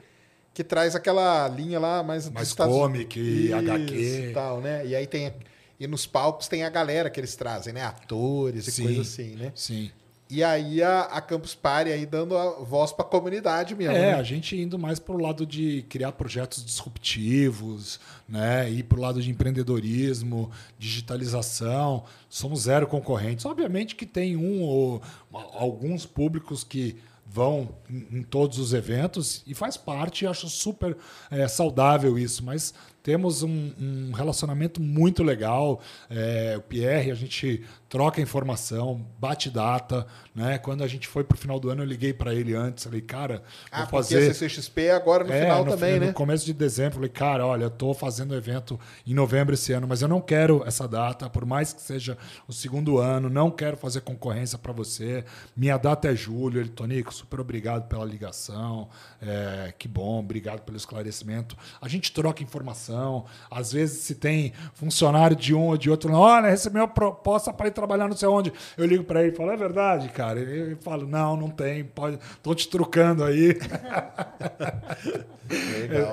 que 0.54 0.64
traz 0.64 0.94
aquela 0.94 1.48
linha 1.48 1.78
lá 1.78 2.02
mais... 2.02 2.28
Mais 2.28 2.48
Estados- 2.48 2.74
comic, 2.74 3.18
Isso, 3.18 3.54
HQ. 3.56 3.94
e 4.30 4.32
tal, 4.32 4.60
né? 4.60 4.86
E 4.86 4.94
aí 4.96 5.06
tem... 5.06 5.32
E 5.80 5.86
nos 5.88 6.06
palcos 6.06 6.46
tem 6.46 6.62
a 6.62 6.70
galera 6.70 7.10
que 7.10 7.18
eles 7.18 7.34
trazem, 7.34 7.72
né? 7.72 7.82
Atores 7.82 8.68
e 8.68 8.70
Sim. 8.72 8.84
coisa 8.84 9.00
assim, 9.02 9.34
né? 9.34 9.50
Sim. 9.54 9.90
E 10.32 10.42
aí 10.42 10.82
a, 10.82 11.02
a 11.02 11.20
Campus 11.20 11.54
Party 11.54 11.92
aí 11.92 12.06
dando 12.06 12.38
a 12.38 12.52
voz 12.60 12.90
pra 12.90 13.04
comunidade 13.04 13.74
mesmo. 13.74 13.94
É, 13.94 14.12
né? 14.12 14.14
a 14.14 14.22
gente 14.22 14.56
indo 14.56 14.78
mais 14.78 14.98
para 14.98 15.14
o 15.14 15.20
lado 15.20 15.44
de 15.44 15.82
criar 15.90 16.12
projetos 16.12 16.64
disruptivos, 16.64 18.00
né? 18.26 18.70
Ir 18.70 18.84
para 18.84 18.98
o 18.98 19.02
lado 19.02 19.20
de 19.20 19.30
empreendedorismo, 19.30 20.50
digitalização. 20.78 22.04
Somos 22.30 22.62
zero 22.62 22.86
concorrentes. 22.86 23.44
Obviamente 23.44 23.94
que 23.94 24.06
tem 24.06 24.34
um 24.34 24.62
ou 24.62 25.02
alguns 25.30 26.06
públicos 26.06 26.64
que 26.64 26.96
vão 27.26 27.68
em, 27.90 28.18
em 28.18 28.22
todos 28.22 28.58
os 28.58 28.72
eventos 28.72 29.42
e 29.46 29.52
faz 29.52 29.76
parte, 29.76 30.24
e 30.24 30.26
acho 30.26 30.48
super 30.48 30.96
é, 31.30 31.46
saudável 31.46 32.18
isso, 32.18 32.42
mas 32.42 32.72
temos 33.02 33.42
um, 33.42 33.72
um 33.80 34.12
relacionamento 34.12 34.80
muito 34.80 35.22
legal. 35.22 35.80
É, 36.08 36.54
o 36.56 36.62
Pierre, 36.62 37.10
a 37.10 37.14
gente 37.14 37.64
troca 37.88 38.20
informação, 38.20 39.04
bate 39.18 39.50
data. 39.50 40.06
Né? 40.34 40.56
Quando 40.58 40.82
a 40.82 40.86
gente 40.86 41.06
foi 41.08 41.24
pro 41.24 41.36
final 41.36 41.58
do 41.60 41.68
ano, 41.68 41.82
eu 41.82 41.86
liguei 41.86 42.12
para 42.14 42.32
ele 42.34 42.54
antes. 42.54 42.84
Falei, 42.84 43.00
cara, 43.02 43.42
Ah, 43.70 43.80
vou 43.80 43.88
fazer. 43.88 44.30
a 44.30 44.34
CCXP 44.34 44.82
é 44.84 44.92
agora 44.92 45.24
no 45.24 45.32
É, 45.32 45.42
final 45.42 45.64
no, 45.64 45.70
também, 45.72 45.98
no 46.00 46.06
né? 46.06 46.12
começo 46.12 46.46
de 46.46 46.52
dezembro, 46.54 46.94
falei, 46.94 47.10
cara, 47.10 47.46
olha, 47.46 47.64
eu 47.64 47.70
tô 47.70 47.92
fazendo 47.92 48.34
evento 48.34 48.78
em 49.06 49.12
novembro 49.12 49.52
esse 49.54 49.72
ano, 49.72 49.86
mas 49.86 50.00
eu 50.00 50.08
não 50.08 50.20
quero 50.20 50.62
essa 50.66 50.86
data, 50.88 51.28
por 51.28 51.44
mais 51.44 51.72
que 51.72 51.82
seja 51.82 52.16
o 52.48 52.52
segundo 52.52 52.98
ano, 52.98 53.28
não 53.28 53.50
quero 53.50 53.76
fazer 53.76 54.00
concorrência 54.02 54.56
para 54.56 54.72
você. 54.72 55.24
Minha 55.56 55.76
data 55.76 56.08
é 56.10 56.14
julho. 56.14 56.60
Ele, 56.60 56.68
Tonico, 56.70 57.12
super 57.12 57.40
obrigado 57.40 57.88
pela 57.88 58.04
ligação. 58.04 58.88
é, 59.20 59.72
que 59.78 59.86
bom, 59.88 60.18
obrigado 60.20 60.60
pelo 60.62 60.76
esclarecimento. 60.76 61.56
A 61.80 61.88
gente 61.88 62.12
troca 62.12 62.42
informação. 62.42 62.91
Às 63.50 63.72
vezes, 63.72 64.02
se 64.02 64.14
tem 64.14 64.52
funcionário 64.74 65.36
de 65.36 65.54
um 65.54 65.66
ou 65.68 65.76
de 65.76 65.90
outro, 65.90 66.12
olha, 66.12 66.48
recebi 66.50 66.78
uma 66.78 66.88
proposta 66.88 67.52
para 67.52 67.68
ir 67.68 67.72
trabalhar 67.72 68.08
não 68.08 68.16
sei 68.16 68.28
onde. 68.28 68.52
Eu 68.76 68.86
ligo 68.86 69.04
para 69.04 69.22
ele 69.22 69.32
e 69.32 69.36
falo, 69.36 69.50
é 69.50 69.56
verdade, 69.56 70.08
cara. 70.10 70.40
Ele 70.40 70.76
fala, 70.76 71.04
não, 71.04 71.36
não 71.36 71.50
tem, 71.50 71.84
pode, 71.84 72.18
tô 72.42 72.54
te 72.54 72.68
trucando 72.68 73.24
aí. 73.24 73.56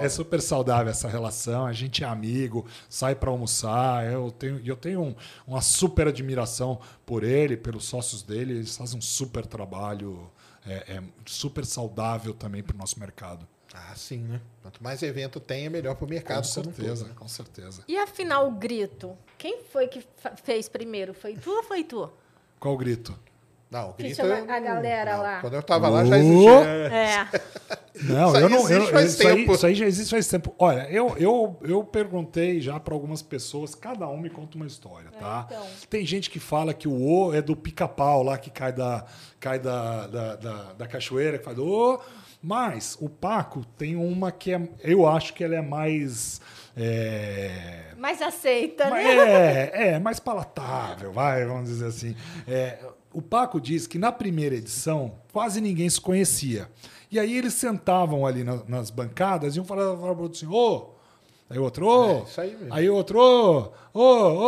É, 0.02 0.06
é 0.06 0.10
super 0.10 0.42
saudável 0.42 0.90
essa 0.92 1.08
relação. 1.08 1.66
A 1.66 1.72
gente 1.72 2.04
é 2.04 2.08
amigo, 2.08 2.66
sai 2.90 3.16
para 3.16 3.30
almoçar. 3.30 4.06
Eu 4.12 4.32
tenho, 4.32 4.62
eu 4.66 4.76
tenho 4.76 5.02
um- 5.02 5.16
uma 5.48 5.62
super 5.62 6.08
admiração 6.08 6.80
por 7.06 7.24
ele, 7.24 7.56
pelos 7.56 7.86
sócios 7.86 8.22
dele. 8.22 8.54
Eles 8.56 8.76
fazem 8.76 8.98
um 8.98 9.02
super 9.02 9.46
trabalho, 9.46 10.30
é, 10.66 10.96
é 10.98 11.04
super 11.26 11.66
saudável 11.66 12.34
também 12.34 12.62
para 12.62 12.76
o 12.76 12.78
nosso 12.78 13.00
mercado. 13.00 13.48
Ah, 13.74 13.94
sim, 13.96 14.20
né? 14.20 14.42
Quanto 14.64 14.84
mais 14.84 15.04
evento 15.04 15.40
tem, 15.40 15.66
é 15.68 15.70
melhor 15.70 15.96
pro 15.96 16.08
Com 16.08 16.14
mercado 16.14 16.38
como 16.48 16.70
um 16.70 16.74
certeza, 16.74 17.04
todo, 17.04 17.10
né? 17.10 17.16
com 17.20 17.28
certeza. 17.28 17.84
E 17.88 17.98
afinal, 17.98 18.48
o 18.48 18.52
grito? 18.52 19.16
Quem 19.38 19.62
foi 19.72 19.88
que 19.88 20.04
fez 20.44 20.68
primeiro? 20.68 21.14
Foi 21.14 21.36
tu 21.36 21.52
ou 21.52 21.64
foi 21.64 21.84
tu? 21.84 22.12
Qual 22.60 22.74
o 22.74 22.78
grito? 22.78 23.18
Não, 23.70 23.92
o 23.92 23.94
Que 23.94 24.02
grito... 24.04 24.16
chama 24.18 24.40
eu- 24.40 24.52
a 24.52 24.60
galera 24.60 25.14
não, 25.16 25.22
lá. 25.22 25.42
Quando 25.42 25.54
eu 25.54 25.62
tava 25.62 25.88
lá, 25.90 26.04
já 26.04 26.16
Oh! 26.16 26.20
existia... 26.20 26.66
É. 26.92 27.28
Não, 28.02 28.28
Isso 28.30 28.38
aí 28.38 28.44
eu 28.44 28.50
não. 28.50 28.58
existe 28.60 28.80
eu- 28.80 28.88
faz 28.94 29.14
isso, 29.14 29.28
aí, 29.28 29.36
tempo. 29.36 29.52
isso 29.54 29.66
aí 29.66 29.76
já 29.76 29.86
existe 29.86 30.10
faz 30.12 30.28
tempo. 30.30 30.56
Olha, 30.58 30.90
eu, 30.90 31.18
eu, 31.18 31.60
eu 31.62 31.84
perguntei 31.84 32.62
já 32.62 32.80
para 32.80 32.94
algumas 32.94 33.22
pessoas, 33.22 33.76
cada 33.76 34.08
um 34.08 34.16
me 34.18 34.30
conta 34.30 34.56
uma 34.56 34.66
história, 34.66 35.12
tá? 35.20 35.46
então. 35.50 35.68
Tem 35.90 36.06
gente 36.06 36.30
que 36.30 36.40
fala 36.40 36.74
que 36.74 36.88
o 36.88 36.94
O 36.94 37.34
é 37.34 37.42
do 37.42 37.58
pica-pau 37.58 38.24
lá 38.24 38.38
que 38.38 38.50
cai 38.50 38.72
da, 38.72 39.06
cai 39.38 39.60
da, 39.60 40.08
da, 40.08 40.36
da, 40.38 40.74
da 40.74 40.88
cachoeira, 40.88 41.38
que 41.40 41.44
faz 41.44 41.58
do 41.58 41.68
O. 41.68 42.00
Mas 42.42 42.98
o 43.02 43.10
Paco 43.10 43.66
tem 43.78 43.96
uma 43.98 44.32
que 44.32 44.54
é, 44.54 44.62
eu 44.82 45.06
acho 45.08 45.34
que 45.34 45.44
ela 45.44 45.56
é 45.56 45.62
mais. 45.62 46.40
é, 46.76 47.94
Mas 47.98 48.22
aceita, 48.22 48.90
né? 48.90 49.04
É, 49.04 49.72
é, 49.96 50.00
mais 50.00 50.20
palatável, 50.20 51.12
vai, 51.12 51.46
vamos 51.46 51.70
dizer 51.70 51.88
assim. 51.88 52.16
É, 52.48 52.80
o 53.12 53.22
Paco 53.22 53.60
diz 53.60 53.88
que 53.88 53.98
na 53.98 54.12
primeira 54.12 54.56
edição 54.56 55.16
quase 55.34 55.60
ninguém 55.60 55.90
se 55.90 56.00
conhecia. 56.00 56.70
E 57.12 57.20
aí 57.20 57.38
eles 57.38 57.56
sentavam 57.56 58.26
ali 58.26 58.44
na- 58.44 58.64
nas 58.68 58.90
bancadas 58.90 59.56
e 59.56 59.60
um 59.60 59.66
falava 59.66 59.98
para 59.98 60.06
o 60.14 60.22
outro 60.22 60.38
assim, 60.38 60.48
ô. 60.54 60.98
Aí 61.50 61.58
o 61.58 61.64
outro, 61.64 61.88
ô. 61.88 62.20
É, 62.20 62.24
isso 62.24 62.42
aí 62.70 62.90
o 62.90 62.96
outro, 62.96 63.20
ô, 63.20 63.72
ô, 63.94 64.02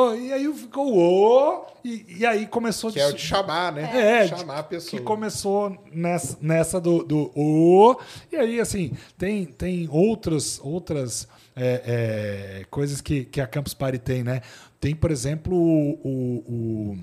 ô. 0.10 0.16
E 0.16 0.32
aí 0.32 0.54
ficou 0.54 0.94
o 0.94 0.98
ô. 1.00 1.66
E, 1.84 2.18
e 2.20 2.26
aí 2.26 2.46
começou 2.46 2.92
Que 2.92 3.00
é 3.00 3.08
o 3.08 3.14
de 3.14 3.20
chamar, 3.20 3.72
né? 3.72 4.22
é, 4.24 4.28
chamar 4.28 4.60
a 4.60 4.64
pessoa. 4.64 5.00
que 5.00 5.04
começou 5.06 5.76
nessa, 5.92 6.38
nessa 6.40 6.80
do, 6.80 7.04
do 7.04 7.32
o. 7.36 7.96
E 8.32 8.36
aí, 8.36 8.60
assim, 8.60 8.92
tem, 9.18 9.46
tem 9.46 9.90
outras, 9.92 10.60
outras 10.64 11.28
é, 11.56 12.60
é, 12.62 12.66
coisas 12.70 13.02
que, 13.02 13.26
que 13.26 13.42
a 13.42 13.48
Campus 13.48 13.74
Party 13.74 13.98
tem, 13.98 14.24
né? 14.24 14.42
Tem, 14.80 14.96
por 14.96 15.10
exemplo, 15.10 15.56
o. 15.56 16.00
o- 16.04 16.54
o- 16.54 16.98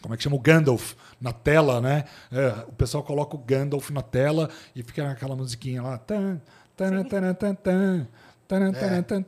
como 0.00 0.14
é 0.14 0.16
que 0.16 0.22
chama? 0.22 0.36
O 0.36 0.40
Gandalf 0.40 0.92
na 1.20 1.32
tela, 1.32 1.80
né? 1.80 2.04
É, 2.32 2.64
o 2.68 2.72
pessoal 2.72 3.02
coloca 3.02 3.34
o 3.34 3.38
Gandalf 3.38 3.90
na 3.90 4.00
tela 4.00 4.48
e 4.74 4.82
fica 4.82 5.10
aquela 5.10 5.34
musiquinha 5.34 5.82
lá. 5.82 5.98
Tan, 5.98 6.40
tan, 6.76 7.02
tan, 7.04 7.34
tan, 7.34 7.34
tan. 7.34 7.54
Tan, 7.56 8.08
tan, 8.48 8.72
tan, 8.72 9.24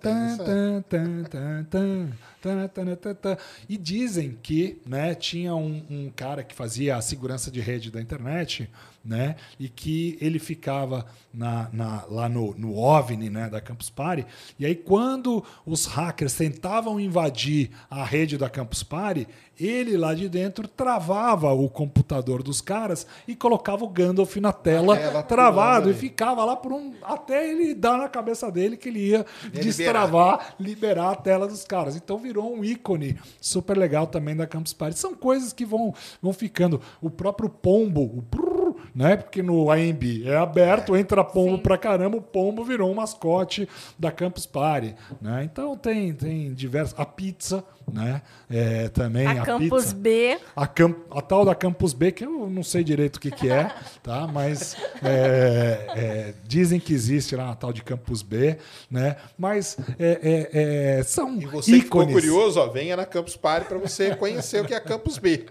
tan, 1.70 2.12
E 3.68 3.76
dizem 3.76 4.38
que 4.42 4.80
né, 4.86 5.14
tinha 5.14 5.54
um, 5.54 5.82
um 5.90 6.10
cara 6.14 6.42
que 6.42 6.54
fazia 6.54 6.96
a 6.96 7.00
segurança 7.02 7.50
de 7.50 7.60
rede 7.60 7.90
da 7.90 8.00
internet, 8.00 8.68
né, 9.04 9.36
e 9.58 9.66
que 9.68 10.18
ele 10.20 10.38
ficava 10.38 11.06
na, 11.32 11.70
na- 11.72 12.04
lá 12.10 12.28
no, 12.28 12.54
no 12.58 12.76
OVNI 12.76 13.30
né, 13.30 13.48
da 13.48 13.58
Campus 13.60 13.88
Party, 13.88 14.26
e 14.58 14.66
aí 14.66 14.74
quando 14.74 15.42
os 15.64 15.86
hackers 15.86 16.34
tentavam 16.34 17.00
invadir 17.00 17.70
a 17.90 18.04
rede 18.04 18.36
da 18.36 18.50
Campus 18.50 18.82
Party, 18.82 19.26
ele 19.58 19.96
lá 19.96 20.14
de 20.14 20.28
dentro 20.28 20.66
travava 20.68 21.52
o 21.52 21.68
computador 21.68 22.42
dos 22.42 22.60
caras 22.60 23.06
e 23.28 23.34
colocava 23.34 23.84
o 23.84 23.88
Gandalf 23.88 24.36
na 24.36 24.52
tela, 24.52 24.96
tela 24.96 25.22
travado, 25.22 25.82
pulando 25.84 25.96
e 25.96 25.98
ficava 26.00 26.44
lá 26.44 26.56
por 26.56 26.72
um. 26.72 26.92
até 27.02 27.50
ele 27.50 27.74
dar 27.74 27.98
na 27.98 28.08
cabeça 28.08 28.50
dele 28.50 28.76
que 28.76 28.88
ele 28.88 29.08
ia 29.08 29.24
Ia 29.52 29.60
destravar, 29.62 30.54
liberar 30.58 31.10
a 31.10 31.14
tela 31.14 31.46
dos 31.46 31.64
caras. 31.64 31.94
Então 31.96 32.18
virou 32.30 32.54
um 32.54 32.64
ícone 32.64 33.18
super 33.40 33.76
legal 33.76 34.06
também 34.06 34.36
da 34.36 34.46
Campus 34.46 34.72
Party. 34.72 34.98
São 34.98 35.14
coisas 35.14 35.52
que 35.52 35.66
vão, 35.66 35.92
vão 36.22 36.32
ficando. 36.32 36.80
O 37.02 37.10
próprio 37.10 37.50
pombo, 37.50 38.02
o 38.02 38.22
né? 38.94 39.16
Porque 39.16 39.42
no 39.42 39.70
AMB 39.70 40.24
é 40.26 40.36
aberto, 40.36 40.96
entra 40.96 41.22
pombo 41.24 41.58
pra 41.58 41.76
caramba, 41.78 42.16
o 42.16 42.22
pombo 42.22 42.64
virou 42.64 42.90
um 42.90 42.94
mascote 42.94 43.68
da 43.98 44.10
Campus 44.10 44.46
Party, 44.46 44.94
né? 45.20 45.42
Então 45.44 45.76
tem, 45.76 46.12
tem 46.12 46.52
diversas. 46.54 46.98
A 46.98 47.04
pizza, 47.06 47.64
né? 47.92 48.22
É, 48.50 48.88
também 48.88 49.26
A 49.26 49.42
a, 49.42 49.44
Campus 49.44 49.84
pizza. 49.86 49.94
B. 49.96 50.38
A, 50.56 50.66
cam- 50.66 50.94
a 51.10 51.20
tal 51.20 51.44
da 51.44 51.54
Campus 51.54 51.92
B, 51.92 52.12
que 52.12 52.24
eu 52.24 52.48
não 52.50 52.62
sei 52.62 52.82
direito 52.84 53.16
o 53.16 53.20
que, 53.20 53.30
que 53.30 53.48
é, 53.50 53.70
tá? 54.02 54.26
Mas 54.26 54.76
é, 55.02 55.86
é, 55.96 56.34
dizem 56.46 56.78
que 56.80 56.92
existe 56.92 57.34
lá 57.36 57.50
a 57.50 57.54
tal 57.54 57.72
de 57.72 57.82
Campus 57.82 58.22
B, 58.22 58.56
né? 58.90 59.16
Mas 59.38 59.76
é, 59.98 60.48
é, 60.52 60.98
é, 60.98 61.02
são 61.02 61.36
E 61.40 61.46
você 61.46 61.72
que 61.72 61.80
ficou 61.82 62.02
ícones. 62.02 62.20
curioso, 62.20 62.60
ó, 62.60 62.66
venha 62.68 62.96
na 62.96 63.06
Campus 63.06 63.36
Party 63.36 63.66
para 63.66 63.78
você 63.78 64.14
conhecer 64.16 64.62
o 64.62 64.66
que 64.66 64.74
é 64.74 64.80
Campus 64.80 65.18
B. 65.18 65.46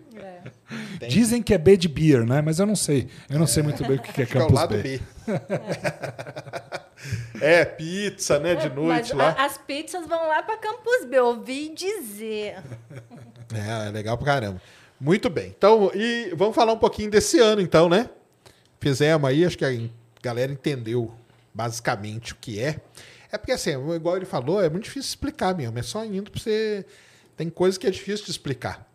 Tem. 1.00 1.10
Dizem 1.10 1.42
que 1.42 1.54
é 1.54 1.58
B 1.58 1.76
de 1.78 1.88
beer, 1.88 2.26
né? 2.26 2.42
Mas 2.42 2.60
eu 2.60 2.66
não 2.66 2.76
sei. 2.76 3.08
Eu 3.30 3.40
não 3.40 3.48
sei 3.48 3.64
muito 3.64 3.84
bem 3.86 3.98
o 3.98 4.02
que 4.02 4.22
é 4.22 4.26
Que 4.26 4.38
é 4.38 4.42
o 4.42 4.44
Campus 4.44 4.56
lado 4.56 4.76
B. 4.78 4.84
B. 4.84 5.02
é, 7.42 7.66
pizza, 7.66 8.40
né, 8.40 8.56
de 8.56 8.70
noite 8.70 9.14
Mas 9.16 9.36
lá. 9.36 9.42
a- 9.42 9.46
as 9.46 9.58
pizzas 9.58 10.06
vão 10.08 10.28
lá 10.28 10.44
para 10.44 10.58
Campus 10.58 11.06
B, 11.06 11.20
ouvi 11.20 11.70
dizer. 11.74 12.58
É, 13.52 13.88
é 13.88 13.90
legal 13.90 14.16
pra 14.16 14.28
caramba. 14.28 14.62
Muito 15.02 15.28
bem. 15.28 15.48
Então, 15.58 15.90
e 15.96 16.32
vamos 16.36 16.54
falar 16.56 16.72
um 16.72 16.78
pouquinho 16.78 17.10
desse 17.10 17.40
ano, 17.40 17.60
então, 17.62 17.90
né? 17.90 18.08
Fizemos 18.80 19.28
aí, 19.28 19.44
acho 19.44 19.58
que 19.58 19.66
a 19.66 19.72
galera 20.22 20.52
entendeu 20.52 21.12
basicamente 21.52 22.34
o 22.34 22.36
que 22.36 22.60
é. 22.60 22.80
É 23.32 23.40
porque, 23.40 23.52
assim, 23.52 23.72
igual 23.96 24.18
ele 24.18 24.28
falou, 24.28 24.64
é 24.64 24.70
muito 24.70 24.84
difícil 24.84 25.10
explicar 25.10 25.56
mesmo. 25.56 25.80
É 25.80 25.82
só 25.82 26.06
indo 26.06 26.30
pra 26.30 26.40
você. 26.40 26.86
Tem 27.36 27.50
coisa 27.50 27.80
que 27.80 27.88
é 27.88 27.90
difícil 27.90 28.24
de 28.26 28.30
explicar. 28.30 28.88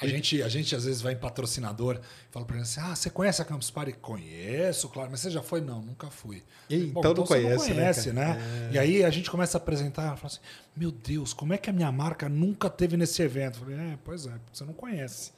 A 0.00 0.06
gente, 0.06 0.42
a 0.42 0.48
gente 0.48 0.74
às 0.76 0.84
vezes 0.84 1.00
vai 1.00 1.14
em 1.14 1.16
patrocinador 1.16 1.96
e 1.96 2.32
fala 2.32 2.44
pra 2.44 2.56
ele 2.56 2.64
assim: 2.64 2.80
Ah, 2.80 2.94
você 2.94 3.08
conhece 3.08 3.40
a 3.40 3.44
Campus 3.44 3.70
Party? 3.70 3.92
Conheço, 3.94 4.88
claro, 4.90 5.10
mas 5.10 5.20
você 5.20 5.30
já 5.30 5.42
foi? 5.42 5.60
Não, 5.60 5.80
nunca 5.80 6.10
fui. 6.10 6.42
Ih, 6.68 6.86
Bom, 6.86 7.00
então 7.00 7.14
não 7.14 7.24
você 7.24 7.34
conhece, 7.42 7.68
né, 7.70 7.74
conhece, 7.74 8.12
cara? 8.12 8.34
né? 8.34 8.70
E 8.72 8.78
aí 8.78 9.04
a 9.04 9.10
gente 9.10 9.30
começa 9.30 9.56
a 9.56 9.60
apresentar 9.60 10.14
e 10.14 10.16
fala 10.16 10.26
assim: 10.26 10.40
Meu 10.76 10.90
Deus, 10.90 11.32
como 11.32 11.54
é 11.54 11.58
que 11.58 11.70
a 11.70 11.72
minha 11.72 11.90
marca 11.90 12.28
nunca 12.28 12.68
teve 12.68 12.96
nesse 12.96 13.22
evento? 13.22 13.58
Eu 13.60 13.64
falei, 13.64 13.78
é, 13.92 13.98
pois 14.04 14.26
é, 14.26 14.32
você 14.52 14.64
não 14.64 14.74
conhece. 14.74 15.32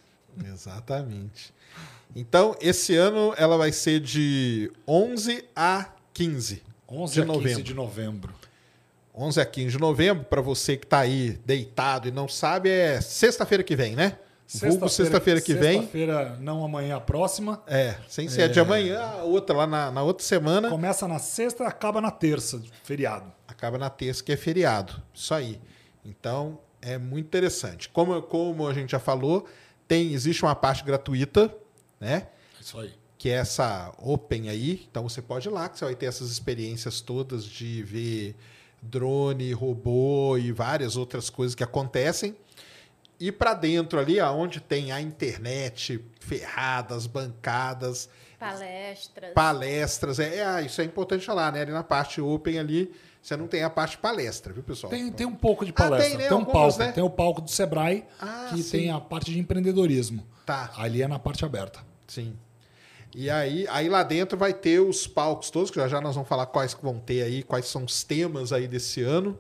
Exatamente. 0.45 1.53
Então, 2.17 2.57
esse 2.61 2.97
ano 2.97 3.35
ela 3.37 3.57
vai 3.57 3.71
ser 3.71 4.01
de 4.01 4.73
11 4.87 5.45
a 5.55 5.91
15. 6.13 6.63
11 6.89 7.15
De 7.15 7.21
a 7.21 7.25
15 7.25 7.37
novembro. 7.37 7.63
de 7.63 7.75
novembro. 7.75 8.35
11 9.15 9.41
a 9.41 9.45
15 9.47 9.71
de 9.73 9.79
novembro, 9.79 10.25
para 10.25 10.41
você 10.41 10.77
que 10.77 10.87
tá 10.87 11.01
aí 11.01 11.39
deitado 11.45 12.09
e 12.09 12.11
não 12.11 12.29
sabe, 12.29 12.71
é 12.71 13.01
sexta-feira 13.01 13.63
que 13.65 13.75
vem, 13.77 13.95
né? 13.97 14.17
Sexta-feira 14.49 15.43
que 15.43 15.53
vem. 15.53 15.81
Sexta-feira, 15.81 16.39
não 16.41 16.65
amanhã, 16.65 16.97
a 16.97 17.01
próxima. 17.01 17.63
É, 17.67 17.97
sem 18.09 18.31
ser 18.31 18.45
a 18.45 18.49
de 18.49 18.59
amanhã, 18.59 18.99
a 18.99 19.23
outra 19.23 19.55
lá 19.55 19.67
na, 19.67 19.91
na 19.91 20.03
outra 20.03 20.25
semana. 20.25 20.71
Começa 20.71 21.07
na 21.07 21.19
sexta 21.19 21.67
acaba 21.67 22.01
na 22.01 22.11
terça, 22.11 22.63
feriado. 22.83 23.31
Acaba 23.47 23.77
na 23.77 23.91
terça, 23.91 24.25
que 24.25 24.33
é 24.33 24.37
feriado. 24.39 25.03
Isso 25.13 25.35
aí. 25.35 25.61
Então, 26.03 26.59
é 26.81 26.97
muito 26.97 27.27
interessante. 27.27 27.91
Como, 27.91 28.23
como 28.23 28.67
a 28.67 28.73
gente 28.73 28.93
já 28.93 28.99
falou, 28.99 29.47
tem, 29.87 30.15
existe 30.15 30.43
uma 30.43 30.55
parte 30.55 30.83
gratuita, 30.83 31.55
né? 32.01 32.29
Isso 32.59 32.81
aí. 32.81 32.95
Que 33.19 33.29
é 33.29 33.35
essa 33.35 33.93
Open 33.99 34.49
aí. 34.49 34.87
Então, 34.91 35.07
você 35.07 35.21
pode 35.21 35.47
ir 35.47 35.51
lá, 35.51 35.69
que 35.69 35.79
você 35.79 35.85
vai 35.85 35.95
ter 35.95 36.07
essas 36.07 36.31
experiências 36.31 37.03
todas 37.03 37.45
de 37.45 37.83
ver 37.83 38.35
drone, 38.81 39.53
robô 39.53 40.39
e 40.39 40.53
várias 40.53 40.97
outras 40.97 41.29
coisas 41.29 41.55
que 41.55 41.63
acontecem. 41.63 42.35
E 43.21 43.33
para 43.33 43.53
dentro 43.55 43.99
ali, 43.99 44.21
aonde 44.21 44.61
tem 44.61 44.93
a 44.93 45.01
internet 45.01 46.05
ferradas, 46.21 47.07
bancadas, 47.07 48.09
Palestras. 48.39 49.33
palestras. 49.35 50.19
É, 50.21 50.37
é, 50.39 50.63
isso 50.63 50.81
é 50.81 50.85
importante 50.85 51.27
falar, 51.27 51.53
né? 51.53 51.63
Ali 51.63 51.73
na 51.73 51.83
parte 51.83 52.21
open 52.21 52.59
ali, 52.59 52.95
você 53.21 53.37
não 53.37 53.49
tem 53.49 53.65
a 53.65 53.71
parte 53.71 53.99
palestra, 53.99 54.53
viu, 54.53 54.63
pessoal? 54.63 54.91
Tem, 54.91 55.11
tem 55.11 55.27
um 55.27 55.35
pouco 55.35 55.65
de 55.65 55.73
Ah, 55.73 55.75
palestra. 55.75 56.09
tem, 56.11 56.19
né? 56.19 56.33
um 56.33 56.39
Algumas, 56.39 56.53
palco. 56.53 56.79
né? 56.79 56.93
Tem 56.93 57.03
o 57.03 57.11
palco 57.11 57.41
do 57.41 57.51
Sebrae, 57.51 58.05
Ah, 58.21 58.51
que 58.55 58.63
sim. 58.63 58.71
tem 58.79 58.91
a 58.93 59.01
parte 59.01 59.33
de 59.33 59.39
empreendedorismo. 59.41 60.25
Tá, 60.47 60.71
Ali 60.77 61.03
é 61.03 61.09
na 61.09 61.19
parte 61.19 61.45
aberta. 61.45 61.81
sim. 62.07 62.37
E 63.15 63.31
aí, 63.31 63.67
aí 63.71 63.89
lá 63.89 64.03
dentro 64.03 64.37
vai 64.37 64.53
ter 64.53 64.81
os 64.81 65.07
palcos 65.07 65.49
todos, 65.51 65.71
que 65.71 65.81
já 65.81 65.89
já 65.89 65.99
nós 65.99 66.15
vamos 66.15 66.29
falar 66.29 66.45
quais 66.45 66.75
que 66.75 66.83
vão 66.85 66.99
ter 67.01 67.23
aí, 67.23 67.43
quais 67.43 67.67
são 67.67 67.83
os 67.85 68.05
temas 68.05 68.53
aí 68.53 68.69
desse 68.69 69.01
ano. 69.03 69.37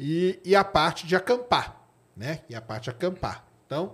E, 0.00 0.40
e 0.42 0.56
a 0.56 0.64
parte 0.64 1.06
de 1.06 1.14
acampar, 1.14 1.85
né? 2.16 2.40
E 2.48 2.54
a 2.54 2.60
parte 2.60 2.88
acampar. 2.90 3.44
Então, 3.66 3.92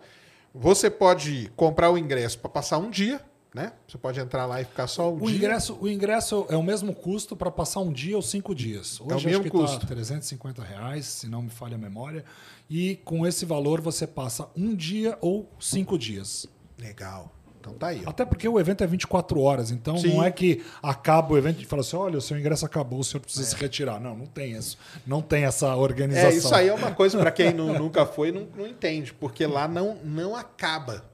você 0.54 0.90
pode 0.90 1.50
comprar 1.56 1.90
o 1.90 1.98
ingresso 1.98 2.38
para 2.38 2.48
passar 2.50 2.78
um 2.78 2.90
dia, 2.90 3.20
né? 3.54 3.72
Você 3.88 3.98
pode 3.98 4.18
entrar 4.20 4.46
lá 4.46 4.60
e 4.60 4.64
ficar 4.64 4.86
só 4.86 5.10
um 5.12 5.16
O 5.22 5.26
dia. 5.26 5.36
ingresso, 5.36 5.76
o 5.80 5.88
ingresso 5.88 6.46
é 6.48 6.56
o 6.56 6.62
mesmo 6.62 6.94
custo 6.94 7.34
para 7.36 7.50
passar 7.50 7.80
um 7.80 7.92
dia 7.92 8.16
ou 8.16 8.22
cinco 8.22 8.54
dias. 8.54 9.00
Hoje 9.00 9.10
É 9.10 9.12
o 9.12 9.16
acho 9.16 9.26
mesmo 9.28 9.44
que 9.44 9.50
custo. 9.50 9.80
tá 9.80 9.86
350 9.86 10.62
reais, 10.62 11.06
se 11.06 11.26
não 11.26 11.42
me 11.42 11.50
falha 11.50 11.74
a 11.74 11.78
memória. 11.78 12.24
E 12.70 12.96
com 13.04 13.26
esse 13.26 13.44
valor 13.44 13.80
você 13.80 14.06
passa 14.06 14.48
um 14.56 14.74
dia 14.74 15.18
ou 15.20 15.50
cinco 15.60 15.98
dias. 15.98 16.46
Legal. 16.78 17.30
Então 17.62 17.74
tá 17.74 17.86
aí. 17.88 18.02
Ó. 18.04 18.10
Até 18.10 18.24
porque 18.24 18.48
o 18.48 18.58
evento 18.58 18.82
é 18.82 18.86
24 18.88 19.40
horas, 19.40 19.70
então 19.70 19.96
Sim. 19.96 20.16
não 20.16 20.24
é 20.24 20.32
que 20.32 20.64
acaba 20.82 21.32
o 21.32 21.38
evento 21.38 21.62
e 21.62 21.64
fala 21.64 21.82
assim: 21.82 21.96
olha, 21.96 22.18
o 22.18 22.20
seu 22.20 22.36
ingresso 22.36 22.66
acabou, 22.66 22.98
o 22.98 23.04
senhor 23.04 23.20
precisa 23.20 23.44
se 23.48 23.54
retirar. 23.54 24.00
Não, 24.00 24.16
não 24.16 24.26
tem 24.26 24.50
isso. 24.52 24.76
Não 25.06 25.22
tem 25.22 25.44
essa 25.44 25.76
organização. 25.76 26.30
É, 26.30 26.34
isso 26.34 26.52
aí 26.54 26.68
é 26.68 26.74
uma 26.74 26.90
coisa 26.90 27.16
para 27.18 27.30
quem 27.30 27.52
nu- 27.54 27.72
nunca 27.78 28.04
foi 28.04 28.32
não, 28.32 28.48
não 28.56 28.66
entende, 28.66 29.14
porque 29.14 29.46
lá 29.46 29.68
não, 29.68 29.96
não 30.04 30.34
acaba. 30.34 31.04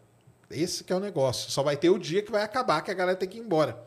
Esse 0.50 0.82
que 0.82 0.90
é 0.90 0.96
o 0.96 1.00
negócio. 1.00 1.50
Só 1.50 1.62
vai 1.62 1.76
ter 1.76 1.90
o 1.90 1.98
dia 1.98 2.22
que 2.22 2.32
vai 2.32 2.42
acabar, 2.42 2.80
que 2.80 2.90
a 2.90 2.94
galera 2.94 3.16
tem 3.18 3.28
que 3.28 3.36
ir 3.36 3.42
embora. 3.42 3.78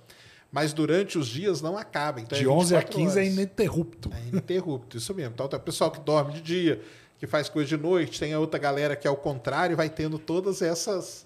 Mas 0.51 0.71
durante 0.73 1.17
os 1.17 1.27
dias 1.27 1.61
não 1.61 1.75
acaba. 1.75 2.21
Então 2.21 2.37
é 2.37 2.41
De 2.41 2.47
11 2.47 2.75
a 2.75 2.79
24 2.79 2.99
15 3.03 3.17
é 3.17 3.21
horas. 3.23 3.33
ininterrupto. 3.33 4.11
É 4.13 4.27
ininterrupto, 4.27 4.97
isso 4.97 5.15
mesmo. 5.15 5.31
Então 5.33 5.47
tem 5.47 5.57
o 5.57 5.61
pessoal 5.63 5.89
que 5.89 5.99
dorme 6.01 6.33
de 6.33 6.41
dia, 6.41 6.81
que 7.17 7.25
faz 7.25 7.49
coisa 7.49 7.67
de 7.69 7.77
noite, 7.77 8.19
tem 8.19 8.33
a 8.33 8.39
outra 8.39 8.59
galera 8.59 8.95
que 8.95 9.07
é 9.07 9.09
o 9.09 9.15
contrário, 9.15 9.75
vai 9.75 9.89
tendo 9.89 10.19
todas 10.19 10.61
essas. 10.61 11.25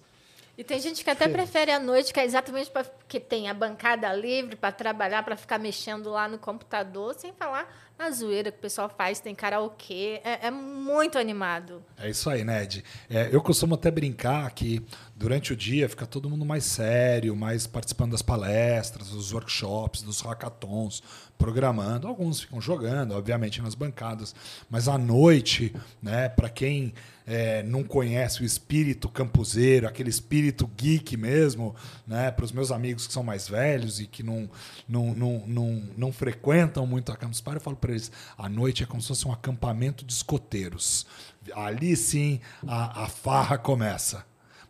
E 0.57 0.63
tem 0.63 0.79
gente 0.79 1.03
que 1.03 1.09
até 1.09 1.27
prefere 1.27 1.71
a 1.71 1.79
noite, 1.79 2.13
que 2.13 2.19
é 2.19 2.23
exatamente 2.23 2.71
porque 2.71 3.19
tem 3.19 3.49
a 3.49 3.53
bancada 3.53 4.11
livre 4.13 4.55
para 4.55 4.71
trabalhar, 4.71 5.21
para 5.23 5.35
ficar 5.35 5.59
mexendo 5.59 6.09
lá 6.09 6.27
no 6.27 6.37
computador, 6.37 7.13
sem 7.13 7.33
falar 7.33 7.69
na 7.97 8.11
zoeira 8.11 8.51
que 8.51 8.57
o 8.57 8.61
pessoal 8.61 8.89
faz, 8.89 9.19
tem 9.19 9.33
karaokê. 9.33 10.21
É, 10.23 10.47
é 10.47 10.51
muito 10.51 11.17
animado. 11.17 11.83
É 11.97 12.09
isso 12.09 12.29
aí, 12.29 12.43
Ned. 12.43 12.83
É, 13.09 13.29
eu 13.31 13.41
costumo 13.41 13.75
até 13.75 13.89
brincar 13.89 14.49
que 14.51 14.85
durante 15.15 15.53
o 15.53 15.55
dia 15.55 15.87
fica 15.87 16.05
todo 16.05 16.29
mundo 16.29 16.45
mais 16.45 16.65
sério, 16.65 17.35
mais 17.35 17.65
participando 17.65 18.11
das 18.11 18.21
palestras, 18.21 19.09
dos 19.09 19.31
workshops, 19.31 20.01
dos 20.01 20.19
hackathons, 20.19 21.01
programando. 21.37 22.07
Alguns 22.07 22.41
ficam 22.41 22.59
jogando, 22.59 23.13
obviamente, 23.13 23.61
nas 23.61 23.75
bancadas. 23.75 24.35
Mas 24.69 24.89
à 24.89 24.97
noite, 24.97 25.73
né, 26.01 26.27
para 26.27 26.49
quem 26.49 26.93
é, 27.25 27.63
não 27.63 27.81
conhece 27.83 28.41
o 28.41 28.45
espírito 28.45 29.07
campuseiro, 29.07 29.87
aquele 29.87 30.09
espírito 30.09 30.69
geek 30.75 31.15
mesmo, 31.15 31.73
né, 32.05 32.29
para 32.29 32.43
os 32.43 32.51
meus 32.51 32.69
amigos 32.69 33.07
que 33.07 33.13
são 33.13 33.23
mais 33.23 33.47
velhos 33.47 34.01
e 34.01 34.07
que 34.07 34.21
não, 34.21 34.49
não, 34.87 35.13
não, 35.13 35.43
não, 35.47 35.83
não 35.97 36.11
frequentam 36.11 36.85
muito 36.85 37.11
a 37.11 37.15
Campus 37.15 37.39
Party, 37.39 37.57
eu 37.57 37.63
falo 37.63 37.77
para 37.77 37.91
eles: 37.91 38.11
a 38.37 38.49
noite 38.49 38.83
é 38.83 38.85
como 38.85 39.01
se 39.01 39.07
fosse 39.07 39.25
um 39.25 39.31
acampamento 39.31 40.03
de 40.03 40.11
escoteiros. 40.11 41.07
Ali 41.53 41.95
sim 41.95 42.41
a, 42.67 43.03
a 43.03 43.07
farra 43.07 43.57
começa. 43.57 44.25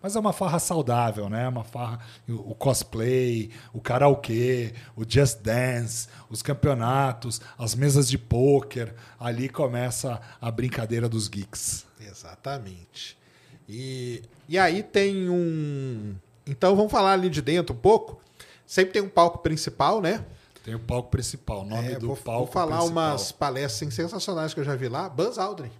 Mas 0.05 0.15
é 0.15 0.19
uma 0.19 0.31
farra 0.33 0.59
saudável, 0.59 1.27
né? 1.27 1.47
Uma 1.47 1.63
farra, 1.63 1.99
o 2.29 2.51
o 2.51 2.53
cosplay, 2.53 3.49
o 3.73 3.81
karaokê, 3.81 4.75
o 4.95 5.03
just 5.03 5.39
dance, 5.39 6.07
os 6.29 6.43
campeonatos, 6.43 7.41
as 7.57 7.73
mesas 7.73 8.07
de 8.07 8.15
pôquer. 8.15 8.93
Ali 9.19 9.49
começa 9.49 10.21
a 10.39 10.51
brincadeira 10.51 11.09
dos 11.09 11.27
geeks. 11.27 11.87
Exatamente. 11.99 13.17
E, 13.67 14.21
e 14.47 14.59
aí 14.59 14.83
tem 14.83 15.27
um. 15.27 16.13
Então 16.45 16.75
vamos 16.75 16.91
falar 16.91 17.13
ali 17.13 17.27
de 17.27 17.41
dentro 17.41 17.73
um 17.73 17.79
pouco. 17.79 18.21
Sempre 18.63 18.93
tem 18.93 19.01
um 19.01 19.09
palco 19.09 19.39
principal, 19.39 20.01
né? 20.01 20.23
Tem 20.63 20.75
o 20.75 20.79
palco 20.79 21.09
principal, 21.09 21.61
o 21.61 21.65
nome 21.65 21.93
É, 21.93 21.97
do 21.97 22.09
vou, 22.09 22.15
palco 22.15 22.43
vou 22.45 22.53
falar 22.53 22.77
principal. 22.77 23.09
umas 23.09 23.31
palestras 23.31 23.91
sensacionais 23.91 24.53
que 24.53 24.59
eu 24.59 24.63
já 24.63 24.75
vi 24.75 24.87
lá. 24.87 25.09
Buzz 25.09 25.39
Aldrin. 25.39 25.71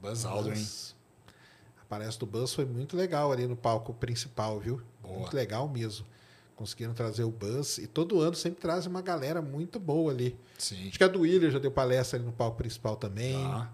Buzz 0.00 0.24
Aldrin. 0.24 0.54
Buzz. 0.54 0.89
Palestra 1.90 2.24
do 2.24 2.26
Buzz 2.30 2.54
foi 2.54 2.64
muito 2.64 2.96
legal 2.96 3.30
ali 3.32 3.46
no 3.46 3.56
palco 3.56 3.92
principal, 3.92 4.58
viu? 4.60 4.80
Boa. 5.02 5.18
Muito 5.18 5.34
legal 5.34 5.68
mesmo. 5.68 6.06
Conseguiram 6.54 6.94
trazer 6.94 7.24
o 7.24 7.30
Buzz. 7.30 7.78
E 7.78 7.86
todo 7.86 8.20
ano 8.20 8.36
sempre 8.36 8.60
traz 8.60 8.86
uma 8.86 9.02
galera 9.02 9.42
muito 9.42 9.80
boa 9.80 10.12
ali. 10.12 10.38
Sim. 10.56 10.88
Acho 10.88 10.96
que 10.98 11.02
a 11.04 11.08
do 11.08 11.20
Willer 11.22 11.50
já 11.50 11.58
deu 11.58 11.70
palestra 11.72 12.16
ali 12.18 12.24
no 12.24 12.32
palco 12.32 12.56
principal 12.56 12.94
também. 12.96 13.34
Tá. 13.34 13.70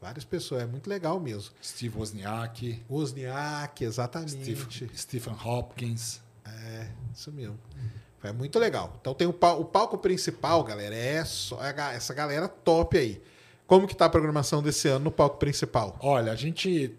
Várias 0.00 0.24
pessoas. 0.24 0.62
É 0.62 0.66
muito 0.66 0.88
legal 0.88 1.20
mesmo. 1.20 1.52
Steve 1.62 1.98
Wozniak, 1.98 2.82
Wozniak, 2.88 3.84
exatamente. 3.84 4.32
Steve, 4.56 4.96
Stephen 4.96 5.34
Hopkins. 5.44 6.22
É, 6.46 6.88
isso 7.14 7.30
mesmo. 7.30 7.58
Foi 8.18 8.32
muito 8.32 8.58
legal. 8.58 8.96
Então 9.00 9.12
tem 9.12 9.26
o, 9.26 9.32
pal- 9.34 9.60
o 9.60 9.64
palco 9.66 9.98
principal, 9.98 10.64
galera, 10.64 10.94
é 10.94 11.22
só 11.26 11.56
ga- 11.72 11.92
essa 11.92 12.14
galera 12.14 12.48
top 12.48 12.96
aí. 12.96 13.22
Como 13.66 13.86
que 13.86 13.94
tá 13.94 14.06
a 14.06 14.10
programação 14.10 14.62
desse 14.62 14.88
ano 14.88 15.04
no 15.06 15.10
palco 15.12 15.36
principal? 15.38 15.96
Olha, 16.00 16.32
a 16.32 16.36
gente 16.36 16.96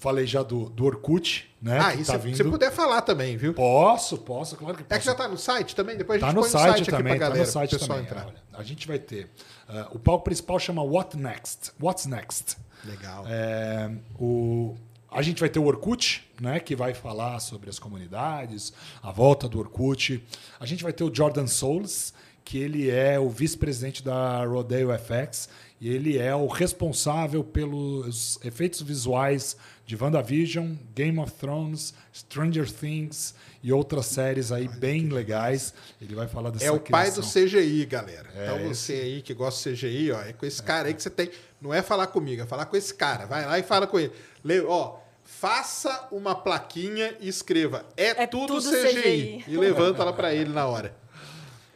falei 0.00 0.26
já 0.26 0.42
do, 0.42 0.68
do 0.70 0.84
Orkut, 0.84 1.48
né? 1.62 1.78
Ah, 1.80 1.94
e 1.94 1.98
tá 2.04 2.18
se 2.18 2.18
vindo. 2.18 2.50
puder 2.50 2.72
falar 2.72 3.02
também, 3.02 3.36
viu? 3.36 3.54
Posso, 3.54 4.18
posso, 4.18 4.56
claro 4.56 4.76
que 4.76 4.82
posso. 4.82 4.94
É 4.96 4.98
que 4.98 5.04
já 5.04 5.14
tá 5.14 5.28
no 5.28 5.36
site 5.36 5.76
também? 5.76 5.96
Depois 5.96 6.20
a 6.22 6.26
Tá 6.26 6.32
gente 6.32 6.36
no 6.36 6.42
põe 6.42 6.50
site, 6.50 6.82
aqui 6.82 6.90
também, 6.90 7.04
pra 7.04 7.14
tá 7.14 7.18
galera, 7.28 7.44
no 7.46 7.52
site 7.52 7.70
pessoal 7.70 7.98
também. 7.98 8.04
entrar. 8.04 8.26
Olha, 8.26 8.36
a 8.54 8.62
gente 8.62 8.88
vai 8.88 8.98
ter. 8.98 9.30
ah, 9.68 9.88
o 9.92 9.98
palco 9.98 10.24
principal 10.24 10.58
chama 10.58 10.82
What 10.82 11.16
Next? 11.16 11.72
What's 11.80 12.06
Next? 12.06 12.56
Legal. 12.84 13.24
É, 13.28 13.90
o, 14.18 14.74
a 15.10 15.20
gente 15.22 15.38
vai 15.38 15.48
ter 15.50 15.58
o 15.58 15.66
Orkut, 15.66 16.26
né, 16.40 16.58
que 16.60 16.74
vai 16.74 16.94
falar 16.94 17.38
sobre 17.40 17.68
as 17.68 17.78
comunidades, 17.78 18.72
a 19.02 19.12
volta 19.12 19.46
do 19.48 19.58
Orkut. 19.58 20.24
A 20.58 20.64
gente 20.64 20.82
vai 20.82 20.92
ter 20.92 21.04
o 21.04 21.14
Jordan 21.14 21.46
Souls, 21.46 22.14
que 22.42 22.56
ele 22.58 22.88
é 22.90 23.18
o 23.20 23.28
vice-presidente 23.28 24.02
da 24.02 24.44
Rodeo 24.46 24.88
FX 24.98 25.48
e 25.80 25.88
ele 25.88 26.18
é 26.18 26.34
o 26.34 26.46
responsável 26.46 27.42
pelos 27.44 28.38
efeitos 28.44 28.80
visuais 28.82 29.56
de 29.90 29.96
WandaVision, 30.00 30.74
Game 30.94 31.18
of 31.18 31.32
Thrones, 31.32 31.92
Stranger 32.14 32.70
Things 32.70 33.34
e 33.60 33.72
outras 33.72 34.06
séries 34.06 34.52
aí 34.52 34.68
bem 34.68 35.08
legais. 35.08 35.74
Ele 36.00 36.14
vai 36.14 36.28
falar 36.28 36.50
dessa 36.50 36.64
É 36.64 36.70
o 36.70 36.78
pai 36.78 37.10
do 37.10 37.14
criação. 37.14 37.44
CGI, 37.44 37.86
galera. 37.86 38.30
É, 38.36 38.44
então 38.44 38.68
você 38.68 38.92
aí 38.92 39.20
que 39.20 39.34
gosta 39.34 39.72
de 39.72 39.76
CGI, 39.76 40.12
ó, 40.12 40.20
é 40.20 40.32
com 40.32 40.46
esse 40.46 40.62
cara 40.62 40.86
aí 40.86 40.94
que 40.94 41.02
você 41.02 41.10
tem. 41.10 41.28
Não 41.60 41.74
é 41.74 41.82
falar 41.82 42.06
comigo, 42.06 42.40
é 42.40 42.46
falar 42.46 42.66
com 42.66 42.76
esse 42.76 42.94
cara. 42.94 43.26
Vai 43.26 43.44
lá 43.44 43.58
e 43.58 43.64
fala 43.64 43.84
com 43.84 43.98
ele. 43.98 44.12
Lê, 44.44 44.60
ó, 44.60 44.98
faça 45.24 46.06
uma 46.12 46.36
plaquinha 46.36 47.16
e 47.18 47.26
escreva. 47.28 47.84
É, 47.96 48.22
É 48.22 48.26
tudo, 48.28 48.60
tudo 48.60 48.70
CGI. 48.70 49.42
CGI. 49.42 49.44
E 49.48 49.56
levanta 49.56 50.04
lá 50.04 50.12
pra 50.12 50.32
ele 50.32 50.52
na 50.52 50.66
hora. 50.68 50.94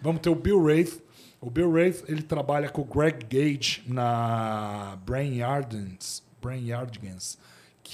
Vamos 0.00 0.22
ter 0.22 0.30
o 0.30 0.36
Bill 0.36 0.60
Wraith. 0.60 1.02
O 1.40 1.50
Bill 1.50 1.68
Wraith 1.68 2.04
ele 2.06 2.22
trabalha 2.22 2.68
com 2.68 2.82
o 2.82 2.84
Greg 2.84 3.26
Gage 3.28 3.82
na 3.88 4.96
Brain 5.04 5.38
Yardens, 5.38 6.22
Brain 6.40 6.68
Yardigans, 6.68 7.38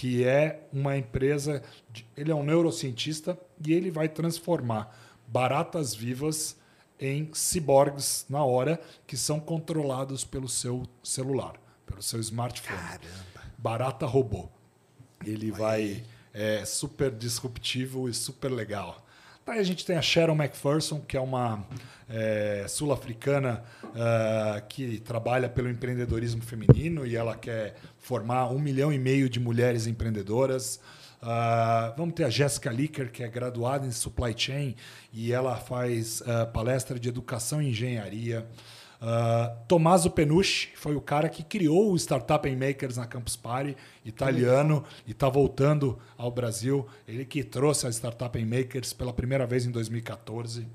que 0.00 0.24
é 0.24 0.66
uma 0.72 0.96
empresa. 0.96 1.62
de- 1.92 2.06
ele 2.16 2.30
é 2.30 2.34
um 2.34 2.42
neurocientista 2.42 3.38
e 3.62 3.74
ele 3.74 3.90
vai 3.90 4.08
transformar 4.08 4.96
baratas 5.28 5.94
vivas 5.94 6.56
em 6.98 7.28
ciborgues 7.34 8.24
na 8.26 8.42
hora 8.42 8.80
que 9.06 9.14
são 9.14 9.38
controlados 9.38 10.24
pelo 10.24 10.48
seu 10.48 10.84
celular, 11.02 11.52
pelo 11.84 12.02
seu 12.02 12.18
smartphone. 12.20 12.78
Barata 13.58 14.06
robô. 14.06 14.48
Ele 15.22 15.50
vai 15.50 16.02
é 16.32 16.64
super 16.64 17.10
disruptivo 17.10 18.08
e 18.08 18.14
super 18.14 18.50
legal. 18.50 19.06
Daí 19.44 19.58
a 19.58 19.62
gente 19.62 19.84
tem 19.84 19.96
a 19.96 20.02
Sharon 20.02 20.34
McPherson, 20.34 21.00
que 21.00 21.16
é 21.16 21.20
uma 21.20 21.64
é, 22.08 22.66
sul-africana 22.68 23.62
ah, 23.94 24.60
que 24.68 25.00
trabalha 25.00 25.48
pelo 25.48 25.68
empreendedorismo 25.68 26.42
feminino 26.42 27.06
e 27.06 27.16
ela 27.16 27.36
quer 27.36 27.76
formar 27.98 28.50
um 28.50 28.58
milhão 28.58 28.92
e 28.92 28.98
meio 28.98 29.28
de 29.28 29.40
mulheres 29.40 29.86
empreendedoras. 29.86 30.80
Ah, 31.22 31.94
vamos 31.96 32.14
ter 32.14 32.24
a 32.24 32.30
Jessica 32.30 32.70
Licker, 32.70 33.10
que 33.10 33.22
é 33.22 33.28
graduada 33.28 33.86
em 33.86 33.92
supply 33.92 34.34
chain 34.36 34.74
e 35.12 35.32
ela 35.32 35.56
faz 35.56 36.22
ah, 36.26 36.46
palestra 36.46 36.98
de 36.98 37.08
educação 37.08 37.62
e 37.62 37.70
engenharia. 37.70 38.46
Uh, 39.00 39.56
Tommaso 39.66 40.10
Penucci 40.10 40.68
foi 40.74 40.94
o 40.94 41.00
cara 41.00 41.28
que 41.30 41.42
criou 41.42 41.92
o 41.92 41.96
Startup 41.96 42.48
Makers 42.54 42.98
na 42.98 43.06
Campus 43.06 43.34
Party, 43.34 43.74
italiano, 44.04 44.84
e 45.06 45.12
está 45.12 45.26
voltando 45.28 45.98
ao 46.18 46.30
Brasil. 46.30 46.86
Ele 47.08 47.24
que 47.24 47.42
trouxe 47.42 47.86
a 47.86 47.90
Startup 47.90 48.44
Makers 48.44 48.92
pela 48.92 49.12
primeira 49.12 49.46
vez 49.46 49.64
em 49.64 49.70
2014. 49.70 50.60
Uh, 50.60 50.66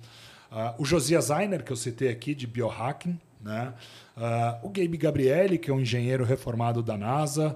o 0.80 0.86
Josias 0.86 1.26
Zainer, 1.26 1.64
que 1.64 1.72
eu 1.72 1.76
citei 1.76 2.10
aqui, 2.10 2.34
de 2.34 2.48
biohacking. 2.48 3.20
Né? 3.40 3.74
Uh, 4.18 4.68
o 4.68 4.70
Gabe 4.70 4.98
Gabrielli, 4.98 5.60
que 5.60 5.70
é 5.70 5.74
um 5.74 5.80
engenheiro 5.80 6.24
reformado 6.24 6.82
da 6.82 6.98
NASA. 6.98 7.56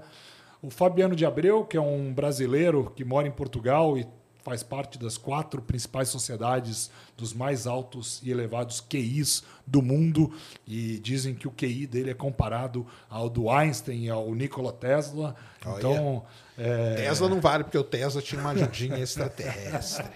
O 0.62 0.70
Fabiano 0.70 1.16
de 1.16 1.26
Abreu, 1.26 1.66
que 1.66 1.78
é 1.78 1.82
um 1.82 2.14
brasileiro 2.14 2.91
que 2.96 3.04
mora 3.04 3.28
em 3.28 3.32
Portugal 3.32 3.98
e 3.98 4.06
faz 4.44 4.64
parte 4.64 4.98
das 4.98 5.18
quatro 5.18 5.61
principais 5.61 6.10
sociedades 6.10 6.90
dos 7.18 7.34
mais 7.34 7.68
altos 7.68 8.20
e 8.24 8.32
elevados 8.32 8.82
QIs 8.82 9.44
do 9.68 9.82
mundo 9.82 10.34
e 10.66 10.99
dizem 10.99 11.36
que 11.36 11.48
o 11.48 11.52
QI 11.52 11.86
dele 11.86 12.11
é 12.11 12.14
comparado 12.14 12.88
ao 13.10 13.30
do 13.30 13.49
Einstein 13.49 14.06
e 14.06 14.10
ao 14.10 14.34
Nikola 14.34 14.72
Tesla. 14.72 15.36
Olha. 15.66 15.78
Então, 15.78 16.26
é, 16.57 16.95
Tesla 16.95 17.30
não 17.30 17.40
vale, 17.40 17.64
porque 17.64 17.78
o 17.78 17.84
Tesla 17.84 18.22
tinha 18.22 18.40
uma 18.41 18.52
ajudinha 18.52 18.98
extraterrestre. 18.99 20.07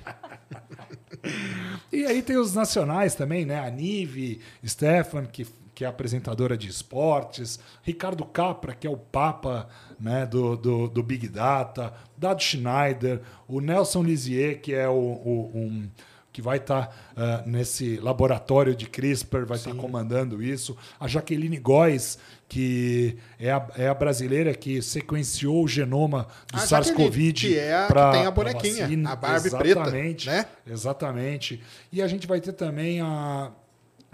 E 1.92 2.06
aí 2.06 2.22
tem 2.22 2.38
os 2.38 2.54
nacionais 2.54 3.16
também, 3.16 3.46
né? 3.46 3.60
A 3.60 3.70
Nive, 3.70 4.42
Stefan, 4.66 5.26
que, 5.26 5.48
que 5.76 5.84
é 5.84 5.88
apresentadora 5.88 6.56
de 6.58 6.68
esportes, 6.68 7.60
Ricardo 7.82 8.24
Capra, 8.26 8.74
que 8.76 8.86
é 8.86 8.90
o 8.90 8.98
papa 8.98 9.68
né, 10.00 10.26
do, 10.26 10.56
do, 10.56 10.88
do 10.88 11.02
Big 11.04 11.28
Data, 11.28 11.94
Dado 12.18 12.42
Schneider, 12.44 13.22
o 13.48 13.60
Nelson 13.60 14.04
Lisier, 14.04 14.62
que 14.62 14.74
é 14.74 14.88
o, 14.88 14.94
o- 14.94 15.52
um 15.56 15.90
que 16.32 16.42
vai 16.42 16.58
estar 16.58 17.14
nesse 17.46 17.98
laboratório 17.98 18.76
de 18.76 18.88
CRISPR, 18.88 19.46
vai 19.46 19.56
estar 19.56 19.76
comandando 19.76 20.42
isso. 20.42 20.76
A 21.00 21.08
Jaqueline 21.08 21.60
Góes, 21.60 22.18
que 22.50 23.18
é 23.38 23.52
a, 23.52 23.68
é 23.78 23.88
a 23.88 23.94
brasileira 23.94 24.52
que 24.56 24.82
sequenciou 24.82 25.64
o 25.64 25.68
genoma 25.68 26.28
do 26.52 26.58
SARS-CoV. 26.60 27.56
É 27.60 27.76
a 27.76 27.82
que 27.84 27.88
pra- 27.94 28.12
tem 28.14 28.26
a 28.26 28.32
pra 28.32 28.44
bonequinha, 28.46 28.88
a 29.12 29.16
Barbie 29.16 29.50
preta, 29.52 29.68
Exatamente, 29.82 30.26
né? 30.28 30.46
Exatamente. 30.66 31.62
E 31.92 32.02
a 32.02 32.08
gente 32.08 32.26
vai 32.26 32.42
ter 32.42 32.54
também 32.54 33.00
a, 33.00 33.52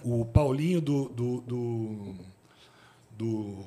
o 0.04 0.26
Paulinho 0.26 0.82
do, 0.82 1.10
do, 1.10 1.42
do, 1.42 2.16
do 3.12 3.66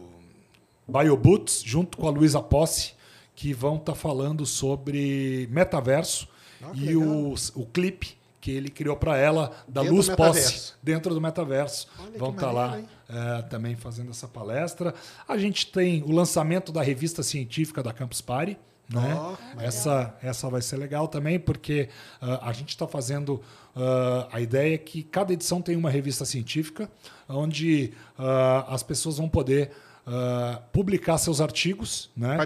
BioBoots, 0.88 1.62
junto 1.64 1.96
com 1.96 2.06
a 2.06 2.10
Luísa 2.10 2.42
Posse, 2.42 2.94
que 3.34 3.52
vão 3.52 3.76
estar 3.76 3.94
falando 3.94 4.44
sobre 4.44 5.48
metaverso 5.50 6.28
Ah, 6.62 6.70
e 6.74 6.96
o, 6.96 7.34
o 7.54 7.66
clipe 7.66 8.16
que 8.40 8.50
ele 8.50 8.68
criou 8.68 8.96
para 8.96 9.16
ela, 9.16 9.52
da 9.68 9.82
Dentro 9.82 9.96
Luz 9.96 10.09
Posse, 10.09 10.72
dentro 10.82 11.14
do 11.14 11.20
metaverso. 11.20 11.86
Olha 11.96 12.18
vão 12.18 12.30
estar 12.30 12.50
lá 12.50 12.68
maneiro, 12.70 12.88
é, 13.09 13.42
também 13.42 13.76
fazendo 13.76 14.10
essa 14.10 14.26
palestra. 14.26 14.92
A 15.28 15.38
gente 15.38 15.68
tem 15.68 16.02
o 16.02 16.10
lançamento 16.10 16.72
da 16.72 16.82
revista 16.82 17.22
científica 17.22 17.84
da 17.84 17.92
Campus 17.92 18.20
Party. 18.20 18.59
Né? 18.88 19.14
Ó, 19.14 19.36
essa, 19.60 20.14
essa 20.20 20.50
vai 20.50 20.60
ser 20.60 20.76
legal 20.76 21.06
também, 21.06 21.38
porque 21.38 21.88
ah, 22.20 22.48
a 22.48 22.52
gente 22.52 22.70
está 22.70 22.86
fazendo 22.86 23.40
ah, 23.74 24.28
a 24.32 24.40
ideia 24.40 24.74
é 24.74 24.78
que 24.78 25.03
cada 25.03 25.32
edição 25.32 25.62
tem 25.62 25.77
uma 25.77 25.90
revista 25.90 26.24
científica, 26.24 26.90
onde 27.28 27.93
ah, 28.19 28.66
as 28.69 28.82
pessoas 28.82 29.19
vão 29.19 29.28
poder 29.28 29.70
ah, 30.07 30.61
publicar 30.73 31.19
seus 31.19 31.40
artigos, 31.40 32.11
né? 32.16 32.36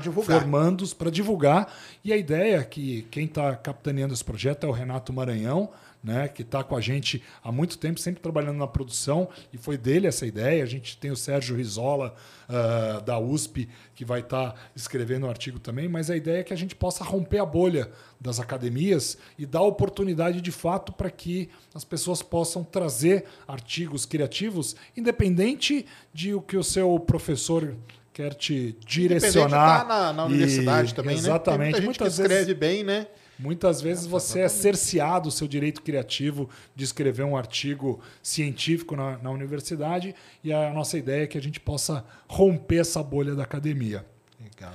Formandos 0.41 0.95
para 0.95 1.11
divulgar. 1.11 1.73
E 2.05 2.13
a 2.13 2.17
ideia 2.17 2.59
é 2.59 2.65
que 2.65 3.03
quem 3.11 3.25
está 3.25 3.57
capitaneando 3.57 4.15
esse 4.15 4.25
projeto 4.25 4.65
é 4.65 4.69
o 4.69 4.73
Renato 4.73 5.13
Maranhão, 5.13 5.71
né, 6.07 6.29
que 6.29 6.43
está 6.43 6.63
com 6.63 6.77
a 6.77 6.81
gente 6.81 7.21
há 7.43 7.51
muito 7.51 7.77
tempo, 7.77 7.99
sempre 7.99 8.23
trabalhando 8.23 8.59
na 8.59 8.67
produção, 8.69 9.29
e 9.53 9.59
foi 9.59 9.77
dele 9.77 10.07
essa 10.07 10.25
ideia. 10.25 10.63
A 10.63 10.67
gente 10.67 10.97
tem 10.97 11.11
o 11.11 11.17
Sérgio 11.17 11.57
Rizola, 11.57 12.15
ah, 12.49 13.03
da 13.05 13.19
USP, 13.19 13.69
que 13.93 14.05
vai 14.05 14.21
estar 14.21 14.55
escrevendo 14.77 15.27
um 15.27 15.29
artigo 15.29 15.59
também, 15.59 15.89
mas 15.89 16.09
a 16.09 16.17
ideia 16.17 16.39
é 16.39 16.45
que 16.45 16.53
a 16.53 16.57
gente 16.57 16.77
possa 16.77 17.03
romper 17.03 17.41
a 17.41 17.45
bolha 17.45 17.91
das 18.21 18.39
academias 18.39 19.19
e 19.37 19.45
dar 19.45 19.63
oportunidade 19.63 20.41
de 20.41 20.53
fato 20.53 20.93
para 20.93 21.11
que 21.11 21.49
as 21.75 21.85
pessoas 21.85 22.23
possam 22.23 22.63
trazer 22.63 23.25
artigos 23.49 24.07
criativos, 24.07 24.77
independente 24.97 25.87
de 26.15 26.35
o 26.35 26.41
que 26.41 26.57
o 26.57 26.63
seu 26.63 26.97
professor 27.01 27.75
quer 28.13 28.33
te 28.33 28.77
direcionar. 28.87 29.81
Tá 29.81 29.85
na, 29.89 30.13
na 30.13 30.23
E- 30.23 30.27
universidade 30.27 30.95
também, 30.95 31.17
né? 31.17 31.21
Exatamente. 31.21 31.59
Muita 31.65 31.77
gente 31.79 31.87
Muitas 31.87 32.15
que 32.15 32.23
vezes 32.23 32.33
escreve 32.33 32.55
bem, 32.55 32.85
né? 32.85 33.09
Muitas 33.39 33.81
vezes 33.81 34.07
você 34.07 34.41
é 34.41 34.49
cerceado 34.49 35.29
o 35.29 35.33
seu 35.33 35.47
direito 35.47 35.83
criativo 35.83 36.49
de 36.75 36.85
escrever 36.85 37.25
um 37.25 37.37
artigo 37.37 38.01
científico 38.23 38.97
na, 38.97 39.19
na 39.19 39.31
universidade 39.31 40.15
e 40.43 40.53
a 40.53 40.73
nossa 40.73 40.97
ideia 40.97 41.25
é 41.25 41.27
que 41.27 41.37
a 41.37 41.43
gente 41.43 41.61
possa 41.61 42.05
romper 42.29 42.81
essa 42.81 43.03
bolha 43.03 43.35
da 43.35 43.43
academia. 43.43 44.05
Legal. 44.41 44.73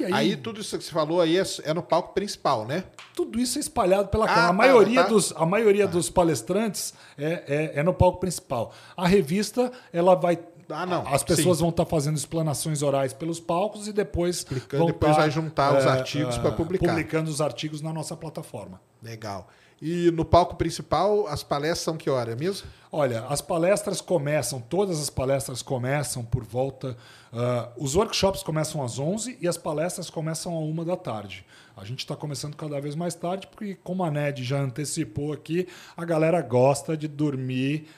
Aí, 0.00 0.12
Aí, 0.12 0.36
tudo 0.36 0.60
isso 0.60 0.76
que 0.76 0.84
você 0.84 0.90
falou 0.90 1.20
aí 1.20 1.38
é, 1.38 1.44
é 1.62 1.72
no 1.72 1.82
palco 1.82 2.12
principal, 2.14 2.66
né? 2.66 2.84
tudo 3.14 3.40
isso 3.40 3.58
é 3.58 3.60
espalhado 3.60 4.08
pela 4.08 4.26
Ah. 4.26 4.32
A 4.32 4.46
tá, 4.48 4.52
maioria, 4.52 5.02
tá. 5.02 5.08
dos, 5.08 5.32
a 5.36 5.46
maioria 5.46 5.86
dos 5.86 6.10
palestrantes 6.10 6.92
é, 7.16 7.44
é, 7.46 7.80
é 7.80 7.82
no 7.82 7.94
palco 7.94 8.18
principal. 8.18 8.74
A 8.96 9.06
revista, 9.06 9.72
ela 9.92 10.14
vai. 10.14 10.38
Ah, 10.68 10.86
não. 10.86 11.06
As 11.06 11.22
pessoas 11.22 11.58
Sim. 11.58 11.62
vão 11.62 11.70
estar 11.70 11.84
fazendo 11.84 12.16
explanações 12.16 12.82
orais 12.82 13.12
pelos 13.12 13.40
palcos 13.40 13.86
e 13.88 13.92
depois. 13.92 14.38
Explicando, 14.38 14.84
vão 14.84 14.86
depois 14.92 15.14
tá, 15.14 15.22
vai 15.22 15.30
juntar 15.30 15.76
os 15.76 15.84
é, 15.84 15.88
artigos 15.88 16.36
é, 16.36 16.40
pra 16.40 16.52
publicar. 16.52 16.88
Publicando 16.88 17.30
os 17.30 17.40
artigos 17.40 17.80
na 17.80 17.92
nossa 17.92 18.16
plataforma. 18.16 18.80
Legal. 19.02 19.48
E 19.82 20.10
no 20.12 20.24
palco 20.24 20.56
principal, 20.56 21.26
as 21.26 21.42
palestras 21.42 21.80
são 21.80 21.96
que 21.96 22.08
hora 22.08 22.34
mesmo? 22.34 22.66
Olha, 22.90 23.26
as 23.26 23.40
palestras 23.40 24.00
começam, 24.00 24.60
todas 24.60 25.00
as 25.00 25.10
palestras 25.10 25.62
começam 25.62 26.24
por 26.24 26.44
volta. 26.44 26.96
ah, 27.32 27.68
os 27.76 27.94
workshops 27.94 28.42
começam 28.42 28.82
às 28.82 28.98
11 28.98 29.36
e 29.40 29.48
as 29.48 29.58
palestras 29.58 30.08
começam 30.08 30.54
à 30.54 30.58
1 30.58 30.84
da 30.84 30.96
tarde. 30.96 31.44
A 31.76 31.84
gente 31.84 31.98
está 31.98 32.14
começando 32.14 32.54
cada 32.54 32.80
vez 32.80 32.94
mais 32.94 33.14
tarde, 33.14 33.48
porque, 33.48 33.74
como 33.82 34.04
a 34.04 34.10
NED 34.10 34.44
já 34.44 34.60
antecipou 34.60 35.32
aqui, 35.32 35.66
a 35.96 36.04
galera 36.04 36.40
gosta 36.40 36.96
de 36.96 37.08
dormir 37.08 37.88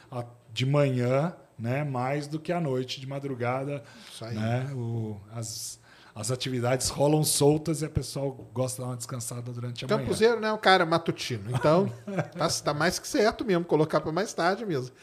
de 0.52 0.64
manhã 0.64 1.34
né, 1.58 1.84
mais 1.84 2.26
do 2.26 2.38
que 2.38 2.52
à 2.52 2.60
noite, 2.60 3.00
de 3.00 3.06
madrugada. 3.06 3.82
Isso 4.12 4.24
aí. 4.24 4.34
Né? 4.34 4.70
O- 4.74 5.16
as, 5.32 5.78
as 6.14 6.30
atividades 6.30 6.88
rolam 6.88 7.22
soltas 7.22 7.82
e 7.82 7.84
a 7.84 7.90
pessoa 7.90 8.34
gosta 8.52 8.76
de 8.76 8.82
dar 8.82 8.90
uma 8.92 8.96
descansada 8.96 9.52
durante 9.52 9.84
a 9.84 9.88
manhã. 9.88 10.00
Campuseiro 10.00 10.40
não 10.40 10.48
é 10.48 10.52
um 10.54 10.58
cara 10.58 10.86
matutino. 10.86 11.50
Então, 11.54 11.92
tá, 12.36 12.48
tá 12.48 12.72
mais 12.74 12.98
que 12.98 13.06
certo 13.06 13.44
mesmo, 13.44 13.64
colocar 13.66 14.00
para 14.00 14.10
mais 14.12 14.32
tarde 14.32 14.64
mesmo. 14.64 14.94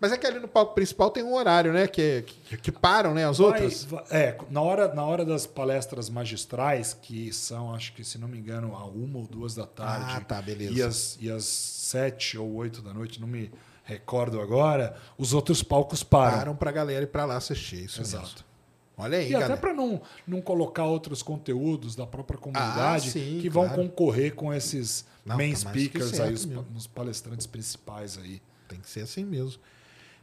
Mas 0.00 0.12
é 0.12 0.16
que 0.16 0.26
ali 0.26 0.38
no 0.40 0.48
palco 0.48 0.74
principal 0.74 1.10
tem 1.10 1.22
um 1.22 1.34
horário, 1.34 1.72
né? 1.74 1.86
Que, 1.86 2.22
que, 2.22 2.56
que 2.56 2.72
param, 2.72 3.12
né? 3.14 3.26
As 3.28 3.36
Vai- 3.38 3.46
outras. 3.48 3.84
vai- 3.84 4.04
é, 4.10 4.38
na 4.50 4.62
hora, 4.62 4.94
na 4.94 5.04
hora 5.04 5.24
das 5.26 5.46
palestras 5.46 6.08
magistrais, 6.10 6.92
que 7.00 7.32
são, 7.32 7.74
acho 7.74 7.92
que, 7.92 8.02
se 8.02 8.16
não 8.18 8.26
me 8.28 8.38
engano, 8.38 8.74
a 8.74 8.84
uma 8.86 9.18
ou 9.18 9.26
duas 9.26 9.54
da 9.54 9.66
tarde. 9.66 10.14
Ah, 10.16 10.20
tá, 10.20 10.40
beleza. 10.40 10.72
E 10.72 10.82
as, 10.82 11.18
e 11.20 11.30
as 11.30 11.44
sete 11.44 12.38
ou 12.38 12.50
oito 12.54 12.80
da 12.82 12.94
noite, 12.94 13.20
não 13.20 13.28
me 13.28 13.50
recordo 13.84 14.40
agora, 14.40 14.96
os 15.18 15.32
outros 15.32 15.62
palcos 15.62 16.02
param. 16.02 16.38
Param 16.38 16.56
pra 16.56 16.70
galera 16.72 17.02
ir 17.04 17.08
pra 17.08 17.24
lá 17.24 17.36
assistir. 17.36 17.84
Isso 17.84 18.00
Exato. 18.00 18.24
mesmo. 18.24 18.38
Olha 18.96 19.18
aí, 19.18 19.24
E 19.30 19.34
até 19.34 19.40
galera. 19.44 19.60
para 19.60 19.72
não, 19.74 20.00
não 20.26 20.40
colocar 20.40 20.84
outros 20.84 21.22
conteúdos 21.22 21.96
da 21.96 22.06
própria 22.06 22.38
comunidade 22.38 23.08
Ah, 23.08 23.12
sim, 23.12 23.38
que 23.40 23.48
vão 23.48 23.64
claro. 23.66 23.82
concorrer 23.82 24.34
com 24.34 24.52
esses 24.52 25.04
Não, 25.24 25.36
main 25.36 25.52
tá 25.52 25.56
speakers 25.58 26.20
aí, 26.20 26.32
os, 26.34 26.46
os 26.76 26.86
palestrantes 26.86 27.46
principais 27.46 28.18
aí. 28.18 28.40
Tem 28.68 28.78
que 28.78 28.88
ser 28.88 29.00
assim 29.00 29.24
mesmo. 29.24 29.60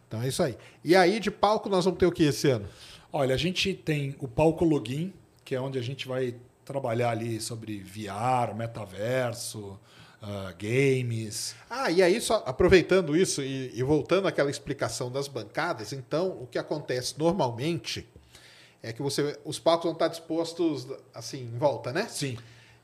Então 0.08 0.22
é 0.22 0.28
isso 0.28 0.42
aí. 0.42 0.56
E 0.84 0.96
aí, 0.96 1.20
de 1.20 1.30
palco, 1.32 1.68
nós 1.70 1.84
vamos 1.86 2.00
ter 2.00 2.06
o 2.06 2.12
que 2.12 2.24
esse 2.24 2.50
ano? 2.50 2.68
Olha, 3.12 3.34
a 3.34 3.38
gente 3.38 3.74
tem 3.74 4.16
o 4.20 4.28
palco 4.28 4.64
login, 4.64 5.14
que 5.44 5.56
é 5.56 5.60
onde 5.62 5.78
a 5.80 5.82
gente 5.82 6.08
vai 6.08 6.36
trabalhar 6.64 7.10
ali 7.10 7.42
sobre 7.42 7.80
VR, 7.84 8.56
metaverso, 8.56 9.80
ah, 10.22 10.54
games. 10.58 11.56
Ah, 11.70 11.90
e 11.90 12.02
aí, 12.04 12.20
só 12.20 12.44
aproveitando 12.46 13.16
isso 13.16 13.42
e, 13.42 13.72
e 13.74 13.84
voltando 13.84 14.28
àquela 14.28 14.50
explicação 14.50 15.12
das 15.12 15.28
bancadas, 15.28 15.94
então, 15.94 16.30
o 16.42 16.48
que 16.48 16.58
acontece 16.58 17.16
normalmente 17.18 18.08
é 18.82 18.94
que 18.94 19.02
você, 19.02 19.38
os 19.44 19.60
palcos 19.60 19.86
vão 19.86 19.94
estar 19.94 20.08
dispostos 20.08 20.88
assim, 21.14 21.42
em 21.44 21.58
volta, 21.58 21.92
né? 21.92 22.08
Sim. 22.10 22.38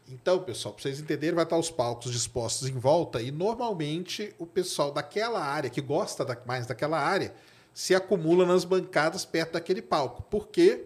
Então, 0.08 0.40
pessoal, 0.44 0.74
para 0.74 0.84
vocês 0.84 1.00
entenderem, 1.00 1.34
vai 1.36 1.46
estar 1.46 1.58
os 1.58 1.72
palcos 1.72 2.12
dispostos 2.12 2.70
em 2.70 2.78
volta 2.78 3.22
e 3.22 3.32
normalmente 3.32 4.34
o 4.38 4.46
pessoal 4.46 4.92
daquela 4.92 5.40
área, 5.44 5.70
que 5.70 5.82
gosta 5.82 6.24
da- 6.24 6.38
mais 6.46 6.68
daquela 6.68 7.00
área, 7.00 7.34
se 7.74 7.96
acumula 7.96 8.46
nas 8.46 8.64
bancadas 8.64 9.26
perto 9.26 9.54
daquele 9.54 9.82
palco. 9.82 10.22
Porque 10.30 10.84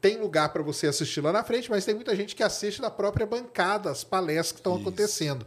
tem 0.00 0.18
lugar 0.18 0.52
para 0.52 0.62
você 0.62 0.86
assistir 0.86 1.20
lá 1.20 1.32
na 1.32 1.44
frente, 1.44 1.70
mas 1.70 1.84
tem 1.84 1.94
muita 1.94 2.16
gente 2.16 2.34
que 2.34 2.42
assiste 2.42 2.80
da 2.80 2.90
própria 2.90 3.26
bancada, 3.26 3.90
as 3.90 4.02
palestras 4.02 4.52
que 4.52 4.58
estão 4.58 4.74
acontecendo. 4.74 5.46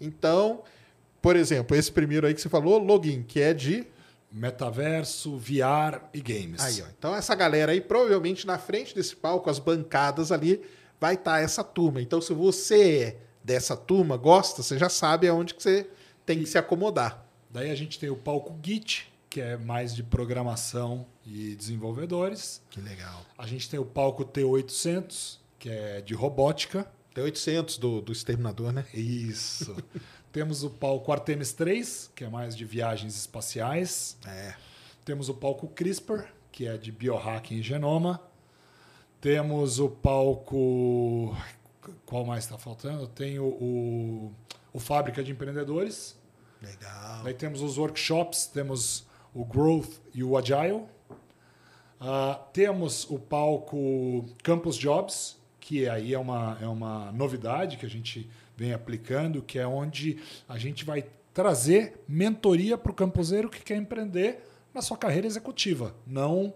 Então, 0.00 0.62
por 1.20 1.36
exemplo, 1.36 1.76
esse 1.76 1.92
primeiro 1.92 2.26
aí 2.26 2.34
que 2.34 2.40
você 2.40 2.48
falou, 2.48 2.78
login, 2.78 3.22
que 3.22 3.40
é 3.40 3.52
de 3.52 3.86
Metaverso, 4.32 5.36
VR 5.36 6.02
e 6.14 6.20
games. 6.20 6.60
Aí, 6.60 6.82
ó. 6.82 6.86
Então, 6.96 7.14
essa 7.14 7.34
galera 7.34 7.72
aí, 7.72 7.80
provavelmente 7.80 8.46
na 8.46 8.58
frente 8.58 8.94
desse 8.94 9.16
palco, 9.16 9.50
as 9.50 9.58
bancadas 9.58 10.30
ali, 10.30 10.62
vai 11.00 11.14
estar 11.14 11.40
essa 11.40 11.64
turma. 11.64 12.00
Então, 12.00 12.20
se 12.20 12.32
você 12.32 12.98
é 12.98 13.16
dessa 13.42 13.76
turma, 13.76 14.16
gosta, 14.16 14.62
você 14.62 14.78
já 14.78 14.88
sabe 14.88 15.26
aonde 15.26 15.54
que 15.54 15.62
você 15.62 15.88
tem 16.24 16.38
que 16.38 16.46
se 16.46 16.56
acomodar. 16.56 17.26
Daí 17.50 17.70
a 17.70 17.74
gente 17.74 17.98
tem 17.98 18.08
o 18.08 18.16
palco 18.16 18.56
Git, 18.62 19.09
que 19.30 19.40
é 19.40 19.56
mais 19.56 19.94
de 19.94 20.02
programação 20.02 21.06
e 21.24 21.54
desenvolvedores. 21.54 22.60
Que 22.68 22.80
legal. 22.80 23.24
A 23.38 23.46
gente 23.46 23.70
tem 23.70 23.78
o 23.78 23.84
palco 23.84 24.24
T800, 24.24 25.38
que 25.56 25.70
é 25.70 26.00
de 26.00 26.14
robótica. 26.14 26.90
Tem 27.14 27.22
800 27.22 27.78
do, 27.78 28.00
do 28.00 28.10
Exterminador, 28.10 28.72
né? 28.72 28.84
Isso. 28.92 29.76
Temos 30.32 30.64
o 30.64 30.70
palco 30.70 31.12
Artemis 31.12 31.52
3, 31.52 32.10
que 32.14 32.24
é 32.24 32.28
mais 32.28 32.56
de 32.56 32.64
viagens 32.64 33.16
espaciais. 33.16 34.18
É. 34.26 34.54
Temos 35.04 35.28
o 35.28 35.34
palco 35.34 35.68
CRISPR, 35.68 36.24
que 36.50 36.66
é 36.66 36.76
de 36.76 36.90
biohacking 36.90 37.56
e 37.56 37.62
genoma. 37.62 38.20
Temos 39.20 39.78
o 39.78 39.88
palco. 39.88 41.36
Qual 42.04 42.24
mais 42.24 42.44
está 42.44 42.58
faltando? 42.58 43.06
Tem 43.06 43.38
o, 43.38 43.46
o, 43.46 44.34
o 44.72 44.80
Fábrica 44.80 45.22
de 45.22 45.30
Empreendedores. 45.30 46.18
Legal. 46.60 47.22
Daí 47.22 47.34
temos 47.34 47.62
os 47.62 47.78
workshops, 47.78 48.46
temos 48.46 49.08
o 49.34 49.44
Growth 49.44 50.00
e 50.14 50.22
o 50.22 50.36
Agile. 50.36 50.84
Ah, 52.00 52.40
temos 52.52 53.08
o 53.10 53.18
palco 53.18 54.24
Campus 54.42 54.76
Jobs, 54.76 55.38
que 55.58 55.88
aí 55.88 56.14
é 56.14 56.18
uma, 56.18 56.58
é 56.60 56.66
uma 56.66 57.12
novidade 57.12 57.76
que 57.76 57.86
a 57.86 57.90
gente 57.90 58.28
vem 58.56 58.72
aplicando, 58.72 59.42
que 59.42 59.58
é 59.58 59.66
onde 59.66 60.18
a 60.48 60.58
gente 60.58 60.84
vai 60.84 61.04
trazer 61.32 62.02
mentoria 62.08 62.76
para 62.76 62.90
o 62.90 62.94
campuseiro 62.94 63.48
que 63.48 63.62
quer 63.62 63.76
empreender 63.76 64.44
na 64.74 64.82
sua 64.82 64.96
carreira 64.96 65.26
executiva, 65.26 65.94
não 66.06 66.52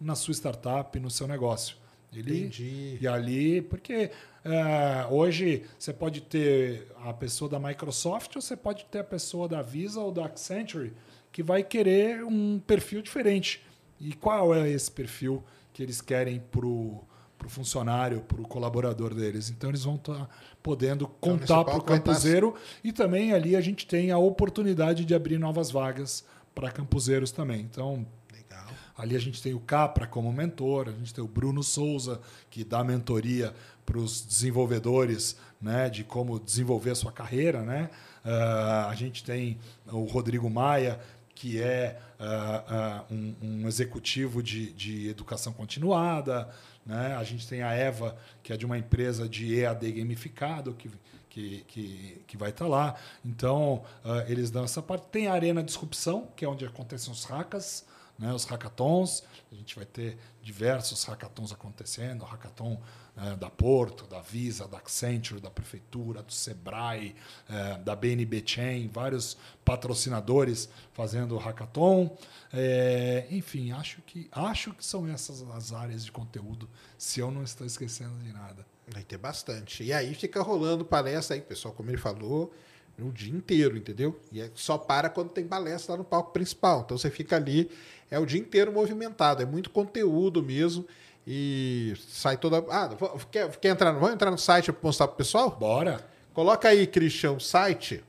na 0.00 0.14
sua 0.14 0.32
startup, 0.32 0.98
no 0.98 1.10
seu 1.10 1.26
negócio. 1.26 1.76
Ele, 2.12 2.40
Entendi. 2.40 2.98
e 3.00 3.06
ali, 3.06 3.60
porque 3.60 4.10
é, 4.44 5.06
hoje 5.10 5.64
você 5.78 5.92
pode 5.92 6.22
ter 6.22 6.86
a 7.04 7.12
pessoa 7.12 7.50
da 7.50 7.58
Microsoft 7.58 8.34
ou 8.36 8.42
você 8.42 8.56
pode 8.56 8.86
ter 8.86 9.00
a 9.00 9.04
pessoa 9.04 9.46
da 9.46 9.60
Visa 9.60 10.00
ou 10.00 10.10
da 10.10 10.24
Accenture 10.24 10.92
que 11.32 11.42
vai 11.42 11.62
querer 11.62 12.24
um 12.24 12.58
perfil 12.58 13.02
diferente. 13.02 13.64
E 14.00 14.12
qual 14.12 14.54
é 14.54 14.68
esse 14.68 14.90
perfil 14.90 15.42
que 15.72 15.82
eles 15.82 16.00
querem 16.00 16.40
para 16.50 16.66
o 16.66 17.04
funcionário, 17.48 18.20
para 18.20 18.40
o 18.40 18.46
colaborador 18.46 19.14
deles? 19.14 19.50
Então 19.50 19.70
eles 19.70 19.84
vão 19.84 19.96
estar 19.96 20.28
podendo 20.62 21.04
Então, 21.04 21.38
contar 21.38 21.64
para 21.64 21.76
o 21.76 21.80
tá- 21.80 21.94
campuseiro 21.94 22.54
e 22.82 22.92
também 22.92 23.32
ali 23.32 23.56
a 23.56 23.60
gente 23.60 23.86
tem 23.86 24.10
a 24.10 24.18
oportunidade 24.18 25.04
de 25.04 25.14
abrir 25.14 25.38
novas 25.38 25.70
vagas 25.70 26.24
para 26.54 26.70
campuseiros 26.70 27.30
também. 27.30 27.60
Então 27.60 28.06
Legal. 28.32 28.66
Ali 28.96 29.14
a 29.16 29.18
gente 29.20 29.40
tem 29.42 29.54
o 29.54 29.60
Capra 29.60 30.06
como 30.06 30.32
mentor, 30.32 30.88
a 30.88 30.92
gente 30.92 31.14
tem 31.14 31.22
o 31.22 31.28
Bruno 31.28 31.62
Souza, 31.62 32.20
que 32.50 32.64
dá 32.64 32.82
mentoria 32.82 33.54
para 33.86 33.98
os 33.98 34.20
desenvolvedores 34.20 35.36
né, 35.60 35.88
de 35.88 36.04
como 36.04 36.38
desenvolver 36.38 36.90
a 36.90 36.94
sua 36.94 37.12
carreira. 37.12 37.62
Né? 37.62 37.90
Ah, 38.24 38.88
a 38.90 38.94
gente 38.94 39.24
tem 39.24 39.58
o 39.90 40.04
Rodrigo 40.04 40.50
Maia, 40.50 41.00
que 41.38 41.62
é 41.62 41.96
ah, 42.18 42.64
ah, 42.68 43.04
um, 43.08 43.34
um 43.40 43.68
executivo 43.68 44.42
de, 44.42 44.72
de 44.72 45.08
educação 45.08 45.52
continuada. 45.52 46.50
Né? 46.84 47.14
A 47.14 47.22
gente 47.22 47.46
tem 47.46 47.62
a 47.62 47.72
Eva, 47.72 48.18
que 48.42 48.52
é 48.52 48.56
de 48.56 48.66
uma 48.66 48.76
empresa 48.76 49.28
de 49.28 49.54
EAD 49.60 49.92
gamificado, 49.92 50.74
que, 50.74 50.90
que, 51.30 51.64
que, 51.68 52.24
que 52.26 52.36
vai 52.36 52.50
estar 52.50 52.66
lá. 52.66 52.96
Então, 53.24 53.84
ah, 54.04 54.24
eles 54.26 54.50
dão 54.50 54.64
essa 54.64 54.82
parte. 54.82 55.06
Tem 55.12 55.28
a 55.28 55.32
Arena 55.32 55.62
Disrupção, 55.62 56.26
que 56.34 56.44
é 56.44 56.48
onde 56.48 56.66
acontecem 56.66 57.12
os 57.12 57.22
hackers 57.24 57.84
né, 58.18 58.32
os 58.32 58.44
hackathons. 58.44 59.22
A 59.50 59.54
gente 59.54 59.76
vai 59.76 59.84
ter 59.84 60.18
diversos 60.42 61.04
hackathons 61.04 61.52
acontecendo, 61.52 62.24
hackathon 62.24 62.80
eh, 63.20 63.36
da 63.36 63.50
Porto, 63.50 64.06
da 64.06 64.20
Visa, 64.20 64.68
da 64.68 64.78
Accenture, 64.78 65.40
da 65.40 65.50
Prefeitura, 65.50 66.22
do 66.22 66.32
Sebrae, 66.32 67.16
eh, 67.48 67.78
da 67.78 67.96
BNB 67.96 68.42
Chain, 68.46 68.88
vários 68.88 69.36
patrocinadores 69.64 70.68
fazendo 70.92 71.36
hackathon. 71.36 72.16
Eh, 72.52 73.26
enfim, 73.30 73.72
acho 73.72 74.00
que, 74.02 74.28
acho 74.30 74.72
que 74.72 74.84
são 74.84 75.08
essas 75.08 75.42
as 75.50 75.72
áreas 75.72 76.04
de 76.04 76.12
conteúdo, 76.12 76.68
se 76.96 77.18
eu 77.20 77.30
não 77.30 77.42
estou 77.42 77.66
esquecendo 77.66 78.16
de 78.18 78.32
nada. 78.32 78.64
Vai 78.86 79.02
ter 79.02 79.18
bastante. 79.18 79.82
E 79.82 79.92
aí 79.92 80.14
fica 80.14 80.40
rolando 80.40 80.84
palestra 80.84 81.34
aí, 81.34 81.42
pessoal, 81.42 81.74
como 81.74 81.90
ele 81.90 81.98
falou, 81.98 82.52
o 83.00 83.12
dia 83.12 83.32
inteiro, 83.32 83.76
entendeu? 83.76 84.18
E 84.32 84.40
é 84.40 84.50
só 84.54 84.76
para 84.78 85.08
quando 85.08 85.30
tem 85.30 85.46
palestra 85.46 85.92
lá 85.92 85.98
no 85.98 86.04
palco 86.04 86.32
principal. 86.32 86.82
Então 86.84 86.96
você 86.96 87.10
fica 87.10 87.36
ali, 87.36 87.70
é 88.10 88.18
o 88.18 88.26
dia 88.26 88.40
inteiro 88.40 88.72
movimentado, 88.72 89.42
é 89.42 89.46
muito 89.46 89.70
conteúdo 89.70 90.42
mesmo. 90.42 90.86
E 91.30 91.92
sai 92.08 92.38
toda. 92.38 92.64
Ah, 92.70 92.88
quer, 93.30 93.54
quer 93.58 93.68
entrar? 93.68 93.92
Vamos 93.92 94.12
entrar 94.12 94.30
no 94.30 94.38
site 94.38 94.72
para 94.72 94.80
mostrar 94.82 95.08
para 95.08 95.12
o 95.12 95.18
pessoal? 95.18 95.50
Bora! 95.50 96.02
Coloca 96.32 96.66
aí, 96.66 96.86
Christian, 96.86 97.32
o 97.32 97.40
site. 97.40 98.02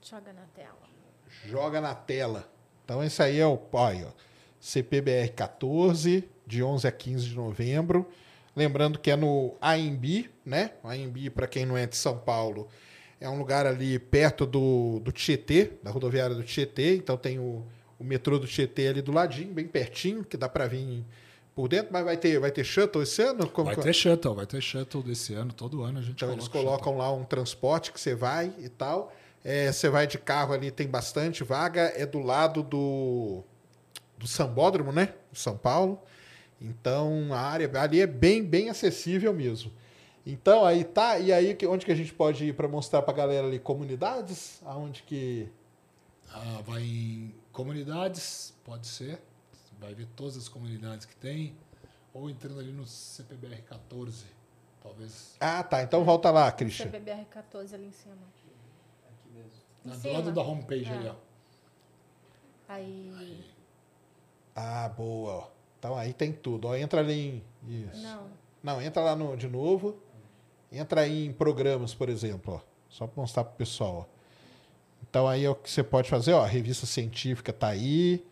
Joga 0.00 0.32
na 0.32 0.46
tela. 0.54 0.78
Joga 1.44 1.80
na 1.82 1.94
tela. 1.94 2.48
Então, 2.82 3.04
esse 3.04 3.22
aí 3.22 3.38
é 3.38 3.46
o 3.46 3.60
olha, 3.70 4.06
ó, 4.06 4.10
CPBR 4.58 5.28
14, 5.28 6.26
de 6.46 6.62
11 6.62 6.88
a 6.88 6.92
15 6.92 7.28
de 7.28 7.36
novembro. 7.36 8.08
Lembrando 8.56 8.98
que 8.98 9.10
é 9.10 9.16
no 9.16 9.54
AMB, 9.60 10.30
né? 10.42 10.70
O 10.82 10.88
AMB, 10.88 11.28
para 11.34 11.46
quem 11.46 11.66
não 11.66 11.76
é 11.76 11.86
de 11.86 11.96
São 11.96 12.16
Paulo, 12.16 12.66
é 13.20 13.28
um 13.28 13.36
lugar 13.36 13.66
ali 13.66 13.98
perto 13.98 14.46
do, 14.46 15.00
do 15.00 15.12
Tietê, 15.12 15.72
da 15.82 15.90
rodoviária 15.90 16.34
do 16.34 16.42
Tietê. 16.42 16.96
Então, 16.96 17.18
tem 17.18 17.38
o, 17.38 17.62
o 17.98 18.04
metrô 18.04 18.38
do 18.38 18.46
Tietê 18.46 18.88
ali 18.88 19.02
do 19.02 19.12
ladinho, 19.12 19.52
bem 19.52 19.66
pertinho, 19.66 20.24
que 20.24 20.36
dá 20.36 20.48
para 20.48 20.66
vir 20.66 21.04
por 21.54 21.68
dentro. 21.68 21.92
Mas 21.92 22.04
vai 22.04 22.16
ter, 22.16 22.38
vai 22.38 22.50
ter 22.50 22.64
shuttle 22.64 23.02
esse 23.02 23.22
ano? 23.22 23.48
Como 23.48 23.66
Vai 23.66 23.76
que- 23.76 23.82
ter 23.82 23.92
shuttle, 23.92 24.34
vai 24.34 24.46
ter 24.46 24.60
shuttle 24.60 25.02
desse 25.02 25.34
ano, 25.34 25.52
todo 25.52 25.82
ano 25.82 25.98
a 25.98 26.02
gente 26.02 26.16
então 26.16 26.32
eles 26.32 26.48
coloca 26.48 26.82
colocam 26.84 26.96
lá 26.98 27.12
um 27.12 27.24
transporte 27.24 27.92
que 27.92 28.00
você 28.00 28.14
vai 28.14 28.52
e 28.58 28.68
tal. 28.68 29.12
É, 29.44 29.70
você 29.70 29.88
vai 29.90 30.06
de 30.06 30.16
carro 30.18 30.54
ali, 30.54 30.70
tem 30.70 30.88
bastante 30.88 31.44
vaga. 31.44 31.82
É 31.94 32.06
do 32.06 32.18
lado 32.20 32.62
do, 32.62 33.42
do 34.18 34.26
Sambódromo, 34.26 34.90
né? 34.90 35.12
São 35.32 35.56
Paulo. 35.56 36.00
Então 36.60 37.28
a 37.30 37.40
área 37.40 37.70
ali 37.80 38.00
é 38.00 38.06
bem, 38.06 38.42
bem 38.42 38.70
acessível 38.70 39.34
mesmo. 39.34 39.70
Então 40.26 40.64
aí 40.64 40.82
tá. 40.82 41.18
E 41.18 41.30
aí 41.32 41.56
onde 41.68 41.84
que 41.84 41.92
a 41.92 41.94
gente 41.94 42.14
pode 42.14 42.46
ir 42.46 42.54
para 42.54 42.66
mostrar 42.66 43.02
para 43.02 43.12
a 43.12 43.16
galera 43.16 43.46
ali 43.46 43.58
comunidades? 43.58 44.60
Aonde 44.64 45.02
que 45.02 45.46
Ah, 46.32 46.62
vai 46.66 46.82
em 46.82 47.34
comunidades, 47.54 48.54
pode 48.64 48.86
ser. 48.86 49.22
Vai 49.80 49.94
ver 49.94 50.06
todas 50.14 50.36
as 50.36 50.48
comunidades 50.48 51.06
que 51.06 51.16
tem. 51.16 51.56
ou 52.12 52.30
entrando 52.30 52.60
ali 52.60 52.70
no 52.70 52.86
CPBR 52.86 53.62
14, 53.62 54.24
talvez. 54.82 55.36
Ah, 55.40 55.62
tá. 55.64 55.82
Então 55.82 56.04
volta 56.04 56.30
lá, 56.30 56.50
Christian. 56.52 56.86
CBBR 56.86 57.24
14 57.24 57.74
ali 57.74 57.86
em 57.86 57.92
cima. 57.92 58.14
Aqui 59.08 59.28
mesmo. 59.34 59.50
Em 59.84 59.88
Do 59.90 59.96
cima. 59.96 60.14
lado 60.14 60.32
da 60.32 60.42
homepage 60.42 60.84
É. 60.84 60.96
ali, 60.96 61.08
ó. 61.08 61.14
Aí. 62.68 63.44
Ah, 64.54 64.88
boa. 64.88 65.32
ó. 65.32 65.48
Então 65.78 65.96
aí 65.96 66.12
tem 66.12 66.32
tudo. 66.32 66.68
Ó, 66.68 66.76
entra 66.76 67.00
ali 67.00 67.42
em. 67.64 67.84
Isso. 67.88 68.00
Não. 68.02 68.28
Não, 68.62 68.80
entra 68.80 69.02
lá 69.02 69.16
no, 69.16 69.36
de 69.36 69.48
novo. 69.48 69.98
Entra 70.70 71.02
aí 71.02 71.26
em 71.26 71.32
programas, 71.32 71.94
por 71.94 72.08
exemplo. 72.08 72.54
Ó. 72.54 72.60
Só 72.88 73.06
para 73.06 73.20
mostrar 73.20 73.44
para 73.44 73.52
o 73.54 73.56
pessoal. 73.56 74.08
ó. 74.08 74.13
Então 75.14 75.28
aí 75.28 75.44
é 75.44 75.48
o 75.50 75.54
que 75.54 75.70
você 75.70 75.80
pode 75.84 76.10
fazer. 76.10 76.32
Ó, 76.32 76.42
a 76.42 76.46
revista 76.48 76.86
científica 76.86 77.52
tá 77.52 77.68
aí. 77.68 78.26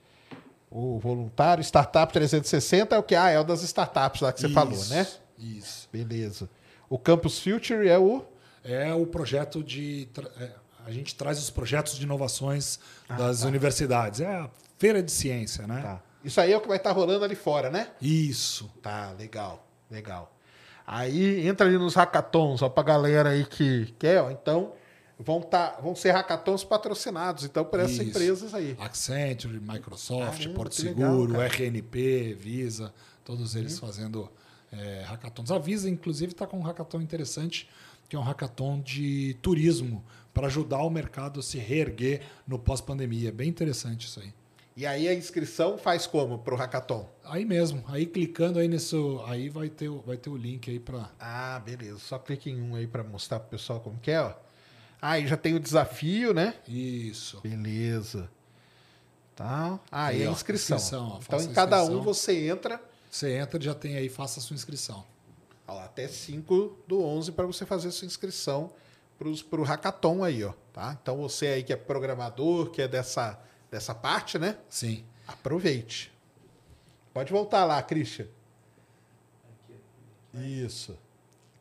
O 0.68 0.98
voluntário, 0.98 1.62
Startup 1.62 2.12
360 2.12 2.96
é 2.96 2.98
o 2.98 3.04
que? 3.04 3.14
Ah, 3.14 3.30
é 3.30 3.38
o 3.38 3.44
das 3.44 3.62
startups 3.62 4.20
lá 4.20 4.32
que 4.32 4.40
você 4.40 4.48
falou, 4.48 4.72
Isso, 4.72 4.92
né? 4.92 5.06
Isso. 5.38 5.88
Beleza. 5.92 6.50
O 6.90 6.98
Campus 6.98 7.38
Future 7.38 7.86
é 7.88 7.96
o. 7.96 8.24
É 8.64 8.92
o 8.92 9.06
projeto 9.06 9.62
de. 9.62 10.08
é, 10.40 10.50
a 10.84 10.90
gente 10.90 11.14
traz 11.14 11.38
os 11.38 11.50
projetos 11.50 11.96
de 11.96 12.02
inovações 12.02 12.80
Ah, 13.08 13.14
das 13.14 13.42
tá. 13.42 13.46
universidades. 13.46 14.20
É 14.20 14.26
a 14.26 14.50
feira 14.76 15.00
de 15.00 15.12
ciência, 15.12 15.68
né? 15.68 15.82
Tá. 15.82 16.02
Isso 16.24 16.40
aí 16.40 16.50
é 16.52 16.56
o 16.56 16.60
que 16.60 16.66
vai 16.66 16.78
estar 16.78 16.90
rolando 16.90 17.24
ali 17.24 17.36
fora, 17.36 17.70
né? 17.70 17.90
Isso. 18.00 18.68
Tá, 18.82 19.14
legal, 19.16 19.64
legal. 19.88 20.34
Aí 20.84 21.46
entra 21.46 21.64
ali 21.64 21.78
nos 21.78 21.94
hackathons, 21.94 22.60
ó, 22.60 22.68
pra 22.68 22.82
galera 22.82 23.28
aí 23.30 23.44
que 23.44 23.94
quer, 24.00 24.20
ó. 24.20 24.32
Então, 24.32 24.72
vão, 25.24 25.40
tá, 25.40 25.78
vão 25.82 25.94
ser 25.94 26.10
hackathons 26.12 26.64
patrocinados, 26.64 27.44
então, 27.44 27.64
por 27.64 27.80
essas 27.80 27.92
Isso. 27.98 28.02
empresas 28.02 28.54
aí. 28.54 28.76
Accenture, 28.78 29.60
Microsoft, 29.60 30.38
Caramba, 30.38 30.54
Porto 30.56 30.78
legal, 30.82 31.10
Seguro, 31.10 31.32
cara. 31.34 31.44
RNP, 31.46 32.34
Visa, 32.38 32.92
todos 33.24 33.54
Uhum. 33.54 33.60
eles 33.60 33.78
fazendo 33.78 34.30
é, 34.72 35.02
hackathons. 35.06 35.50
A 35.50 35.58
Visa, 35.58 35.88
inclusive, 35.90 36.32
está 36.32 36.46
com 36.46 36.58
um 36.58 36.62
hackathon 36.62 37.00
interessante, 37.02 37.68
que 38.08 38.16
é 38.16 38.18
um 38.18 38.22
hackathon 38.22 38.80
de 38.80 39.36
turismo, 39.42 40.02
para 40.32 40.46
ajudar 40.46 40.78
o 40.82 40.88
mercado 40.88 41.40
a 41.40 41.42
se 41.42 41.58
reerguer 41.58 42.22
no 42.46 42.58
pós-pandemia. 42.58 43.28
É 43.28 43.32
bem 43.32 43.48
interessante 43.50 44.06
isso 44.06 44.18
aí. 44.20 44.32
E 44.74 44.86
aí 44.86 45.06
a 45.06 45.12
inscrição 45.14 45.76
faz 45.76 46.06
como 46.06 46.38
pro 46.38 46.56
hackathon? 46.56 47.06
Aí 47.24 47.44
mesmo, 47.44 47.84
aí 47.88 48.06
clicando 48.06 48.58
aí 48.58 48.66
nisso, 48.66 49.22
aí 49.26 49.50
vai 49.50 49.68
ter, 49.68 49.90
o- 49.90 50.00
vai 50.00 50.16
ter 50.16 50.30
o 50.30 50.36
link 50.38 50.70
aí 50.70 50.80
para 50.80 51.10
Ah, 51.20 51.60
beleza. 51.62 51.98
Só 51.98 52.18
clique 52.18 52.48
em 52.48 52.58
um 52.62 52.74
aí 52.74 52.86
pra 52.86 53.04
mostrar 53.04 53.40
pro 53.40 53.50
pessoal 53.50 53.78
como 53.80 53.98
que 53.98 54.10
é, 54.10 54.22
ó. 54.22 54.32
Ah, 55.04 55.18
e 55.18 55.26
já 55.26 55.36
tem 55.36 55.52
o 55.52 55.58
desafio, 55.58 56.32
né? 56.32 56.54
isso. 56.68 57.40
Beleza. 57.40 58.30
Tá. 59.34 59.80
Ah, 59.90 60.06
Aí, 60.06 60.20
e 60.22 60.26
a 60.26 60.30
inscrição. 60.30 60.76
inscrição, 60.76 61.08
ó, 61.08 61.18
então, 61.20 61.40
em 61.40 61.50
a 61.50 61.54
cada 61.54 61.78
um 61.78 61.82
inscrição. 61.82 62.02
você 62.04 62.46
entra 62.46 62.80
Você 63.10 63.32
entra, 63.36 63.60
já 63.60 63.74
tem 63.74 63.96
aí, 63.96 64.08
faça 64.08 64.38
a 64.38 64.42
sua 64.42 64.54
inscrição. 64.54 65.04
Ó, 65.66 65.80
até 65.80 66.06
5 66.06 66.78
do 66.86 67.02
11 67.02 67.32
para 67.32 67.46
você 67.46 67.66
fazer 67.66 67.90
sua 67.90 68.06
inscrição 68.06 68.72
para 69.18 69.60
o 69.60 69.64
hackathon 69.64 70.22
aí, 70.22 70.44
ó, 70.44 70.52
tá? 70.72 70.96
Então 71.00 71.16
você 71.16 71.46
aí 71.48 71.62
que 71.64 71.72
é 71.72 71.76
programador, 71.76 72.70
que 72.70 72.80
é 72.82 72.86
dessa, 72.86 73.40
dessa 73.70 73.94
parte, 73.94 74.38
né? 74.38 74.56
Sim. 74.68 75.04
Aproveite. 75.26 76.12
Pode 77.12 77.32
voltar 77.32 77.64
lá, 77.64 77.82
Christian. 77.82 78.26
Aqui, 79.64 79.74
aqui. 80.34 80.64
Isso. 80.64 80.96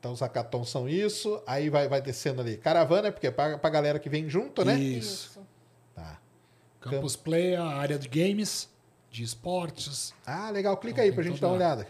Então 0.01 0.13
os 0.13 0.19
hackathons 0.19 0.67
são 0.67 0.89
isso, 0.89 1.43
aí 1.45 1.69
vai, 1.69 1.87
vai 1.87 2.01
descendo 2.01 2.41
ali. 2.41 2.57
Caravana, 2.57 3.09
é 3.09 3.11
porque 3.11 3.27
é 3.27 3.31
para 3.31 3.59
a 3.61 3.69
galera 3.69 3.99
que 3.99 4.09
vem 4.09 4.27
junto, 4.27 4.65
né? 4.65 4.73
Isso. 4.79 5.39
Tá. 5.93 6.17
Campus 6.79 7.15
Play, 7.15 7.55
a 7.55 7.65
área 7.65 7.99
de 7.99 8.07
games, 8.07 8.67
de 9.11 9.21
esportes. 9.21 10.11
Ah, 10.25 10.49
legal. 10.49 10.75
Clica 10.77 11.01
Então, 11.01 11.03
aí 11.05 11.11
pra 11.11 11.23
gente 11.23 11.39
dar 11.39 11.49
uma 11.49 11.55
olhada. 11.55 11.87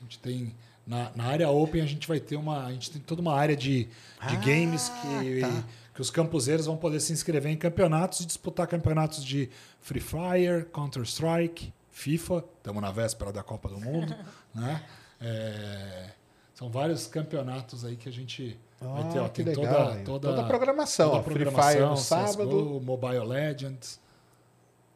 A 0.00 0.02
gente 0.02 0.18
tem 0.18 0.52
na, 0.84 1.12
na 1.14 1.24
área 1.26 1.48
Open 1.48 1.80
a 1.80 1.86
gente 1.86 2.08
vai 2.08 2.18
ter 2.18 2.34
uma 2.34 2.66
a 2.66 2.72
gente 2.72 2.90
tem 2.90 3.00
toda 3.00 3.22
uma 3.22 3.32
área 3.34 3.56
de, 3.56 3.84
de 3.84 3.90
Ah, 4.18 4.34
games 4.34 4.88
que 4.88 5.40
tá. 5.40 5.64
que 5.94 6.00
os 6.02 6.10
campuseiros 6.10 6.66
vão 6.66 6.76
poder 6.76 6.98
se 6.98 7.12
inscrever 7.12 7.52
em 7.52 7.56
campeonatos 7.56 8.18
e 8.18 8.26
disputar 8.26 8.66
campeonatos 8.66 9.24
de 9.24 9.48
Free 9.80 10.00
Fire, 10.00 10.64
Counter 10.72 11.04
Strike, 11.04 11.72
FIFA. 11.92 12.44
Estamos 12.58 12.82
na 12.82 12.90
véspera 12.90 13.32
da 13.32 13.44
Copa 13.44 13.68
do 13.68 13.78
Mundo, 13.80 14.12
né? 14.52 14.84
É, 15.20 16.10
são 16.54 16.70
vários 16.70 17.06
campeonatos 17.06 17.84
aí 17.84 17.96
que 17.96 18.08
a 18.08 18.12
gente 18.12 18.58
vai 18.80 19.04
ter. 19.12 19.18
Ah, 19.18 19.24
Ó, 19.24 19.28
tem 19.28 19.44
legal, 19.44 19.64
toda, 19.64 20.04
toda, 20.04 20.28
Toda 20.28 20.42
a 20.42 20.46
programação, 20.46 21.10
toda 21.10 21.20
a 21.20 21.24
Free 21.24 21.34
programação, 21.34 21.72
Fire 21.72 21.84
no 21.84 21.96
sábado. 21.96 22.48
CSGO, 22.48 22.80
Mobile 22.80 23.26
Legends. 23.26 24.00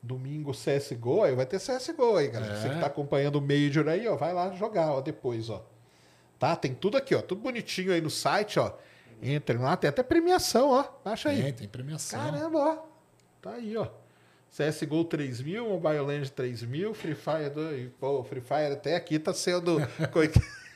Domingo 0.01 0.53
CSGO, 0.53 1.25
aí 1.25 1.35
vai 1.35 1.45
ter 1.45 1.59
CSGO 1.59 2.17
aí, 2.17 2.29
galera. 2.29 2.55
É. 2.55 2.57
Você 2.63 2.69
que 2.69 2.79
tá 2.79 2.87
acompanhando 2.87 3.37
o 3.37 3.43
Major 3.43 3.89
aí, 3.89 4.07
ó, 4.07 4.15
vai 4.15 4.33
lá 4.33 4.51
jogar, 4.55 4.93
ó, 4.93 5.01
depois, 5.01 5.51
ó. 5.51 5.65
Tá? 6.39 6.55
Tem 6.55 6.73
tudo 6.73 6.97
aqui, 6.97 7.17
ó, 7.17 7.21
tudo 7.21 7.41
bonitinho 7.41 7.93
aí 7.93 8.01
no 8.01 8.09
site, 8.09 8.61
ó. 8.61 8.73
Entrem 9.21 9.59
lá, 9.59 9.77
tem 9.77 9.91
até 9.91 10.05
premiação, 10.05 10.71
ó. 10.71 10.85
Acha 11.05 11.31
aí. 11.31 11.43
Tem, 11.43 11.53
tem 11.53 11.69
premiação. 11.69 12.21
Caramba, 12.21 12.59
ó. 12.59 12.87
Tá 13.43 13.55
aí, 13.55 13.77
ó. 13.77 13.89
CSGO 14.51 15.05
3000, 15.05 15.69
Mobile 15.69 16.01
Legends 16.01 16.31
3000, 16.31 16.95
Free 16.95 17.15
Fire 17.17 17.51
2. 17.51 17.91
Pô, 17.99 18.23
Free 18.23 18.41
Fire 18.41 18.73
até 18.73 18.95
aqui 18.95 19.19
tá 19.19 19.35
sendo. 19.35 19.79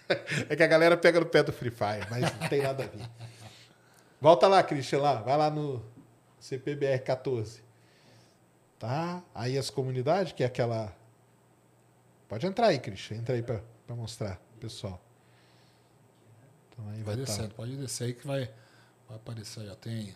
é 0.49 0.57
que 0.57 0.63
a 0.63 0.67
galera 0.67 0.97
pega 0.97 1.21
no 1.21 1.27
pé 1.27 1.43
do 1.43 1.53
Free 1.53 1.71
Fire, 1.71 2.07
mas 2.11 2.23
não 2.23 2.49
tem 2.49 2.63
nada 2.63 2.85
a 2.85 2.87
ver. 2.87 3.09
Volta 4.21 4.47
lá, 4.47 4.63
Christian, 4.63 5.01
lá. 5.01 5.15
Vai 5.21 5.37
lá 5.37 5.51
no 5.51 5.85
CPBR 6.39 7.03
14. 7.03 7.63
Tá? 8.79 9.23
Aí 9.35 9.59
as 9.59 9.71
comunidades, 9.71 10.33
que 10.33 10.43
é 10.43 10.47
aquela. 10.47 10.97
Pode 12.29 12.47
entrar 12.47 12.69
aí, 12.69 12.79
Christian. 12.79 13.19
Entra 13.19 13.35
aí 13.35 13.43
pra 13.43 13.63
mostrar, 13.91 14.41
pessoal. 14.61 15.01
Então 16.71 16.89
aí 16.89 17.03
vai 17.03 17.17
descendo, 17.17 17.55
pode 17.55 17.77
descer 17.77 18.05
aí 18.05 18.15
que 18.15 18.27
vai, 18.27 18.51
vai 19.09 19.17
aparecer. 19.17 19.69
Ó. 19.71 19.75
Tem 19.75 20.15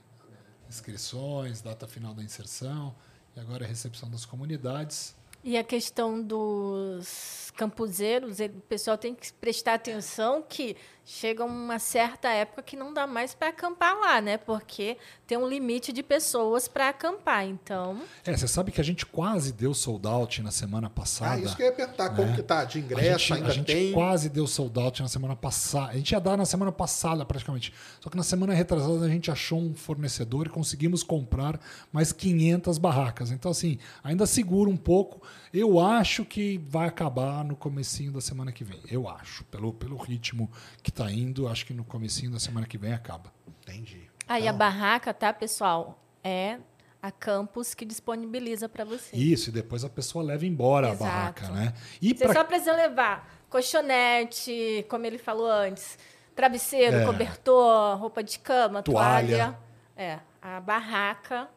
inscrições, 0.69 1.61
data 1.61 1.87
final 1.87 2.15
da 2.15 2.23
inserção, 2.23 2.95
e 3.37 3.41
agora 3.41 3.65
a 3.65 3.69
recepção 3.69 4.11
das 4.11 4.25
comunidades. 4.25 5.15
E 5.49 5.57
a 5.57 5.63
questão 5.63 6.21
dos 6.21 7.53
campuseiros, 7.57 8.41
o 8.41 8.49
pessoal 8.69 8.99
tem 8.99 9.15
que 9.15 9.33
prestar 9.35 9.75
atenção 9.75 10.43
que 10.43 10.77
chega 11.09 11.45
uma 11.45 11.79
certa 11.79 12.29
época 12.31 12.63
que 12.65 12.77
não 12.77 12.93
dá 12.93 13.07
mais 13.07 13.33
para 13.33 13.49
acampar 13.49 13.97
lá, 13.97 14.21
né? 14.21 14.37
Porque 14.37 14.97
tem 15.25 15.39
um 15.39 15.49
limite 15.49 15.93
de 15.93 16.03
pessoas 16.03 16.67
para 16.67 16.89
acampar. 16.89 17.47
Então, 17.47 18.01
É, 18.25 18.37
você 18.37 18.49
sabe 18.49 18.73
que 18.73 18.81
a 18.81 18.85
gente 18.85 19.07
quase 19.07 19.53
deu 19.53 19.73
sold 19.73 20.05
out 20.09 20.43
na 20.43 20.51
semana 20.51 20.91
passada. 20.91 21.35
Ah, 21.35 21.39
isso 21.39 21.55
que 21.57 21.63
eu 21.63 21.67
ia 21.67 21.73
perguntar, 21.73 22.11
como 22.11 22.27
né? 22.29 22.35
que 22.37 22.43
tá? 22.43 22.65
De 22.65 22.79
A 22.79 22.81
ingresso 22.81 23.19
gente, 23.21 23.33
ainda 23.35 23.49
a 23.49 23.53
gente 23.53 23.67
tem. 23.67 23.93
quase 23.93 24.29
deu 24.29 24.49
sold 24.49 24.77
out 24.81 25.01
na 25.01 25.07
semana 25.09 25.37
passada. 25.37 25.93
A 25.93 25.97
gente 25.97 26.11
ia 26.11 26.21
dar 26.21 26.37
na 26.37 26.45
semana 26.45 26.73
passada, 26.73 27.25
praticamente. 27.25 27.73
Só 28.01 28.11
que 28.11 28.17
na 28.17 28.25
semana 28.25 28.53
retrasada 28.53 29.05
a 29.05 29.09
gente 29.09 29.31
achou 29.31 29.61
um 29.61 29.75
fornecedor 29.77 30.47
e 30.49 30.51
conseguimos 30.51 31.05
comprar 31.05 31.61
mais 31.93 32.13
500 32.13 32.79
barracas. 32.79 33.31
Então, 33.31 33.53
assim, 33.53 33.79
ainda 34.03 34.27
segura 34.27 34.69
um 34.69 34.77
pouco. 34.77 35.23
Eu 35.55 35.79
acho 35.79 36.25
que 36.25 36.59
vai 36.69 36.89
acabar 36.89 37.45
no 37.45 37.55
comecinho 37.55 38.11
da 38.11 38.21
semana 38.21 38.51
que 38.51 38.65
vem. 38.65 38.81
Eu 38.91 39.09
acho. 39.09 39.45
Pelo, 39.45 39.73
pelo 39.73 39.97
ritmo 39.97 40.51
que 40.83 40.96
está 40.97 41.11
indo, 41.13 41.47
acho 41.47 41.67
que 41.67 41.75
no 41.75 41.85
comecinho 41.85 42.31
da 42.33 42.39
semana 42.41 42.67
que 42.67 42.79
vem 42.79 42.93
acaba. 42.95 43.31
Entendi. 43.63 44.09
aí 44.27 44.43
Então, 44.43 44.55
a 44.55 44.59
barraca, 44.59 45.13
tá, 45.13 45.33
pessoal? 45.33 46.03
É 46.25 46.59
a 47.03 47.11
campus 47.13 47.75
que 47.75 47.85
disponibiliza 47.85 48.69
para 48.69 48.85
você. 48.85 49.15
Isso, 49.15 49.51
e 49.51 49.53
depois 49.53 49.85
a 49.85 49.89
pessoa 49.89 50.25
leva 50.25 50.47
embora 50.47 50.89
Exato. 50.89 51.05
a 51.05 51.07
barraca, 51.07 51.49
né? 51.51 51.75
E 52.01 52.09
Você 52.17 52.25
pra 52.25 52.33
só 52.33 52.45
precisa 52.45 52.73
levar 52.73 53.45
colchonete, 53.49 54.85
como 54.89 55.07
ele 55.07 55.19
falou 55.19 55.49
antes, 55.51 55.99
travesseiro, 56.35 56.97
É. 56.97 57.05
cobertor, 57.05 57.99
roupa 57.99 58.23
de 58.25 58.39
cama, 58.39 58.83
Toalha. 58.83 59.37
toalha. 59.37 59.59
É, 59.97 60.19
a 60.43 60.61
barraca 60.61 61.49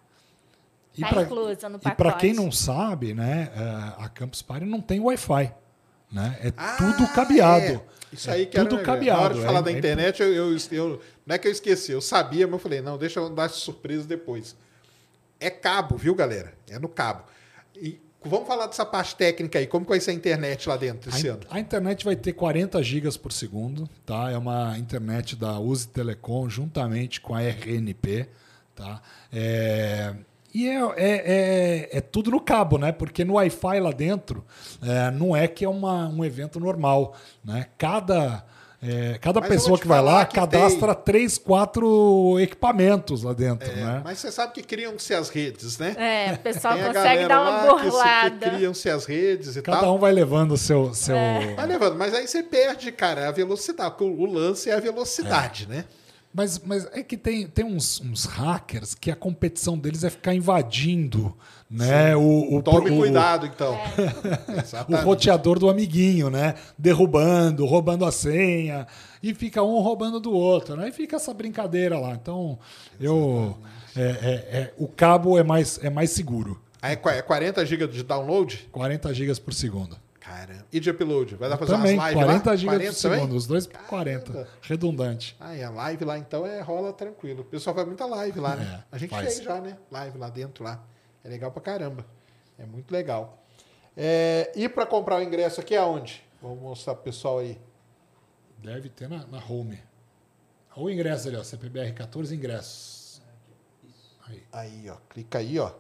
E 0.95 1.02
tá 1.02 1.22
inclusa 1.24 1.68
no 1.70 1.78
E 1.78 1.91
para 1.91 2.14
quem 2.14 2.34
não 2.34 2.52
sabe, 2.52 3.14
né, 3.14 3.52
é, 3.56 4.03
a 4.03 4.10
Campus 4.10 4.41
Party 4.41 4.66
não 4.66 4.82
tem 4.82 4.99
Wi-Fi. 4.99 5.53
Né? 6.11 6.38
É 6.41 6.53
Ah, 6.57 6.76
tudo 6.77 7.07
cabeado. 7.14 7.65
é. 7.65 7.81
Isso 8.11 8.31
aí 8.31 8.41
É 8.41 8.45
que 8.48 8.57
era 8.57 8.68
tudo 8.68 8.80
legal. 8.80 8.95
cabeado. 8.95 9.19
Na 9.19 9.26
hora 9.26 9.34
de 9.36 9.41
falar 9.41 9.60
é- 9.60 9.61
da 9.64 9.72
é- 9.72 9.77
internet, 9.77 10.22
eu, 10.22 10.34
eu, 10.34 10.57
eu- 10.72 11.02
não 11.26 11.36
é 11.36 11.38
que 11.38 11.48
eu 11.48 11.52
esqueci, 11.52 11.91
eu 11.91 12.02
sabia, 12.02 12.48
mas 12.48 12.53
eu 12.53 12.60
falei, 12.60 12.81
não, 12.81 12.98
deixa 12.98 13.19
eu 13.19 13.30
dar 13.30 13.48
surpresa 13.49 14.07
depois. 14.07 14.56
É 15.40 15.49
cabo, 15.52 15.95
viu, 15.95 16.15
galera? 16.15 16.53
É 16.68 16.80
no 16.80 16.90
cabo. 16.90 17.23
E 17.76 17.99
vamos 18.26 18.48
falar 18.48 18.65
dessa 18.65 18.86
parte 18.86 19.15
técnica 19.15 19.60
aí, 19.60 19.68
como 19.68 19.86
que 19.86 19.90
vai 19.90 19.99
ser 19.99 20.11
a 20.11 20.14
internet 20.15 20.68
lá 20.68 20.76
dentro 20.76 21.11
A, 21.11 21.15
esse 21.15 21.27
in- 21.27 21.30
ano? 21.30 21.41
a 21.49 21.60
internet 21.60 22.03
vai 22.03 22.15
ter 22.15 22.34
40 22.34 22.81
gigas 22.81 23.15
por 23.15 23.31
segundo, 23.31 23.88
tá? 24.06 24.31
É 24.31 24.38
uma 24.38 24.76
internet 24.80 25.36
da 25.36 25.60
Use 25.60 25.88
Telecom 25.88 26.49
juntamente 26.49 27.22
com 27.22 27.36
a 27.36 27.41
RNP, 27.44 28.27
tá? 28.76 29.02
É, 29.31 30.15
e 30.53 30.67
é, 30.67 30.80
é, 30.80 30.89
é, 30.97 31.97
é 31.97 32.01
tudo 32.01 32.31
no 32.31 32.39
cabo, 32.39 32.77
né? 32.77 32.91
Porque 32.91 33.23
no 33.23 33.34
Wi-Fi 33.34 33.80
lá 33.80 33.91
dentro 33.91 34.45
é, 34.81 35.11
não 35.11 35.35
é 35.35 35.47
que 35.47 35.63
é 35.65 35.69
uma, 35.69 36.07
um 36.07 36.23
evento 36.26 36.59
normal, 36.59 37.15
né? 37.43 37.67
Cada 37.77 38.43
é, 38.81 39.17
cada 39.19 39.41
Mas 39.41 39.49
pessoa 39.49 39.77
que 39.77 39.85
vai 39.85 40.01
lá 40.01 40.26
que 40.26 40.35
cadastra 40.35 40.95
três, 40.95 41.38
quatro 41.38 42.39
equipamentos 42.39 43.23
lá 43.23 43.34
dentro, 43.34 43.69
É, 43.69 43.76
né? 43.76 44.01
Mas 44.05 44.19
você 44.19 44.31
sabe 44.31 44.53
que 44.53 44.63
criam-se 44.63 45.13
as 45.13 45.27
redes, 45.27 45.77
né? 45.77 45.93
É, 45.97 46.34
o 46.34 46.38
pessoal 46.38 46.76
Tem 46.76 46.84
a 46.84 46.88
consegue 46.88 47.03
galera 47.03 47.27
dar 47.27 47.41
uma 47.41 47.49
lá 47.51 47.73
que 47.76 47.84
se- 47.84 47.89
burlada. 47.91 48.49
Criam-se 48.51 48.89
as 48.89 49.05
redes 49.05 49.55
e 49.57 49.61
Cada 49.61 49.81
tal. 49.81 49.95
um 49.95 49.99
vai 49.99 50.13
levando 50.13 50.53
o 50.53 50.57
seu. 50.57 50.93
seu... 50.93 51.13
Vai 51.57 51.67
levando, 51.67 51.97
mas 51.97 52.13
aí 52.13 52.26
você 52.26 52.41
perde, 52.41 52.89
cara, 52.93 53.27
a 53.27 53.31
velocidade. 53.31 53.95
porque 53.97 54.05
O 54.05 54.26
lance 54.26 54.69
é 54.69 54.73
a 54.73 54.80
velocidade, 54.80 55.67
né? 55.67 55.84
Mas, 56.34 56.60
mas 56.60 56.85
é 56.93 57.01
que 57.01 57.18
tem, 57.18 57.47
tem 57.47 57.65
uns, 57.65 57.99
uns 58.01 58.26
hackers 58.26 58.93
que 58.93 59.10
a 59.10 59.15
competição 59.15 59.77
deles 59.77 60.03
é 60.03 60.10
ficar 60.10 60.34
invadindo 60.35 61.35
né? 61.72 62.15
O, 62.15 62.57
o, 62.57 62.64
Tome 62.64 62.89
o- 62.89 62.97
cuidado, 62.97 63.45
então. 63.45 63.76
o 64.47 64.60
Exatamente. 64.60 65.03
roteador 65.06 65.60
do 65.60 65.69
amiguinho, 65.69 66.30
né? 66.30 66.56
Derrubando, 66.77 67.64
roubando 67.65 68.06
a 68.06 68.11
senha. 68.11 68.88
E 69.22 69.34
fica 69.35 69.61
um 69.61 69.80
roubando 69.80 70.19
do 70.19 70.31
outro, 70.31 70.76
né? 70.76 70.89
E 70.89 70.91
fica 70.91 71.15
essa 71.18 71.31
brincadeira 71.34 71.99
lá. 71.99 72.14
Então, 72.14 72.57
eu. 72.99 73.56
é- 73.95 74.01
é- 74.01 74.57
é- 74.60 74.73
o 74.77 74.88
cabo 74.88 75.38
é 75.38 75.43
mais, 75.43 75.80
é 75.84 75.89
mais 75.91 76.10
seguro. 76.11 76.60
Aí 76.81 76.93
é 76.93 76.95
qua- 76.95 77.14
é 77.14 77.22
40 77.22 77.64
GB 77.65 77.88
de 77.88 78.01
download? 78.03 78.68
40 78.72 79.14
gigas 79.14 79.38
por 79.38 79.53
segundo. 79.53 79.95
Caramba. 80.30 80.65
E 80.72 80.80
de 80.80 80.89
upload? 80.89 81.35
Vai 81.35 81.49
dar 81.49 81.57
pra 81.57 81.65
fazer 81.68 81.77
Também, 81.77 81.95
umas 81.97 82.10
lives 82.10 82.23
40 82.26 82.49
lá? 82.49 82.56
gigas 82.56 82.76
40 82.76 82.93
por 82.93 83.01
também? 83.01 83.18
segundo. 83.19 83.35
Os 83.35 83.47
dois 83.47 83.68
por 83.68 83.80
40. 83.81 84.31
Caramba. 84.31 84.49
Redundante. 84.61 85.35
Ah, 85.39 85.56
e 85.56 85.64
a 85.64 85.69
live 85.69 86.06
lá 86.06 86.18
então 86.18 86.45
é 86.45 86.61
rola 86.61 86.93
tranquilo. 86.93 87.41
O 87.41 87.45
pessoal 87.45 87.76
faz 87.76 87.88
muita 87.88 88.06
live 88.06 88.39
lá, 88.39 88.56
né? 88.56 88.84
É, 88.91 88.95
a 88.95 88.97
gente 88.97 89.10
faz. 89.10 89.34
fez 89.34 89.43
já, 89.43 89.60
né? 89.60 89.77
Live 89.91 90.18
lá 90.18 90.30
dentro 90.30 90.64
lá. 90.64 90.84
É 91.23 91.30
legal 91.30 91.51
pra 91.51 91.61
caramba. 91.61 92.06
É 92.57 92.65
muito 92.65 92.91
legal. 92.91 93.43
É, 93.97 94.51
e 94.56 94.69
pra 94.69 94.85
comprar 94.85 95.18
o 95.18 95.22
ingresso 95.23 95.60
aqui 95.60 95.76
aonde? 95.76 96.23
Vamos 96.41 96.60
mostrar 96.61 96.93
pro 96.95 97.03
pessoal 97.03 97.39
aí. 97.39 97.60
Deve 98.60 98.89
ter 98.89 99.10
na, 99.10 99.26
na 99.27 99.38
home. 99.43 99.80
Olha 100.76 100.85
o 100.85 100.89
ingresso 100.89 101.27
ali, 101.27 101.38
ó. 101.38 101.43
CPBR 101.43 101.91
14 101.93 102.34
ingressos. 102.35 103.22
Aí. 104.27 104.43
Aí, 104.51 104.89
ó. 104.89 104.95
Clica 105.10 105.39
aí, 105.39 105.60
ó. 105.60 105.72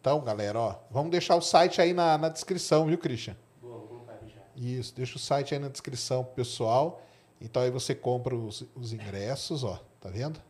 Então, 0.00 0.20
galera, 0.20 0.58
ó. 0.58 0.76
Vamos 0.90 1.10
deixar 1.10 1.34
o 1.36 1.40
site 1.42 1.80
aí 1.80 1.92
na, 1.92 2.16
na 2.16 2.28
descrição, 2.28 2.86
viu, 2.86 2.96
Christian? 2.96 3.36
Boa, 3.60 3.78
vou 3.78 3.88
colocar 3.88 4.12
aqui 4.14 4.28
já. 4.28 4.40
Isso, 4.56 4.94
deixa 4.94 5.16
o 5.16 5.18
site 5.18 5.54
aí 5.54 5.60
na 5.60 5.68
descrição 5.68 6.24
pro 6.24 6.34
pessoal. 6.34 7.02
Então 7.40 7.62
aí 7.62 7.70
você 7.70 7.94
compra 7.94 8.34
os, 8.34 8.64
os 8.74 8.92
ingressos, 8.92 9.62
ó. 9.62 9.78
Tá 10.00 10.08
vendo? 10.08 10.40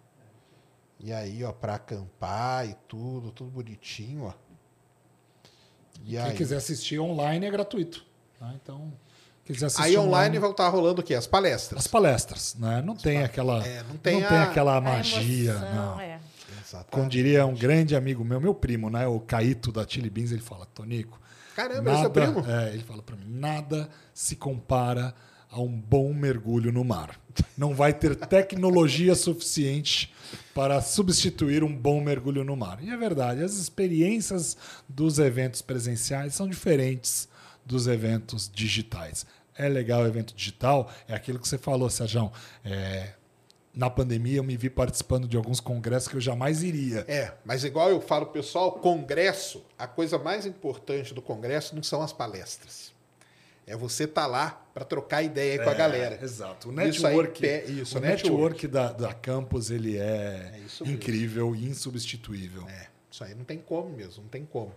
E 1.01 1.13
aí, 1.13 1.43
ó, 1.45 1.53
pra 1.53 1.75
acampar 1.75 2.67
e 2.69 2.75
tudo, 2.89 3.31
tudo 3.33 3.51
bonitinho, 3.51 4.25
ó. 4.27 4.33
E 6.05 6.11
Quem 6.11 6.19
aí, 6.19 6.37
quiser 6.37 6.57
assistir 6.57 6.99
online 7.01 7.47
é 7.47 7.51
gratuito. 7.51 8.05
tá? 8.39 8.53
Então, 8.63 8.93
quiser 9.45 9.67
assistir 9.67 9.83
aí 9.83 9.99
online 9.99 10.39
vão 10.39 10.51
estar 10.53 10.69
rolando 10.69 11.01
o 11.01 11.05
quê? 11.05 11.15
As 11.15 11.27
palestras. 11.27 11.81
As 11.81 11.87
palestras, 11.87 12.55
né? 12.55 12.83
Não 12.83 12.95
tem 12.95 13.23
aquela, 13.23 13.67
É, 13.67 13.83
não 13.83 13.89
não 13.91 13.97
tem 13.97 14.17
tem, 14.21 14.25
a- 14.25 14.43
aquela 14.45 14.77
A 14.77 14.81
magia, 14.81 15.51
emoção, 15.53 15.75
não. 15.75 16.01
é. 16.01 16.21
Exatamente. 16.65 16.91
Como 16.91 17.09
diria 17.09 17.47
um 17.47 17.55
grande 17.55 17.95
amigo 17.97 18.25
meu, 18.25 18.41
meu 18.41 18.55
primo, 18.55 18.91
né? 18.91 19.07
O 19.07 19.21
Caíto 19.21 19.71
da 19.73 19.87
Chili 19.87 20.11
Beans, 20.11 20.33
ele 20.33 20.41
fala, 20.43 20.67
Tonico, 20.67 21.21
Caramba, 21.57 21.91
é 21.91 21.95
nada, 21.95 22.11
primo? 22.11 22.45
é, 22.47 22.75
ele 22.75 22.83
fala 22.83 23.03
pra 23.03 23.17
mim, 23.17 23.25
nada 23.27 23.89
se 24.13 24.37
compara 24.37 25.15
a 25.51 25.59
um 25.59 25.73
bom 25.73 26.13
mergulho 26.13 26.71
no 26.71 26.85
mar. 26.85 27.19
Não 27.57 27.75
vai 27.75 27.95
ter 27.95 28.15
tecnologia 28.15 29.15
suficiente 29.15 30.13
para 30.55 30.83
substituir 30.83 31.65
um 31.65 31.75
bom 31.75 32.03
mergulho 32.03 32.45
no 32.45 32.55
mar. 32.55 32.79
E 32.83 32.91
é 32.91 32.97
verdade, 32.97 33.43
as 33.43 33.55
experiências 33.55 34.55
dos 34.87 35.19
eventos 35.19 35.63
presenciais 35.63 36.35
são 36.35 36.47
diferentes 36.47 37.27
dos 37.65 37.87
eventos 37.87 38.51
digitais. 38.55 39.25
É 39.57 39.67
legal 39.67 40.03
o 40.03 40.07
evento 40.07 40.35
digital, 40.35 40.93
é 41.09 41.15
aquilo 41.15 41.39
que 41.39 41.49
você 41.49 41.57
falou, 41.57 41.89
Sérgio. 41.89 42.31
É, 42.63 43.15
na 43.77 43.91
pandemia 43.91 44.39
eu 44.39 44.43
me 44.45 44.57
vi 44.57 44.71
participando 44.71 45.29
de 45.29 45.37
alguns 45.37 45.61
congressos 45.61 46.09
que 46.09 46.17
eu 46.17 46.21
jamais 46.21 46.63
iria. 46.63 47.05
É, 47.07 47.35
mas 47.45 47.63
igual 47.63 47.91
eu 47.91 48.01
falo, 48.01 48.27
pessoal, 48.27 48.73
congresso, 48.73 49.63
a 49.79 49.87
coisa 49.87 50.19
mais 50.19 50.47
importante 50.47 51.13
do 51.13 51.21
congresso 51.21 51.77
não 51.77 51.83
são 51.83 52.01
as 52.01 52.11
palestras. 52.13 52.95
É 53.67 53.77
você 53.77 54.05
estar 54.05 54.27
lá 54.27 54.65
para 54.73 54.85
trocar 54.85 55.23
ideia 55.23 55.55
aí 55.55 55.59
com 55.59 55.69
a 55.69 55.73
É, 55.73 55.77
galera. 55.77 56.19
Exato. 56.23 56.71
O 56.71 56.73
Isso 56.83 57.07
aí, 57.07 57.15
network, 57.17 57.47
isso, 57.47 57.99
o 57.99 58.01
network. 58.01 58.31
network 58.31 58.69
da, 58.69 58.93
da 58.93 59.13
Campus 59.13 59.71
ele 59.71 59.99
é, 59.99 60.59
É 60.85 60.89
incrível 60.89 61.55
e 61.55 61.67
insubstituível. 61.69 62.65
É, 62.69 62.87
isso 63.11 63.25
aí 63.25 63.35
não 63.35 63.45
tem 63.45 63.59
como 63.59 63.91
mesmo, 63.91 64.23
não 64.23 64.31
tem 64.31 64.45
como. 64.47 64.73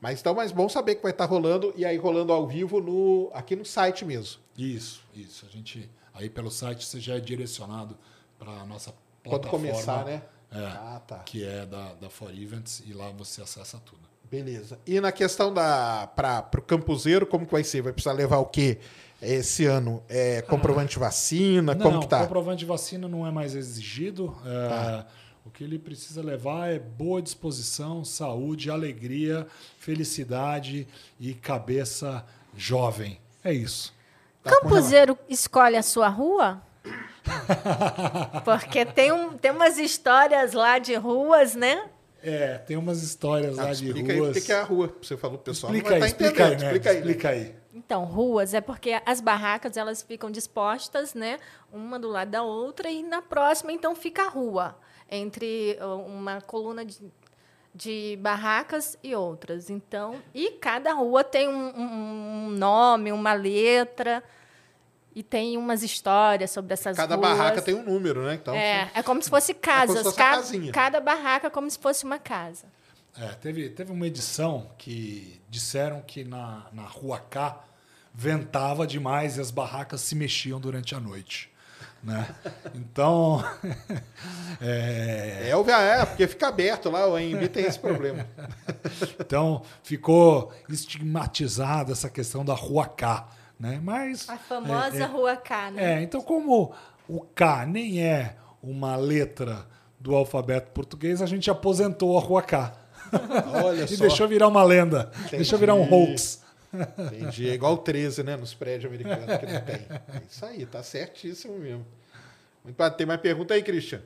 Mas 0.00 0.20
então, 0.20 0.34
mas 0.34 0.50
bom 0.50 0.68
saber 0.68 0.96
que 0.96 1.02
vai 1.02 1.12
estar 1.12 1.24
rolando 1.24 1.72
e 1.76 1.84
aí 1.84 1.96
rolando 1.96 2.32
ao 2.32 2.46
vivo 2.46 2.80
no 2.80 3.30
aqui 3.32 3.54
no 3.54 3.64
site 3.64 4.04
mesmo. 4.04 4.40
Isso, 4.58 5.04
isso. 5.14 5.46
A 5.46 5.48
gente 5.48 5.88
aí 6.12 6.28
pelo 6.28 6.50
site 6.50 6.84
você 6.84 6.98
já 7.00 7.14
é 7.14 7.20
direcionado 7.20 7.96
para 8.44 8.62
a 8.62 8.66
nossa 8.66 8.92
Quando 9.24 9.42
plataforma. 9.42 9.68
começar, 9.68 10.04
né? 10.04 10.22
É, 10.50 10.58
Ah, 10.66 11.00
tá. 11.06 11.18
que 11.20 11.44
é 11.46 11.64
da, 11.64 11.94
da 11.94 12.10
For 12.10 12.30
Events 12.30 12.82
e 12.86 12.92
lá 12.92 13.08
você 13.10 13.40
acessa 13.40 13.78
tudo. 13.84 14.02
Beleza. 14.30 14.78
E 14.86 15.00
na 15.00 15.12
questão 15.12 15.52
da 15.52 16.06
para 16.16 16.48
o 16.58 16.62
campuseiro, 16.62 17.26
como 17.26 17.46
que 17.46 17.52
vai 17.52 17.64
ser? 17.64 17.82
Vai 17.82 17.92
precisar 17.92 18.12
levar 18.12 18.38
o 18.38 18.46
quê 18.46 18.78
esse 19.20 19.66
ano? 19.66 20.02
É, 20.08 20.42
comprovante 20.42 20.94
de 20.94 20.98
vacina? 20.98 21.76
como 21.76 21.92
não, 21.92 22.00
que 22.00 22.08
tá? 22.08 22.20
comprovante 22.22 22.60
de 22.60 22.66
vacina 22.66 23.06
não 23.08 23.26
é 23.26 23.30
mais 23.30 23.54
exigido. 23.54 24.34
É, 24.44 24.68
Tá. 24.68 25.06
O 25.44 25.50
que 25.50 25.64
ele 25.64 25.76
precisa 25.78 26.22
levar 26.22 26.68
é 26.70 26.78
boa 26.78 27.20
disposição, 27.20 28.04
saúde, 28.04 28.70
alegria, 28.70 29.44
felicidade 29.76 30.86
e 31.18 31.34
cabeça 31.34 32.24
jovem. 32.56 33.18
É 33.42 33.52
isso. 33.52 33.92
Tá 34.42 34.50
Campuseiro 34.50 35.18
escolhe 35.28 35.76
a 35.76 35.82
sua 35.82 36.08
rua? 36.08 36.62
Porque 38.44 38.84
tem, 38.84 39.12
um, 39.12 39.36
tem 39.36 39.50
umas 39.50 39.78
histórias 39.78 40.52
lá 40.52 40.78
de 40.78 40.94
ruas, 40.94 41.54
né? 41.54 41.88
É, 42.22 42.58
tem 42.58 42.76
umas 42.76 43.02
histórias 43.02 43.58
Ah, 43.58 43.64
lá 43.64 43.72
de 43.72 43.86
explica 43.88 44.12
aí 44.12 44.18
o 44.20 44.22
ruas. 44.24 44.36
que 44.36 44.40
que 44.42 44.52
é 44.52 44.56
a 44.60 44.62
rua. 44.62 44.94
Você 45.02 45.16
falou 45.16 45.38
pro 45.38 45.52
pessoal. 45.52 45.72
Explica 45.74 45.88
não 45.90 45.94
aí, 45.96 46.00
tá 46.00 46.06
explica 46.06 46.44
aí, 46.44 46.50
né? 46.50 46.56
Explica 46.66 46.90
aí. 46.90 46.94
né? 46.94 47.00
Explica 47.00 47.28
aí. 47.30 47.54
Então, 47.74 48.04
ruas 48.04 48.54
é 48.54 48.60
porque 48.60 49.00
as 49.06 49.20
barracas 49.20 49.76
elas 49.76 50.02
ficam 50.02 50.30
dispostas, 50.30 51.14
né, 51.14 51.38
uma 51.72 51.98
do 51.98 52.06
lado 52.08 52.30
da 52.30 52.42
outra 52.42 52.90
e 52.90 53.02
na 53.02 53.22
próxima 53.22 53.72
então 53.72 53.94
fica 53.96 54.24
a 54.24 54.28
rua 54.28 54.76
entre 55.10 55.78
uma 56.06 56.42
coluna 56.42 56.84
de, 56.84 56.98
de 57.74 58.18
barracas 58.20 58.98
e 59.02 59.14
outras. 59.14 59.70
Então, 59.70 60.16
e 60.34 60.50
cada 60.52 60.92
rua 60.92 61.24
tem 61.24 61.48
um- 61.48 61.72
um 61.74 62.50
nome, 62.50 63.10
uma 63.10 63.32
letra 63.32 64.22
e 65.14 65.22
tem 65.22 65.56
umas 65.56 65.82
histórias 65.82 66.50
sobre 66.50 66.72
essas 66.74 66.96
Cada 66.96 67.16
ruas. 67.16 67.28
barraca 67.30 67.60
tem 67.62 67.74
um 67.74 67.82
número, 67.84 68.22
né? 68.24 68.34
Então, 68.34 68.54
É, 68.54 68.90
é 68.94 69.02
como 69.02 69.22
se 69.22 69.28
fosse 69.30 69.52
casas. 69.54 69.96
fosse 70.02 70.08
uma 70.08 70.12
Ca- 70.14 70.36
casinha. 70.36 70.72
cada 70.72 71.00
barraca 71.00 71.46
é 71.48 71.50
como 71.50 71.70
se 71.70 71.78
fosse 71.78 72.04
uma 72.04 72.18
casa. 72.18 72.66
É, 73.18 73.26
teve, 73.28 73.68
teve 73.68 73.92
uma 73.92 74.06
edição 74.06 74.70
que 74.78 75.40
disseram 75.50 76.00
que 76.00 76.24
na, 76.24 76.66
na 76.72 76.82
rua 76.82 77.18
K 77.18 77.62
ventava 78.14 78.86
demais 78.86 79.36
e 79.36 79.40
as 79.40 79.50
barracas 79.50 80.00
se 80.00 80.14
mexiam 80.14 80.58
durante 80.58 80.94
a 80.94 81.00
noite. 81.00 81.50
Né? 82.02 82.26
Então, 82.74 83.44
é, 84.60 85.48
É, 85.50 85.56
o 85.56 85.68
é, 85.70 86.04
porque 86.06 86.26
fica 86.26 86.48
aberto 86.48 86.90
lá, 86.90 87.06
o 87.06 87.14
AMB 87.16 87.48
tem 87.48 87.64
esse 87.64 87.78
problema. 87.78 88.26
então 89.20 89.62
ficou 89.82 90.52
estigmatizada 90.68 91.92
essa 91.92 92.10
questão 92.10 92.44
da 92.44 92.54
rua 92.54 92.86
K. 92.86 93.28
Né? 93.62 93.78
Mas, 93.80 94.28
A 94.28 94.36
famosa 94.36 94.96
é, 94.96 95.02
é, 95.02 95.04
Rua 95.04 95.36
K, 95.36 95.70
né? 95.70 96.00
É, 96.00 96.02
então 96.02 96.20
como 96.20 96.74
o 97.08 97.20
K 97.20 97.64
nem 97.64 98.02
é 98.04 98.34
uma 98.60 98.96
letra 98.96 99.64
do 100.00 100.16
alfabeto 100.16 100.72
português, 100.72 101.22
a 101.22 101.26
gente 101.26 101.48
aposentou 101.48 102.18
a 102.18 102.20
rua 102.20 102.42
K. 102.42 102.76
Olha 103.64 103.84
E 103.86 103.96
só. 103.96 104.02
deixou 104.02 104.26
virar 104.26 104.48
uma 104.48 104.64
lenda. 104.64 105.12
Deixou 105.30 105.60
virar 105.60 105.76
um 105.76 105.88
hoax. 105.88 106.42
Entendi. 106.74 107.50
É 107.50 107.54
igual 107.54 107.74
o 107.74 107.78
13, 107.78 108.24
né? 108.24 108.36
Nos 108.36 108.52
prédios 108.52 108.86
americanos 108.92 109.26
que 109.26 109.46
não 109.46 109.60
tem. 109.60 109.76
É 109.76 110.22
isso 110.28 110.44
aí, 110.44 110.66
tá 110.66 110.82
certíssimo 110.82 111.56
mesmo. 111.56 111.86
Muito 112.64 112.76
bem. 112.76 112.90
Tem 112.90 113.06
mais 113.06 113.20
pergunta 113.20 113.54
aí, 113.54 113.62
Christian? 113.62 114.00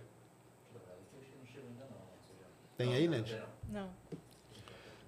Tem 2.77 2.93
aí, 2.93 3.09
Ned? 3.09 3.43
Não. 3.71 3.89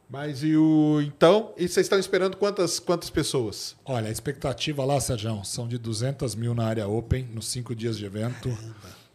Mas 0.09 0.43
e 0.43 0.56
o. 0.56 1.02
Então, 1.02 1.52
e 1.56 1.68
vocês 1.68 1.85
estão 1.85 1.98
esperando 1.98 2.36
quantas, 2.36 2.78
quantas 2.78 3.10
pessoas? 3.10 3.76
Olha, 3.85 4.09
a 4.09 4.10
expectativa 4.10 4.85
lá, 4.85 4.98
Sérgio, 5.01 5.44
são 5.44 5.68
de 5.68 5.76
200 5.76 6.35
mil 6.35 6.55
na 6.55 6.64
área 6.64 6.89
open, 6.89 7.24
nos 7.35 7.48
cinco 7.48 7.74
dias 7.74 7.98
de 7.98 8.06
evento, 8.06 8.56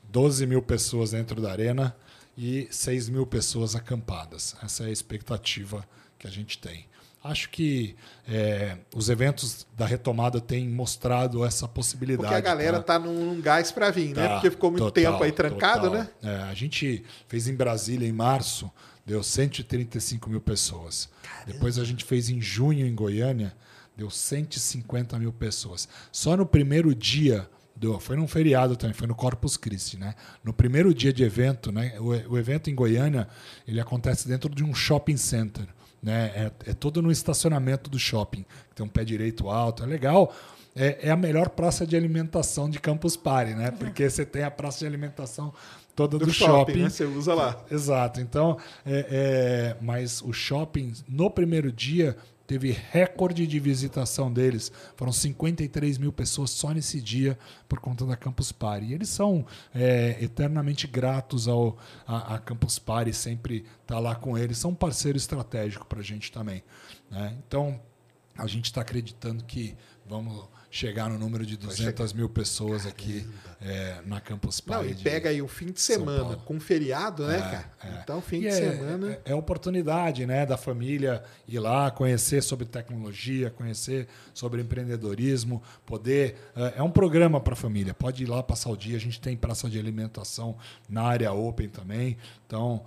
12 0.03 0.45
mil 0.45 0.61
pessoas 0.61 1.11
dentro 1.11 1.41
da 1.41 1.51
arena 1.51 1.95
e 2.37 2.67
6 2.69 3.09
mil 3.09 3.25
pessoas 3.25 3.75
acampadas. 3.75 4.55
Essa 4.63 4.83
é 4.83 4.87
a 4.87 4.91
expectativa 4.91 5.83
que 6.19 6.27
a 6.27 6.29
gente 6.29 6.59
tem. 6.59 6.85
Acho 7.23 7.49
que 7.49 7.95
é, 8.27 8.77
os 8.93 9.09
eventos 9.09 9.65
da 9.77 9.85
retomada 9.85 10.41
têm 10.41 10.67
mostrado 10.67 11.45
essa 11.45 11.67
possibilidade. 11.69 12.27
Porque 12.27 12.35
a 12.35 12.41
galera 12.41 12.77
tá? 12.81 12.99
tá 12.99 12.99
num, 12.99 13.39
gás 13.39 13.71
para 13.71 13.89
vir, 13.91 14.13
né? 14.13 14.27
Tá, 14.27 14.33
Porque 14.33 14.51
ficou 14.51 14.69
muito 14.69 14.83
total, 14.83 15.13
tempo 15.13 15.23
aí 15.23 15.31
trancado, 15.31 15.89
total. 15.89 16.03
né? 16.03 16.09
É, 16.21 16.35
a 16.49 16.53
gente 16.53 17.03
fez 17.29 17.47
em 17.47 17.55
Brasília 17.55 18.07
em 18.07 18.11
março, 18.11 18.69
deu 19.05 19.21
135 19.21 20.29
mil 20.29 20.41
pessoas. 20.41 21.09
Depois 21.45 21.77
a 21.77 21.83
gente 21.83 22.03
fez 22.05 22.29
em 22.29 22.41
junho 22.41 22.85
em 22.85 22.95
Goiânia, 22.95 23.53
deu 23.97 24.09
150 24.09 25.19
mil 25.19 25.31
pessoas. 25.33 25.87
Só 26.11 26.35
no 26.37 26.45
primeiro 26.45 26.93
dia 26.95 27.47
do- 27.75 27.99
foi 27.99 28.15
num 28.15 28.27
feriado 28.27 28.75
também, 28.75 28.93
foi 28.93 29.07
no 29.07 29.15
Corpus 29.15 29.57
Christi, 29.57 29.97
né? 29.97 30.15
No 30.43 30.53
primeiro 30.53 30.93
dia 30.93 31.11
de 31.11 31.23
evento, 31.23 31.71
né? 31.71 31.95
O, 31.99 32.33
o 32.33 32.37
evento 32.37 32.69
em 32.69 32.75
Goiânia, 32.75 33.27
ele 33.67 33.79
acontece 33.79 34.27
dentro 34.27 34.49
de 34.53 34.63
um 34.63 34.73
shopping 34.73 35.17
center, 35.17 35.67
né? 36.01 36.31
É, 36.65 36.71
é 36.71 36.73
todo 36.73 37.01
no 37.01 37.11
estacionamento 37.11 37.89
do 37.89 37.99
shopping, 37.99 38.45
tem 38.75 38.85
um 38.85 38.89
pé 38.89 39.03
direito 39.03 39.49
alto, 39.49 39.83
é 39.83 39.85
legal. 39.85 40.33
É, 40.75 41.07
é 41.07 41.11
a 41.11 41.15
melhor 41.15 41.49
praça 41.49 41.85
de 41.85 41.95
alimentação 41.95 42.67
de 42.67 42.79
Campus 42.79 43.15
Party, 43.15 43.53
né? 43.53 43.69
Porque 43.69 44.09
você 44.09 44.25
tem 44.25 44.43
a 44.43 44.49
praça 44.49 44.79
de 44.79 44.87
alimentação 44.87 45.53
toda 45.95 46.17
do, 46.17 46.25
Do 46.25 46.33
shopping, 46.33 46.83
né? 46.83 46.89
Você 46.89 47.05
usa 47.05 47.33
lá. 47.33 47.63
Exato. 47.69 48.19
Então, 48.19 48.57
é, 48.85 49.75
é, 49.75 49.83
mas 49.83 50.21
o 50.21 50.33
shopping, 50.33 50.93
no 51.07 51.29
primeiro 51.29 51.71
dia, 51.71 52.17
teve 52.45 52.71
recorde 52.71 53.47
de 53.47 53.59
visitação 53.59 54.31
deles. 54.31 54.71
Foram 54.95 55.11
53 55.11 55.97
mil 55.97 56.11
pessoas 56.11 56.49
só 56.49 56.71
nesse 56.71 57.01
dia 57.01 57.37
por 57.67 57.79
conta 57.79 58.05
da 58.05 58.15
Campus 58.15 58.51
Party. 58.51 58.87
E 58.87 58.93
eles 58.93 59.09
são 59.09 59.45
é, 59.73 60.17
eternamente 60.21 60.87
gratos 60.87 61.47
ao, 61.47 61.77
a, 62.05 62.35
a 62.35 62.39
Campus 62.39 62.77
Party, 62.79 63.13
sempre 63.13 63.65
tá 63.85 63.99
lá 63.99 64.15
com 64.15 64.37
eles. 64.37 64.57
São 64.57 64.71
um 64.71 64.75
parceiro 64.75 65.17
estratégico 65.17 65.85
para 65.85 65.99
a 65.99 66.03
gente 66.03 66.31
também. 66.31 66.63
né? 67.09 67.35
Então, 67.47 67.79
a 68.37 68.47
gente 68.47 68.65
está 68.65 68.81
acreditando 68.81 69.43
que 69.43 69.75
vamos 70.07 70.47
chegar 70.75 71.07
no 71.07 71.19
número 71.19 71.45
de 71.45 71.55
200 71.55 72.13
mil 72.13 72.27
pessoas 72.27 72.87
aqui 72.87 73.23
é, 73.61 74.01
na 74.07 74.19
Campus 74.19 74.59
Não, 74.65 74.73
Party. 74.73 74.89
e 74.89 74.95
de- 74.95 75.03
pega 75.03 75.29
aí 75.29 75.39
o 75.39 75.47
fim 75.47 75.67
de 75.67 75.79
semana, 75.79 76.35
com 76.37 76.59
feriado, 76.59 77.27
né, 77.27 77.37
É, 77.37 77.41
cara? 77.41 77.71
é. 77.83 78.01
Então, 78.01 78.19
fim 78.19 78.37
E 78.37 78.39
de 78.41 78.47
é, 78.47 78.51
semana. 78.53 79.11
É, 79.23 79.31
é 79.33 79.35
oportunidade 79.35 80.25
né, 80.25 80.47
da 80.47 80.57
família 80.57 81.23
ir 81.47 81.59
lá, 81.59 81.91
conhecer 81.91 82.41
sobre 82.41 82.65
tecnologia, 82.65 83.51
conhecer 83.51 84.07
sobre 84.33 84.63
empreendedorismo, 84.63 85.61
poder. 85.85 86.37
É, 86.55 86.73
é 86.77 86.83
um 86.83 86.89
programa 86.89 87.39
para 87.39 87.53
a 87.53 87.55
família. 87.55 87.93
Pode 87.93 88.23
ir 88.23 88.25
lá 88.27 88.41
passar 88.41 88.71
o 88.71 88.75
dia. 88.75 88.97
A 88.97 88.99
gente 88.99 89.21
tem 89.21 89.37
praça 89.37 89.69
de 89.69 89.77
alimentação 89.77 90.57
na 90.89 91.03
área 91.03 91.31
open 91.31 91.69
também. 91.69 92.17
Então, 92.47 92.83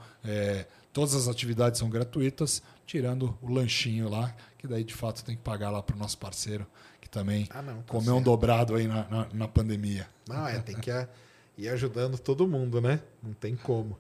todas 0.93 1.15
as 1.15 1.29
atividades 1.29 1.79
são 1.79 1.89
gratuitas, 1.89 2.61
tirando 2.85 3.39
o 3.41 3.49
lanchinho 3.53 4.09
lá, 4.09 4.35
que 4.59 4.67
daí 4.67 4.83
de 4.83 4.93
fato 4.95 5.25
tem 5.25 5.37
que 5.37 5.43
pagar 5.43 5.71
lá 5.71 5.81
para 5.83 5.95
o 5.95 5.99
nosso 5.99 6.19
parceiro, 6.19 6.67
que 7.07 7.11
também 7.11 7.47
Ah, 7.51 7.63
não, 7.63 7.77
tá 7.77 7.83
comeu 7.87 8.15
um 8.15 8.17
certo. 8.17 8.25
dobrado 8.25 8.75
aí 8.75 8.89
na, 8.89 9.07
na, 9.09 9.27
na 9.33 9.49
pandemia. 9.49 10.09
Não, 10.29 10.47
é, 10.47 10.59
tem 10.59 10.75
que 10.77 10.91
ir- 10.91 11.09
ir 11.57 11.69
ajudando 11.69 12.19
todo 12.19 12.47
mundo, 12.49 12.81
né? 12.81 13.01
Não 13.23 13.33
tem 13.33 13.55
como. 13.55 13.97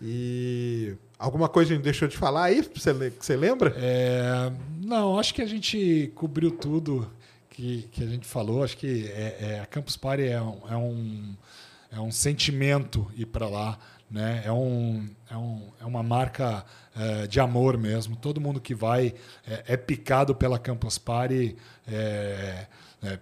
E 0.00 0.94
alguma 1.18 1.48
coisa 1.48 1.72
a 1.72 1.74
gente 1.74 1.82
deixou 1.84 2.06
de 2.06 2.16
falar 2.16 2.44
aí? 2.44 2.62
que 2.62 2.78
Você, 2.80 2.92
le- 2.92 3.10
que 3.10 3.24
você 3.26 3.36
lembra? 3.36 3.74
É, 3.76 4.52
não, 4.80 5.18
acho 5.18 5.34
que 5.34 5.42
a 5.42 5.46
gente 5.46 6.12
cobriu 6.14 6.52
tudo 6.52 7.10
que, 7.50 7.82
que 7.90 8.04
a 8.04 8.06
gente 8.06 8.24
falou. 8.26 8.62
Acho 8.62 8.76
que 8.76 9.06
é, 9.08 9.36
é, 9.56 9.60
a 9.60 9.66
Campus 9.66 9.96
Party 9.96 10.24
é 10.28 10.40
um, 10.40 10.60
é 10.70 10.76
um, 10.76 11.36
é 11.90 12.00
um 12.00 12.12
sentimento 12.12 13.10
ir 13.16 13.26
para 13.26 13.48
lá. 13.48 13.76
Né? 14.10 14.42
É, 14.44 14.52
um, 14.52 15.08
é, 15.30 15.36
um, 15.36 15.68
é 15.80 15.84
uma 15.84 16.02
marca 16.02 16.64
é, 16.96 17.26
de 17.26 17.38
amor 17.40 17.76
mesmo. 17.76 18.16
Todo 18.16 18.40
mundo 18.40 18.60
que 18.60 18.74
vai 18.74 19.14
é, 19.46 19.74
é 19.74 19.76
picado 19.76 20.34
pela 20.34 20.58
Campus 20.58 20.98
Party. 20.98 21.56
é, 21.86 22.66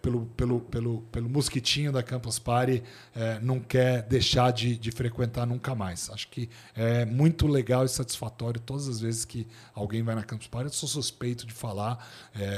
pelo, 0.01 0.25
pelo, 0.29 0.61
pelo, 0.61 1.03
pelo 1.13 1.29
mosquitinho 1.29 1.93
da 1.93 2.03
Campus 2.03 2.39
Party, 2.39 2.83
não 3.43 3.61
quer 3.61 4.01
deixar 4.05 4.51
de, 4.51 4.75
de 4.75 4.91
frequentar 4.91 5.47
nunca 5.47 5.75
mais. 5.75 6.09
Acho 6.09 6.29
que 6.29 6.49
é 6.75 7.05
muito 7.05 7.47
legal 7.47 7.85
e 7.85 7.89
satisfatório 7.91 8.59
todas 8.59 8.89
as 8.89 9.01
vezes 9.01 9.27
que 9.27 9.47
alguém 9.75 10.03
vai 10.03 10.15
na 10.15 10.23
Campus 10.23 10.47
Party. 10.47 10.69
Eu 10.69 10.73
sou 10.73 10.89
suspeito 10.89 11.47
de 11.47 11.53
falar, 11.53 12.09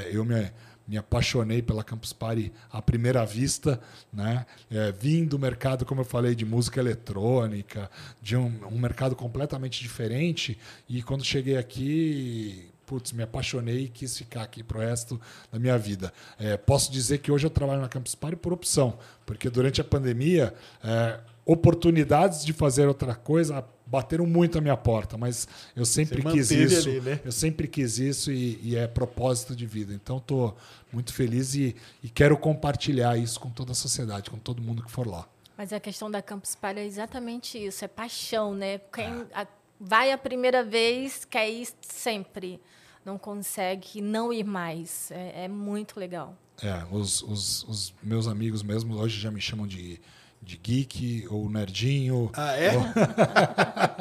eu 0.09 0.23
me, 0.23 0.49
me 0.89 0.97
apaixonei 0.97 1.61
pela 1.61 1.83
Campus 1.83 2.11
Party 2.11 2.51
à 2.71 2.81
primeira 2.81 3.23
vista, 3.23 3.79
né? 4.11 4.43
É, 4.71 4.91
vim 4.91 5.23
do 5.23 5.37
mercado, 5.37 5.85
como 5.85 6.01
eu 6.01 6.05
falei, 6.05 6.33
de 6.33 6.43
música 6.43 6.79
eletrônica, 6.79 7.89
de 8.19 8.35
um, 8.35 8.51
um 8.71 8.79
mercado 8.79 9.15
completamente 9.15 9.79
diferente, 9.81 10.57
e 10.89 11.03
quando 11.03 11.23
cheguei 11.23 11.57
aqui 11.57 12.71
putz, 12.87 13.11
me 13.11 13.21
apaixonei 13.21 13.83
e 13.83 13.87
quis 13.87 14.17
ficar 14.17 14.41
aqui 14.41 14.63
pro 14.63 14.79
resto 14.79 15.21
da 15.51 15.59
minha 15.59 15.77
vida. 15.77 16.11
É, 16.39 16.57
posso 16.57 16.91
dizer 16.91 17.19
que 17.19 17.31
hoje 17.31 17.45
eu 17.45 17.51
trabalho 17.51 17.81
na 17.81 17.87
Campus 17.87 18.15
Party 18.15 18.35
por 18.35 18.51
opção, 18.51 18.97
porque 19.27 19.47
durante 19.47 19.79
a 19.79 19.83
pandemia, 19.83 20.55
é, 20.83 21.19
oportunidades 21.51 22.45
de 22.45 22.53
fazer 22.53 22.87
outra 22.87 23.15
coisa 23.15 23.65
bateram 23.85 24.25
muito 24.27 24.57
à 24.57 24.61
minha 24.61 24.77
porta, 24.77 25.17
mas 25.17 25.47
eu 25.75 25.83
sempre 25.83 26.21
Você 26.21 26.31
quis 26.31 26.51
isso, 26.51 26.89
ali, 26.89 27.01
né? 27.01 27.19
eu 27.25 27.31
sempre 27.31 27.67
quis 27.67 27.97
isso 27.97 28.31
e, 28.31 28.59
e 28.61 28.75
é 28.75 28.87
propósito 28.87 29.55
de 29.55 29.65
vida. 29.65 29.91
Então 29.93 30.17
estou 30.17 30.55
muito 30.91 31.11
feliz 31.11 31.55
e, 31.55 31.75
e 32.03 32.09
quero 32.09 32.37
compartilhar 32.37 33.17
isso 33.17 33.39
com 33.39 33.49
toda 33.49 33.71
a 33.71 33.75
sociedade, 33.75 34.29
com 34.29 34.37
todo 34.37 34.61
mundo 34.61 34.83
que 34.83 34.91
for 34.91 35.07
lá. 35.07 35.27
Mas 35.57 35.73
a 35.73 35.79
questão 35.79 36.09
da 36.09 36.21
Campus 36.21 36.55
Party 36.55 36.79
é 36.81 36.85
exatamente 36.85 37.57
isso, 37.57 37.83
é 37.83 37.87
paixão, 37.87 38.53
né? 38.53 38.77
Quem 38.93 39.25
a- 39.33 39.47
vai 39.81 40.11
a 40.11 40.17
primeira 40.17 40.63
vez 40.63 41.25
quer 41.25 41.49
ir 41.49 41.67
sempre, 41.81 42.61
não 43.03 43.17
consegue 43.17 44.01
não 44.01 44.31
ir 44.31 44.43
mais. 44.43 45.09
É, 45.11 45.45
é 45.45 45.47
muito 45.47 45.99
legal. 45.99 46.37
É, 46.61 46.83
os, 46.91 47.23
os, 47.23 47.63
os 47.63 47.93
meus 48.03 48.27
amigos 48.27 48.61
mesmo 48.61 48.95
hoje 48.97 49.19
já 49.19 49.31
me 49.31 49.41
chamam 49.41 49.65
de, 49.65 49.99
de 50.41 50.57
geek 50.57 51.27
ou 51.29 51.49
nerdinho. 51.49 52.29
Ah, 52.33 52.55
é? 52.57 52.71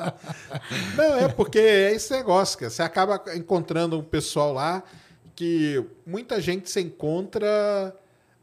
Não, 0.97 1.19
é 1.19 1.29
porque 1.29 1.59
é 1.59 1.93
esse 1.93 2.13
negócio, 2.13 2.59
cara. 2.59 2.71
Você 2.71 2.83
acaba 2.83 3.23
encontrando 3.35 3.99
um 3.99 4.03
pessoal 4.03 4.53
lá 4.53 4.83
que 5.35 5.85
muita 6.07 6.41
gente 6.41 6.71
se 6.71 6.81
encontra, 6.81 7.95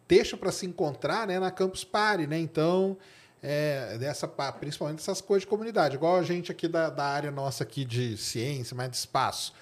deixa 0.07 0.37
para 0.37 0.51
se 0.51 0.65
encontrar 0.65 1.27
né, 1.27 1.39
na 1.39 1.51
Campus 1.51 1.83
Party, 1.83 2.25
né? 2.27 2.39
Então, 2.39 2.97
é, 3.43 3.97
dessa, 3.97 4.27
pa- 4.27 4.51
principalmente 4.51 4.99
essas 4.99 5.21
coisas 5.21 5.41
de 5.43 5.47
comunidade, 5.47 5.95
igual 5.95 6.17
a 6.17 6.23
gente 6.23 6.51
aqui 6.51 6.67
da, 6.67 6.89
da 6.89 7.05
área 7.05 7.31
nossa 7.31 7.63
aqui 7.63 7.83
de 7.83 8.17
ciência, 8.17 8.75
mais 8.75 8.89
de 8.89 8.97
espaço. 8.97 9.53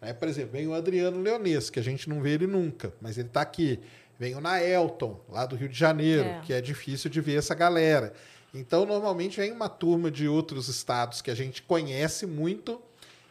Né? 0.00 0.12
Por 0.12 0.28
exemplo, 0.28 0.52
vem 0.52 0.66
o 0.66 0.74
Adriano 0.74 1.20
Leones, 1.20 1.68
que 1.70 1.78
a 1.78 1.82
gente 1.82 2.08
não 2.08 2.20
vê 2.22 2.30
ele 2.32 2.46
nunca, 2.46 2.92
mas 3.00 3.18
ele 3.18 3.28
está 3.28 3.42
aqui. 3.42 3.78
Vem 4.18 4.34
o 4.34 4.40
Naelton, 4.40 5.20
lá 5.28 5.46
do 5.46 5.54
Rio 5.56 5.68
de 5.68 5.78
Janeiro, 5.78 6.28
É. 6.28 6.40
que 6.44 6.52
é 6.52 6.60
difícil 6.60 7.08
de 7.08 7.20
ver 7.20 7.38
essa 7.38 7.54
galera. 7.54 8.12
Então, 8.52 8.84
normalmente 8.84 9.36
vem 9.38 9.52
uma 9.52 9.68
turma 9.68 10.10
de 10.10 10.26
outros 10.26 10.68
estados 10.68 11.20
que 11.22 11.30
a 11.30 11.34
gente 11.34 11.62
conhece 11.62 12.26
muito 12.26 12.80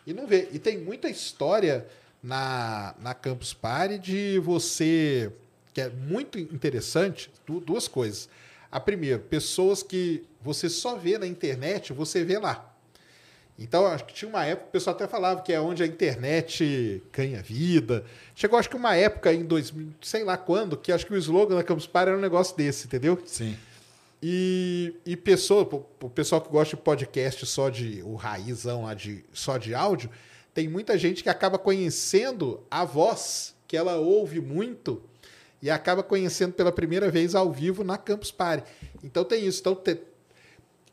e 0.05 0.13
não 0.13 0.25
vê. 0.27 0.47
E 0.51 0.59
tem 0.59 0.77
muita 0.77 1.09
história 1.09 1.87
na, 2.23 2.95
na 2.99 3.13
Campus 3.13 3.53
Party 3.53 3.97
de 3.97 4.39
você, 4.39 5.31
que 5.73 5.81
é 5.81 5.89
muito 5.89 6.39
interessante, 6.39 7.29
du- 7.45 7.59
duas 7.59 7.87
coisas. 7.87 8.29
A 8.71 8.79
primeira, 8.79 9.17
pessoas 9.19 9.81
que 9.83 10.23
você 10.41 10.69
só 10.69 10.95
vê 10.95 11.17
na 11.17 11.25
internet, 11.27 11.91
você 11.93 12.23
vê 12.23 12.37
lá. 12.37 12.73
Então, 13.59 13.87
acho 13.87 14.05
que 14.05 14.13
tinha 14.13 14.29
uma 14.29 14.45
época, 14.45 14.67
o 14.67 14.71
pessoal 14.71 14.95
até 14.95 15.07
falava 15.07 15.41
que 15.41 15.51
é 15.51 15.59
onde 15.59 15.81
a 15.81 15.87
internet 15.87 17.01
ganha 17.11 17.41
vida. 17.41 18.05
Chegou, 18.35 18.59
acho 18.59 18.69
que 18.69 18.75
uma 18.75 18.95
época 18.95 19.33
em 19.33 19.43
2000, 19.43 19.93
sei 20.01 20.23
lá 20.23 20.37
quando, 20.37 20.77
que 20.77 20.91
acho 20.91 21.05
que 21.07 21.13
o 21.13 21.17
slogan 21.17 21.55
da 21.55 21.63
Campus 21.63 21.87
Party 21.87 22.09
era 22.09 22.17
um 22.17 22.21
negócio 22.21 22.55
desse, 22.55 22.85
entendeu? 22.85 23.19
Sim. 23.25 23.57
E, 24.21 24.93
e 25.05 25.15
pessoa, 25.15 25.61
o 26.01 26.09
pessoal 26.09 26.41
que 26.41 26.49
gosta 26.49 26.75
de 26.75 26.81
podcast 26.81 27.45
só 27.45 27.69
de 27.69 28.01
o 28.03 28.15
raizão 28.15 28.83
lá 28.83 28.93
de 28.93 29.23
só 29.33 29.57
de 29.57 29.73
áudio, 29.75 30.09
tem 30.53 30.67
muita 30.67 30.97
gente 30.97 31.21
que 31.23 31.29
acaba 31.29 31.57
conhecendo 31.57 32.63
a 32.69 32.83
voz 32.83 33.55
que 33.67 33.77
ela 33.77 33.97
ouve 33.97 34.39
muito 34.41 35.01
e 35.61 35.69
acaba 35.69 36.01
conhecendo 36.01 36.53
pela 36.53 36.71
primeira 36.71 37.09
vez 37.11 37.35
ao 37.35 37.51
vivo 37.51 37.83
na 37.83 37.97
Campus 37.97 38.31
Party. 38.31 38.67
Então 39.03 39.23
tem 39.23 39.45
isso. 39.45 39.59
Então 39.61 39.75
te- 39.75 39.99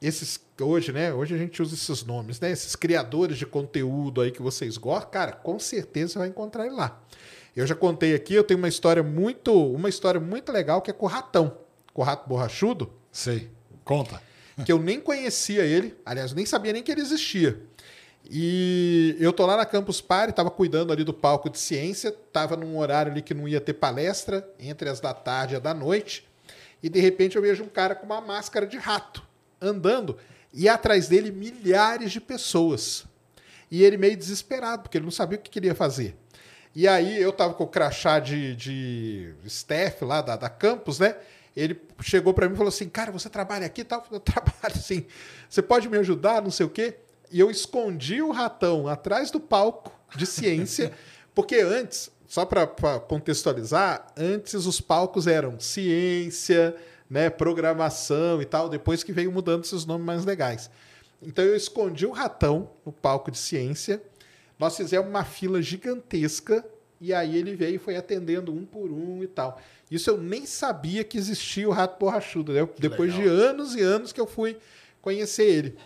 esses 0.07 0.39
hoje, 0.61 0.93
né? 0.93 1.13
Hoje 1.13 1.35
a 1.35 1.39
gente 1.39 1.63
usa 1.63 1.75
esses 1.75 2.05
nomes, 2.05 2.39
né? 2.39 2.51
Esses 2.51 2.77
criadores 2.77 3.39
de 3.39 3.47
conteúdo 3.47 4.21
aí 4.21 4.31
que 4.31 4.43
vocês 4.43 4.77
gostam, 4.77 5.11
cara, 5.11 5.33
com 5.33 5.59
certeza 5.59 6.13
você 6.13 6.19
vai 6.19 6.29
encontrar 6.29 6.67
ele 6.67 6.75
lá. 6.75 7.01
Eu 7.57 7.67
já 7.67 7.75
contei 7.75 8.15
aqui, 8.15 8.35
eu 8.35 8.45
tenho 8.45 8.59
uma 8.59 8.69
história 8.69 9.03
muito, 9.03 9.53
uma 9.73 9.89
história 9.89 10.21
muito 10.21 10.53
legal 10.53 10.83
que 10.83 10.91
é 10.91 10.95
com 10.95 11.07
o 11.07 11.09
Ratão, 11.09 11.57
com 11.93 12.03
o 12.03 12.05
Rato 12.05 12.29
Borrachudo 12.29 12.93
Sei. 13.11 13.51
Conta. 13.85 14.21
que 14.65 14.73
eu 14.73 14.79
nem 14.79 15.01
conhecia 15.01 15.65
ele, 15.65 15.97
aliás, 16.05 16.33
nem 16.33 16.45
sabia 16.45 16.73
nem 16.73 16.83
que 16.83 16.93
ele 16.93 17.01
existia. 17.01 17.61
E 18.29 19.17
eu 19.21 19.33
tô 19.33 19.47
lá 19.47 19.57
na 19.57 19.67
Campus 19.67 20.01
Party, 20.01 20.35
tava 20.35 20.51
cuidando 20.51 20.93
ali 20.93 21.05
do 21.05 21.13
palco 21.13 21.49
de 21.49 21.59
ciência, 21.59 22.11
tava 22.33 22.57
num 22.57 22.79
horário 22.79 23.13
ali 23.13 23.23
que 23.23 23.35
não 23.35 23.47
ia 23.47 23.61
ter 23.61 23.75
palestra, 23.75 24.47
entre 24.59 24.89
as 24.89 25.01
da 25.01 25.15
tarde 25.15 25.55
e 25.55 25.57
a 25.57 25.61
da 25.61 25.75
noite, 25.75 26.27
e 26.83 26.89
de 26.89 27.01
repente 27.01 27.37
eu 27.37 27.43
vejo 27.43 27.63
um 27.63 27.69
cara 27.69 27.95
com 27.95 28.07
uma 28.07 28.21
máscara 28.21 28.67
de 28.67 28.77
rato 28.77 29.23
andando, 29.65 30.17
e 30.53 30.69
atrás 30.69 31.09
dele 31.09 31.33
milhares 31.33 32.13
de 32.13 32.21
pessoas. 32.21 33.05
E 33.71 33.83
ele 33.83 33.97
meio 33.97 34.17
desesperado, 34.17 34.83
porque 34.83 34.99
ele 34.99 35.05
não 35.05 35.11
sabia 35.11 35.39
o 35.39 35.43
que 35.43 35.51
queria 35.51 35.75
fazer. 35.75 36.17
E 36.75 36.89
aí 36.89 37.21
eu 37.21 37.33
tava 37.33 37.55
com 37.55 37.65
o 37.65 37.69
crachá 37.69 38.19
de, 38.19 38.55
de 38.57 39.35
staff 39.45 40.05
lá 40.05 40.21
da, 40.21 40.37
da 40.37 40.49
campus, 40.49 40.99
né? 40.99 41.17
Ele 41.57 41.81
chegou 42.01 42.35
para 42.35 42.49
mim 42.49 42.55
e 42.55 42.57
falou 42.57 42.69
assim: 42.69 42.89
Cara, 42.89 43.13
você 43.13 43.29
trabalha 43.29 43.67
aqui 43.67 43.83
e 43.83 43.85
tal? 43.85 44.05
Eu 44.11 44.19
trabalho 44.21 44.55
assim. 44.75 45.07
Você 45.49 45.63
pode 45.63 45.89
me 45.89 45.97
ajudar? 45.99 46.43
Não 46.43 46.51
sei 46.51 46.67
o 46.67 46.71
quê. 46.71 46.97
E 47.31 47.39
eu 47.39 47.51
escondi 47.51 48.21
o 48.21 48.33
ratão 48.33 48.89
atrás 48.89 49.31
do 49.31 49.41
palco 49.41 49.93
de 50.17 50.27
ciência, 50.27 50.93
porque 51.35 51.57
antes, 51.57 52.11
só 52.27 52.45
para 52.45 52.67
contextualizar, 53.01 54.07
antes 54.17 54.67
os 54.67 54.81
palcos 54.81 55.27
eram 55.27 55.59
ciência, 55.59 56.77
né, 57.09 57.31
programação 57.31 58.41
e 58.41 58.45
tal, 58.45 58.69
depois 58.69 59.03
que 59.03 59.13
veio 59.13 59.31
mudando 59.31 59.65
esses 59.65 59.85
nomes 59.85 60.07
mais 60.07 60.25
legais. 60.25 60.71
Então 61.23 61.45
eu 61.45 61.57
escondi 61.57 62.07
o 62.07 62.11
ratão 62.11 62.71
no 62.85 62.93
palco 62.93 63.31
de 63.31 63.39
ciência, 63.39 64.03
nós 64.59 64.77
fizemos 64.77 65.09
uma 65.09 65.25
fila 65.25 65.61
gigantesca 65.61 66.65
e 67.01 67.13
aí 67.13 67.37
ele 67.37 67.55
veio 67.55 67.77
e 67.77 67.79
foi 67.79 67.97
atendendo 67.97 68.53
um 68.53 68.65
por 68.65 68.91
um 68.91 69.23
e 69.23 69.27
tal. 69.27 69.61
Isso 69.91 70.11
eu 70.11 70.17
nem 70.17 70.47
sabia 70.47 71.05
que 71.05 71.19
existia 71.19 71.69
o 71.69 71.73
rato 71.73 71.99
borrachudo, 71.99 72.53
né? 72.53 72.69
depois 72.79 73.15
legal. 73.15 73.35
de 73.35 73.43
anos 73.43 73.75
e 73.75 73.81
anos 73.81 74.13
que 74.13 74.21
eu 74.21 74.27
fui 74.27 74.57
conhecer 75.03 75.45
ele. 75.45 75.77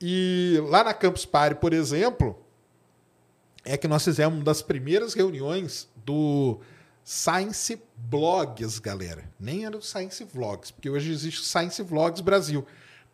E 0.00 0.58
lá 0.68 0.84
na 0.84 0.94
Campus 0.94 1.24
Party, 1.24 1.60
por 1.60 1.72
exemplo, 1.72 2.38
é 3.64 3.76
que 3.76 3.88
nós 3.88 4.04
fizemos 4.04 4.36
uma 4.36 4.44
das 4.44 4.62
primeiras 4.62 5.14
reuniões 5.14 5.88
do 6.04 6.60
Science 7.04 7.78
Blogs, 7.96 8.78
galera. 8.78 9.30
Nem 9.38 9.66
era 9.66 9.76
do 9.76 9.84
Science 9.84 10.24
Vlogs, 10.24 10.70
porque 10.70 10.88
hoje 10.88 11.12
existe 11.12 11.40
o 11.40 11.44
Science 11.44 11.82
Vlogs 11.82 12.22
Brasil. 12.22 12.66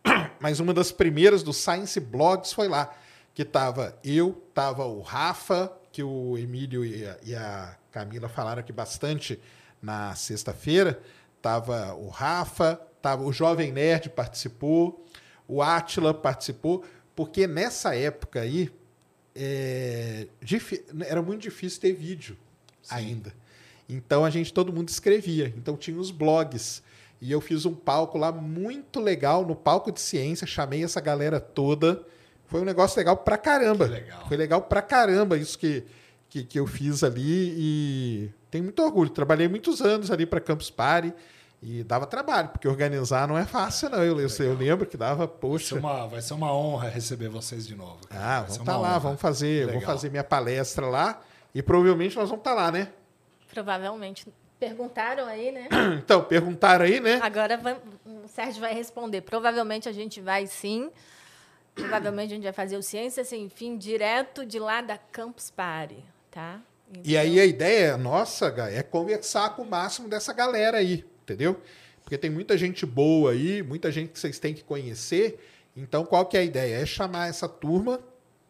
Mas 0.39 0.61
uma 0.61 0.73
das 0.73 0.93
primeiras 0.93 1.43
do 1.43 1.53
Science 1.53 1.99
Blogs 1.99 2.53
foi 2.53 2.69
lá, 2.69 2.95
que 3.35 3.45
tava 3.45 3.99
eu, 4.05 4.45
tava 4.55 4.85
o 4.87 5.01
Rafa, 5.01 5.73
que 5.91 6.05
o 6.05 6.39
Emílio 6.39 6.85
e 6.85 7.05
a, 7.05 7.19
e 7.25 7.35
a 7.35 7.77
Camila 7.91 8.29
falaram 8.29 8.61
aqui 8.61 8.73
bastante 8.73 9.41
na 9.83 10.15
sexta-feira. 10.15 11.03
Tava 11.43 11.93
o 11.95 12.09
Rafa, 12.09 12.81
tava 13.03 13.25
o 13.25 13.33
Jovem 13.33 13.73
Nerd 13.73 14.11
participou, 14.11 15.05
o 15.49 15.61
Atila 15.61 16.15
participou, 16.15 16.85
porque 17.17 17.49
nessa 17.49 17.97
época 17.97 18.41
aí 18.43 18.71
é, 19.35 20.29
era 21.07 21.21
muito 21.21 21.43
difícil 21.43 21.81
ter 21.81 21.93
vídeo 21.93 22.37
ainda. 22.89 23.35
Então 23.91 24.25
a 24.25 24.31
gente, 24.31 24.53
todo 24.53 24.73
mundo 24.73 24.89
escrevia. 24.89 25.53
Então 25.57 25.77
tinha 25.77 25.99
os 25.99 26.11
blogs. 26.11 26.83
E 27.21 27.31
eu 27.31 27.41
fiz 27.41 27.67
um 27.67 27.75
palco 27.75 28.17
lá 28.17 28.33
muito 28.33 28.99
legal, 29.01 29.45
no 29.45 29.55
palco 29.55 29.93
de 29.93 30.01
ciência, 30.01 30.47
chamei 30.47 30.83
essa 30.85 31.01
galera 31.01 31.39
toda. 31.39 32.03
Foi 32.47 32.61
um 32.61 32.65
negócio 32.65 32.99
legal 32.99 33.17
pra 33.17 33.37
caramba. 33.37 33.85
Legal. 33.87 34.27
Foi 34.27 34.37
legal 34.37 34.63
pra 34.63 34.81
caramba 34.83 35.37
isso 35.37 35.59
que, 35.59 35.85
que, 36.29 36.43
que 36.45 36.59
eu 36.59 36.67
fiz 36.67 37.05
ali. 37.05 37.55
E 37.57 38.31
tenho 38.51 38.65
muito 38.65 38.83
orgulho. 38.83 39.11
Trabalhei 39.11 39.49
muitos 39.49 39.81
anos 39.83 40.11
ali 40.11 40.25
para 40.25 40.41
Campus 40.41 40.71
Party. 40.71 41.13
E 41.63 41.85
dava 41.85 42.07
trabalho, 42.07 42.49
porque 42.49 42.67
organizar 42.67 43.29
não 43.29 43.37
é 43.37 43.45
fácil, 43.45 43.91
não. 43.91 44.03
Eu, 44.03 44.19
eu, 44.19 44.29
eu 44.39 44.55
lembro 44.57 44.87
que 44.87 44.97
dava, 44.97 45.27
Vai 45.27 45.27
ser, 45.27 45.41
poxa. 45.41 45.75
uma, 45.79 46.07
vai 46.07 46.23
ser 46.23 46.33
uma 46.33 46.51
honra 46.57 46.89
receber 46.89 47.29
vocês 47.29 47.67
de 47.67 47.75
novo. 47.75 47.99
cara. 48.09 48.19
Ah, 48.25 48.39
Vai 48.39 48.41
vamos 48.45 48.57
estar 48.61 48.73
uma 48.73 48.81
lá, 48.81 48.89
honra. 48.93 48.99
vamos 48.99 49.21
fazer, 49.21 49.71
vou 49.71 49.81
fazer 49.83 50.11
minha 50.11 50.25
palestra 50.25 50.87
lá. 50.87 51.21
E 51.55 51.61
provavelmente 51.63 52.17
nós 52.17 52.31
vamos 52.31 52.41
estar 52.41 52.55
lá, 52.55 52.73
né? 52.73 52.89
Provavelmente. 53.53 54.27
Perguntaram 54.59 55.27
aí, 55.27 55.51
né? 55.53 55.69
Então, 56.03 56.23
perguntaram 56.25 56.85
aí, 56.85 57.01
né? 57.01 57.19
Agora 57.23 57.59
o 58.05 58.29
Sérgio 58.29 58.61
vai 58.61 58.75
responder. 58.75 59.23
Provavelmente 59.23 59.89
a 59.89 59.93
gente 59.93 60.21
vai 60.21 60.47
sim. 60.47 60.91
Provavelmente 61.75 62.33
a 62.33 62.35
gente 62.35 62.45
vai 62.45 62.53
fazer 62.53 62.77
o 62.77 62.83
Ciência 62.83 63.25
Sem 63.25 63.49
Fim 63.49 63.77
direto 63.79 64.45
de 64.45 64.59
lá 64.59 64.81
da 64.83 64.99
Campus 64.99 65.51
Party, 65.51 66.05
tá? 66.31 66.61
E 67.05 67.17
aí 67.17 67.39
a 67.41 67.47
ideia 67.47 67.97
nossa, 67.97 68.51
Gá, 68.51 68.69
é 68.69 68.83
conversar 68.83 69.55
com 69.57 69.63
o 69.63 69.67
máximo 69.67 70.09
dessa 70.09 70.33
galera 70.33 70.79
aí, 70.79 71.05
entendeu? 71.23 71.61
Porque 72.03 72.19
tem 72.19 72.29
muita 72.29 72.59
gente 72.59 72.85
boa 72.85 73.31
aí, 73.31 73.63
muita 73.63 73.91
gente 73.93 74.11
que 74.11 74.19
vocês 74.19 74.39
têm 74.41 74.53
que 74.53 74.65
conhecer. 74.65 75.39
Então, 75.77 76.05
qual 76.05 76.27
que 76.27 76.37
é 76.37 76.41
a 76.41 76.45
ideia? 76.45 76.83
É 76.83 76.85
chamar 76.85 77.29
essa 77.29 77.49
turma, 77.49 78.01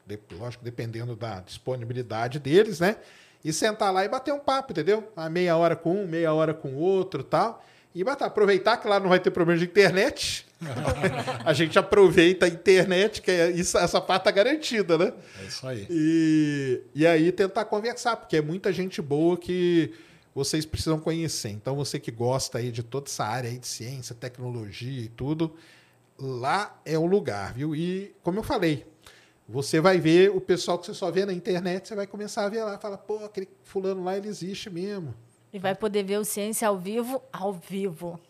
de- 0.07 0.19
lógico, 0.33 0.65
dependendo 0.65 1.15
da 1.15 1.41
disponibilidade 1.41 2.39
deles, 2.39 2.81
né? 2.81 2.97
E 3.45 3.53
sentar 3.53 3.93
lá 3.93 4.05
e 4.05 4.09
bater 4.09 4.33
um 4.33 4.39
papo, 4.39 4.73
entendeu? 4.73 5.11
A 5.17 5.29
meia 5.31 5.57
hora 5.57 5.75
com 5.75 6.03
um, 6.03 6.07
meia 6.07 6.33
hora 6.33 6.53
com 6.53 6.69
o 6.75 6.79
outro 6.79 7.23
tal. 7.23 7.65
E 7.95 8.05
bater, 8.05 8.25
aproveitar 8.25 8.77
que 8.77 8.87
lá 8.87 9.01
não 9.01 9.09
vai 9.09 9.19
ter 9.19 9.31
problema 9.31 9.59
de 9.59 9.65
internet. 9.65 10.47
a 11.45 11.53
gente 11.53 11.79
aproveita 11.79 12.47
a 12.47 12.49
internet, 12.49 13.23
que 13.23 13.31
é 13.31 13.51
isso, 13.51 13.79
essa 13.79 14.01
parte 14.01 14.25
tá 14.25 14.31
garantida, 14.31 14.99
né? 14.99 15.13
É 15.43 15.47
isso 15.47 15.67
aí. 15.67 15.87
E, 15.89 16.83
e 16.95 17.07
aí 17.07 17.33
tentar 17.33 17.65
conversar, 17.65 18.17
porque 18.17 18.37
é 18.37 18.43
muita 18.43 18.73
gente 18.73 19.01
boa 19.01 19.37
que 19.37 19.93
vocês 20.35 20.65
precisam 20.65 21.01
conhecer. 21.01 21.49
Então, 21.49 21.75
você 21.75 21.99
que 21.99 22.11
gosta 22.11 22.59
aí 22.59 22.71
de 22.71 22.83
toda 22.83 23.09
essa 23.09 23.25
área 23.25 23.51
aí 23.51 23.59
de 23.59 23.67
ciência, 23.67 24.15
tecnologia 24.15 25.03
e 25.03 25.09
tudo, 25.09 25.57
lá 26.19 26.79
é 26.85 26.99
o 26.99 27.07
lugar, 27.07 27.55
viu? 27.55 27.75
E, 27.75 28.15
como 28.23 28.39
eu 28.39 28.43
falei, 28.43 28.87
você 29.51 29.81
vai 29.81 29.99
ver 29.99 30.31
o 30.31 30.41
pessoal 30.41 30.79
que 30.79 30.87
você 30.87 30.95
só 30.95 31.11
vê 31.11 31.27
na 31.27 31.33
internet, 31.33 31.89
você 31.89 31.97
vai 31.97 32.07
começar 32.07 32.45
a 32.45 32.49
ver 32.49 32.63
lá, 32.63 32.79
fala, 32.79 32.97
pô, 32.97 33.25
aquele 33.25 33.49
fulano 33.65 34.05
lá, 34.05 34.17
ele 34.17 34.29
existe 34.29 34.71
mesmo. 34.71 35.13
E 35.53 35.59
vai 35.59 35.75
poder 35.75 36.05
ver 36.05 36.19
o 36.19 36.25
Ciência 36.25 36.69
ao 36.69 36.79
vivo, 36.79 37.21
ao 37.33 37.53
vivo. 37.53 38.21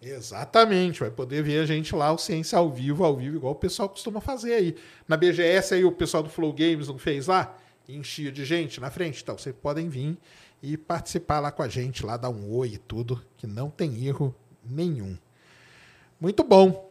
Exatamente, 0.00 1.00
vai 1.00 1.10
poder 1.10 1.42
ver 1.42 1.60
a 1.60 1.66
gente 1.66 1.94
lá, 1.94 2.10
o 2.10 2.16
Ciência 2.16 2.56
ao 2.56 2.70
vivo, 2.70 3.04
ao 3.04 3.14
vivo, 3.14 3.36
igual 3.36 3.52
o 3.52 3.56
pessoal 3.56 3.90
costuma 3.90 4.22
fazer 4.22 4.54
aí. 4.54 4.76
Na 5.06 5.18
BGS 5.18 5.74
aí 5.74 5.84
o 5.84 5.92
pessoal 5.92 6.22
do 6.22 6.30
Flow 6.30 6.50
Games 6.50 6.88
não 6.88 6.96
fez 6.96 7.26
lá? 7.26 7.54
Enchia 7.86 8.32
de 8.32 8.46
gente 8.46 8.80
na 8.80 8.90
frente. 8.90 9.22
Então, 9.22 9.36
vocês 9.36 9.54
podem 9.54 9.86
vir 9.86 10.16
e 10.62 10.78
participar 10.78 11.40
lá 11.40 11.52
com 11.52 11.62
a 11.62 11.68
gente, 11.68 12.06
lá 12.06 12.16
dar 12.16 12.30
um 12.30 12.50
oi 12.54 12.68
e 12.68 12.78
tudo, 12.78 13.22
que 13.36 13.46
não 13.46 13.68
tem 13.68 14.06
erro 14.06 14.34
nenhum. 14.64 15.18
Muito 16.18 16.42
bom. 16.42 16.90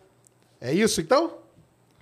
É 0.62 0.72
isso 0.72 1.02
então? 1.02 1.39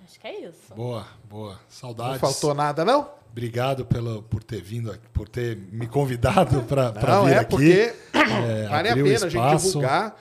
Acho 0.08 0.20
que 0.20 0.26
é 0.26 0.40
isso. 0.48 0.74
Boa, 0.74 1.06
boa. 1.28 1.52
Não 1.52 1.58
Saudades. 1.68 2.20
faltou 2.20 2.54
nada, 2.54 2.82
não? 2.82 3.10
Obrigado 3.30 3.84
pelo, 3.84 4.22
por 4.22 4.42
ter 4.42 4.62
vindo, 4.62 4.90
aqui, 4.90 5.06
por 5.12 5.28
ter 5.28 5.54
me 5.56 5.86
convidado 5.86 6.62
para 6.62 6.92
Não, 6.92 7.26
vir 7.26 7.34
é 7.34 7.38
aqui. 7.38 7.50
porque 7.50 7.94
É, 8.14 8.68
vale 8.68 8.88
a 8.88 8.94
pena 8.94 9.26
a 9.26 9.28
gente 9.28 9.56
divulgar. 9.56 10.20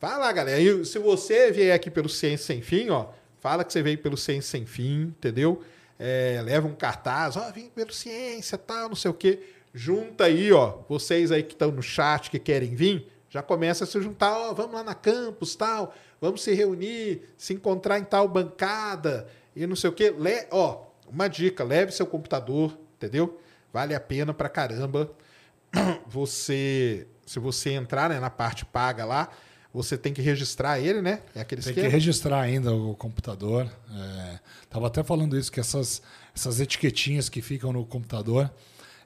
Vai 0.00 0.18
lá, 0.18 0.32
galera. 0.32 0.60
E 0.60 0.84
se 0.84 0.98
você 0.98 1.52
vier 1.52 1.72
aqui 1.74 1.88
pelo 1.90 2.08
Ciência 2.08 2.46
Sem 2.46 2.60
Fim, 2.60 2.90
ó, 2.90 3.06
fala 3.40 3.64
que 3.64 3.72
você 3.72 3.80
veio 3.80 3.98
pelo 3.98 4.16
Ciência 4.16 4.50
Sem 4.50 4.66
Fim, 4.66 5.02
entendeu? 5.16 5.62
É, 5.98 6.40
leva 6.44 6.66
um 6.66 6.74
cartaz, 6.74 7.36
ó, 7.36 7.50
vim 7.52 7.68
pelo 7.68 7.92
Ciência, 7.92 8.58
tal, 8.58 8.88
não 8.88 8.96
sei 8.96 9.10
o 9.10 9.14
quê. 9.14 9.40
Junta 9.72 10.24
aí, 10.24 10.52
ó, 10.52 10.78
vocês 10.88 11.30
aí 11.30 11.42
que 11.42 11.52
estão 11.54 11.70
no 11.70 11.82
chat, 11.82 12.30
que 12.30 12.38
querem 12.38 12.74
vir, 12.74 13.08
já 13.30 13.42
começa 13.42 13.84
a 13.84 13.86
se 13.86 14.00
juntar, 14.00 14.36
ó, 14.36 14.52
vamos 14.54 14.74
lá 14.74 14.82
na 14.82 14.94
campus, 14.94 15.54
tal, 15.56 15.94
vamos 16.20 16.42
se 16.42 16.52
reunir, 16.54 17.22
se 17.36 17.54
encontrar 17.54 17.98
em 17.98 18.04
tal 18.04 18.28
bancada 18.28 19.28
e 19.54 19.66
não 19.66 19.76
sei 19.76 19.90
o 19.90 19.92
quê. 19.92 20.10
Le 20.10 20.46
ó, 20.50 20.84
uma 21.10 21.28
dica, 21.28 21.64
leve 21.64 21.92
seu 21.92 22.06
computador, 22.06 22.78
entendeu? 22.96 23.40
Vale 23.72 23.94
a 23.94 24.00
pena 24.00 24.32
pra 24.32 24.48
caramba 24.48 25.10
você, 26.06 27.06
se 27.26 27.38
você 27.38 27.70
entrar 27.70 28.08
né, 28.08 28.18
na 28.18 28.30
parte 28.30 28.64
paga 28.64 29.04
lá, 29.04 29.28
você 29.72 29.98
tem 29.98 30.12
que 30.12 30.22
registrar 30.22 30.80
ele, 30.80 31.02
né? 31.02 31.22
É 31.34 31.40
aquele 31.40 31.62
Tem 31.62 31.72
que 31.74 31.80
esquema. 31.80 31.92
registrar 31.92 32.40
ainda 32.40 32.74
o 32.74 32.94
computador. 32.94 33.70
É, 33.92 34.38
tava 34.70 34.86
até 34.86 35.04
falando 35.04 35.36
isso, 35.36 35.52
que 35.52 35.60
essas, 35.60 36.02
essas 36.34 36.58
etiquetinhas 36.58 37.28
que 37.28 37.42
ficam 37.42 37.72
no 37.72 37.84
computador. 37.84 38.50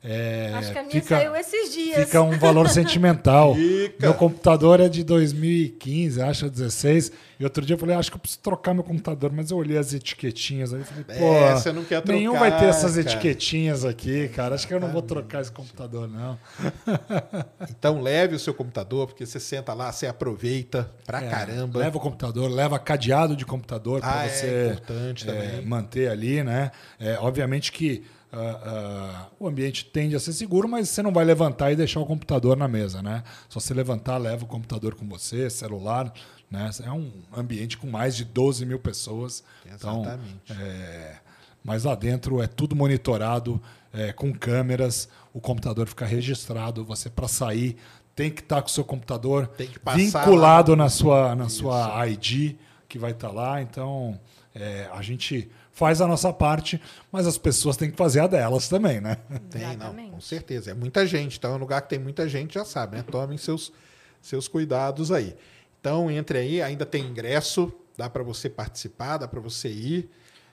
É, 0.05 0.51
Acho 0.55 0.73
que 0.73 0.79
a 0.79 0.83
minha 0.83 0.93
fica, 1.01 1.17
saiu 1.17 1.37
esses 1.37 1.73
dias. 1.73 2.05
fica 2.07 2.21
um 2.23 2.37
valor 2.37 2.69
sentimental. 2.69 3.55
Fica. 3.63 3.95
Meu 4.01 4.15
computador 4.15 4.81
é 4.81 4.89
de 4.89 5.05
2015, 5.05 6.21
acho, 6.23 6.51
16. 6.51 7.13
E 7.39 7.45
outro 7.45 7.65
dia 7.65 7.75
eu 7.75 7.79
falei, 7.79 7.95
acho 7.97 8.11
que 8.11 8.17
eu 8.17 8.21
preciso 8.21 8.41
trocar 8.41 8.75
meu 8.75 8.83
computador, 8.83 9.33
mas 9.33 9.51
eu 9.51 9.57
olhei 9.57 9.77
as 9.79 9.93
etiquetinhas 9.95 10.73
aí 10.75 10.81
e 10.81 10.85
falei, 10.85 11.05
pô, 11.05 11.13
É, 11.13 11.55
você 11.55 11.73
não 11.73 11.85
quer 11.85 12.01
trocar, 12.01 12.13
nenhum 12.19 12.37
vai 12.39 12.57
ter 12.59 12.65
essas 12.67 12.97
cara. 12.97 13.01
etiquetinhas 13.07 13.85
aqui, 13.85 14.29
cara. 14.29 14.55
Acho 14.57 14.67
que 14.67 14.75
eu 14.75 14.81
não 14.81 14.89
vou 14.91 15.03
trocar 15.03 15.41
esse 15.41 15.53
computador, 15.53 16.09
não. 16.09 16.39
Então 17.71 18.01
leve 18.01 18.35
o 18.35 18.39
seu 18.39 18.55
computador, 18.55 19.07
porque 19.07 19.25
você 19.27 19.41
senta 19.41 19.73
lá, 19.75 19.91
você 19.93 20.07
aproveita 20.07 20.91
pra 21.07 21.23
É, 21.23 21.29
caramba. 21.29 21.79
Leva 21.79 21.97
o 21.97 22.01
computador, 22.01 22.51
leva 22.51 22.79
cadeado 22.79 23.37
de 23.37 23.45
computador 23.45 24.01
Ah, 24.03 24.11
para 24.11 24.25
é 24.25 24.29
você 24.29 24.67
importante 24.73 25.29
é, 25.29 25.33
também. 25.33 25.67
manter 25.67 26.09
ali, 26.11 26.43
né? 26.43 26.71
É, 26.99 27.17
obviamente 27.21 27.73
que 27.73 28.03
ah, 28.33 28.61
ah, 28.65 29.27
o 29.39 29.47
ambiente 29.47 29.85
tende 29.85 30.17
a 30.17 30.21
ser 30.21 30.33
seguro, 30.33 30.67
mas 30.67 30.89
você 30.89 31.03
não 31.03 31.13
vai 31.13 31.25
levantar 31.25 31.71
e 31.71 31.77
deixar 31.77 32.01
o 32.01 32.07
computador 32.07 32.57
na 32.57 32.67
mesa, 32.67 33.03
né? 33.03 33.23
Se 33.49 33.55
você 33.55 33.75
levantar, 33.75 34.17
leva 34.17 34.45
o 34.45 34.49
computador 34.49 34.95
com 34.95 35.07
você, 35.07 35.51
celular, 35.51 36.11
né? 36.51 36.71
É 36.83 36.91
um 36.91 37.13
ambiente 37.37 37.77
com 37.77 37.87
mais 37.87 38.17
de 38.17 38.25
12 38.25 38.65
mil 38.65 38.79
pessoas. 38.79 39.45
Exatamente. 39.67 40.41
Então, 40.45 40.57
é, 40.59 41.17
mas 41.63 41.85
lá 41.85 41.95
dentro 41.95 42.43
é 42.43 42.47
tudo 42.47 42.75
monitorado, 42.75 43.61
é, 43.93 44.13
com 44.13 44.33
câmeras, 44.33 45.11
o 45.35 45.41
computador 45.41 45.87
fica 45.87 46.07
registrado, 46.07 46.85
você 46.85 47.11
para 47.11 47.29
sair 47.29 47.77
tem 48.15 48.31
que 48.31 48.41
estar 48.41 48.61
com 48.61 48.69
o 48.69 48.71
seu 48.71 48.85
computador 48.85 49.51
vinculado 49.95 50.77
na 50.77 50.89
sua, 50.89 51.35
na 51.35 51.49
sua 51.49 52.07
ID, 52.09 52.57
que 52.89 52.99
vai 52.99 53.13
estar 53.13 53.31
lá. 53.31 53.63
Então, 53.63 54.19
é, 54.55 54.89
a 54.93 55.01
gente 55.01 55.51
faz 55.83 56.01
a 56.01 56.07
nossa 56.07 56.33
parte, 56.33 56.81
mas 57.11 57.27
as 57.27 57.37
pessoas 57.37 57.77
têm 57.77 57.91
que 57.91 57.97
fazer 57.97 58.21
a 58.21 58.29
delas 58.29 58.69
também, 58.69 59.01
né? 59.01 59.17
Tem, 59.51 59.63
não, 59.63 59.73
Exatamente. 59.73 60.11
com 60.13 60.21
certeza. 60.21 60.71
É 60.71 60.75
muita 60.75 61.05
gente. 61.05 61.39
Então, 61.39 61.51
é 61.51 61.55
um 61.57 61.59
lugar 61.59 61.83
que 61.83 61.89
tem 61.89 61.99
muita 61.99 62.29
gente, 62.29 62.55
já 62.55 62.65
sabe, 62.65 62.97
né? 62.97 63.03
Tomem 63.03 63.37
seus, 63.37 63.73
seus 64.21 64.47
cuidados 64.47 65.11
aí. 65.11 65.35
Então, 65.81 66.09
entre 66.09 66.39
aí, 66.39 66.63
ainda 66.63 66.87
tem 66.87 67.05
ingresso, 67.05 67.73
dá 67.99 68.09
para 68.09 68.23
você 68.23 68.49
participar, 68.49 69.17
dá 69.17 69.27
para 69.27 69.41
você 69.41 69.69
ir. 69.71 70.09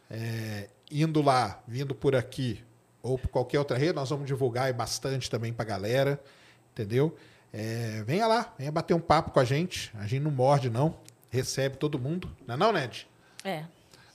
É, 0.10 0.68
indo 0.90 1.22
lá, 1.22 1.62
vindo 1.68 1.94
por 1.94 2.16
aqui 2.16 2.64
ou 3.04 3.16
por 3.16 3.28
qualquer 3.28 3.60
outra 3.60 3.78
rede, 3.78 3.94
nós 3.94 4.10
vamos 4.10 4.26
divulgar 4.26 4.74
bastante 4.74 5.30
também 5.30 5.54
para 5.54 5.64
galera, 5.64 6.20
entendeu? 6.72 7.16
É, 7.54 8.04
venha 8.04 8.26
lá, 8.26 8.52
venha 8.58 8.72
bater 8.72 8.96
um 8.96 9.00
papo 9.00 9.30
com 9.30 9.40
a 9.40 9.46
gente. 9.46 9.92
A 9.94 10.08
gente 10.08 10.24
não 10.24 10.32
morde, 10.32 10.72
não. 10.72 10.98
Recebe 11.30 11.78
todo 11.78 12.00
mundo. 12.00 12.36
Não 12.48 12.56
é 12.56 12.58
não, 12.58 12.74
Ned? 12.74 13.08
É. 13.44 13.66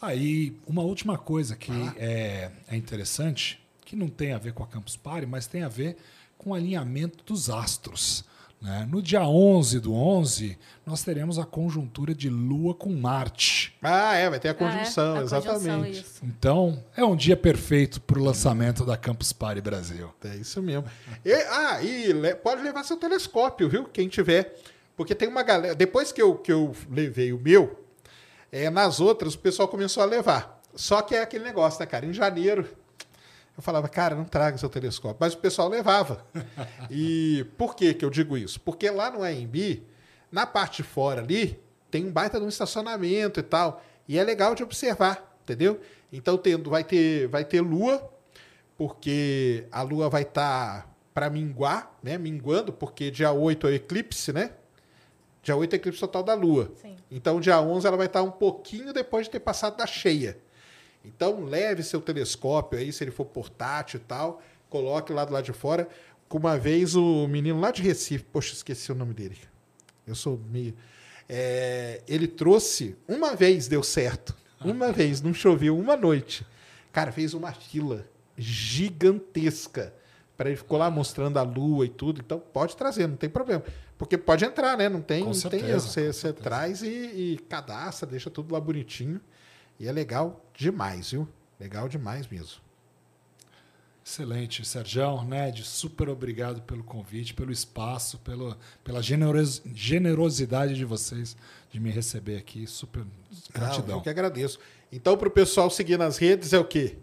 Aí, 0.05 0.56
uma 0.66 0.82
última 0.82 1.16
coisa 1.18 1.56
que 1.56 1.72
é, 1.97 2.51
é 2.68 2.76
interessante, 2.76 3.60
que 3.85 3.97
não 3.97 4.09
tem 4.09 4.32
a 4.32 4.39
ver 4.39 4.52
com 4.52 4.62
a 4.62 4.66
Campus 4.66 4.97
Party, 4.97 5.26
mas 5.26 5.47
tem 5.47 5.62
a 5.62 5.68
ver 5.68 5.97
com 6.39 6.51
o 6.51 6.55
alinhamento 6.55 7.24
dos 7.24 7.48
astros. 7.51 8.24
né? 8.60 8.86
No 8.90 9.02
dia 9.02 9.22
11 9.26 9.78
do 9.81 9.94
11, 9.94 10.59
nós 10.86 11.02
teremos 11.02 11.39
a 11.39 11.44
conjuntura 11.44 12.14
de 12.14 12.28
Lua 12.31 12.74
com 12.74 12.90
Marte. 12.94 13.74
Ah, 13.82 14.14
é, 14.14 14.28
vai 14.31 14.39
ter 14.40 14.48
a 14.48 14.51
Ah, 14.52 14.55
é? 14.55 14.56
conjunção, 14.56 15.16
A 15.16 15.22
exatamente. 15.22 15.60
conjunção, 15.66 15.86
isso. 15.86 16.20
Então, 16.24 16.82
é 16.97 17.05
um 17.05 17.14
dia 17.16 17.36
perfeito 17.36 18.01
para 18.01 18.18
o 18.18 18.22
lançamento 18.24 18.85
da 18.86 18.97
Campus 18.97 19.32
Party 19.32 19.60
Brasil. 19.60 20.10
É 20.24 20.36
isso 20.36 20.62
mesmo. 20.62 20.85
E- 21.24 21.32
ah, 21.32 21.82
e 21.82 22.35
pode 22.43 22.62
levar 22.62 22.85
seu 22.85 22.97
telescópio, 22.97 23.68
viu? 23.68 23.85
Quem 23.85 24.09
tiver. 24.09 24.55
Porque 24.97 25.14
tem 25.14 25.28
uma 25.28 25.43
galera. 25.43 25.74
Depois 25.74 26.12
que 26.12 26.22
eu, 26.22 26.36
que 26.36 26.52
eu 26.52 26.74
levei 26.90 27.32
o 27.32 27.39
meu, 27.39 27.84
é, 28.55 28.70
nas 28.70 29.01
outras 29.01 29.35
o 29.35 29.39
pessoal 29.40 29.66
começou 29.66 30.01
a 30.01 30.06
levar. 30.06 30.62
Só 30.76 31.02
que 31.02 31.16
é 31.16 31.22
aquele 31.22 31.43
negócio, 31.43 31.81
né, 31.81 31.86
cara? 31.86 32.06
Em 32.06 32.12
janeiro, 32.12 32.68
eu 33.56 33.60
falava, 33.60 33.89
cara, 33.89 34.14
não 34.14 34.24
traga 34.24 34.56
seu 34.56 34.68
telescópio. 34.68 35.16
Mas 35.18 35.35
o 35.35 35.39
pessoal 35.39 35.68
levava. 35.68 36.24
E 36.89 37.44
por 37.59 37.74
que, 37.74 37.93
que 37.94 38.05
eu 38.05 38.10
digo 38.10 38.39
isso? 38.39 38.60
Porque 38.60 38.89
lá 38.89 39.10
no 39.10 39.24
AMB, 39.24 39.82
na 40.31 40.47
parte 40.47 40.82
de 40.82 40.89
fora 40.89 41.20
ali, 41.20 41.60
tem 41.90 42.06
um 42.06 42.12
baita 42.12 42.39
de 42.39 42.44
um 42.44 42.48
estacionamento 42.48 43.40
e 43.40 43.43
tal. 43.43 43.82
E 44.06 44.20
é 44.20 44.22
legal 44.22 44.55
de 44.55 44.62
observar, 44.62 45.36
entendeu? 45.43 45.81
Então 46.12 46.39
tendo, 46.39 46.70
vai, 46.70 46.85
ter, 46.85 47.26
vai 47.26 47.44
ter 47.44 47.60
lua, 47.60 48.09
porque 48.78 49.66
a 49.72 49.82
lua 49.82 50.09
vai 50.09 50.22
estar 50.22 50.94
para 51.12 51.28
minguar, 51.28 51.93
né? 52.01 52.16
Minguando, 52.16 52.72
porque 52.72 53.10
dia 53.10 53.32
8 53.32 53.66
é 53.66 53.70
o 53.70 53.74
eclipse, 53.74 54.32
né? 54.32 54.52
Dia 55.44 55.54
8 55.54 55.74
é 55.74 55.76
eclipse 55.76 56.00
total 56.00 56.22
da 56.22 56.34
lua. 56.34 56.72
Sim. 56.80 56.96
Então, 57.10 57.38
dia 57.38 57.60
11 57.60 57.86
ela 57.86 57.98
vai 57.98 58.06
estar 58.06 58.22
um 58.22 58.30
pouquinho 58.30 58.94
depois 58.94 59.26
de 59.26 59.32
ter 59.32 59.40
passado 59.40 59.76
da 59.76 59.86
cheia. 59.86 60.38
Então, 61.04 61.44
leve 61.44 61.82
seu 61.82 62.00
telescópio 62.00 62.78
aí, 62.78 62.90
se 62.90 63.04
ele 63.04 63.10
for 63.10 63.26
portátil 63.26 64.00
e 64.00 64.02
tal, 64.02 64.40
coloque 64.70 65.12
lá 65.12 65.24
do 65.24 65.34
lado 65.34 65.44
de 65.44 65.52
fora. 65.52 65.86
Uma 66.30 66.58
vez 66.58 66.96
o 66.96 67.28
menino 67.28 67.60
lá 67.60 67.70
de 67.70 67.80
Recife, 67.80 68.24
poxa, 68.24 68.54
esqueci 68.54 68.90
o 68.90 68.94
nome 68.94 69.14
dele. 69.14 69.38
Eu 70.04 70.16
sou 70.16 70.40
meio. 70.50 70.74
É, 71.28 72.02
ele 72.08 72.26
trouxe, 72.26 72.96
uma 73.06 73.36
vez 73.36 73.68
deu 73.68 73.84
certo. 73.84 74.34
Uma 74.64 74.90
vez, 74.90 75.20
não 75.20 75.32
choveu, 75.32 75.78
uma 75.78 75.96
noite. 75.96 76.44
Cara, 76.90 77.12
fez 77.12 77.34
uma 77.34 77.52
fila 77.52 78.04
gigantesca. 78.36 79.94
Para 80.36 80.48
ele 80.48 80.56
ficou 80.56 80.76
lá 80.76 80.90
mostrando 80.90 81.38
a 81.38 81.42
lua 81.42 81.84
e 81.84 81.88
tudo. 81.88 82.20
Então, 82.20 82.40
pode 82.40 82.76
trazer, 82.76 83.06
não 83.06 83.16
tem 83.16 83.30
problema. 83.30 83.62
Porque 83.96 84.18
pode 84.18 84.44
entrar, 84.44 84.76
né? 84.76 84.88
Não 84.88 85.00
tem, 85.00 85.20
não 85.20 85.30
tem 85.32 85.40
certeza, 85.40 85.66
erro. 85.68 85.80
Você, 85.80 86.12
você 86.12 86.32
traz 86.32 86.82
e, 86.82 86.88
e 86.88 87.38
cadastra, 87.48 88.08
deixa 88.08 88.28
tudo 88.30 88.52
lá 88.52 88.60
bonitinho. 88.60 89.20
E 89.78 89.86
é 89.88 89.92
legal 89.92 90.44
demais, 90.54 91.10
viu? 91.12 91.28
Legal 91.60 91.88
demais 91.88 92.26
mesmo. 92.26 92.62
Excelente, 94.06 94.62
Sergião, 94.66 95.24
Ned, 95.24 95.64
super 95.64 96.10
obrigado 96.10 96.60
pelo 96.62 96.84
convite, 96.84 97.32
pelo 97.32 97.50
espaço, 97.50 98.18
pelo, 98.18 98.54
pela 98.82 99.02
generos- 99.02 99.62
generosidade 99.74 100.74
de 100.74 100.84
vocês 100.84 101.34
de 101.70 101.80
me 101.80 101.90
receber 101.90 102.36
aqui. 102.36 102.66
Super 102.66 103.00
Não, 103.00 103.06
gratidão. 103.54 103.96
eu 103.96 104.02
que 104.02 104.10
agradeço. 104.10 104.58
Então, 104.92 105.16
para 105.16 105.28
o 105.28 105.30
pessoal 105.30 105.70
seguir 105.70 105.96
nas 105.98 106.18
redes, 106.18 106.52
é 106.52 106.58
o 106.58 106.64
quê? 106.66 106.98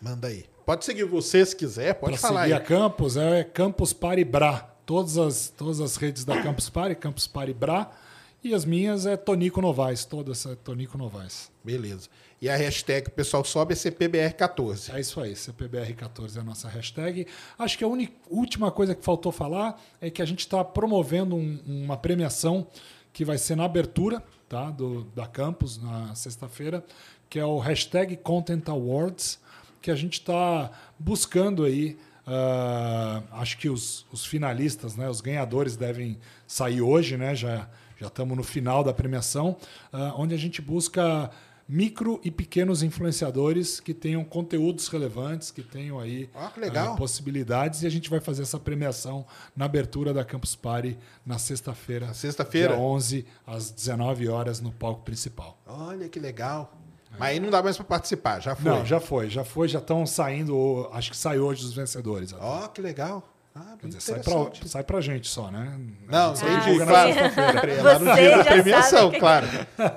Manda 0.00 0.28
aí. 0.28 0.44
Pode 0.66 0.84
seguir 0.84 1.04
você 1.04 1.46
se 1.46 1.56
quiser, 1.56 1.94
pode 1.94 2.12
Para 2.12 2.20
falar 2.20 2.42
seguir 2.42 2.52
aí. 2.54 2.60
a 2.60 2.62
Campus, 2.62 3.16
é 3.16 3.42
Campus 3.42 3.94
Party 3.94 4.24
Bra. 4.24 4.75
Todas 4.86 5.18
as, 5.18 5.48
todas 5.48 5.80
as 5.80 5.96
redes 5.96 6.24
da 6.24 6.40
Campus 6.42 6.70
Party, 6.70 6.94
Campus 6.94 7.26
Party 7.26 7.52
Bra. 7.52 7.90
E 8.44 8.54
as 8.54 8.64
minhas 8.64 9.06
é 9.06 9.16
Tonico 9.16 9.60
Novaes, 9.60 10.04
todas 10.04 10.46
é 10.46 10.54
Tonico 10.54 10.96
Novaes. 10.96 11.50
Beleza. 11.64 12.08
E 12.40 12.48
a 12.48 12.54
hashtag 12.56 13.08
o 13.08 13.10
pessoal 13.10 13.44
sobe 13.44 13.72
é 13.72 13.76
CPBR14. 13.76 14.94
É 14.94 15.00
isso 15.00 15.20
aí, 15.20 15.32
CPBR14 15.32 16.36
é 16.36 16.40
a 16.40 16.44
nossa 16.44 16.68
hashtag. 16.68 17.26
Acho 17.58 17.76
que 17.76 17.82
a 17.82 17.88
única, 17.88 18.12
última 18.30 18.70
coisa 18.70 18.94
que 18.94 19.04
faltou 19.04 19.32
falar 19.32 19.82
é 20.00 20.10
que 20.10 20.22
a 20.22 20.24
gente 20.24 20.40
está 20.40 20.62
promovendo 20.62 21.34
um- 21.34 21.60
uma 21.66 21.96
premiação 21.96 22.66
que 23.12 23.24
vai 23.24 23.38
ser 23.38 23.56
na 23.56 23.64
abertura 23.64 24.22
tá, 24.48 24.70
do, 24.70 25.04
da 25.14 25.26
campus, 25.26 25.82
na 25.82 26.14
sexta-feira, 26.14 26.84
que 27.28 27.38
é 27.40 27.44
o 27.44 27.58
hashtag 27.58 28.16
Content 28.18 28.68
Awards, 28.68 29.40
que 29.82 29.90
a 29.90 29.96
gente 29.96 30.20
está 30.20 30.70
buscando 30.98 31.64
aí. 31.64 31.98
Ah, 32.26 33.22
acho 33.32 33.58
que 33.58 33.68
os, 33.68 34.06
os 34.10 34.24
finalistas, 34.26 34.96
né, 34.96 35.08
os 35.08 35.20
ganhadores 35.20 35.76
devem 35.76 36.18
sair 36.46 36.82
hoje, 36.82 37.16
né? 37.16 37.34
Já 37.34 37.68
já 37.98 38.08
estamos 38.08 38.36
no 38.36 38.42
final 38.42 38.84
da 38.84 38.92
premiação, 38.92 39.56
ah, 39.92 40.14
onde 40.16 40.34
a 40.34 40.38
gente 40.38 40.60
busca 40.60 41.30
micro 41.68 42.20
e 42.22 42.30
pequenos 42.30 42.82
influenciadores 42.82 43.80
que 43.80 43.92
tenham 43.92 44.22
conteúdos 44.22 44.86
relevantes, 44.86 45.50
que 45.50 45.62
tenham 45.62 45.98
aí 45.98 46.26
que 46.28 46.78
ah, 46.92 46.94
possibilidades 46.94 47.82
e 47.82 47.86
a 47.86 47.90
gente 47.90 48.08
vai 48.08 48.20
fazer 48.20 48.42
essa 48.42 48.58
premiação 48.58 49.26
na 49.56 49.64
abertura 49.64 50.14
da 50.14 50.24
Campus 50.24 50.54
Party 50.54 50.96
na 51.24 51.38
sexta-feira, 51.38 52.12
sexta-feira? 52.14 52.74
dia 52.74 52.78
11 52.78 53.26
às 53.46 53.70
19 53.70 54.28
horas 54.28 54.60
no 54.60 54.70
palco 54.70 55.02
principal. 55.02 55.58
Olha 55.66 56.08
que 56.08 56.20
legal. 56.20 56.72
Mas 57.18 57.30
aí 57.30 57.40
não 57.40 57.50
dá 57.50 57.62
mais 57.62 57.76
para 57.76 57.86
participar, 57.86 58.40
já 58.40 58.54
foi. 58.54 58.70
Não, 58.70 58.84
já 58.84 59.00
foi, 59.00 59.30
já 59.30 59.44
foi, 59.44 59.68
já 59.68 59.78
estão 59.78 60.04
saindo, 60.06 60.88
acho 60.92 61.10
que 61.10 61.16
saiu 61.16 61.44
hoje 61.46 61.64
os 61.64 61.72
vencedores. 61.72 62.34
Ó, 62.38 62.68
que 62.68 62.80
legal. 62.82 63.32
Ah, 63.58 63.74
Quer 63.80 63.86
dizer, 63.86 64.00
sai 64.02 64.20
pra, 64.20 64.66
sai 64.66 64.84
pra 64.84 65.00
gente 65.00 65.26
só, 65.28 65.50
né? 65.50 65.80
Não, 66.06 66.32
A 66.32 66.34
gente 66.34 66.44
entendi, 66.44 66.64
divulga 66.72 66.86
claro. 66.86 67.10
Lá 67.82 67.98
no 67.98 68.04
Vocês 68.04 68.16
dia 68.18 68.36
da 68.36 68.44
premiação, 68.44 68.98
sabem. 69.04 69.18
claro. 69.20 69.46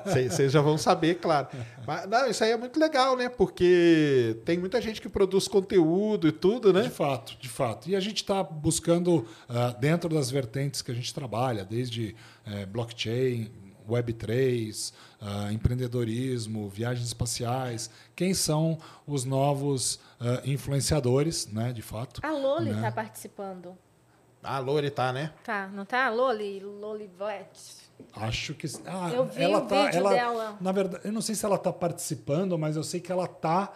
Vocês 0.05 0.33
vocês 0.33 0.51
já 0.53 0.61
vão 0.61 0.77
saber, 0.77 1.15
claro. 1.15 1.47
Mas, 1.85 2.07
não, 2.07 2.25
isso 2.29 2.41
aí 2.41 2.51
é 2.51 2.57
muito 2.57 2.79
legal, 2.79 3.17
né? 3.17 3.27
Porque 3.27 4.37
tem 4.45 4.57
muita 4.57 4.81
gente 4.81 5.01
que 5.01 5.09
produz 5.09 5.45
conteúdo 5.49 6.25
e 6.29 6.31
tudo, 6.31 6.71
De 6.71 6.83
né? 6.83 6.89
fato, 6.89 7.35
de 7.37 7.49
fato. 7.49 7.89
E 7.89 7.97
a 7.97 7.99
gente 7.99 8.17
está 8.23 8.41
buscando, 8.41 9.27
ah, 9.49 9.75
dentro 9.77 10.07
das 10.07 10.31
vertentes 10.31 10.81
que 10.81 10.91
a 10.91 10.95
gente 10.95 11.13
trabalha, 11.13 11.65
desde 11.65 12.15
eh, 12.47 12.65
blockchain, 12.65 13.51
Web3, 13.89 14.93
ah, 15.21 15.51
empreendedorismo, 15.51 16.69
viagens 16.69 17.07
espaciais, 17.07 17.89
quem 18.15 18.33
são 18.33 18.77
os 19.07 19.25
novos 19.25 19.99
ah, 20.19 20.41
influenciadores, 20.45 21.47
né, 21.47 21.73
de 21.73 21.81
fato. 21.81 22.21
A 22.23 22.31
Loli 22.31 22.71
Né? 22.71 22.81
tá 22.81 22.91
participando. 22.91 23.77
A 24.41 24.57
Lori 24.59 24.89
tá, 24.89 25.11
né? 25.11 25.33
Tá, 25.43 25.67
não 25.67 25.83
tá? 25.85 26.05
A 26.05 26.09
Loli? 26.09 26.61
Loli 26.61 27.07
Vlet. 27.17 27.49
Acho 28.13 28.53
que 28.53 28.65
ah, 28.85 29.09
Eu 29.13 29.25
vi 29.25 29.43
ela 29.43 29.57
o 29.57 29.67
tá, 29.67 29.85
vídeo 29.85 29.97
ela, 29.97 30.09
dela. 30.11 30.57
Na 30.61 30.71
verdade, 30.71 31.05
eu 31.05 31.11
não 31.11 31.19
sei 31.21 31.35
se 31.35 31.45
ela 31.45 31.55
está 31.55 31.73
participando, 31.73 32.57
mas 32.57 32.77
eu 32.77 32.83
sei 32.83 33.01
que 33.01 33.11
ela 33.11 33.25
está 33.25 33.73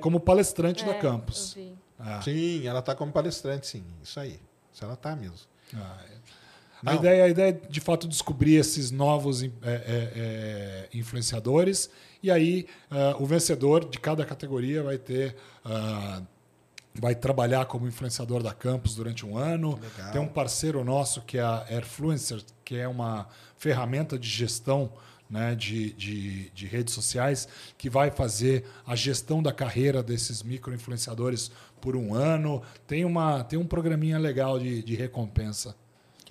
como 0.00 0.18
palestrante 0.18 0.84
da 0.84 0.90
É, 0.92 0.98
campus. 0.98 1.54
Eu 1.56 1.62
vi. 1.62 1.78
Ah, 1.98 2.20
Sim, 2.20 2.66
ela 2.66 2.82
tá 2.82 2.96
como 2.96 3.12
palestrante, 3.12 3.68
sim. 3.68 3.84
Isso 4.02 4.18
aí. 4.18 4.40
Isso 4.72 4.84
ela 4.84 4.96
tá 4.96 5.14
mesmo. 5.14 5.36
Ah, 5.74 5.98
é. 6.10 6.16
A 6.84 6.94
ideia, 6.94 7.24
a 7.24 7.28
ideia 7.28 7.48
é, 7.50 7.68
de 7.68 7.80
fato, 7.80 8.08
descobrir 8.08 8.56
esses 8.56 8.90
novos 8.90 9.42
é, 9.42 9.48
é, 9.62 10.88
influenciadores. 10.92 11.90
E 12.22 12.30
aí, 12.30 12.66
ah, 12.90 13.16
o 13.18 13.26
vencedor 13.26 13.88
de 13.88 13.98
cada 13.98 14.24
categoria 14.24 14.82
vai 14.82 14.98
ter. 14.98 15.36
ah, 15.64 16.22
vai 16.94 17.14
trabalhar 17.14 17.64
como 17.64 17.88
influenciador 17.88 18.42
da 18.42 18.52
campus 18.52 18.94
durante 18.94 19.24
um 19.24 19.36
ano. 19.36 19.78
Legal. 19.80 20.12
Tem 20.12 20.20
um 20.20 20.28
parceiro 20.28 20.84
nosso 20.84 21.22
que 21.22 21.38
é 21.38 21.40
a 21.40 21.64
Airfluencer, 21.70 22.42
que 22.64 22.76
é 22.76 22.86
uma 22.86 23.26
ferramenta 23.56 24.18
de 24.18 24.28
gestão 24.28 24.92
né, 25.32 25.54
de, 25.54 25.94
de, 25.94 26.50
de 26.50 26.66
redes 26.66 26.92
sociais, 26.92 27.48
que 27.78 27.88
vai 27.88 28.10
fazer 28.10 28.66
a 28.86 28.94
gestão 28.94 29.42
da 29.42 29.50
carreira 29.50 30.02
desses 30.02 30.42
micro-influenciadores 30.42 31.50
por 31.80 31.96
um 31.96 32.14
ano. 32.14 32.62
Tem, 32.86 33.06
uma, 33.06 33.42
tem 33.42 33.58
um 33.58 33.66
programinha 33.66 34.18
legal 34.18 34.58
de, 34.58 34.82
de 34.82 34.94
recompensa. 34.94 35.74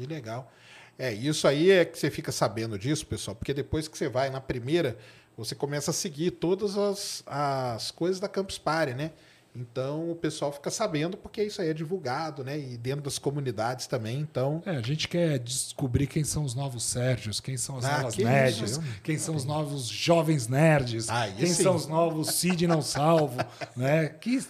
Que 0.02 0.08
legal. 0.14 0.52
É, 0.98 1.14
isso 1.14 1.48
aí 1.48 1.72
é 1.72 1.86
que 1.86 1.98
você 1.98 2.10
fica 2.10 2.32
sabendo 2.32 2.78
disso, 2.78 3.06
pessoal, 3.06 3.36
porque 3.36 3.54
depois 3.54 3.88
que 3.88 3.98
você 3.98 4.10
vai 4.10 4.30
na 4.30 4.42
primeira, 4.42 4.98
você 5.38 5.56
começa 5.56 5.92
a 5.92 5.94
seguir 5.94 6.32
todas 6.32 6.78
as, 6.78 7.24
as 7.26 7.92
coisas 7.92 8.20
da 8.20 8.28
Campus 8.28 8.58
Party, 8.58 8.94
né? 8.94 9.12
Então 9.56 10.10
o 10.10 10.16
pessoal 10.16 10.52
fica 10.52 10.70
sabendo 10.72 11.18
porque 11.18 11.44
isso 11.44 11.62
aí 11.62 11.70
é 11.70 11.74
divulgado, 11.74 12.44
né? 12.44 12.58
E 12.58 12.78
dentro 12.78 13.02
das 13.02 13.20
comunidades 13.20 13.86
também, 13.86 14.20
então. 14.20 14.64
É, 14.66 14.72
a 14.78 14.82
gente 14.82 15.08
quer 15.08 15.40
descobrir 15.40 16.08
quem 16.08 16.24
são 16.24 16.44
os 16.44 16.56
novos 16.56 16.84
Sérgios, 16.84 17.40
quem 17.42 17.58
são 17.58 17.78
as 17.78 17.86
Ah, 17.86 17.98
novas 17.98 18.16
que 18.16 18.24
nerds, 18.24 18.72
isso, 18.72 18.84
quem 19.04 19.18
são 19.18 19.36
os 19.36 19.44
novos 19.44 19.88
jovens 19.88 20.48
nerds, 20.48 21.10
Aí 21.10 21.34
quem 21.34 21.48
sim. 21.48 21.64
são 21.64 21.76
os 21.76 21.86
novos 21.86 22.30
Cid 22.36 22.66
não 22.66 22.82
salvo, 22.82 23.38
né? 23.76 24.08
Que 24.08 24.42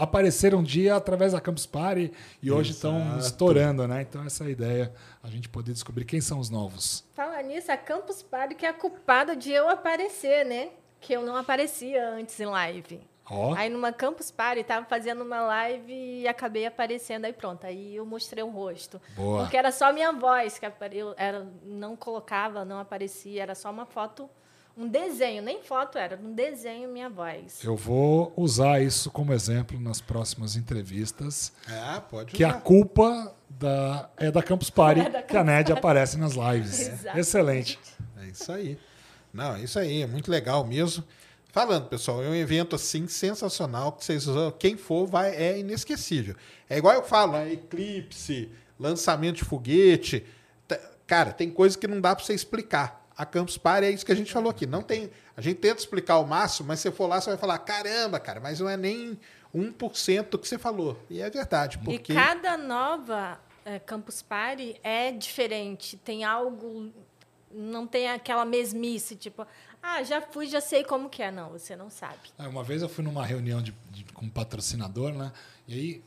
apareceram 0.00 0.58
um 0.58 0.62
dia 0.62 0.94
através 0.96 1.32
da 1.32 1.40
Campus 1.40 1.66
Party 1.66 2.12
e 2.42 2.50
hoje 2.50 2.72
estão 2.72 3.18
estourando, 3.18 3.86
né? 3.86 4.02
Então 4.02 4.24
essa 4.24 4.44
é 4.44 4.46
a 4.46 4.50
ideia, 4.50 4.92
a 5.22 5.28
gente 5.28 5.48
poder 5.48 5.72
descobrir 5.72 6.04
quem 6.04 6.20
são 6.20 6.38
os 6.38 6.48
novos. 6.48 7.04
Falar 7.14 7.42
nisso, 7.42 7.70
a 7.70 7.76
Campus 7.76 8.22
Party 8.22 8.54
que 8.54 8.64
é 8.64 8.70
a 8.70 8.74
culpada 8.74 9.36
de 9.36 9.52
eu 9.52 9.68
aparecer, 9.68 10.44
né? 10.44 10.70
Que 11.00 11.12
eu 11.12 11.22
não 11.22 11.36
aparecia 11.36 12.10
antes 12.10 12.38
em 12.40 12.46
live. 12.46 13.00
Ó. 13.30 13.54
Aí 13.54 13.70
numa 13.70 13.92
Campus 13.92 14.30
Party, 14.30 14.64
tava 14.64 14.84
fazendo 14.86 15.22
uma 15.22 15.40
live 15.42 15.92
e 15.92 16.26
acabei 16.26 16.66
aparecendo. 16.66 17.26
Aí 17.26 17.32
pronto, 17.32 17.64
aí 17.64 17.94
eu 17.94 18.04
mostrei 18.04 18.42
o 18.42 18.48
rosto. 18.48 19.00
Boa. 19.14 19.42
Porque 19.42 19.56
era 19.56 19.70
só 19.70 19.92
minha 19.92 20.10
voz 20.12 20.58
que 20.58 20.66
apareceu. 20.66 21.14
Era, 21.16 21.46
não 21.62 21.94
colocava, 21.94 22.64
não 22.64 22.80
aparecia. 22.80 23.40
Era 23.40 23.54
só 23.54 23.70
uma 23.70 23.86
foto, 23.86 24.28
um 24.80 24.88
desenho. 24.88 25.42
Nem 25.42 25.62
foto 25.62 25.98
era, 25.98 26.18
um 26.22 26.32
desenho 26.32 26.88
minha 26.88 27.10
voz. 27.10 27.62
Eu 27.62 27.76
vou 27.76 28.32
usar 28.34 28.80
isso 28.82 29.10
como 29.10 29.32
exemplo 29.34 29.78
nas 29.78 30.00
próximas 30.00 30.56
entrevistas. 30.56 31.52
Ah, 31.68 32.00
pode 32.00 32.32
Que 32.32 32.42
a 32.42 32.54
culpa 32.54 33.34
da, 33.48 34.08
é 34.16 34.30
da 34.30 34.42
Campus 34.42 34.70
Party, 34.70 35.00
É 35.04 35.10
da 35.10 35.22
que 35.22 35.36
a 35.36 35.44
Ned 35.44 35.70
aparece 35.70 36.16
nas 36.16 36.32
lives. 36.32 36.80
Exatamente. 36.88 37.18
Excelente. 37.20 37.78
É 38.18 38.26
isso 38.26 38.50
aí. 38.50 38.78
Não, 39.32 39.54
é 39.54 39.60
isso 39.60 39.78
aí, 39.78 40.02
é 40.02 40.06
muito 40.06 40.30
legal 40.30 40.64
mesmo. 40.64 41.04
Falando, 41.52 41.88
pessoal, 41.88 42.22
é 42.22 42.28
um 42.28 42.34
evento 42.34 42.74
assim 42.74 43.06
sensacional 43.06 43.92
que 43.92 44.04
vocês 44.04 44.24
quem 44.58 44.76
for 44.76 45.06
vai 45.06 45.34
é 45.34 45.58
inesquecível. 45.58 46.34
É 46.68 46.78
igual 46.78 46.94
eu 46.94 47.02
falo, 47.02 47.32
né? 47.32 47.52
eclipse, 47.52 48.50
lançamento 48.78 49.36
de 49.36 49.44
foguete. 49.44 50.24
Cara, 51.06 51.32
tem 51.32 51.50
coisa 51.50 51.76
que 51.76 51.88
não 51.88 52.00
dá 52.00 52.14
para 52.14 52.24
você 52.24 52.32
explicar. 52.32 52.99
A 53.20 53.26
Campus 53.26 53.58
Party 53.58 53.86
é 53.86 53.90
isso 53.90 54.06
que 54.06 54.12
a 54.12 54.16
gente 54.16 54.32
falou 54.32 54.50
aqui. 54.50 54.64
Não 54.66 54.80
tem, 54.82 55.10
a 55.36 55.40
gente 55.42 55.58
tenta 55.58 55.78
explicar 55.80 56.18
o 56.18 56.26
máximo, 56.26 56.68
mas 56.68 56.78
se 56.80 56.84
você 56.84 56.90
for 56.96 57.06
lá 57.06 57.20
você 57.20 57.28
vai 57.30 57.38
falar: 57.38 57.58
"Caramba, 57.58 58.18
cara, 58.18 58.40
mas 58.40 58.60
não 58.60 58.68
é 58.68 58.76
nem 58.78 59.18
1% 59.54 60.30
do 60.30 60.38
que 60.38 60.48
você 60.48 60.58
falou". 60.58 60.98
E 61.10 61.20
é 61.20 61.28
verdade, 61.28 61.78
porque 61.78 62.12
E 62.12 62.16
cada 62.16 62.56
nova 62.56 63.38
eh, 63.66 63.78
Campus 63.78 64.22
Party 64.22 64.80
é 64.82 65.12
diferente. 65.12 65.96
Tem 65.98 66.24
algo. 66.24 66.90
Não 67.52 67.86
tem 67.86 68.08
aquela 68.08 68.44
mesmice, 68.44 69.16
tipo, 69.16 69.44
ah, 69.82 70.02
já 70.04 70.20
fui, 70.22 70.46
já 70.46 70.60
sei 70.60 70.84
como 70.84 71.10
que 71.10 71.20
é. 71.22 71.30
Não, 71.32 71.50
você 71.50 71.74
não 71.74 71.90
sabe. 71.90 72.30
É, 72.38 72.46
Uma 72.46 72.62
vez 72.62 72.80
eu 72.80 72.88
fui 72.88 73.02
numa 73.04 73.26
reunião 73.26 73.60
de, 73.60 73.74
de- 73.90 74.04
com 74.14 74.24
um 74.26 74.30
patrocinador, 74.30 75.12
né? 75.12 75.32
E 75.66 75.74
aí 75.74 76.04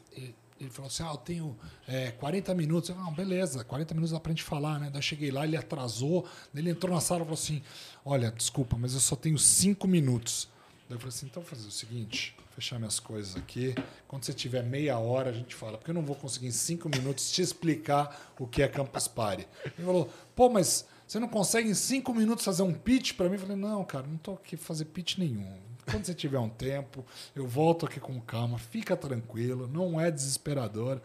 ele, 0.63 0.71
falou 0.71 0.87
assim: 0.87 1.03
Ah, 1.03 1.11
eu 1.11 1.17
tenho 1.17 1.57
é, 1.87 2.11
40 2.11 2.53
minutos. 2.53 2.89
Eu 2.89 2.95
falei, 2.95 3.09
não, 3.09 3.15
beleza, 3.15 3.63
40 3.63 3.93
minutos 3.93 4.11
dá 4.11 4.19
pra 4.19 4.31
gente 4.31 4.43
falar, 4.43 4.79
né? 4.79 4.89
Daí 4.89 4.99
eu 4.99 5.01
cheguei 5.01 5.31
lá, 5.31 5.45
ele 5.45 5.57
atrasou, 5.57 6.27
ele 6.55 6.69
entrou 6.69 6.93
na 6.93 7.01
sala 7.01 7.21
e 7.21 7.23
falou 7.23 7.33
assim: 7.33 7.61
Olha, 8.05 8.31
desculpa, 8.31 8.77
mas 8.77 8.93
eu 8.93 8.99
só 8.99 9.15
tenho 9.15 9.37
5 9.37 9.87
minutos. 9.87 10.47
Daí 10.89 10.95
eu 10.95 10.99
falei 10.99 11.15
assim: 11.15 11.25
então 11.25 11.41
vou 11.41 11.49
fazer 11.49 11.67
o 11.67 11.71
seguinte, 11.71 12.35
fechar 12.55 12.77
minhas 12.77 12.99
coisas 12.99 13.35
aqui. 13.35 13.75
Quando 14.07 14.25
você 14.25 14.33
tiver 14.33 14.63
meia 14.63 14.97
hora, 14.97 15.29
a 15.29 15.33
gente 15.33 15.55
fala, 15.55 15.77
porque 15.77 15.91
eu 15.91 15.95
não 15.95 16.03
vou 16.03 16.15
conseguir 16.15 16.47
em 16.47 16.51
5 16.51 16.89
minutos 16.89 17.31
te 17.31 17.41
explicar 17.41 18.33
o 18.39 18.47
que 18.47 18.61
é 18.61 18.67
Campus 18.67 19.07
Party. 19.07 19.47
Ele 19.65 19.85
falou, 19.85 20.09
pô, 20.35 20.49
mas 20.49 20.85
você 21.07 21.19
não 21.19 21.27
consegue 21.27 21.69
em 21.69 21.73
5 21.73 22.13
minutos 22.13 22.45
fazer 22.45 22.63
um 22.63 22.73
pitch 22.73 23.13
para 23.13 23.27
mim? 23.27 23.35
Eu 23.35 23.41
falei, 23.41 23.57
não, 23.57 23.83
cara, 23.83 24.05
não 24.07 24.17
tô 24.17 24.33
aqui 24.33 24.57
fazer 24.57 24.85
pitch 24.85 25.17
nenhum. 25.17 25.72
Quando 25.89 26.05
você 26.05 26.13
tiver 26.13 26.39
um 26.39 26.49
tempo, 26.49 27.05
eu 27.35 27.45
volto 27.47 27.85
aqui 27.85 27.99
com 27.99 28.19
calma, 28.21 28.57
fica 28.57 28.95
tranquilo, 28.95 29.67
não 29.67 29.99
é 29.99 30.09
desesperador. 30.11 31.01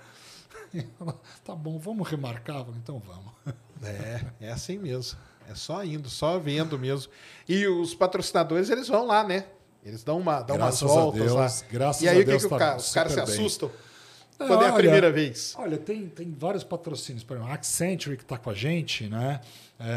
Falou, 0.98 1.20
tá 1.44 1.54
bom, 1.54 1.78
vamos 1.78 2.08
remarcar? 2.08 2.64
Então 2.76 3.00
vamos. 3.04 3.32
É, 3.82 4.20
é 4.40 4.50
assim 4.50 4.78
mesmo. 4.78 5.18
É 5.48 5.54
só 5.54 5.82
indo, 5.84 6.08
só 6.10 6.38
vendo 6.38 6.78
mesmo. 6.78 7.10
E 7.48 7.66
os 7.66 7.94
patrocinadores, 7.94 8.68
eles 8.70 8.86
vão 8.88 9.06
lá, 9.06 9.24
né? 9.24 9.46
Eles 9.84 10.02
dão, 10.04 10.18
uma, 10.18 10.42
dão 10.42 10.56
umas 10.56 10.80
Graças 10.80 10.90
a 10.90 10.94
voltas 11.00 11.20
Deus, 11.22 11.32
lá. 11.32 11.52
graças 11.70 12.02
e 12.02 12.08
aí, 12.08 12.16
a 12.16 12.20
o 12.20 12.24
que 12.24 12.30
Deus 12.30 12.42
que 12.42 12.48
tá 12.50 12.58
cara- 12.58 12.76
os 12.76 12.92
caras 12.92 13.12
se 13.12 13.20
assustam? 13.20 13.70
Quando 14.36 14.52
é 14.62 14.66
a 14.68 14.72
olha, 14.72 14.74
primeira 14.74 15.10
vez? 15.10 15.54
Olha, 15.56 15.78
tem, 15.78 16.06
tem 16.08 16.30
vários 16.32 16.62
patrocínios. 16.62 17.24
Por 17.24 17.36
exemplo, 17.36 17.50
a 17.50 17.54
Accenture, 17.54 18.16
que 18.16 18.22
está 18.22 18.36
com 18.36 18.50
a 18.50 18.54
gente, 18.54 19.08
né? 19.08 19.40
É, 19.80 19.90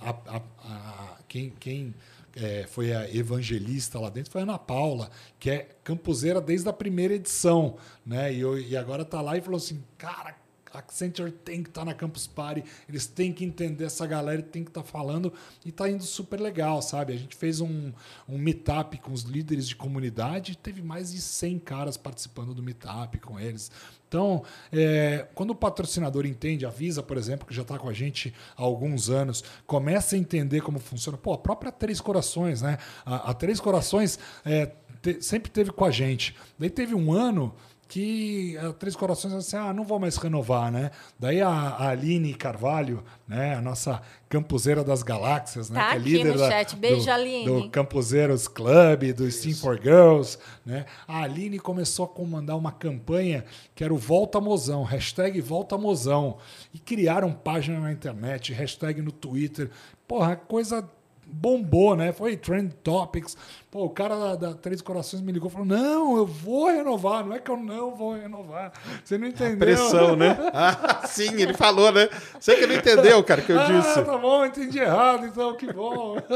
a- 0.00 0.14
a- 0.28 0.42
a- 0.64 1.16
quem 1.28 1.50
quem 1.58 1.94
é, 2.36 2.66
foi 2.68 2.92
a 2.92 3.08
evangelista 3.14 3.98
lá 3.98 4.10
dentro 4.10 4.30
foi 4.30 4.42
a 4.42 4.44
Ana 4.44 4.58
Paula, 4.58 5.10
que 5.40 5.50
é 5.50 5.68
campuseira 5.82 6.40
desde 6.40 6.68
a 6.68 6.72
primeira 6.72 7.14
edição. 7.14 7.76
Né? 8.04 8.32
E, 8.34 8.40
eu- 8.40 8.58
e 8.58 8.76
agora 8.76 9.02
está 9.02 9.20
lá 9.20 9.36
e 9.36 9.40
falou 9.40 9.56
assim, 9.58 9.82
cara, 9.98 10.36
Accenture 10.78 11.30
tem 11.32 11.62
que 11.62 11.68
estar 11.68 11.84
na 11.84 11.94
Campus 11.94 12.26
Party, 12.26 12.64
eles 12.88 13.06
têm 13.06 13.32
que 13.32 13.44
entender 13.44 13.84
essa 13.84 14.06
galera, 14.06 14.42
tem 14.42 14.62
que 14.64 14.70
estar 14.70 14.82
falando 14.82 15.32
e 15.64 15.70
está 15.70 15.88
indo 15.88 16.02
super 16.04 16.40
legal, 16.40 16.80
sabe? 16.82 17.12
A 17.12 17.16
gente 17.16 17.36
fez 17.36 17.60
um, 17.60 17.92
um 18.28 18.38
meetup 18.38 18.98
com 18.98 19.12
os 19.12 19.22
líderes 19.22 19.68
de 19.68 19.76
comunidade, 19.76 20.56
teve 20.56 20.82
mais 20.82 21.12
de 21.12 21.20
100 21.20 21.58
caras 21.60 21.96
participando 21.96 22.54
do 22.54 22.62
meetup 22.62 23.18
com 23.20 23.38
eles. 23.38 23.70
Então, 24.08 24.44
é, 24.72 25.26
quando 25.34 25.50
o 25.50 25.54
patrocinador 25.54 26.26
entende, 26.26 26.64
a 26.64 26.70
Visa, 26.70 27.02
por 27.02 27.16
exemplo, 27.16 27.46
que 27.46 27.52
já 27.54 27.62
está 27.62 27.76
com 27.76 27.88
a 27.88 27.92
gente 27.92 28.32
há 28.56 28.62
alguns 28.62 29.10
anos, 29.10 29.42
começa 29.66 30.14
a 30.14 30.18
entender 30.18 30.60
como 30.60 30.78
funciona. 30.78 31.18
Pô, 31.18 31.32
a 31.32 31.38
própria 31.38 31.72
Três 31.72 32.00
Corações, 32.00 32.62
né? 32.62 32.78
A, 33.04 33.30
a 33.30 33.34
Três 33.34 33.58
Corações 33.58 34.16
é, 34.44 34.70
te- 35.02 35.20
sempre 35.20 35.50
teve 35.50 35.72
com 35.72 35.84
a 35.84 35.90
gente. 35.90 36.36
Daí 36.56 36.70
teve 36.70 36.94
um 36.94 37.12
ano 37.12 37.52
que 37.88 38.56
a 38.58 38.72
Três 38.72 38.96
Corações 38.96 39.32
assim, 39.32 39.56
ah, 39.56 39.72
não 39.72 39.84
vou 39.84 39.98
mais 40.00 40.16
renovar, 40.16 40.72
né? 40.72 40.90
Daí 41.18 41.40
a, 41.40 41.48
a 41.48 41.88
Aline 41.90 42.34
Carvalho, 42.34 43.04
né, 43.28 43.54
a 43.54 43.60
nossa 43.60 44.02
campuseira 44.28 44.82
das 44.82 45.04
galáxias, 45.04 45.70
né, 45.70 45.78
Tá 45.78 45.90
que 45.90 45.96
é 45.96 45.98
líder 46.00 46.32
no 46.32 46.38
da- 46.38 46.48
chat. 46.50 46.74
Beijo, 46.76 47.04
do, 47.04 47.10
Aline. 47.12 47.44
do 47.62 47.70
Campuseiros 47.70 48.48
Club, 48.48 49.12
do 49.14 49.30
Steam 49.30 49.54
for 49.54 49.80
Girls, 49.80 50.36
né? 50.64 50.84
A 51.06 51.22
Aline 51.22 51.58
começou 51.60 52.04
a 52.04 52.08
comandar 52.08 52.56
uma 52.56 52.72
campanha 52.72 53.44
que 53.74 53.84
era 53.84 53.94
o 53.94 53.96
Volta 53.98 54.40
Mozão, 54.40 54.82
hashtag 54.82 55.40
Volta 55.40 55.78
Mozão, 55.78 56.38
e 56.74 56.78
criaram 56.80 57.32
página 57.32 57.78
na 57.78 57.92
internet, 57.92 58.52
hashtag 58.52 59.00
no 59.00 59.12
Twitter, 59.12 59.70
porra, 60.08 60.34
coisa 60.34 60.88
bombou, 61.26 61.96
né? 61.96 62.12
Foi 62.12 62.36
Trend 62.36 62.72
Topics. 62.82 63.36
Pô, 63.70 63.84
o 63.84 63.90
cara 63.90 64.16
da, 64.16 64.36
da 64.36 64.54
Três 64.54 64.80
Corações 64.80 65.20
me 65.22 65.32
ligou 65.32 65.48
e 65.48 65.52
falou: 65.52 65.66
Não, 65.66 66.16
eu 66.16 66.26
vou 66.26 66.66
renovar. 66.66 67.24
Não 67.26 67.34
é 67.34 67.38
que 67.38 67.50
eu 67.50 67.56
não 67.56 67.94
vou 67.94 68.14
renovar. 68.14 68.72
Você 69.04 69.18
não 69.18 69.26
entendeu? 69.26 69.58
Pressão, 69.58 70.16
né? 70.16 70.36
Ah, 70.54 71.06
sim, 71.06 71.40
ele 71.40 71.52
falou, 71.54 71.92
né? 71.92 72.08
Você 72.40 72.56
que 72.56 72.66
não 72.66 72.74
entendeu, 72.74 73.22
cara, 73.24 73.42
que 73.42 73.52
eu 73.52 73.60
ah, 73.60 73.64
disse. 73.66 74.02
tá 74.02 74.16
bom, 74.16 74.44
entendi 74.46 74.78
errado, 74.78 75.26
então 75.26 75.56
que 75.56 75.72
bom. 75.72 76.16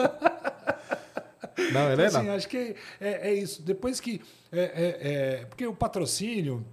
Não, 1.73 1.93
ele 1.93 2.03
é 2.03 2.07
Então, 2.07 2.21
assim, 2.21 2.29
não. 2.29 2.35
acho 2.35 2.49
que 2.49 2.75
é, 3.01 3.31
é 3.31 3.35
isso. 3.35 3.63
Depois 3.63 4.01
que. 4.01 4.21
É, 4.51 4.61
é- 4.61 4.99
é- 5.43 5.45
porque 5.47 5.67
o 5.67 5.75
patrocínio. 5.75 6.65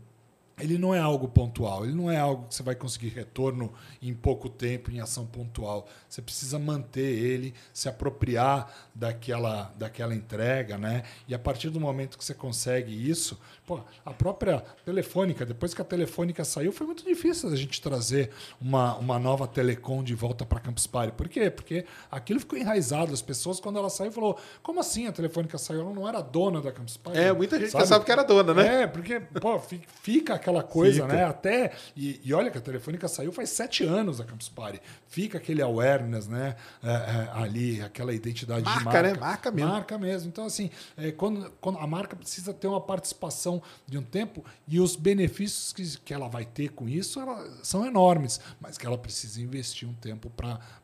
Ele 0.59 0.75
não 0.77 0.93
é 0.93 0.99
algo 0.99 1.27
pontual, 1.27 1.85
ele 1.85 1.93
não 1.93 2.09
é 2.09 2.17
algo 2.17 2.47
que 2.47 2.55
você 2.55 2.63
vai 2.63 2.73
conseguir 2.73 3.09
retorno 3.09 3.71
em 4.01 4.11
pouco 4.11 4.49
tempo, 4.49 4.89
em 4.89 4.99
ação 4.99 5.23
pontual. 5.23 5.87
Você 6.09 6.19
precisa 6.19 6.57
manter 6.57 7.01
ele, 7.01 7.53
se 7.71 7.87
apropriar 7.87 8.89
daquela, 8.93 9.71
daquela 9.77 10.15
entrega, 10.15 10.75
né? 10.75 11.03
E 11.27 11.35
a 11.35 11.39
partir 11.39 11.69
do 11.69 11.79
momento 11.79 12.17
que 12.17 12.25
você 12.25 12.33
consegue 12.33 12.91
isso, 12.91 13.39
pô, 13.67 13.81
a 14.05 14.13
própria 14.13 14.63
Telefônica, 14.85 15.45
depois 15.45 15.73
que 15.73 15.81
a 15.81 15.85
Telefônica 15.85 16.43
saiu, 16.45 16.71
foi 16.71 16.87
muito 16.87 17.03
difícil 17.05 17.49
a 17.49 17.55
gente 17.55 17.81
trazer 17.81 18.31
uma, 18.59 18.95
uma 18.95 19.19
nova 19.19 19.45
telecom 19.47 20.01
de 20.01 20.15
volta 20.15 20.45
para 20.45 20.59
Campus 20.61 20.87
Party. 20.87 21.11
Por 21.11 21.27
quê? 21.27 21.51
Porque 21.51 21.85
aquilo 22.09 22.39
ficou 22.39 22.57
enraizado. 22.57 23.13
As 23.13 23.21
pessoas, 23.21 23.59
quando 23.59 23.77
ela 23.77 23.89
saiu, 23.89 24.11
falou: 24.11 24.39
como 24.63 24.79
assim 24.79 25.05
a 25.07 25.11
Telefônica 25.11 25.57
saiu? 25.57 25.81
Ela 25.81 25.93
não 25.93 26.07
era 26.07 26.21
dona 26.21 26.61
da 26.61 26.71
Campus 26.71 26.95
Party. 26.97 27.19
É, 27.19 27.33
muita 27.33 27.59
gente 27.59 27.71
Sabe? 27.71 27.83
pensava 27.83 28.03
que 28.05 28.11
era 28.11 28.23
dona, 28.23 28.53
né? 28.53 28.83
É, 28.83 28.87
porque 28.87 29.19
pô, 29.19 29.59
fi- 29.59 29.81
fica 30.01 30.33
aquela 30.35 30.63
coisa, 30.63 31.01
Fica. 31.03 31.13
né? 31.13 31.25
Até. 31.25 31.73
E, 31.95 32.21
e 32.23 32.33
olha 32.33 32.49
que 32.49 32.57
a 32.57 32.61
Telefônica 32.61 33.07
saiu 33.09 33.33
faz 33.33 33.49
sete 33.49 33.83
anos 33.83 34.19
da 34.19 34.23
Campus 34.23 34.47
Party. 34.47 34.79
Fica 35.07 35.37
aquele 35.37 35.61
awareness, 35.61 36.27
né? 36.27 36.55
É, 36.81 36.89
é, 36.89 37.29
ali, 37.33 37.81
aquela 37.81 38.13
identidade 38.13 38.61
de 38.61 38.69
Marca, 38.69 38.83
marca. 38.85 39.01
né? 39.03 39.13
Marca 39.19 39.51
mesmo. 39.51 39.71
Marca 39.71 39.97
mesmo. 39.97 40.29
Então, 40.29 40.45
assim, 40.45 40.69
é, 40.95 41.11
quando, 41.11 41.51
quando 41.59 41.79
a 41.79 41.87
marca 41.87 42.15
precisa 42.15 42.53
ter 42.53 42.67
uma 42.67 42.79
participação 42.81 43.56
de 43.85 43.97
um 43.97 44.03
tempo 44.03 44.43
e 44.67 44.79
os 44.79 44.95
benefícios 44.95 45.73
que, 45.73 46.05
que 46.05 46.13
ela 46.13 46.27
vai 46.27 46.45
ter 46.45 46.69
com 46.69 46.87
isso 46.87 47.19
ela- 47.19 47.47
são 47.63 47.85
enormes, 47.85 48.39
mas 48.59 48.77
que 48.77 48.85
ela 48.85 48.97
precisa 48.97 49.41
investir 49.41 49.87
um 49.87 49.93
tempo 49.93 50.29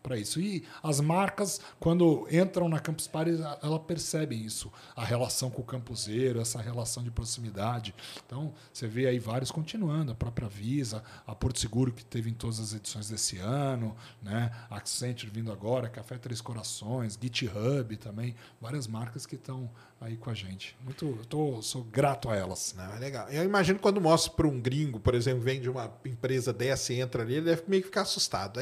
para 0.02 0.18
isso. 0.18 0.40
E 0.40 0.64
as 0.82 1.00
marcas, 1.00 1.60
quando 1.80 2.28
entram 2.32 2.68
na 2.70 2.80
Campus 2.80 3.08
Party, 3.08 3.32
ela 3.62 3.80
percebe 3.80 4.36
isso, 4.36 4.72
a 4.96 5.04
relação 5.04 5.50
com 5.50 5.62
o 5.62 5.66
campuseiro, 5.66 6.40
essa 6.40 6.62
relação 6.62 7.04
de 7.04 7.12
proximidade. 7.12 7.94
Então, 8.26 8.54
você 8.72 8.88
vê 8.88 9.08
aí 9.08 9.20
vários 9.20 9.52
continuando, 9.52 10.12
a 10.12 10.16
própria 10.16 10.48
Visa, 10.48 11.04
a 11.26 11.34
Porto 11.36 11.60
Seguro, 11.60 11.92
que 11.92 12.04
teve 12.04 12.30
em 12.30 12.34
todas 12.34 12.60
as 12.60 12.74
edições 12.74 13.10
desse 13.10 13.38
ano, 13.38 13.96
né? 14.22 14.52
Accenture 14.70 15.32
vindo 15.32 15.52
agora, 15.52 15.90
Café 15.90 16.18
Três 16.18 16.42
Corações, 16.42 17.18
GitHub 17.22 17.96
também, 17.98 18.36
várias 18.60 18.88
marcas 18.88 19.26
que 19.26 19.36
estão 19.36 19.70
aí 20.04 20.18
com 20.18 20.30
a 20.30 20.34
gente. 20.34 20.76
Muito, 20.84 21.06
eu 21.06 21.26
tô, 21.26 21.62
sou 21.62 21.84
grato 21.84 22.30
a 22.30 22.36
elas. 22.36 22.76
Não, 22.78 22.94
é 22.96 23.00
legal. 23.00 23.30
Eu 23.30 23.44
imagino 23.44 23.80
quando 23.80 24.02
mostra 24.02 24.34
para 24.34 24.48
um 24.48 24.60
gringo, 24.60 25.00
por 25.00 25.16
exemplo, 25.16 25.42
vem 25.42 25.62
de 25.62 25.70
uma 25.70 25.92
empresa 26.06 26.52
dessa 26.52 26.94
e 26.94 27.00
entra 27.00 27.24
ali, 27.24 27.36
ele 27.36 27.46
deve 27.46 27.64
meio 27.68 27.82
que 27.82 27.88
ficar 27.88 28.02
assustado. 28.02 28.60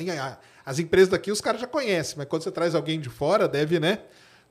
As 0.65 0.80
empresas 0.80 1.09
daqui 1.09 1.31
os 1.31 1.41
caras 1.41 1.59
já 1.59 1.68
conhecem, 1.68 2.15
mas 2.18 2.27
quando 2.27 2.43
você 2.43 2.51
traz 2.51 2.76
alguém 2.76 2.99
de 2.99 3.09
fora, 3.09 3.47
deve, 3.47 3.80
né? 3.80 4.03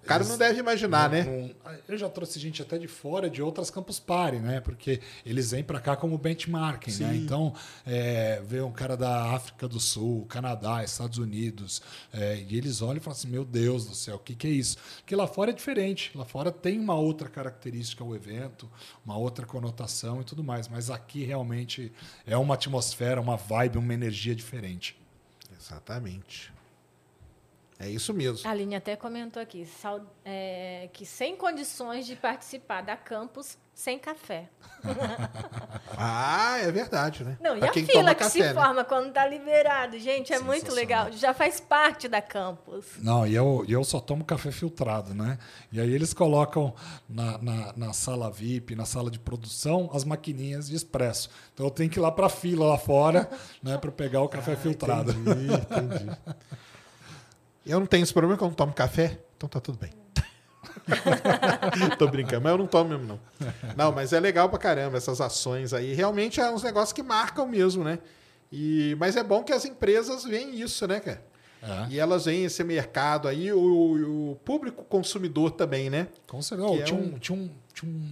O 0.02 0.06
cara 0.06 0.24
não 0.24 0.38
deve 0.38 0.58
imaginar, 0.58 1.10
né? 1.10 1.22
Não- 1.24 1.72
eu 1.86 1.98
já 1.98 2.08
trouxe 2.08 2.38
gente 2.40 2.62
até 2.62 2.78
de 2.78 2.88
fora, 2.88 3.28
de 3.28 3.42
outras 3.42 3.70
Campus 3.70 4.00
Party, 4.00 4.38
né? 4.38 4.60
Porque 4.60 5.00
eles 5.26 5.50
vêm 5.50 5.62
para 5.62 5.78
cá 5.78 5.94
como 5.94 6.16
benchmarking, 6.16 6.90
né? 6.92 7.12
Sim. 7.12 7.22
Então, 7.22 7.54
é, 7.86 8.42
vê 8.44 8.60
um 8.62 8.72
cara 8.72 8.96
da 8.96 9.32
África 9.34 9.68
do 9.68 9.78
Sul, 9.78 10.24
Canadá, 10.26 10.82
Estados 10.82 11.18
Unidos, 11.18 11.82
é, 12.12 12.42
e 12.48 12.56
eles 12.56 12.80
olham 12.80 12.96
e 12.96 13.00
falam 13.00 13.16
assim: 13.18 13.28
Meu 13.28 13.44
Deus 13.44 13.84
do 13.84 13.94
céu, 13.94 14.16
o 14.16 14.18
que, 14.18 14.34
que 14.34 14.46
é 14.46 14.50
isso? 14.50 14.78
Porque 14.98 15.14
lá 15.14 15.26
fora 15.26 15.50
é 15.50 15.54
diferente. 15.54 16.10
Lá 16.16 16.24
fora 16.24 16.50
tem 16.50 16.78
uma 16.78 16.94
outra 16.94 17.28
característica 17.28 18.02
o 18.02 18.14
evento, 18.16 18.70
uma 19.04 19.16
outra 19.18 19.44
conotação 19.44 20.20
e 20.22 20.24
tudo 20.24 20.42
mais. 20.42 20.66
Mas 20.66 20.90
aqui 20.90 21.24
realmente 21.24 21.92
é 22.26 22.36
uma 22.36 22.54
atmosfera, 22.54 23.20
uma 23.20 23.36
vibe, 23.36 23.76
uma 23.78 23.92
energia 23.94 24.34
diferente. 24.34 24.96
Exatamente. 25.58 26.50
É 27.80 27.88
isso 27.88 28.12
mesmo. 28.12 28.46
A 28.46 28.50
Aline 28.52 28.76
até 28.76 28.94
comentou 28.94 29.40
aqui 29.42 29.64
sal- 29.64 30.04
é, 30.22 30.90
que 30.92 31.06
sem 31.06 31.34
condições 31.34 32.04
de 32.06 32.14
participar 32.14 32.82
da 32.82 32.94
campus 32.94 33.56
sem 33.74 33.98
café. 33.98 34.48
Ah, 36.02 36.56
é 36.58 36.70
verdade, 36.72 37.22
né? 37.24 37.36
Não, 37.42 37.56
e 37.56 37.60
Pra 37.60 37.68
a 37.68 37.72
quem 37.72 37.84
fila 37.84 38.14
que 38.14 38.20
café, 38.20 38.30
se 38.30 38.40
né? 38.40 38.54
forma 38.54 38.84
quando 38.84 39.12
tá 39.12 39.26
liberado, 39.26 39.98
gente, 39.98 40.32
é 40.32 40.38
muito 40.38 40.72
legal. 40.72 41.12
Já 41.12 41.34
faz 41.34 41.60
parte 41.60 42.08
da 42.08 42.22
campus. 42.22 42.86
Não, 43.02 43.26
e 43.26 43.34
eu, 43.34 43.64
e 43.68 43.72
eu 43.72 43.84
só 43.84 44.00
tomo 44.00 44.24
café 44.24 44.50
filtrado, 44.50 45.12
né? 45.14 45.36
E 45.70 45.78
aí 45.78 45.92
eles 45.92 46.14
colocam 46.14 46.74
na, 47.06 47.36
na, 47.38 47.72
na 47.76 47.92
sala 47.92 48.30
VIP, 48.30 48.74
na 48.74 48.86
sala 48.86 49.10
de 49.10 49.18
produção, 49.18 49.90
as 49.92 50.04
maquininhas 50.04 50.68
de 50.70 50.76
expresso. 50.76 51.28
Então 51.52 51.66
eu 51.66 51.70
tenho 51.70 51.90
que 51.90 51.98
ir 51.98 52.02
lá 52.02 52.10
para 52.10 52.26
a 52.26 52.30
fila 52.30 52.64
lá 52.66 52.78
fora, 52.78 53.28
né, 53.62 53.76
para 53.76 53.90
pegar 53.92 54.22
o 54.22 54.28
café 54.28 54.56
filtrado. 54.56 55.12
Entendi, 55.12 55.52
entendi. 55.52 56.10
Eu 57.66 57.78
não 57.80 57.86
tenho 57.86 58.02
esse 58.02 58.12
problema 58.12 58.36
que 58.36 58.42
eu 58.44 58.48
não 58.48 58.54
tomo 58.54 58.72
café, 58.72 59.18
então 59.36 59.48
tá 59.48 59.60
tudo 59.60 59.78
bem. 59.78 59.90
Tô 61.98 62.08
brincando, 62.08 62.42
mas 62.42 62.52
eu 62.52 62.58
não 62.58 62.66
tomo 62.66 62.90
mesmo, 62.90 63.06
não. 63.06 63.20
Não, 63.76 63.92
mas 63.92 64.12
é 64.12 64.20
legal 64.20 64.48
pra 64.48 64.58
caramba 64.58 64.96
essas 64.96 65.20
ações 65.20 65.72
aí. 65.72 65.94
Realmente 65.94 66.40
é 66.40 66.50
uns 66.50 66.62
negócios 66.62 66.92
que 66.92 67.02
marcam 67.02 67.46
mesmo, 67.46 67.84
né? 67.84 67.98
E, 68.52 68.96
mas 68.98 69.16
é 69.16 69.22
bom 69.22 69.42
que 69.44 69.52
as 69.52 69.64
empresas 69.64 70.24
veem 70.24 70.60
isso, 70.60 70.86
né, 70.86 71.00
cara? 71.00 71.22
É. 71.62 71.86
E 71.90 71.98
elas 72.00 72.24
veem 72.24 72.44
esse 72.44 72.64
mercado 72.64 73.28
aí, 73.28 73.52
o, 73.52 74.30
o 74.32 74.36
público 74.44 74.82
consumidor 74.84 75.50
também, 75.52 75.90
né? 75.90 76.08
Com 76.26 76.40
certeza. 76.42 76.74
É 76.74 76.82
tinha 76.82 76.98
um, 76.98 77.14
um- 77.14 77.18
tinha, 77.18 77.38
um, 77.38 77.50
tinha 77.74 77.90
um, 77.92 78.10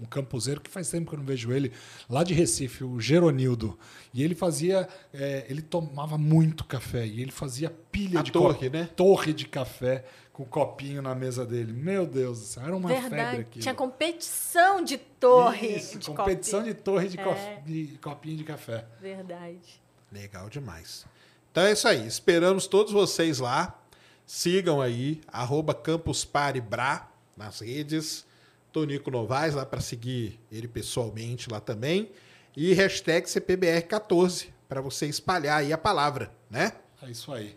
um, 0.00 0.04
campuseiro 0.04 0.60
que 0.60 0.70
faz 0.70 0.88
tempo 0.90 1.08
que 1.08 1.14
eu 1.14 1.18
não 1.18 1.26
vejo 1.26 1.52
ele, 1.52 1.72
lá 2.08 2.22
de 2.24 2.34
Recife, 2.34 2.84
o 2.84 3.00
Geronildo. 3.00 3.78
E 4.14 4.22
ele 4.22 4.34
fazia. 4.34 4.88
é, 5.12 5.46
ele 5.48 5.62
tomava 5.62 6.16
muito 6.16 6.64
café. 6.64 7.06
E 7.06 7.20
ele 7.20 7.30
fazia 7.32 7.70
pilha 7.90 8.20
A 8.20 8.22
de 8.22 8.32
torre, 8.32 8.70
né? 8.70 8.88
torre 8.96 9.32
de 9.32 9.46
café 9.46 10.04
com 10.32 10.44
copinho 10.44 11.02
na 11.02 11.14
mesa 11.14 11.44
dele. 11.44 11.72
Meu 11.72 12.06
Deus 12.06 12.38
do 12.38 12.44
céu, 12.44 12.62
era 12.64 12.76
uma 12.76 12.88
febre 12.88 13.08
Verdade. 13.10 13.40
aqui. 13.40 13.58
Tinha 13.58 13.74
competição 13.74 14.84
de 14.84 14.96
torre. 14.96 15.76
Isso, 15.76 15.98
de 15.98 16.06
competição 16.06 16.60
copinho. 16.60 16.74
de 16.76 16.80
torre 16.80 17.08
de, 17.08 17.18
É. 17.20 17.62
de 17.66 17.98
copinho 18.00 18.36
de 18.36 18.44
café. 18.44 18.86
Verdade. 19.00 19.80
Legal 20.12 20.48
demais. 20.48 21.04
Então 21.50 21.64
é 21.64 21.72
isso 21.72 21.88
aí. 21.88 22.06
Esperamos 22.06 22.66
todos 22.66 22.92
vocês 22.92 23.40
lá. 23.40 23.82
Sigam 24.24 24.80
aí, 24.80 25.20
arroba 25.26 25.74
Campus 25.74 26.24
Party 26.24 26.60
Bra 26.60 27.10
nas 27.36 27.60
redes. 27.60 28.24
Tonico 28.72 29.10
Novaes 29.10 29.54
lá 29.54 29.64
para 29.66 29.80
seguir 29.80 30.38
ele 30.50 30.68
pessoalmente 30.68 31.50
lá 31.50 31.60
também. 31.60 32.10
E 32.56 32.72
hashtag 32.74 33.26
CPBR14 33.28 34.48
para 34.68 34.80
você 34.80 35.06
espalhar 35.06 35.58
aí 35.60 35.72
a 35.72 35.78
palavra, 35.78 36.30
né? 36.50 36.72
É 37.02 37.10
isso 37.10 37.32
aí. 37.32 37.56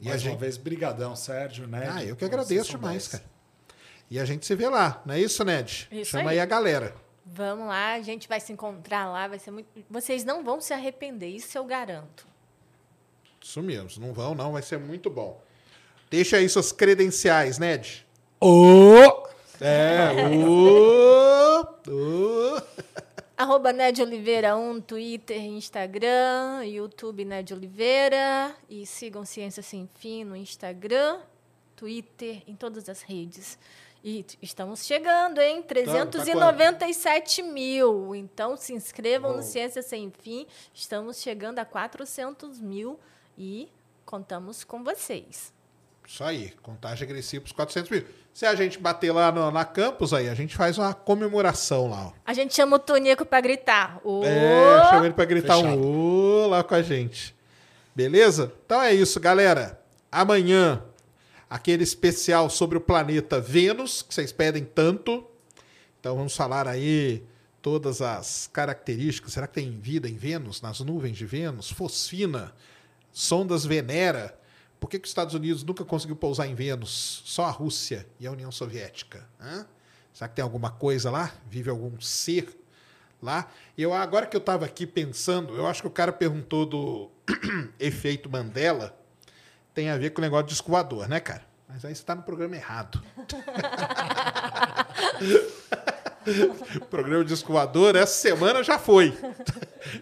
E 0.00 0.08
Mais 0.08 0.20
a 0.20 0.24
uma 0.24 0.30
gente- 0.32 0.40
vez, 0.40 0.56
brigadão, 0.56 1.14
Sérgio, 1.16 1.66
né? 1.66 1.88
Ah, 1.92 2.04
eu 2.04 2.14
que 2.16 2.24
agradeço 2.24 2.70
demais, 2.72 3.08
cara. 3.08 3.24
E 4.10 4.18
a 4.18 4.24
gente 4.24 4.44
se 4.44 4.54
vê 4.54 4.68
lá, 4.68 5.00
não 5.06 5.14
é 5.14 5.20
isso, 5.20 5.42
Ned? 5.44 5.88
Isso 5.90 6.10
Chama 6.10 6.30
aí. 6.30 6.38
aí 6.38 6.40
a 6.40 6.46
galera. 6.46 6.94
Vamos 7.24 7.66
lá, 7.68 7.94
a 7.94 8.02
gente 8.02 8.28
vai 8.28 8.40
se 8.40 8.52
encontrar 8.52 9.06
lá, 9.10 9.26
vai 9.28 9.38
ser 9.38 9.50
muito. 9.52 9.68
Vocês 9.88 10.24
não 10.24 10.44
vão 10.44 10.60
se 10.60 10.74
arrepender, 10.74 11.28
isso 11.28 11.56
eu 11.56 11.64
garanto. 11.64 12.26
Isso 13.40 13.62
mesmo, 13.62 13.88
não 14.04 14.12
vão 14.12 14.34
não, 14.34 14.52
vai 14.52 14.62
ser 14.62 14.78
muito 14.78 15.08
bom. 15.08 15.42
Deixa 16.10 16.36
aí 16.36 16.48
suas 16.48 16.72
credenciais, 16.72 17.58
Ned. 17.58 18.06
Ô! 18.40 19.11
É, 19.64 20.10
ô. 20.44 20.92
Arroba 23.36 23.72
Ned 23.72 24.02
Oliveira 24.02 24.56
1, 24.56 24.80
Twitter, 24.80 25.40
Instagram, 25.40 26.64
YouTube 26.64 27.24
Ned 27.24 27.54
Oliveira. 27.54 28.56
E 28.68 28.84
sigam 28.84 29.24
Ciência 29.24 29.62
Sem 29.62 29.88
Fim 29.94 30.24
no 30.24 30.34
Instagram, 30.34 31.20
Twitter, 31.76 32.42
em 32.46 32.56
todas 32.56 32.88
as 32.88 33.02
redes. 33.02 33.56
E 34.02 34.26
estamos 34.42 34.84
chegando, 34.84 35.40
hein? 35.40 35.62
tá 35.62 35.68
397 35.68 37.40
mil. 37.44 38.16
Então 38.16 38.56
se 38.56 38.74
inscrevam 38.74 39.36
no 39.36 39.42
Ciência 39.44 39.80
Sem 39.80 40.10
Fim. 40.10 40.44
Estamos 40.74 41.20
chegando 41.20 41.60
a 41.60 41.64
400 41.64 42.60
mil 42.60 42.98
e 43.38 43.68
contamos 44.04 44.64
com 44.64 44.82
vocês. 44.82 45.52
Isso 46.06 46.22
aí, 46.24 46.52
contagem 46.62 47.04
agressiva 47.08 47.42
para 47.42 47.46
os 47.48 47.52
400 47.52 47.90
mil. 47.90 48.04
Se 48.34 48.44
a 48.46 48.54
gente 48.54 48.78
bater 48.78 49.12
lá 49.12 49.30
no- 49.30 49.50
na 49.50 49.64
campus, 49.64 50.12
aí 50.12 50.28
a 50.28 50.34
gente 50.34 50.56
faz 50.56 50.78
uma 50.78 50.92
comemoração 50.94 51.88
lá. 51.88 52.06
Ó. 52.08 52.12
A 52.24 52.32
gente 52.34 52.54
chama 52.54 52.76
o 52.76 52.78
Tonico 52.78 53.24
para 53.24 53.40
gritar. 53.40 54.00
Ô! 54.04 54.22
É, 54.24 54.84
chama 54.90 55.04
ele 55.06 55.14
para 55.14 55.24
gritar 55.26 55.56
Fechado. 55.56 55.76
um 55.78 56.42
ô 56.42 56.46
lá 56.48 56.62
com 56.64 56.74
a 56.74 56.82
gente. 56.82 57.34
Beleza? 57.94 58.52
Então 58.64 58.80
é 58.82 58.92
isso, 58.94 59.20
galera. 59.20 59.80
Amanhã, 60.10 60.82
aquele 61.48 61.82
especial 61.84 62.48
sobre 62.50 62.78
o 62.78 62.80
planeta 62.80 63.38
Vênus, 63.40 64.02
que 64.02 64.14
vocês 64.14 64.32
pedem 64.32 64.64
tanto. 64.64 65.26
Então 66.00 66.16
vamos 66.16 66.34
falar 66.34 66.66
aí 66.66 67.22
todas 67.60 68.00
as 68.02 68.48
características. 68.52 69.34
Será 69.34 69.46
que 69.46 69.54
tem 69.54 69.78
vida 69.78 70.08
em 70.08 70.16
Vênus, 70.16 70.60
nas 70.62 70.80
nuvens 70.80 71.16
de 71.16 71.24
Vênus? 71.26 71.70
Fosfina, 71.70 72.52
sondas 73.12 73.64
Venera. 73.64 74.34
Por 74.82 74.90
que, 74.90 74.98
que 74.98 75.06
os 75.06 75.10
Estados 75.10 75.32
Unidos 75.32 75.62
nunca 75.62 75.84
conseguiu 75.84 76.16
pousar 76.16 76.48
em 76.48 76.56
Vênus? 76.56 77.22
Só 77.24 77.44
a 77.44 77.50
Rússia 77.50 78.04
e 78.18 78.26
a 78.26 78.32
União 78.32 78.50
Soviética. 78.50 79.24
Hã? 79.40 79.64
Será 80.12 80.28
que 80.28 80.34
tem 80.34 80.42
alguma 80.42 80.72
coisa 80.72 81.08
lá? 81.08 81.30
Vive 81.48 81.70
algum 81.70 82.00
ser 82.00 82.48
lá? 83.22 83.48
Eu 83.78 83.94
agora 83.94 84.26
que 84.26 84.36
eu 84.36 84.40
estava 84.40 84.64
aqui 84.64 84.84
pensando, 84.84 85.54
eu 85.54 85.68
acho 85.68 85.82
que 85.82 85.86
o 85.86 85.90
cara 85.90 86.12
perguntou 86.12 86.66
do 86.66 87.12
efeito 87.78 88.28
Mandela 88.28 88.98
tem 89.72 89.88
a 89.88 89.96
ver 89.96 90.10
com 90.10 90.20
o 90.20 90.24
negócio 90.24 90.48
de 90.48 90.54
escoador, 90.54 91.08
né, 91.08 91.20
cara? 91.20 91.46
Mas 91.68 91.84
aí 91.84 91.94
você 91.94 92.02
está 92.02 92.16
no 92.16 92.24
programa 92.24 92.56
errado. 92.56 93.00
o 96.80 96.84
programa 96.86 97.24
de 97.24 97.32
escoador 97.34 97.96
essa 97.96 98.14
semana 98.14 98.62
já 98.62 98.78
foi. 98.78 99.16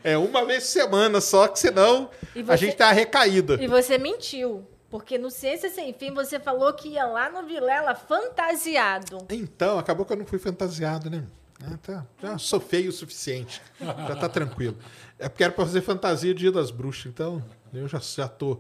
É 0.05 0.17
uma 0.19 0.45
vez 0.45 0.65
por 0.65 0.69
semana 0.71 1.21
só, 1.21 1.49
que 1.49 1.59
senão 1.59 2.11
E 2.35 2.41
a 2.41 2.45
você- 2.45 2.57
gente 2.59 2.77
tá 2.77 2.91
recaída. 2.93 3.55
E 3.63 3.67
você 3.67 3.97
mentiu. 3.99 4.67
Porque 4.91 5.17
no 5.17 5.31
Ciência 5.31 5.71
Sem 5.71 5.93
Fim 5.95 6.13
você 6.13 6.41
falou 6.41 6.73
que 6.73 6.89
ia 6.89 7.07
lá 7.07 7.31
no 7.31 7.47
Vilela 7.47 7.95
fantasiado. 7.95 9.25
Então, 9.31 9.79
acabou 9.79 10.05
que 10.05 10.13
eu 10.13 10.17
não 10.17 10.27
fui 10.27 10.39
fantasiado, 10.39 11.09
né? 11.09 11.25
Ah, 11.63 11.77
tá. 11.81 12.07
Já 12.23 12.39
sou 12.39 12.59
feio 12.59 12.89
o 12.89 12.93
suficiente. 12.93 13.63
Já 13.81 14.17
tá 14.17 14.29
tranquilo. 14.29 14.77
É 15.19 15.29
porque 15.29 15.45
era 15.45 15.53
pra 15.53 15.65
fazer 15.65 15.83
fantasia 15.83 16.35
Dia 16.35 16.51
das 16.51 16.71
Bruxas, 16.73 17.07
então 17.07 17.41
eu 17.73 17.87
já, 17.87 17.99
já 18.01 18.27
tô. 18.27 18.59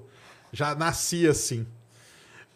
Já 0.52 0.74
nasci 0.74 1.26
assim. 1.26 1.66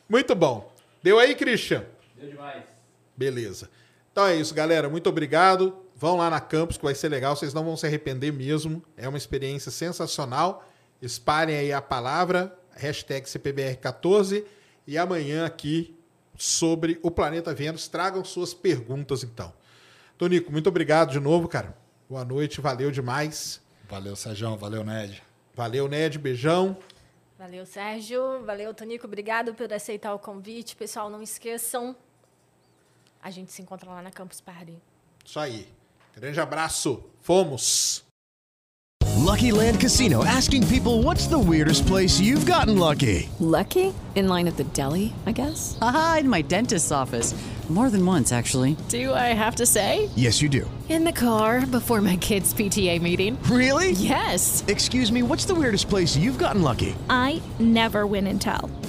Muito 0.09 0.35
bom. 0.35 0.73
Deu 1.03 1.19
aí, 1.19 1.35
Christian? 1.35 1.85
Deu 2.17 2.31
demais. 2.31 2.63
Beleza. 3.17 3.69
Então 4.15 4.29
é 4.29 4.37
isso, 4.37 4.55
galera. 4.55 4.89
Muito 4.89 5.09
obrigado. 5.09 5.77
Vão 5.97 6.19
lá 6.19 6.31
na 6.31 6.41
campus, 6.41 6.77
que 6.77 6.85
vai 6.85 6.95
ser 6.95 7.09
legal. 7.09 7.35
Vocês 7.35 7.53
não 7.53 7.65
vão 7.65 7.77
se 7.77 7.85
arrepender 7.85 8.33
mesmo. 8.33 8.81
É 8.97 9.09
uma 9.09 9.19
experiência 9.19 9.73
sensacional. 9.73 10.65
Espalhem 11.03 11.57
aí 11.57 11.73
a 11.73 11.83
palavra, 11.83 12.57
hashtag 12.77 13.27
CPBR14. 13.27 14.45
E 14.87 14.97
amanhã 14.97 15.45
aqui 15.45 15.99
sobre 16.37 16.97
o 17.03 17.11
planeta 17.11 17.53
Vênus. 17.53 17.89
Tragam 17.89 18.25
suas 18.25 18.55
perguntas, 18.55 19.25
então. 19.25 19.53
Tonico, 20.17 20.53
muito 20.53 20.69
obrigado 20.69 21.11
de 21.11 21.19
novo, 21.19 21.49
cara. 21.49 21.77
Boa 22.09 22.25
noite, 22.25 22.61
valeu 22.61 22.93
demais. 22.93 23.61
Valeu, 23.91 24.15
Sérgio. 24.15 24.57
Valeu, 24.57 24.85
Ned. 24.85 25.21
Valeu, 25.57 25.89
Ned. 25.89 26.21
Beijão. 26.21 26.77
Valeu, 27.37 27.67
Sérgio. 27.67 28.45
Valeu, 28.45 28.73
Tonico. 28.73 29.09
Obrigado 29.09 29.55
por 29.55 29.73
aceitar 29.73 30.15
o 30.15 30.21
convite. 30.21 30.77
Pessoal, 30.77 31.11
não 31.11 31.21
esqueçam. 31.21 31.97
A 33.25 33.31
gente 33.31 33.51
se 33.53 33.63
encontra 33.63 33.91
lá 33.91 34.03
na 34.03 34.11
Campus 34.11 34.43
Party. 34.43 34.77
Isso 35.25 35.41
aí. 35.41 35.67
Grande 36.15 36.39
abraço. 36.39 37.03
Fomos. 37.23 38.05
Lucky 39.17 39.51
Land 39.51 39.81
Casino 39.81 40.23
asking 40.23 40.67
people 40.67 41.03
what's 41.03 41.27
the 41.27 41.39
weirdest 41.39 41.87
place 41.87 42.21
you've 42.21 42.45
gotten 42.45 42.77
lucky? 42.77 43.31
Lucky? 43.41 43.95
In 44.15 44.29
line 44.29 44.47
at 44.47 44.59
the 44.59 44.65
deli, 44.75 45.15
I 45.25 45.33
guess? 45.33 45.79
Aha, 45.81 46.19
in 46.21 46.29
my 46.29 46.43
dentist's 46.43 46.93
office. 46.93 47.35
More 47.71 47.89
than 47.89 48.05
once, 48.05 48.31
actually. 48.31 48.77
Do 48.91 49.15
I 49.15 49.33
have 49.33 49.57
to 49.57 49.65
say? 49.65 50.11
Yes, 50.15 50.43
you 50.43 50.51
do. 50.51 50.71
In 50.91 51.05
the 51.05 51.13
car 51.13 51.65
before 51.65 52.03
my 52.03 52.19
kids' 52.19 52.53
PTA 52.53 53.01
meeting. 53.01 53.39
Really? 53.45 53.93
Yes. 53.93 54.63
Excuse 54.69 55.11
me, 55.11 55.23
what's 55.23 55.47
the 55.47 55.55
weirdest 55.55 55.89
place 55.89 56.15
you've 56.15 56.37
gotten 56.37 56.61
lucky? 56.61 56.95
I 57.09 57.41
never 57.59 58.07
win 58.07 58.27
and 58.27 58.39
tell. 58.39 58.69